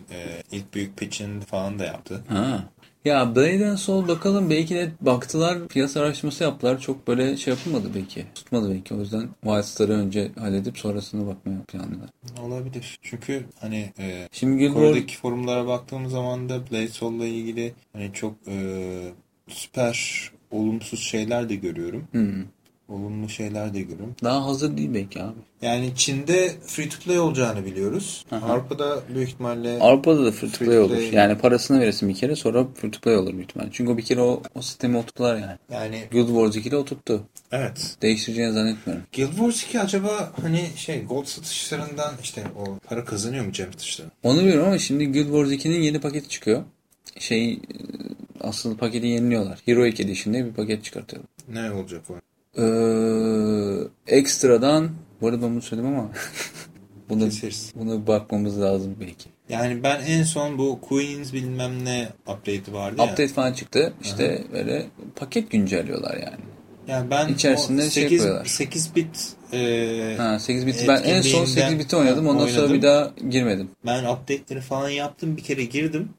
ilk 0.51 0.73
büyük 0.73 0.97
pitch'in 0.97 1.39
falan 1.39 1.79
da 1.79 1.85
yaptı. 1.85 2.23
Ha. 2.29 2.63
Ya 3.05 3.35
Blade 3.35 3.69
and 3.69 3.77
Soul 3.77 4.07
bakalım 4.07 4.49
belki 4.49 4.75
de 4.75 4.91
baktılar 5.01 5.67
piyasa 5.67 5.99
araştırması 5.99 6.43
yaptılar. 6.43 6.79
Çok 6.79 7.07
böyle 7.07 7.37
şey 7.37 7.53
yapılmadı 7.53 7.87
belki. 7.95 8.25
Tutmadı 8.35 8.69
belki. 8.69 8.93
O 8.93 8.99
yüzden 8.99 9.29
Wildstar'ı 9.43 9.93
önce 9.93 10.31
halledip 10.39 10.77
sonrasını 10.77 11.27
bakmaya 11.27 11.59
planladılar. 11.67 12.09
Olabilir. 12.41 12.99
Çünkü 13.01 13.45
hani 13.59 13.93
e, 13.99 14.29
Şimdi 14.31 14.63
Wars 14.63 14.73
Kore'deki 14.73 15.17
forumlara 15.17 15.67
baktığım 15.67 16.09
zaman 16.09 16.49
da 16.49 16.71
Blade 16.71 16.87
Soul'la 16.87 17.25
ilgili 17.25 17.73
hani 17.93 18.13
çok 18.13 18.33
e, 18.47 18.55
süper 19.47 20.31
olumsuz 20.51 20.99
şeyler 20.99 21.49
de 21.49 21.55
görüyorum. 21.55 22.07
Hmm. 22.11 22.43
Olumlu 22.89 23.29
şeyler 23.29 23.73
de 23.73 23.81
görüyorum. 23.81 24.15
daha 24.23 24.45
hazır 24.45 24.77
değil 24.77 24.89
belki 24.93 25.23
abi. 25.23 25.35
Yani 25.61 25.91
Çin'de 25.95 26.51
free 26.65 26.89
to 26.89 26.99
play 27.05 27.19
olacağını 27.19 27.65
biliyoruz. 27.65 28.25
Aha. 28.31 28.53
Avrupa'da 28.53 28.99
büyük 29.15 29.29
ihtimalle 29.29 29.79
Avrupa'da 29.79 30.25
da 30.25 30.31
free 30.31 30.49
to 30.51 30.57
Free 30.57 30.65
play 30.65 30.77
to 30.77 30.83
olur. 30.83 30.95
play. 30.95 31.13
Yani 31.13 31.37
parasını 31.37 31.79
verirsin 31.79 32.09
bir 32.09 32.13
kere 32.15 32.35
sonra 32.35 32.67
free 32.75 32.91
to 32.91 32.99
play 32.99 33.17
olur 33.17 33.33
büyük 33.33 33.49
ihtimalle. 33.49 33.69
Çünkü 33.73 33.91
o 33.91 33.97
bir 33.97 34.03
kere 34.05 34.21
o, 34.21 34.41
o 34.55 34.61
sistemi 34.61 34.97
oturttular 34.97 35.35
yani. 35.35 35.57
yani 35.71 36.03
Guild 36.11 36.27
Wars 36.27 36.55
2'de 36.65 36.77
oturttu. 36.77 37.23
evet. 37.51 37.95
Değiştireceğini 38.01 38.53
zannetmiyorum. 38.53 39.05
Guild 39.15 39.29
Wars 39.31 39.63
2 39.63 39.79
acaba 39.79 40.33
hani 40.41 40.65
şey 40.75 41.03
gold 41.05 41.25
satışlarından 41.25 42.13
işte 42.23 42.43
o 42.59 42.79
para 42.89 43.05
kazanıyor 43.05 43.45
mu 43.45 43.51
Cem 43.51 43.71
satışları? 43.73 44.07
Onu 44.23 44.39
bilmiyorum 44.39 44.65
ama 44.67 44.77
şimdi 44.77 45.11
Guild 45.11 45.25
Wars 45.25 45.49
2'nin 45.49 45.81
yeni 45.81 45.99
paketi 46.01 46.29
çıkıyor. 46.29 46.63
Şey 47.19 47.53
e, 47.53 47.59
asıl 48.41 48.77
paketi 48.77 49.07
yeniliyorlar. 49.07 49.59
Heroic 49.65 50.03
Edition 50.03 50.33
diye 50.33 50.45
bir 50.45 50.53
paket 50.53 50.83
çıkartıyorlar. 50.83 51.29
Ne 51.53 51.71
olacak 51.71 52.01
o? 52.09 52.13
Ee, 52.57 52.63
ekstradan 54.07 54.89
bu 55.21 55.27
arada 55.27 55.41
bunu 55.41 55.61
söyledim 55.61 55.89
ama 55.89 56.09
buna, 57.09 57.23
Keseriz. 57.25 57.73
buna 57.75 58.07
bakmamız 58.07 58.61
lazım 58.61 58.95
belki. 58.99 59.29
Yani 59.49 59.83
ben 59.83 60.01
en 60.01 60.23
son 60.23 60.57
bu 60.57 60.81
Queens 60.81 61.33
bilmem 61.33 61.85
ne 61.85 62.09
update'i 62.27 62.73
vardı 62.73 62.95
ya. 62.97 63.03
Update 63.03 63.27
falan 63.27 63.53
çıktı. 63.53 63.93
İşte 64.03 64.43
böyle 64.53 64.85
paket 65.15 65.51
güncelliyorlar 65.51 66.13
yani. 66.17 66.43
Yani 66.87 67.11
ben 67.11 67.27
İçerisinde 67.27 67.81
o 67.81 67.89
şey 67.89 68.03
8, 68.03 68.17
koyuyorlar. 68.19 68.45
8 68.45 68.95
bit 68.95 69.33
e, 69.53 70.15
Ha 70.17 70.39
8 70.39 70.67
biti. 70.67 70.87
Ben 70.87 71.03
en 71.03 71.21
son 71.21 71.39
8 71.39 71.57
etkinliğinden 71.57 71.79
biti 71.79 71.95
oynadım. 71.95 72.27
Ondan 72.27 72.47
sonra 72.47 72.61
oynadım. 72.61 72.77
bir 72.77 72.81
daha 72.81 73.11
girmedim. 73.29 73.69
Ben 73.85 74.03
update'leri 74.03 74.61
falan 74.61 74.89
yaptım. 74.89 75.37
Bir 75.37 75.43
kere 75.43 75.63
girdim. 75.63 76.09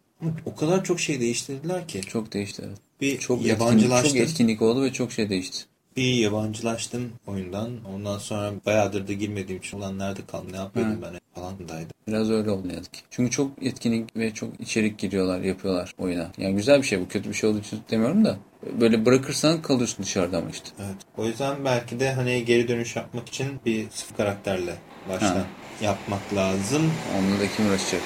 O 0.46 0.54
kadar 0.54 0.84
çok 0.84 1.00
şey 1.00 1.20
değiştirdiler 1.20 1.88
ki. 1.88 2.00
Çok 2.00 2.32
değişti. 2.32 2.62
evet. 2.66 2.78
Bir 3.00 3.18
Çok 3.18 3.38
etkinlik, 3.38 3.60
yabancılaştım. 3.60 4.10
çok 4.10 4.20
etkinlik 4.20 4.62
oldu 4.62 4.82
ve 4.82 4.92
çok 4.92 5.12
şey 5.12 5.30
değişti. 5.30 5.64
Bir 5.96 6.14
yabancılaştım 6.14 7.12
oyundan. 7.26 7.70
Ondan 7.94 8.18
sonra 8.18 8.52
bayağıdır 8.66 9.08
da 9.08 9.12
girmediğim 9.12 9.60
için 9.60 9.78
ulan 9.78 9.98
nerede 9.98 10.20
kaldım 10.26 10.52
ne 10.52 10.56
yapıyordum 10.56 10.98
ben 11.02 11.20
falandaydım. 11.34 11.88
Biraz 12.08 12.30
öyle 12.30 12.50
oldu 12.50 12.68
yazık 12.76 12.92
ki. 12.94 13.00
Çünkü 13.10 13.30
çok 13.30 13.50
etkinlik 13.62 14.16
ve 14.16 14.34
çok 14.34 14.60
içerik 14.60 14.98
giriyorlar, 14.98 15.40
yapıyorlar 15.40 15.94
oyuna. 15.98 16.28
Yani 16.38 16.56
güzel 16.56 16.78
bir 16.78 16.86
şey 16.86 17.00
bu. 17.00 17.08
Kötü 17.08 17.28
bir 17.28 17.34
şey 17.34 17.50
olduğu 17.50 17.58
için 17.58 17.80
demiyorum 17.90 18.24
da. 18.24 18.36
Böyle 18.80 19.06
bırakırsan 19.06 19.62
kalıyorsun 19.62 20.04
dışarıda 20.04 20.38
ama 20.38 20.50
işte. 20.50 20.68
Evet. 20.78 20.96
O 21.16 21.24
yüzden 21.24 21.64
belki 21.64 22.00
de 22.00 22.12
hani 22.12 22.44
geri 22.44 22.68
dönüş 22.68 22.96
yapmak 22.96 23.28
için 23.28 23.46
bir 23.66 23.90
sıfır 23.90 24.16
karakterle 24.16 24.74
baştan 25.08 25.26
Ha. 25.36 25.44
yapmak 25.82 26.34
lazım. 26.34 26.90
Onunla 27.18 27.40
da 27.40 27.46
kim 27.56 27.66
uğraşacak? 27.68 28.00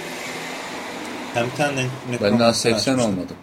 Hem 1.35 1.51
tane 1.51 1.77
Ben 2.13 2.21
daha 2.21 2.31
Necromancer 2.31 2.53
80 2.53 2.93
açmıştım. 2.93 3.13
olmadım. 3.15 3.37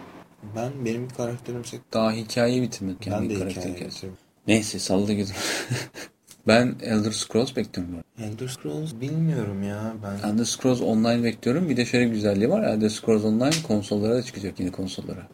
Ben 0.55 0.85
benim 0.85 1.09
karakterim 1.09 1.65
80. 1.65 1.81
Daha 1.93 2.11
hikayeyi 2.11 2.61
bitirmedik. 2.61 3.07
Yani 3.07 3.21
Ben 3.21 3.29
de 3.29 3.33
bir 3.33 3.39
karakter 3.39 3.61
hikaye 3.61 3.75
hikayesi. 3.75 3.95
yazıyorum. 3.95 4.17
Neyse 4.47 4.79
salladı 4.79 5.11
gidiyor. 5.11 5.37
ben 6.47 6.75
Elder 6.81 7.11
Scrolls 7.11 7.55
bekliyorum. 7.55 7.95
Elder 8.19 8.47
Scrolls 8.47 8.93
bilmiyorum 9.01 9.63
ya 9.63 9.93
ben. 10.03 10.29
Elder 10.29 10.43
Scrolls 10.43 10.81
Online 10.81 11.23
bekliyorum. 11.23 11.69
Bir 11.69 11.77
de 11.77 11.85
şöyle 11.85 12.05
bir 12.05 12.11
güzelliği 12.11 12.49
var. 12.49 12.63
Elder 12.63 12.89
Scrolls 12.89 13.23
Online 13.23 13.63
konsollara 13.67 14.15
da 14.15 14.23
çıkacak 14.23 14.59
yeni 14.59 14.71
konsollara. 14.71 15.27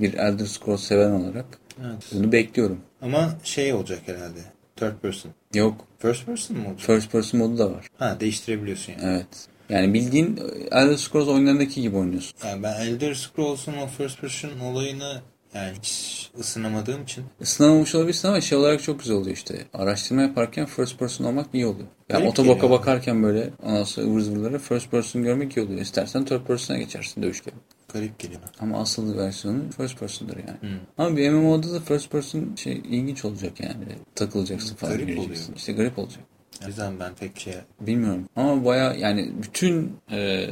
Bir 0.00 0.14
Elder 0.14 0.46
Scrolls 0.46 0.82
seven 0.82 1.10
olarak 1.10 1.46
Evet. 1.80 2.04
bunu 2.12 2.32
bekliyorum. 2.32 2.80
Ama 3.02 3.34
şey 3.44 3.72
olacak 3.74 3.98
herhalde. 4.06 4.40
Third 4.76 4.98
person. 5.02 5.32
Yok. 5.54 5.84
First 5.98 6.26
person 6.26 6.56
mı 6.56 6.68
olacak? 6.68 6.86
First 6.86 7.12
person 7.12 7.40
modu 7.40 7.58
da 7.58 7.72
var. 7.72 7.86
Ha 7.98 8.20
değiştirebiliyorsun 8.20 8.92
yani. 8.92 9.02
Evet. 9.04 9.46
Yani 9.68 9.94
bildiğin 9.94 10.40
Elder 10.72 10.96
Scrolls 10.96 11.28
oyunlarındaki 11.28 11.82
gibi 11.82 11.96
oynuyorsun. 11.96 12.32
Yani 12.44 12.62
ben 12.62 12.80
Elder 12.80 13.14
Scrolls'un 13.14 13.72
o 13.76 13.86
first 13.86 14.20
person 14.20 14.50
olayını 14.60 15.20
yani 15.54 15.72
hiç 15.82 16.30
ısınamadığım 16.40 17.02
için 17.02 17.24
Isınamamış 17.40 17.94
olabilirsin 17.94 18.28
ama 18.28 18.40
şey 18.40 18.58
olarak 18.58 18.82
çok 18.82 19.00
güzel 19.00 19.16
oluyor 19.16 19.36
işte. 19.36 19.64
Araştırma 19.74 20.22
yaparken 20.22 20.66
first 20.66 20.98
person 20.98 21.24
olmak 21.24 21.46
iyi 21.52 21.66
oluyor. 21.66 21.88
Yani 22.08 22.18
Garip 22.18 22.30
otoboka 22.32 22.54
geliyor. 22.54 22.80
bakarken 22.80 23.22
böyle 23.22 23.50
ondan 23.62 23.84
sonra 23.84 24.06
ıvır 24.06 24.20
zıvırları 24.20 24.58
first 24.58 24.90
person 24.90 25.22
görmek 25.22 25.56
iyi 25.56 25.66
oluyor. 25.66 25.80
İstersen 25.80 26.24
third 26.24 26.46
person'a 26.46 26.78
geçersin 26.78 27.22
dövüş 27.22 27.40
gibi. 27.40 27.54
garip 27.92 28.18
geliyor. 28.18 28.40
Ama 28.60 28.80
asıl 28.80 29.18
versiyonu 29.18 29.62
first 29.76 29.98
person'dır 29.98 30.36
yani. 30.36 30.60
Hmm. 30.60 30.80
Ama 30.98 31.16
bir 31.16 31.30
MMO'da 31.30 31.72
da 31.72 31.80
first 31.80 32.10
person 32.10 32.54
şey 32.56 32.72
ilginç 32.72 33.24
olacak 33.24 33.60
yani. 33.60 33.84
Takılacaksın 34.14 34.74
falan. 34.76 34.92
Garip 34.98 35.18
oluyor. 35.18 35.36
İşte 35.56 35.72
garip 35.72 35.98
olacak. 35.98 36.20
O 36.64 36.66
yüzden 36.66 37.00
ben 37.00 37.14
pek 37.14 37.40
şey 37.40 37.54
Bilmiyorum. 37.80 38.28
Ama 38.36 38.64
baya 38.64 38.94
yani 38.94 39.32
bütün 39.42 39.92
e, 40.10 40.46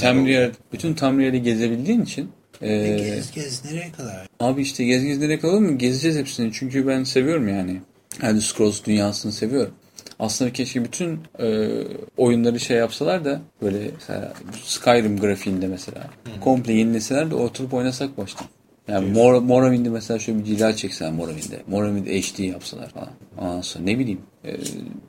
tam, 0.00 0.20
oluyor. 0.22 0.52
bütün 0.72 0.94
Tamriel'i 0.94 1.42
gezebildiğin 1.42 2.02
için 2.02 2.30
e, 2.62 2.96
gez 2.96 3.32
gez 3.32 3.64
nereye 3.64 3.92
kadar? 3.92 4.28
Abi 4.40 4.62
işte 4.62 4.84
gez 4.84 5.04
gez 5.04 5.18
nereye 5.18 5.38
kalır 5.38 5.60
mı? 5.60 5.78
Gezeceğiz 5.78 6.16
hepsini. 6.16 6.52
Çünkü 6.52 6.86
ben 6.86 7.04
seviyorum 7.04 7.48
yani. 7.48 7.80
Elder 8.22 8.40
Scrolls 8.40 8.84
dünyasını 8.84 9.32
seviyorum. 9.32 9.74
Aslında 10.18 10.52
keşke 10.52 10.84
bütün 10.84 11.20
e, 11.38 11.68
oyunları 12.16 12.60
şey 12.60 12.76
yapsalar 12.76 13.24
da 13.24 13.40
böyle 13.62 13.90
mesela 13.94 14.32
Skyrim 14.64 15.20
grafiğinde 15.20 15.66
mesela 15.66 16.06
komple 16.40 16.72
yenileseler 16.72 17.30
de 17.30 17.34
oturup 17.34 17.74
oynasak 17.74 18.18
baştan. 18.18 18.46
Yani 18.88 19.10
Mor 19.10 19.40
Morrowind'i 19.40 19.90
mesela 19.90 20.18
şöyle 20.18 20.38
bir 20.38 20.44
cila 20.44 20.76
çeksen 20.76 21.14
Morrowind'e. 21.14 21.62
Morrowind 21.66 22.06
HD 22.06 22.38
yapsalar 22.38 22.88
falan. 22.88 23.10
Ondan 23.38 23.60
sonra 23.60 23.84
ne 23.84 23.98
bileyim. 23.98 24.20
E, 24.44 24.56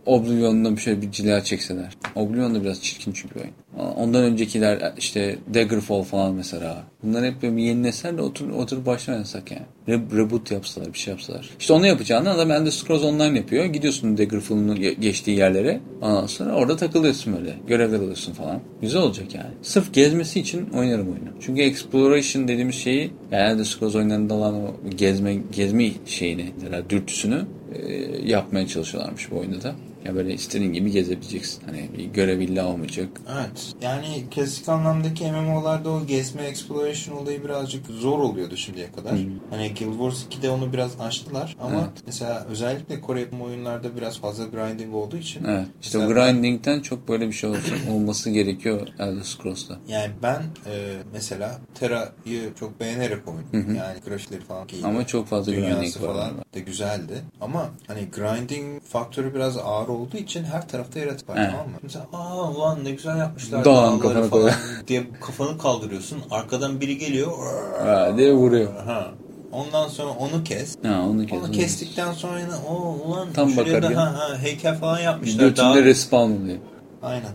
Oblivion'da 0.05 0.75
bir 0.75 0.81
şöyle 0.81 1.01
bir 1.01 1.11
cila 1.11 1.43
çekseler. 1.43 1.93
Oblivion 2.15 2.55
da 2.55 2.63
biraz 2.63 2.81
çirkin 2.83 3.11
çünkü 3.11 3.39
oyun. 3.39 3.51
Ondan 3.95 4.23
öncekiler 4.23 4.93
işte 4.97 5.37
Daggerfall 5.53 6.03
falan 6.03 6.35
mesela. 6.35 6.83
Bunlar 7.03 7.25
hep 7.25 7.41
böyle 7.41 7.57
bir 7.57 7.63
yenileseler 7.63 8.17
de 8.17 8.21
otur, 8.21 8.49
oturup 8.49 8.85
baştan 8.85 9.15
oynasak 9.15 9.51
yani. 9.51 9.63
Re- 9.87 10.17
reboot 10.17 10.51
yapsalar 10.51 10.93
bir 10.93 10.97
şey 10.97 11.11
yapsalar. 11.11 11.49
İşte 11.59 11.73
onu 11.73 11.87
yapacağını 11.87 12.29
adam 12.29 12.51
Elder 12.51 12.71
Scrolls 12.71 13.03
Online 13.03 13.37
yapıyor. 13.37 13.65
Gidiyorsun 13.65 14.17
Daggerfall'un 14.17 14.75
ge- 14.75 14.99
geçtiği 14.99 15.37
yerlere. 15.37 15.79
Ondan 16.01 16.25
sonra 16.25 16.53
orada 16.55 16.75
takılıyorsun 16.75 17.37
böyle. 17.37 17.55
Görevler 17.67 17.99
alıyorsun 17.99 18.33
falan. 18.33 18.59
Güzel 18.81 19.01
olacak 19.01 19.35
yani. 19.35 19.49
Sırf 19.61 19.93
gezmesi 19.93 20.39
için 20.39 20.69
oynarım 20.69 21.07
oyunu. 21.07 21.29
Çünkü 21.39 21.61
exploration 21.61 22.47
dediğimiz 22.47 22.75
şeyi 22.75 23.11
yani 23.31 23.51
Elder 23.53 23.63
Scrolls 23.63 23.95
oyunlarında 23.95 24.33
olan 24.33 24.55
o 24.55 24.73
gezme, 24.97 25.37
gezme 25.55 25.91
şeyini, 26.05 26.45
dürtüsünü 26.89 27.45
yapmaya 28.25 28.67
çalışıyorlarmış 28.67 29.31
bu 29.31 29.37
oyunda 29.37 29.61
da. 29.61 29.75
Ya 30.05 30.15
böyle 30.15 30.33
istediğin 30.33 30.73
gibi 30.73 30.91
gezebileceksin. 30.91 31.61
Hani 31.65 31.89
bir 31.97 32.05
görev 32.05 32.39
illa 32.39 32.67
olmayacak. 32.67 33.07
Evet. 33.33 33.73
Yani 33.81 34.23
klasik 34.35 34.69
anlamdaki 34.69 35.31
MMO'larda 35.31 35.89
o 35.89 36.05
gezme 36.05 36.41
exploration 36.43 37.17
olayı 37.17 37.43
birazcık 37.43 37.85
zor 37.87 38.19
oluyordu 38.19 38.57
şimdiye 38.57 38.91
kadar. 38.91 39.11
Hani 39.49 39.73
Guild 39.79 39.91
Wars 39.91 40.23
2'de 40.39 40.49
onu 40.49 40.73
biraz 40.73 41.01
aştılar 41.01 41.55
ama 41.61 41.75
Evet. 41.79 42.03
mesela 42.05 42.45
özellikle 42.49 43.01
Kore 43.01 43.19
yapımı 43.19 43.43
oyunlarda 43.43 43.97
biraz 43.97 44.19
fazla 44.19 44.45
grinding 44.45 44.95
olduğu 44.95 45.17
için 45.17 45.43
Evet. 45.43 45.67
İşte 45.81 45.97
o 45.97 46.01
Mesela 46.01 46.31
grinding'den 46.31 46.79
çok 46.79 47.07
böyle 47.07 47.27
bir 47.27 47.33
şey 47.33 47.49
olacak, 47.49 47.79
olması 47.91 48.29
gerekiyor 48.29 48.87
Elder 48.99 49.23
Scrolls'ta. 49.23 49.77
Yani 49.87 50.11
ben 50.23 50.41
e, 50.65 50.93
mesela 51.13 51.59
Terra'yı 51.75 52.53
çok 52.59 52.79
beğenerek 52.79 53.27
oynadım. 53.27 53.75
Yani 53.75 53.99
grafikleri 54.07 54.41
falan 54.41 54.67
iyiydi. 54.67 54.87
Ama 54.87 55.07
çok 55.07 55.27
fazla 55.27 55.51
Dünyası 55.51 55.75
grinding 55.75 55.95
var 55.95 56.13
falan 56.13 56.31
orada. 56.31 56.43
da 56.55 56.59
güzeldi. 56.59 57.21
Ama 57.41 57.69
hani 57.87 58.07
grinding 58.15 58.83
faktörü 58.83 59.33
biraz 59.33 59.57
ağır 59.57 59.87
olduğu 59.93 60.17
için 60.17 60.43
her 60.43 60.67
tarafta 60.67 60.99
yaratık 60.99 61.29
var 61.29 61.35
Evet. 61.37 61.49
tamam 61.51 61.65
mı? 61.67 61.73
Mesela 61.83 62.05
aa 62.13 62.51
ulan 62.51 62.85
ne 62.85 62.91
güzel 62.91 63.17
yapmışlar 63.17 63.65
dağları 63.65 63.99
kafana 63.99 64.13
falan 64.13 64.29
koyuyor. 64.29 64.53
diye 64.87 65.03
kafanı 65.21 65.57
kaldırıyorsun. 65.57 66.19
Arkadan 66.31 66.81
biri 66.81 66.97
geliyor. 66.97 67.31
Ha, 67.85 68.17
diye 68.17 68.33
vuruyor. 68.33 68.75
Ha. 68.85 69.11
Ondan 69.51 69.87
sonra 69.87 70.09
onu 70.11 70.43
kes. 70.43 70.75
Ha, 70.85 71.01
onu 71.09 71.25
kes. 71.25 71.39
Onu 71.39 71.51
kestikten 71.51 72.13
sonra 72.13 72.39
yine 72.39 72.55
o 72.69 72.73
ulan 73.05 73.33
Tam 73.33 73.49
şuraya 73.49 73.81
da 73.83 73.87
ha, 74.01 74.13
ha, 74.17 74.37
heykel 74.37 74.77
falan 74.79 74.99
yapmışlar. 74.99 75.43
Götünde 75.43 75.67
Dağ- 75.67 75.83
respawn 75.83 76.31
oluyor. 76.31 76.57
Aynen. 77.03 77.31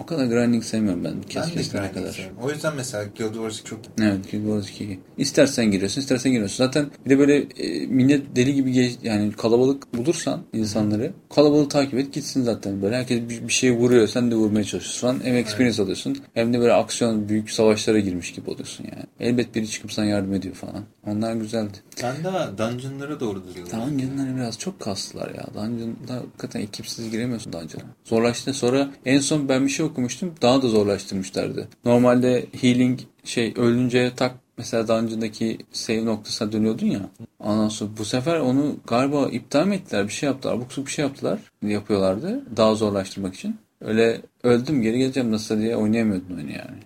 O 0.00 0.06
kadar 0.06 0.26
grinding 0.26 0.64
sevmiyorum 0.64 1.04
ben. 1.04 1.22
Kes 1.28 1.42
Ben 1.42 1.50
de 1.50 1.62
grinding 1.62 1.94
kadar. 1.94 2.12
seviyorum. 2.12 2.36
O 2.42 2.50
yüzden 2.50 2.76
mesela 2.76 3.04
Guild 3.18 3.34
Wars 3.34 3.64
çok 3.64 3.78
Evet 4.00 4.30
Guild 4.30 4.44
Wars 4.44 4.70
2. 4.70 5.00
İstersen 5.18 5.70
giriyorsun, 5.70 6.00
istersen 6.00 6.32
giriyorsun. 6.32 6.56
Zaten 6.64 6.86
bir 7.04 7.10
de 7.10 7.18
böyle 7.18 7.36
e, 7.36 7.86
millet 7.86 8.36
deli 8.36 8.54
gibi 8.54 8.72
gez, 8.72 8.98
yani 9.02 9.32
kalabalık 9.32 9.94
bulursan 9.94 10.40
insanları 10.52 11.12
kalabalığı 11.34 11.68
takip 11.68 11.94
et 11.98 12.12
gitsin 12.12 12.42
zaten. 12.42 12.82
Böyle 12.82 12.96
herkes 12.96 13.20
bir, 13.28 13.48
bir 13.48 13.52
şey 13.52 13.72
vuruyor, 13.72 14.08
sen 14.08 14.30
de 14.30 14.34
vurmaya 14.34 14.64
çalışıyorsun 14.64 15.00
falan. 15.00 15.24
Hem 15.24 15.36
experience 15.36 15.82
alıyorsun 15.82 16.18
hem 16.34 16.52
de 16.52 16.60
böyle 16.60 16.72
aksiyon, 16.72 17.28
büyük 17.28 17.50
savaşlara 17.50 17.98
girmiş 17.98 18.32
gibi 18.32 18.50
oluyorsun 18.50 18.84
yani. 18.84 19.30
Elbet 19.30 19.54
biri 19.54 19.68
çıkıp 19.68 19.92
sana 19.92 20.06
yardım 20.06 20.34
ediyor 20.34 20.54
falan. 20.54 20.84
Onlar 21.06 21.34
güzeldi. 21.34 21.78
Ben 22.02 22.24
daha 22.24 22.58
dungeonlara 22.58 23.20
doğru 23.20 23.42
duruyorum. 23.48 23.72
Dungeon'ları 23.72 24.36
biraz 24.36 24.58
çok 24.58 24.80
kastılar 24.80 25.30
ya. 25.34 25.46
Dungeon'da 25.54 26.14
hakikaten 26.14 26.60
ekipsiz 26.60 27.10
giremiyorsun 27.10 27.52
Dungeon'a. 27.52 27.84
Zorlaştı. 28.04 28.54
Sonra 28.54 28.90
en 29.04 29.18
son 29.18 29.48
ben 29.48 29.64
bir 29.64 29.70
şey 29.70 29.86
okumuştum. 29.90 30.34
Daha 30.42 30.62
da 30.62 30.68
zorlaştırmışlardı. 30.68 31.68
Normalde 31.84 32.46
healing 32.60 33.00
şey 33.24 33.54
ölünce 33.56 34.12
tak 34.16 34.34
mesela 34.58 34.88
Dungeon'daki 34.88 35.58
save 35.72 36.04
noktasına 36.04 36.52
dönüyordun 36.52 36.86
ya. 36.86 37.00
Ondan 37.38 37.68
sonra 37.68 37.90
bu 37.98 38.04
sefer 38.04 38.38
onu 38.38 38.76
galiba 38.86 39.28
iptal 39.28 39.66
mi 39.66 39.74
ettiler? 39.74 40.08
Bir 40.08 40.12
şey 40.12 40.26
yaptılar. 40.26 40.54
Abuk 40.54 40.86
bir 40.86 40.90
şey 40.90 41.04
yaptılar. 41.04 41.38
Yapıyorlardı. 41.62 42.56
Daha 42.56 42.74
zorlaştırmak 42.74 43.34
için. 43.34 43.56
Öyle 43.80 44.20
öldüm 44.42 44.82
geri 44.82 44.98
geleceğim 44.98 45.32
nasıl 45.32 45.58
diye 45.58 45.76
oynayamıyordun 45.76 46.36
oyunu 46.36 46.50
yani. 46.50 46.78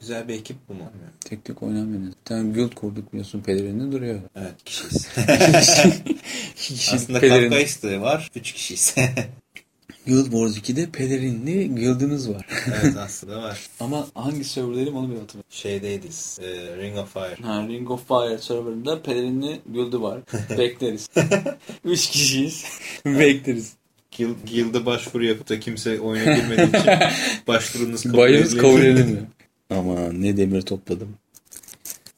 Güzel 0.00 0.28
bir 0.28 0.34
ekip 0.34 0.56
bu 0.68 0.74
mu? 0.74 0.90
Tek 1.20 1.44
tek 1.44 1.62
oynamıyordun. 1.62 2.08
Bir 2.08 2.24
tane 2.24 2.52
guild 2.52 2.74
kurduk 2.74 3.12
biliyorsun 3.12 3.40
pelerininde 3.40 3.92
duruyor. 3.92 4.20
Evet 4.36 4.64
kişiyiz. 4.64 5.08
İki 6.56 6.74
kişi 6.74 6.96
Aslında 6.96 7.20
de 7.20 8.00
var. 8.00 8.30
Üç 8.34 8.52
kişiyiz. 8.52 8.94
Guild 10.06 10.24
Wars 10.24 10.56
2'de 10.58 10.90
pelerinli 10.90 11.74
guild'ınız 11.74 12.30
var. 12.30 12.46
evet 12.82 12.96
aslında 12.98 13.42
var. 13.42 13.68
Ama 13.80 14.06
hangi 14.14 14.44
serverderim 14.44 14.96
onu 14.96 15.10
bir 15.10 15.16
hatırlamıyorum. 15.16 15.44
Şeydeydiz. 15.50 16.38
e, 16.42 16.76
Ring 16.76 16.96
of 16.98 17.12
Fire. 17.12 17.36
Ha, 17.42 17.66
Ring 17.68 17.90
of 17.90 18.08
Fire 18.08 18.38
serverında 18.38 19.02
pelerinli 19.02 19.60
guild'ı 19.72 20.02
var. 20.02 20.20
Bekleriz. 20.58 21.08
Üç 21.84 22.10
kişiyiz. 22.10 22.64
Bekleriz. 23.06 23.72
Guild, 24.18 24.36
Guild'e 24.50 24.86
başvuru 24.86 25.24
yapıp 25.24 25.48
da 25.48 25.60
kimse 25.60 26.00
oyuna 26.00 26.34
girmediği 26.36 26.68
için 26.68 26.92
başvurunuz 27.48 28.02
kabul 28.02 28.28
edilmiyor. 28.30 28.62
kabul 28.62 28.82
edilmiyor. 28.82 29.26
Ama 29.70 30.12
ne 30.12 30.36
demir 30.36 30.62
topladım. 30.62 31.08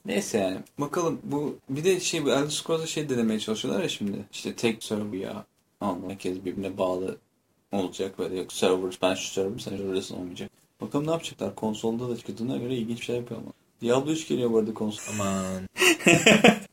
Neyse 0.06 0.38
yani. 0.38 0.56
Bakalım 0.78 1.18
bu 1.24 1.56
bir 1.70 1.84
de 1.84 2.00
şey 2.00 2.24
bu 2.24 2.30
Elder 2.30 2.50
Scrolls'da 2.50 2.86
şey 2.86 3.08
denemeye 3.08 3.40
çalışıyorlar 3.40 3.82
ya 3.82 3.88
şimdi. 3.88 4.16
İşte 4.32 4.54
tek 4.54 4.84
server 4.84 5.18
ya. 5.18 5.44
Anladım. 5.80 6.10
Herkes 6.10 6.36
birbirine 6.44 6.78
bağlı 6.78 7.16
olacak 7.72 8.18
böyle 8.18 8.36
yok 8.36 8.52
server 8.52 8.98
ben 9.02 9.14
şu 9.14 9.28
server 9.32 9.58
sen 9.58 9.76
şuradasın 9.76 10.14
olmayacak. 10.16 10.50
Bakalım 10.80 11.06
ne 11.06 11.10
yapacaklar. 11.10 11.54
Konsolda 11.54 12.08
da 12.08 12.16
çıktığına 12.16 12.56
göre 12.56 12.76
ilginç 12.76 12.98
bir 13.00 13.04
şey 13.04 13.16
yapıyor 13.16 13.40
ama. 13.40 13.52
Diablo 13.82 14.10
3 14.10 14.28
geliyor 14.28 14.50
bu 14.52 14.58
arada 14.58 14.74
konsol. 14.74 15.12
Aman. 15.14 15.44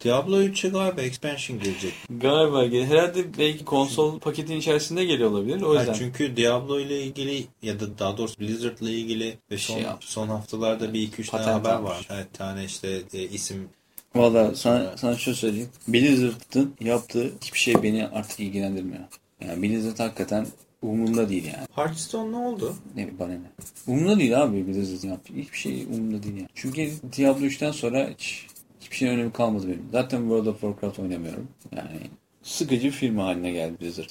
Diablo 0.03 0.41
3'e 0.41 0.69
galiba 0.69 1.01
expansion 1.01 1.59
gelecek. 1.59 1.93
Galiba 2.09 2.63
herhalde 2.63 3.37
belki 3.37 3.65
konsol 3.65 4.19
paketin 4.19 4.57
içerisinde 4.59 5.05
geliyor 5.05 5.31
olabilir. 5.31 5.61
O 5.61 5.73
yüzden. 5.79 5.93
çünkü 5.93 6.37
Diablo 6.37 6.79
ile 6.79 7.03
ilgili 7.03 7.45
ya 7.61 7.79
da 7.79 7.99
daha 7.99 8.17
doğrusu 8.17 8.39
Blizzard 8.39 8.77
ile 8.79 8.91
ilgili 8.91 9.37
ve 9.51 9.57
son, 9.57 9.73
Şey 9.73 9.83
yap. 9.83 10.03
son 10.03 10.27
haftalarda 10.27 10.93
bir 10.93 11.01
iki 11.01 11.21
üç 11.21 11.29
tane 11.29 11.43
Patent 11.43 11.65
haber 11.65 11.75
almış. 11.75 11.89
var. 11.91 12.07
Evet 12.09 12.33
tane 12.33 12.65
işte 12.65 13.01
e, 13.13 13.23
isim 13.23 13.69
Valla 14.15 14.55
sana, 14.55 14.97
sana 14.97 15.17
şunu 15.17 15.35
söyleyeyim. 15.35 15.69
Blizzard'ın 15.87 16.75
yaptığı 16.79 17.31
hiçbir 17.41 17.59
şey 17.59 17.83
beni 17.83 18.07
artık 18.07 18.39
ilgilendirmiyor. 18.39 19.03
Yani 19.41 19.61
Blizzard 19.61 19.99
hakikaten 19.99 20.47
umurumda 20.81 21.29
değil 21.29 21.45
yani. 21.45 21.67
Hearthstone 21.75 22.31
ne 22.31 22.37
oldu? 22.37 22.75
Ne 22.95 23.19
bana 23.19 23.31
ne. 23.31 23.39
Umurumda 23.87 24.19
değil 24.19 24.41
abi 24.43 24.67
Blizzard'ın 24.67 25.09
yaptığı. 25.09 25.33
Hiçbir 25.33 25.57
şey 25.57 25.83
umurumda 25.83 26.23
değil 26.23 26.35
yani. 26.35 26.47
Çünkü 26.55 26.91
Diablo 27.17 27.45
3'ten 27.45 27.71
sonra 27.71 28.09
hiç, 28.09 28.47
hiçbir 28.81 28.95
şeyin 28.95 29.11
önemi 29.11 29.31
kalmadı 29.31 29.67
benim. 29.67 29.85
Zaten 29.91 30.19
World 30.19 30.45
of 30.45 30.61
Warcraft 30.61 30.99
oynamıyorum. 30.99 31.47
Yani 31.75 31.99
sıkıcı 32.43 32.83
bir 32.87 32.91
firma 32.91 33.25
haline 33.25 33.51
geldi 33.51 33.75
Blizzard. 33.81 34.09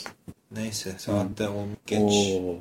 Neyse 0.56 0.94
saatte 0.98 1.48
on 1.48 1.68
geç. 1.86 2.00
Oo, 2.00 2.56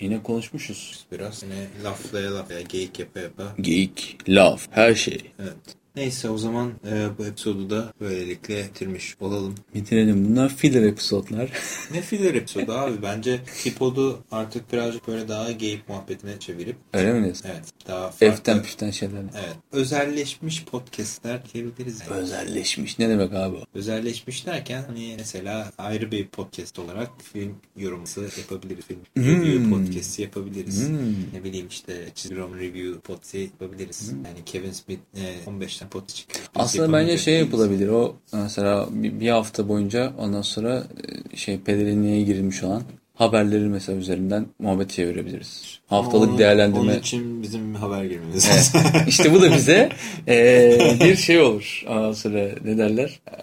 yine 0.00 0.22
konuşmuşuz. 0.22 1.06
Biraz 1.12 1.42
yine 1.42 1.66
laflaya 1.84 2.34
laflaya 2.34 2.60
geyik 2.60 2.98
yapa 2.98 3.20
yapa. 3.20 3.54
Geek, 3.60 4.18
laf, 4.28 4.68
her 4.70 4.94
şey. 4.94 5.32
Evet. 5.38 5.79
Neyse 5.96 6.30
o 6.30 6.38
zaman 6.38 6.72
e, 6.90 7.08
bu 7.18 7.26
episodu 7.26 7.70
da 7.70 7.92
böylelikle 8.00 8.64
bitirmiş 8.64 9.16
olalım. 9.20 9.54
Bitirelim. 9.74 10.24
Bunlar 10.30 10.56
filler 10.56 10.82
episodlar. 10.82 11.50
Ne 11.94 12.02
filler 12.02 12.34
episodu 12.34 12.72
abi? 12.72 13.02
Bence 13.02 13.40
Hipod'u 13.66 14.18
artık 14.32 14.72
birazcık 14.72 15.08
böyle 15.08 15.28
daha 15.28 15.50
geyik 15.52 15.88
muhabbetine 15.88 16.38
çevirip 16.38 16.76
Öyle 16.92 17.12
mi 17.12 17.24
diyorsun? 17.24 17.44
evet 17.52 17.64
daha 17.88 18.10
farklı. 18.10 18.26
Eften 18.26 18.62
püften 18.62 18.90
şeyler. 18.90 19.20
Evet. 19.34 19.56
Özelleşmiş 19.72 20.64
podcastler 20.64 21.40
diyebiliriz. 21.54 22.00
Yani. 22.10 22.20
Özelleşmiş. 22.20 22.98
Ne 22.98 23.08
demek 23.08 23.32
abi 23.32 23.56
o? 23.56 23.60
Özelleşmiş 23.74 24.46
derken 24.46 24.84
hani 24.86 25.14
mesela 25.18 25.72
ayrı 25.78 26.10
bir 26.10 26.26
podcast 26.28 26.78
olarak 26.78 27.10
film 27.32 27.54
yorumsu 27.76 28.22
yapabiliriz. 28.38 28.84
Film 28.86 29.00
Hmm. 29.16 29.24
review 29.24 29.70
podcast'i 29.70 30.22
yapabiliriz. 30.22 30.88
Hmm. 30.88 30.98
Ne 31.34 31.44
bileyim 31.44 31.66
işte 31.68 32.08
çizgi 32.14 32.36
roman 32.36 32.58
review 32.58 33.00
podcast'i 33.00 33.38
yapabiliriz. 33.38 34.12
Yani 34.12 34.44
Kevin 34.46 34.72
Smith 34.72 35.00
e, 35.16 35.50
15'ten 35.50 35.79
podcast 35.88 36.16
çıkıyor. 36.16 36.46
Biz 36.54 36.62
Aslında 36.62 36.92
bence 36.92 37.18
şey 37.18 37.38
yapılabilir. 37.38 37.88
O 37.88 38.16
mesela 38.32 38.86
bir, 38.90 39.30
hafta 39.30 39.68
boyunca 39.68 40.12
ondan 40.18 40.42
sonra 40.42 40.84
e, 41.32 41.36
şey 41.36 41.60
pelerinliğe 41.60 42.22
girilmiş 42.22 42.62
olan 42.62 42.82
haberleri 43.20 43.64
mesela 43.64 43.98
üzerinden 43.98 44.46
muhabbet 44.58 44.90
çevirebiliriz. 44.90 45.78
Haftalık 45.86 46.28
Onun- 46.28 46.38
değerlendirme. 46.38 46.80
Onun 46.90 46.98
için 46.98 47.42
bizim 47.42 47.74
haber 47.74 48.04
girmemiz 48.04 48.44
Evet. 48.46 48.56
lazım. 48.56 48.80
işte 49.08 49.32
bu 49.32 49.42
da 49.42 49.52
bize 49.56 49.88
e, 50.28 50.78
bir 51.00 51.16
şey 51.16 51.40
olur. 51.40 51.84
Ondan 51.88 52.12
sonra 52.12 52.48
ne 52.64 52.78
derler? 52.78 53.20
E, 53.30 53.36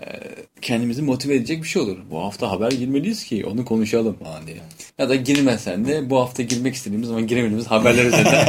kendimizi 0.62 1.02
motive 1.02 1.36
edecek 1.36 1.64
bir 1.64 1.68
şey 1.68 1.82
olur. 1.82 1.98
Bu 2.12 2.20
hafta 2.24 2.52
haber 2.52 2.72
girmeliyiz 2.72 3.24
ki 3.24 3.45
onu 3.45 3.66
konuşalım 3.66 4.16
falan 4.24 4.48
diye. 4.48 4.58
Ya 4.98 5.10
da 5.10 5.16
girmesen 5.16 5.86
de 5.88 6.10
bu 6.10 6.20
hafta 6.20 6.44
girmek 6.44 6.76
istediğimiz 6.76 7.10
ama 7.12 7.22
giremediğimiz 7.22 7.68
haberler 7.68 8.06
üzerinden 8.06 8.48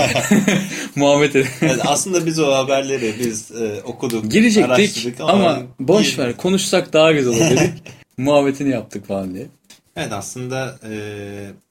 muhabbet 0.96 1.30
edelim. 1.36 1.48
Evet, 1.62 1.80
aslında 1.86 2.26
biz 2.26 2.38
o 2.38 2.52
haberleri 2.54 3.14
biz 3.18 3.50
e, 3.50 3.82
okuduk, 3.84 4.30
Girecektik 4.30 4.70
araştırdık 4.70 5.20
ama, 5.20 5.62
boş 5.80 6.18
ver 6.18 6.36
konuşsak 6.36 6.92
daha 6.92 7.12
güzel 7.12 7.32
olur 7.32 7.50
dedik. 7.50 7.72
Muhabbetini 8.18 8.70
yaptık 8.70 9.06
falan 9.06 9.34
diye. 9.34 9.46
Evet 9.98 10.12
aslında 10.12 10.78
e, 10.84 10.92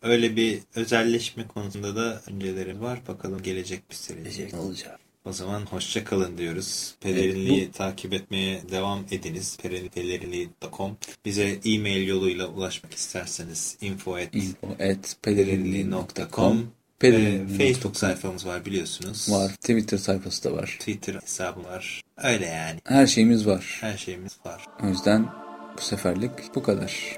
öyle 0.02 0.36
bir 0.36 0.60
özelleşme 0.76 1.48
konusunda 1.48 1.96
da 1.96 2.22
önceleri 2.32 2.82
var. 2.82 3.00
Bakalım 3.08 3.42
gelecek 3.42 3.90
gösterecek. 3.90 4.54
Ne 4.54 4.60
olacak? 4.60 5.00
O 5.26 5.34
zaman 5.34 5.62
hoşça 5.62 6.04
kalın 6.04 6.38
diyoruz. 6.38 6.96
Pelerinliği 7.02 7.72
takip 7.72 8.14
etmeye 8.14 8.62
devam 8.72 9.06
ediniz. 9.12 9.58
Pelerinliği.com 9.96 10.98
Bize 11.26 11.60
e-mail 11.66 12.08
yoluyla 12.08 12.48
ulaşmak 12.48 12.94
isterseniz 12.94 13.78
info 13.82 14.16
at 14.16 14.36
Info 14.36 14.68
at 14.72 15.16
pelerinliği.com 15.22 16.72
Pelerinli.com 17.00 17.58
Facebook 17.58 17.98
sayfamız 17.98 18.46
var 18.46 18.66
biliyorsunuz. 18.66 19.32
var. 19.32 19.52
Twitter 19.52 19.98
sayfası 19.98 20.44
da 20.44 20.54
var. 20.54 20.76
Twitter 20.80 21.14
hesabı 21.14 21.64
var. 21.64 22.02
Öyle 22.24 22.46
yani. 22.46 22.80
Her 22.86 23.08
şeyimiz 23.08 23.48
var. 23.48 23.78
Her 23.82 23.98
şeyimiz 23.98 24.38
var. 24.46 24.66
O 24.84 24.88
yüzden 24.88 25.30
bu 25.78 25.82
seferlik 25.82 26.32
bu 26.56 26.64
kadar. 26.64 27.18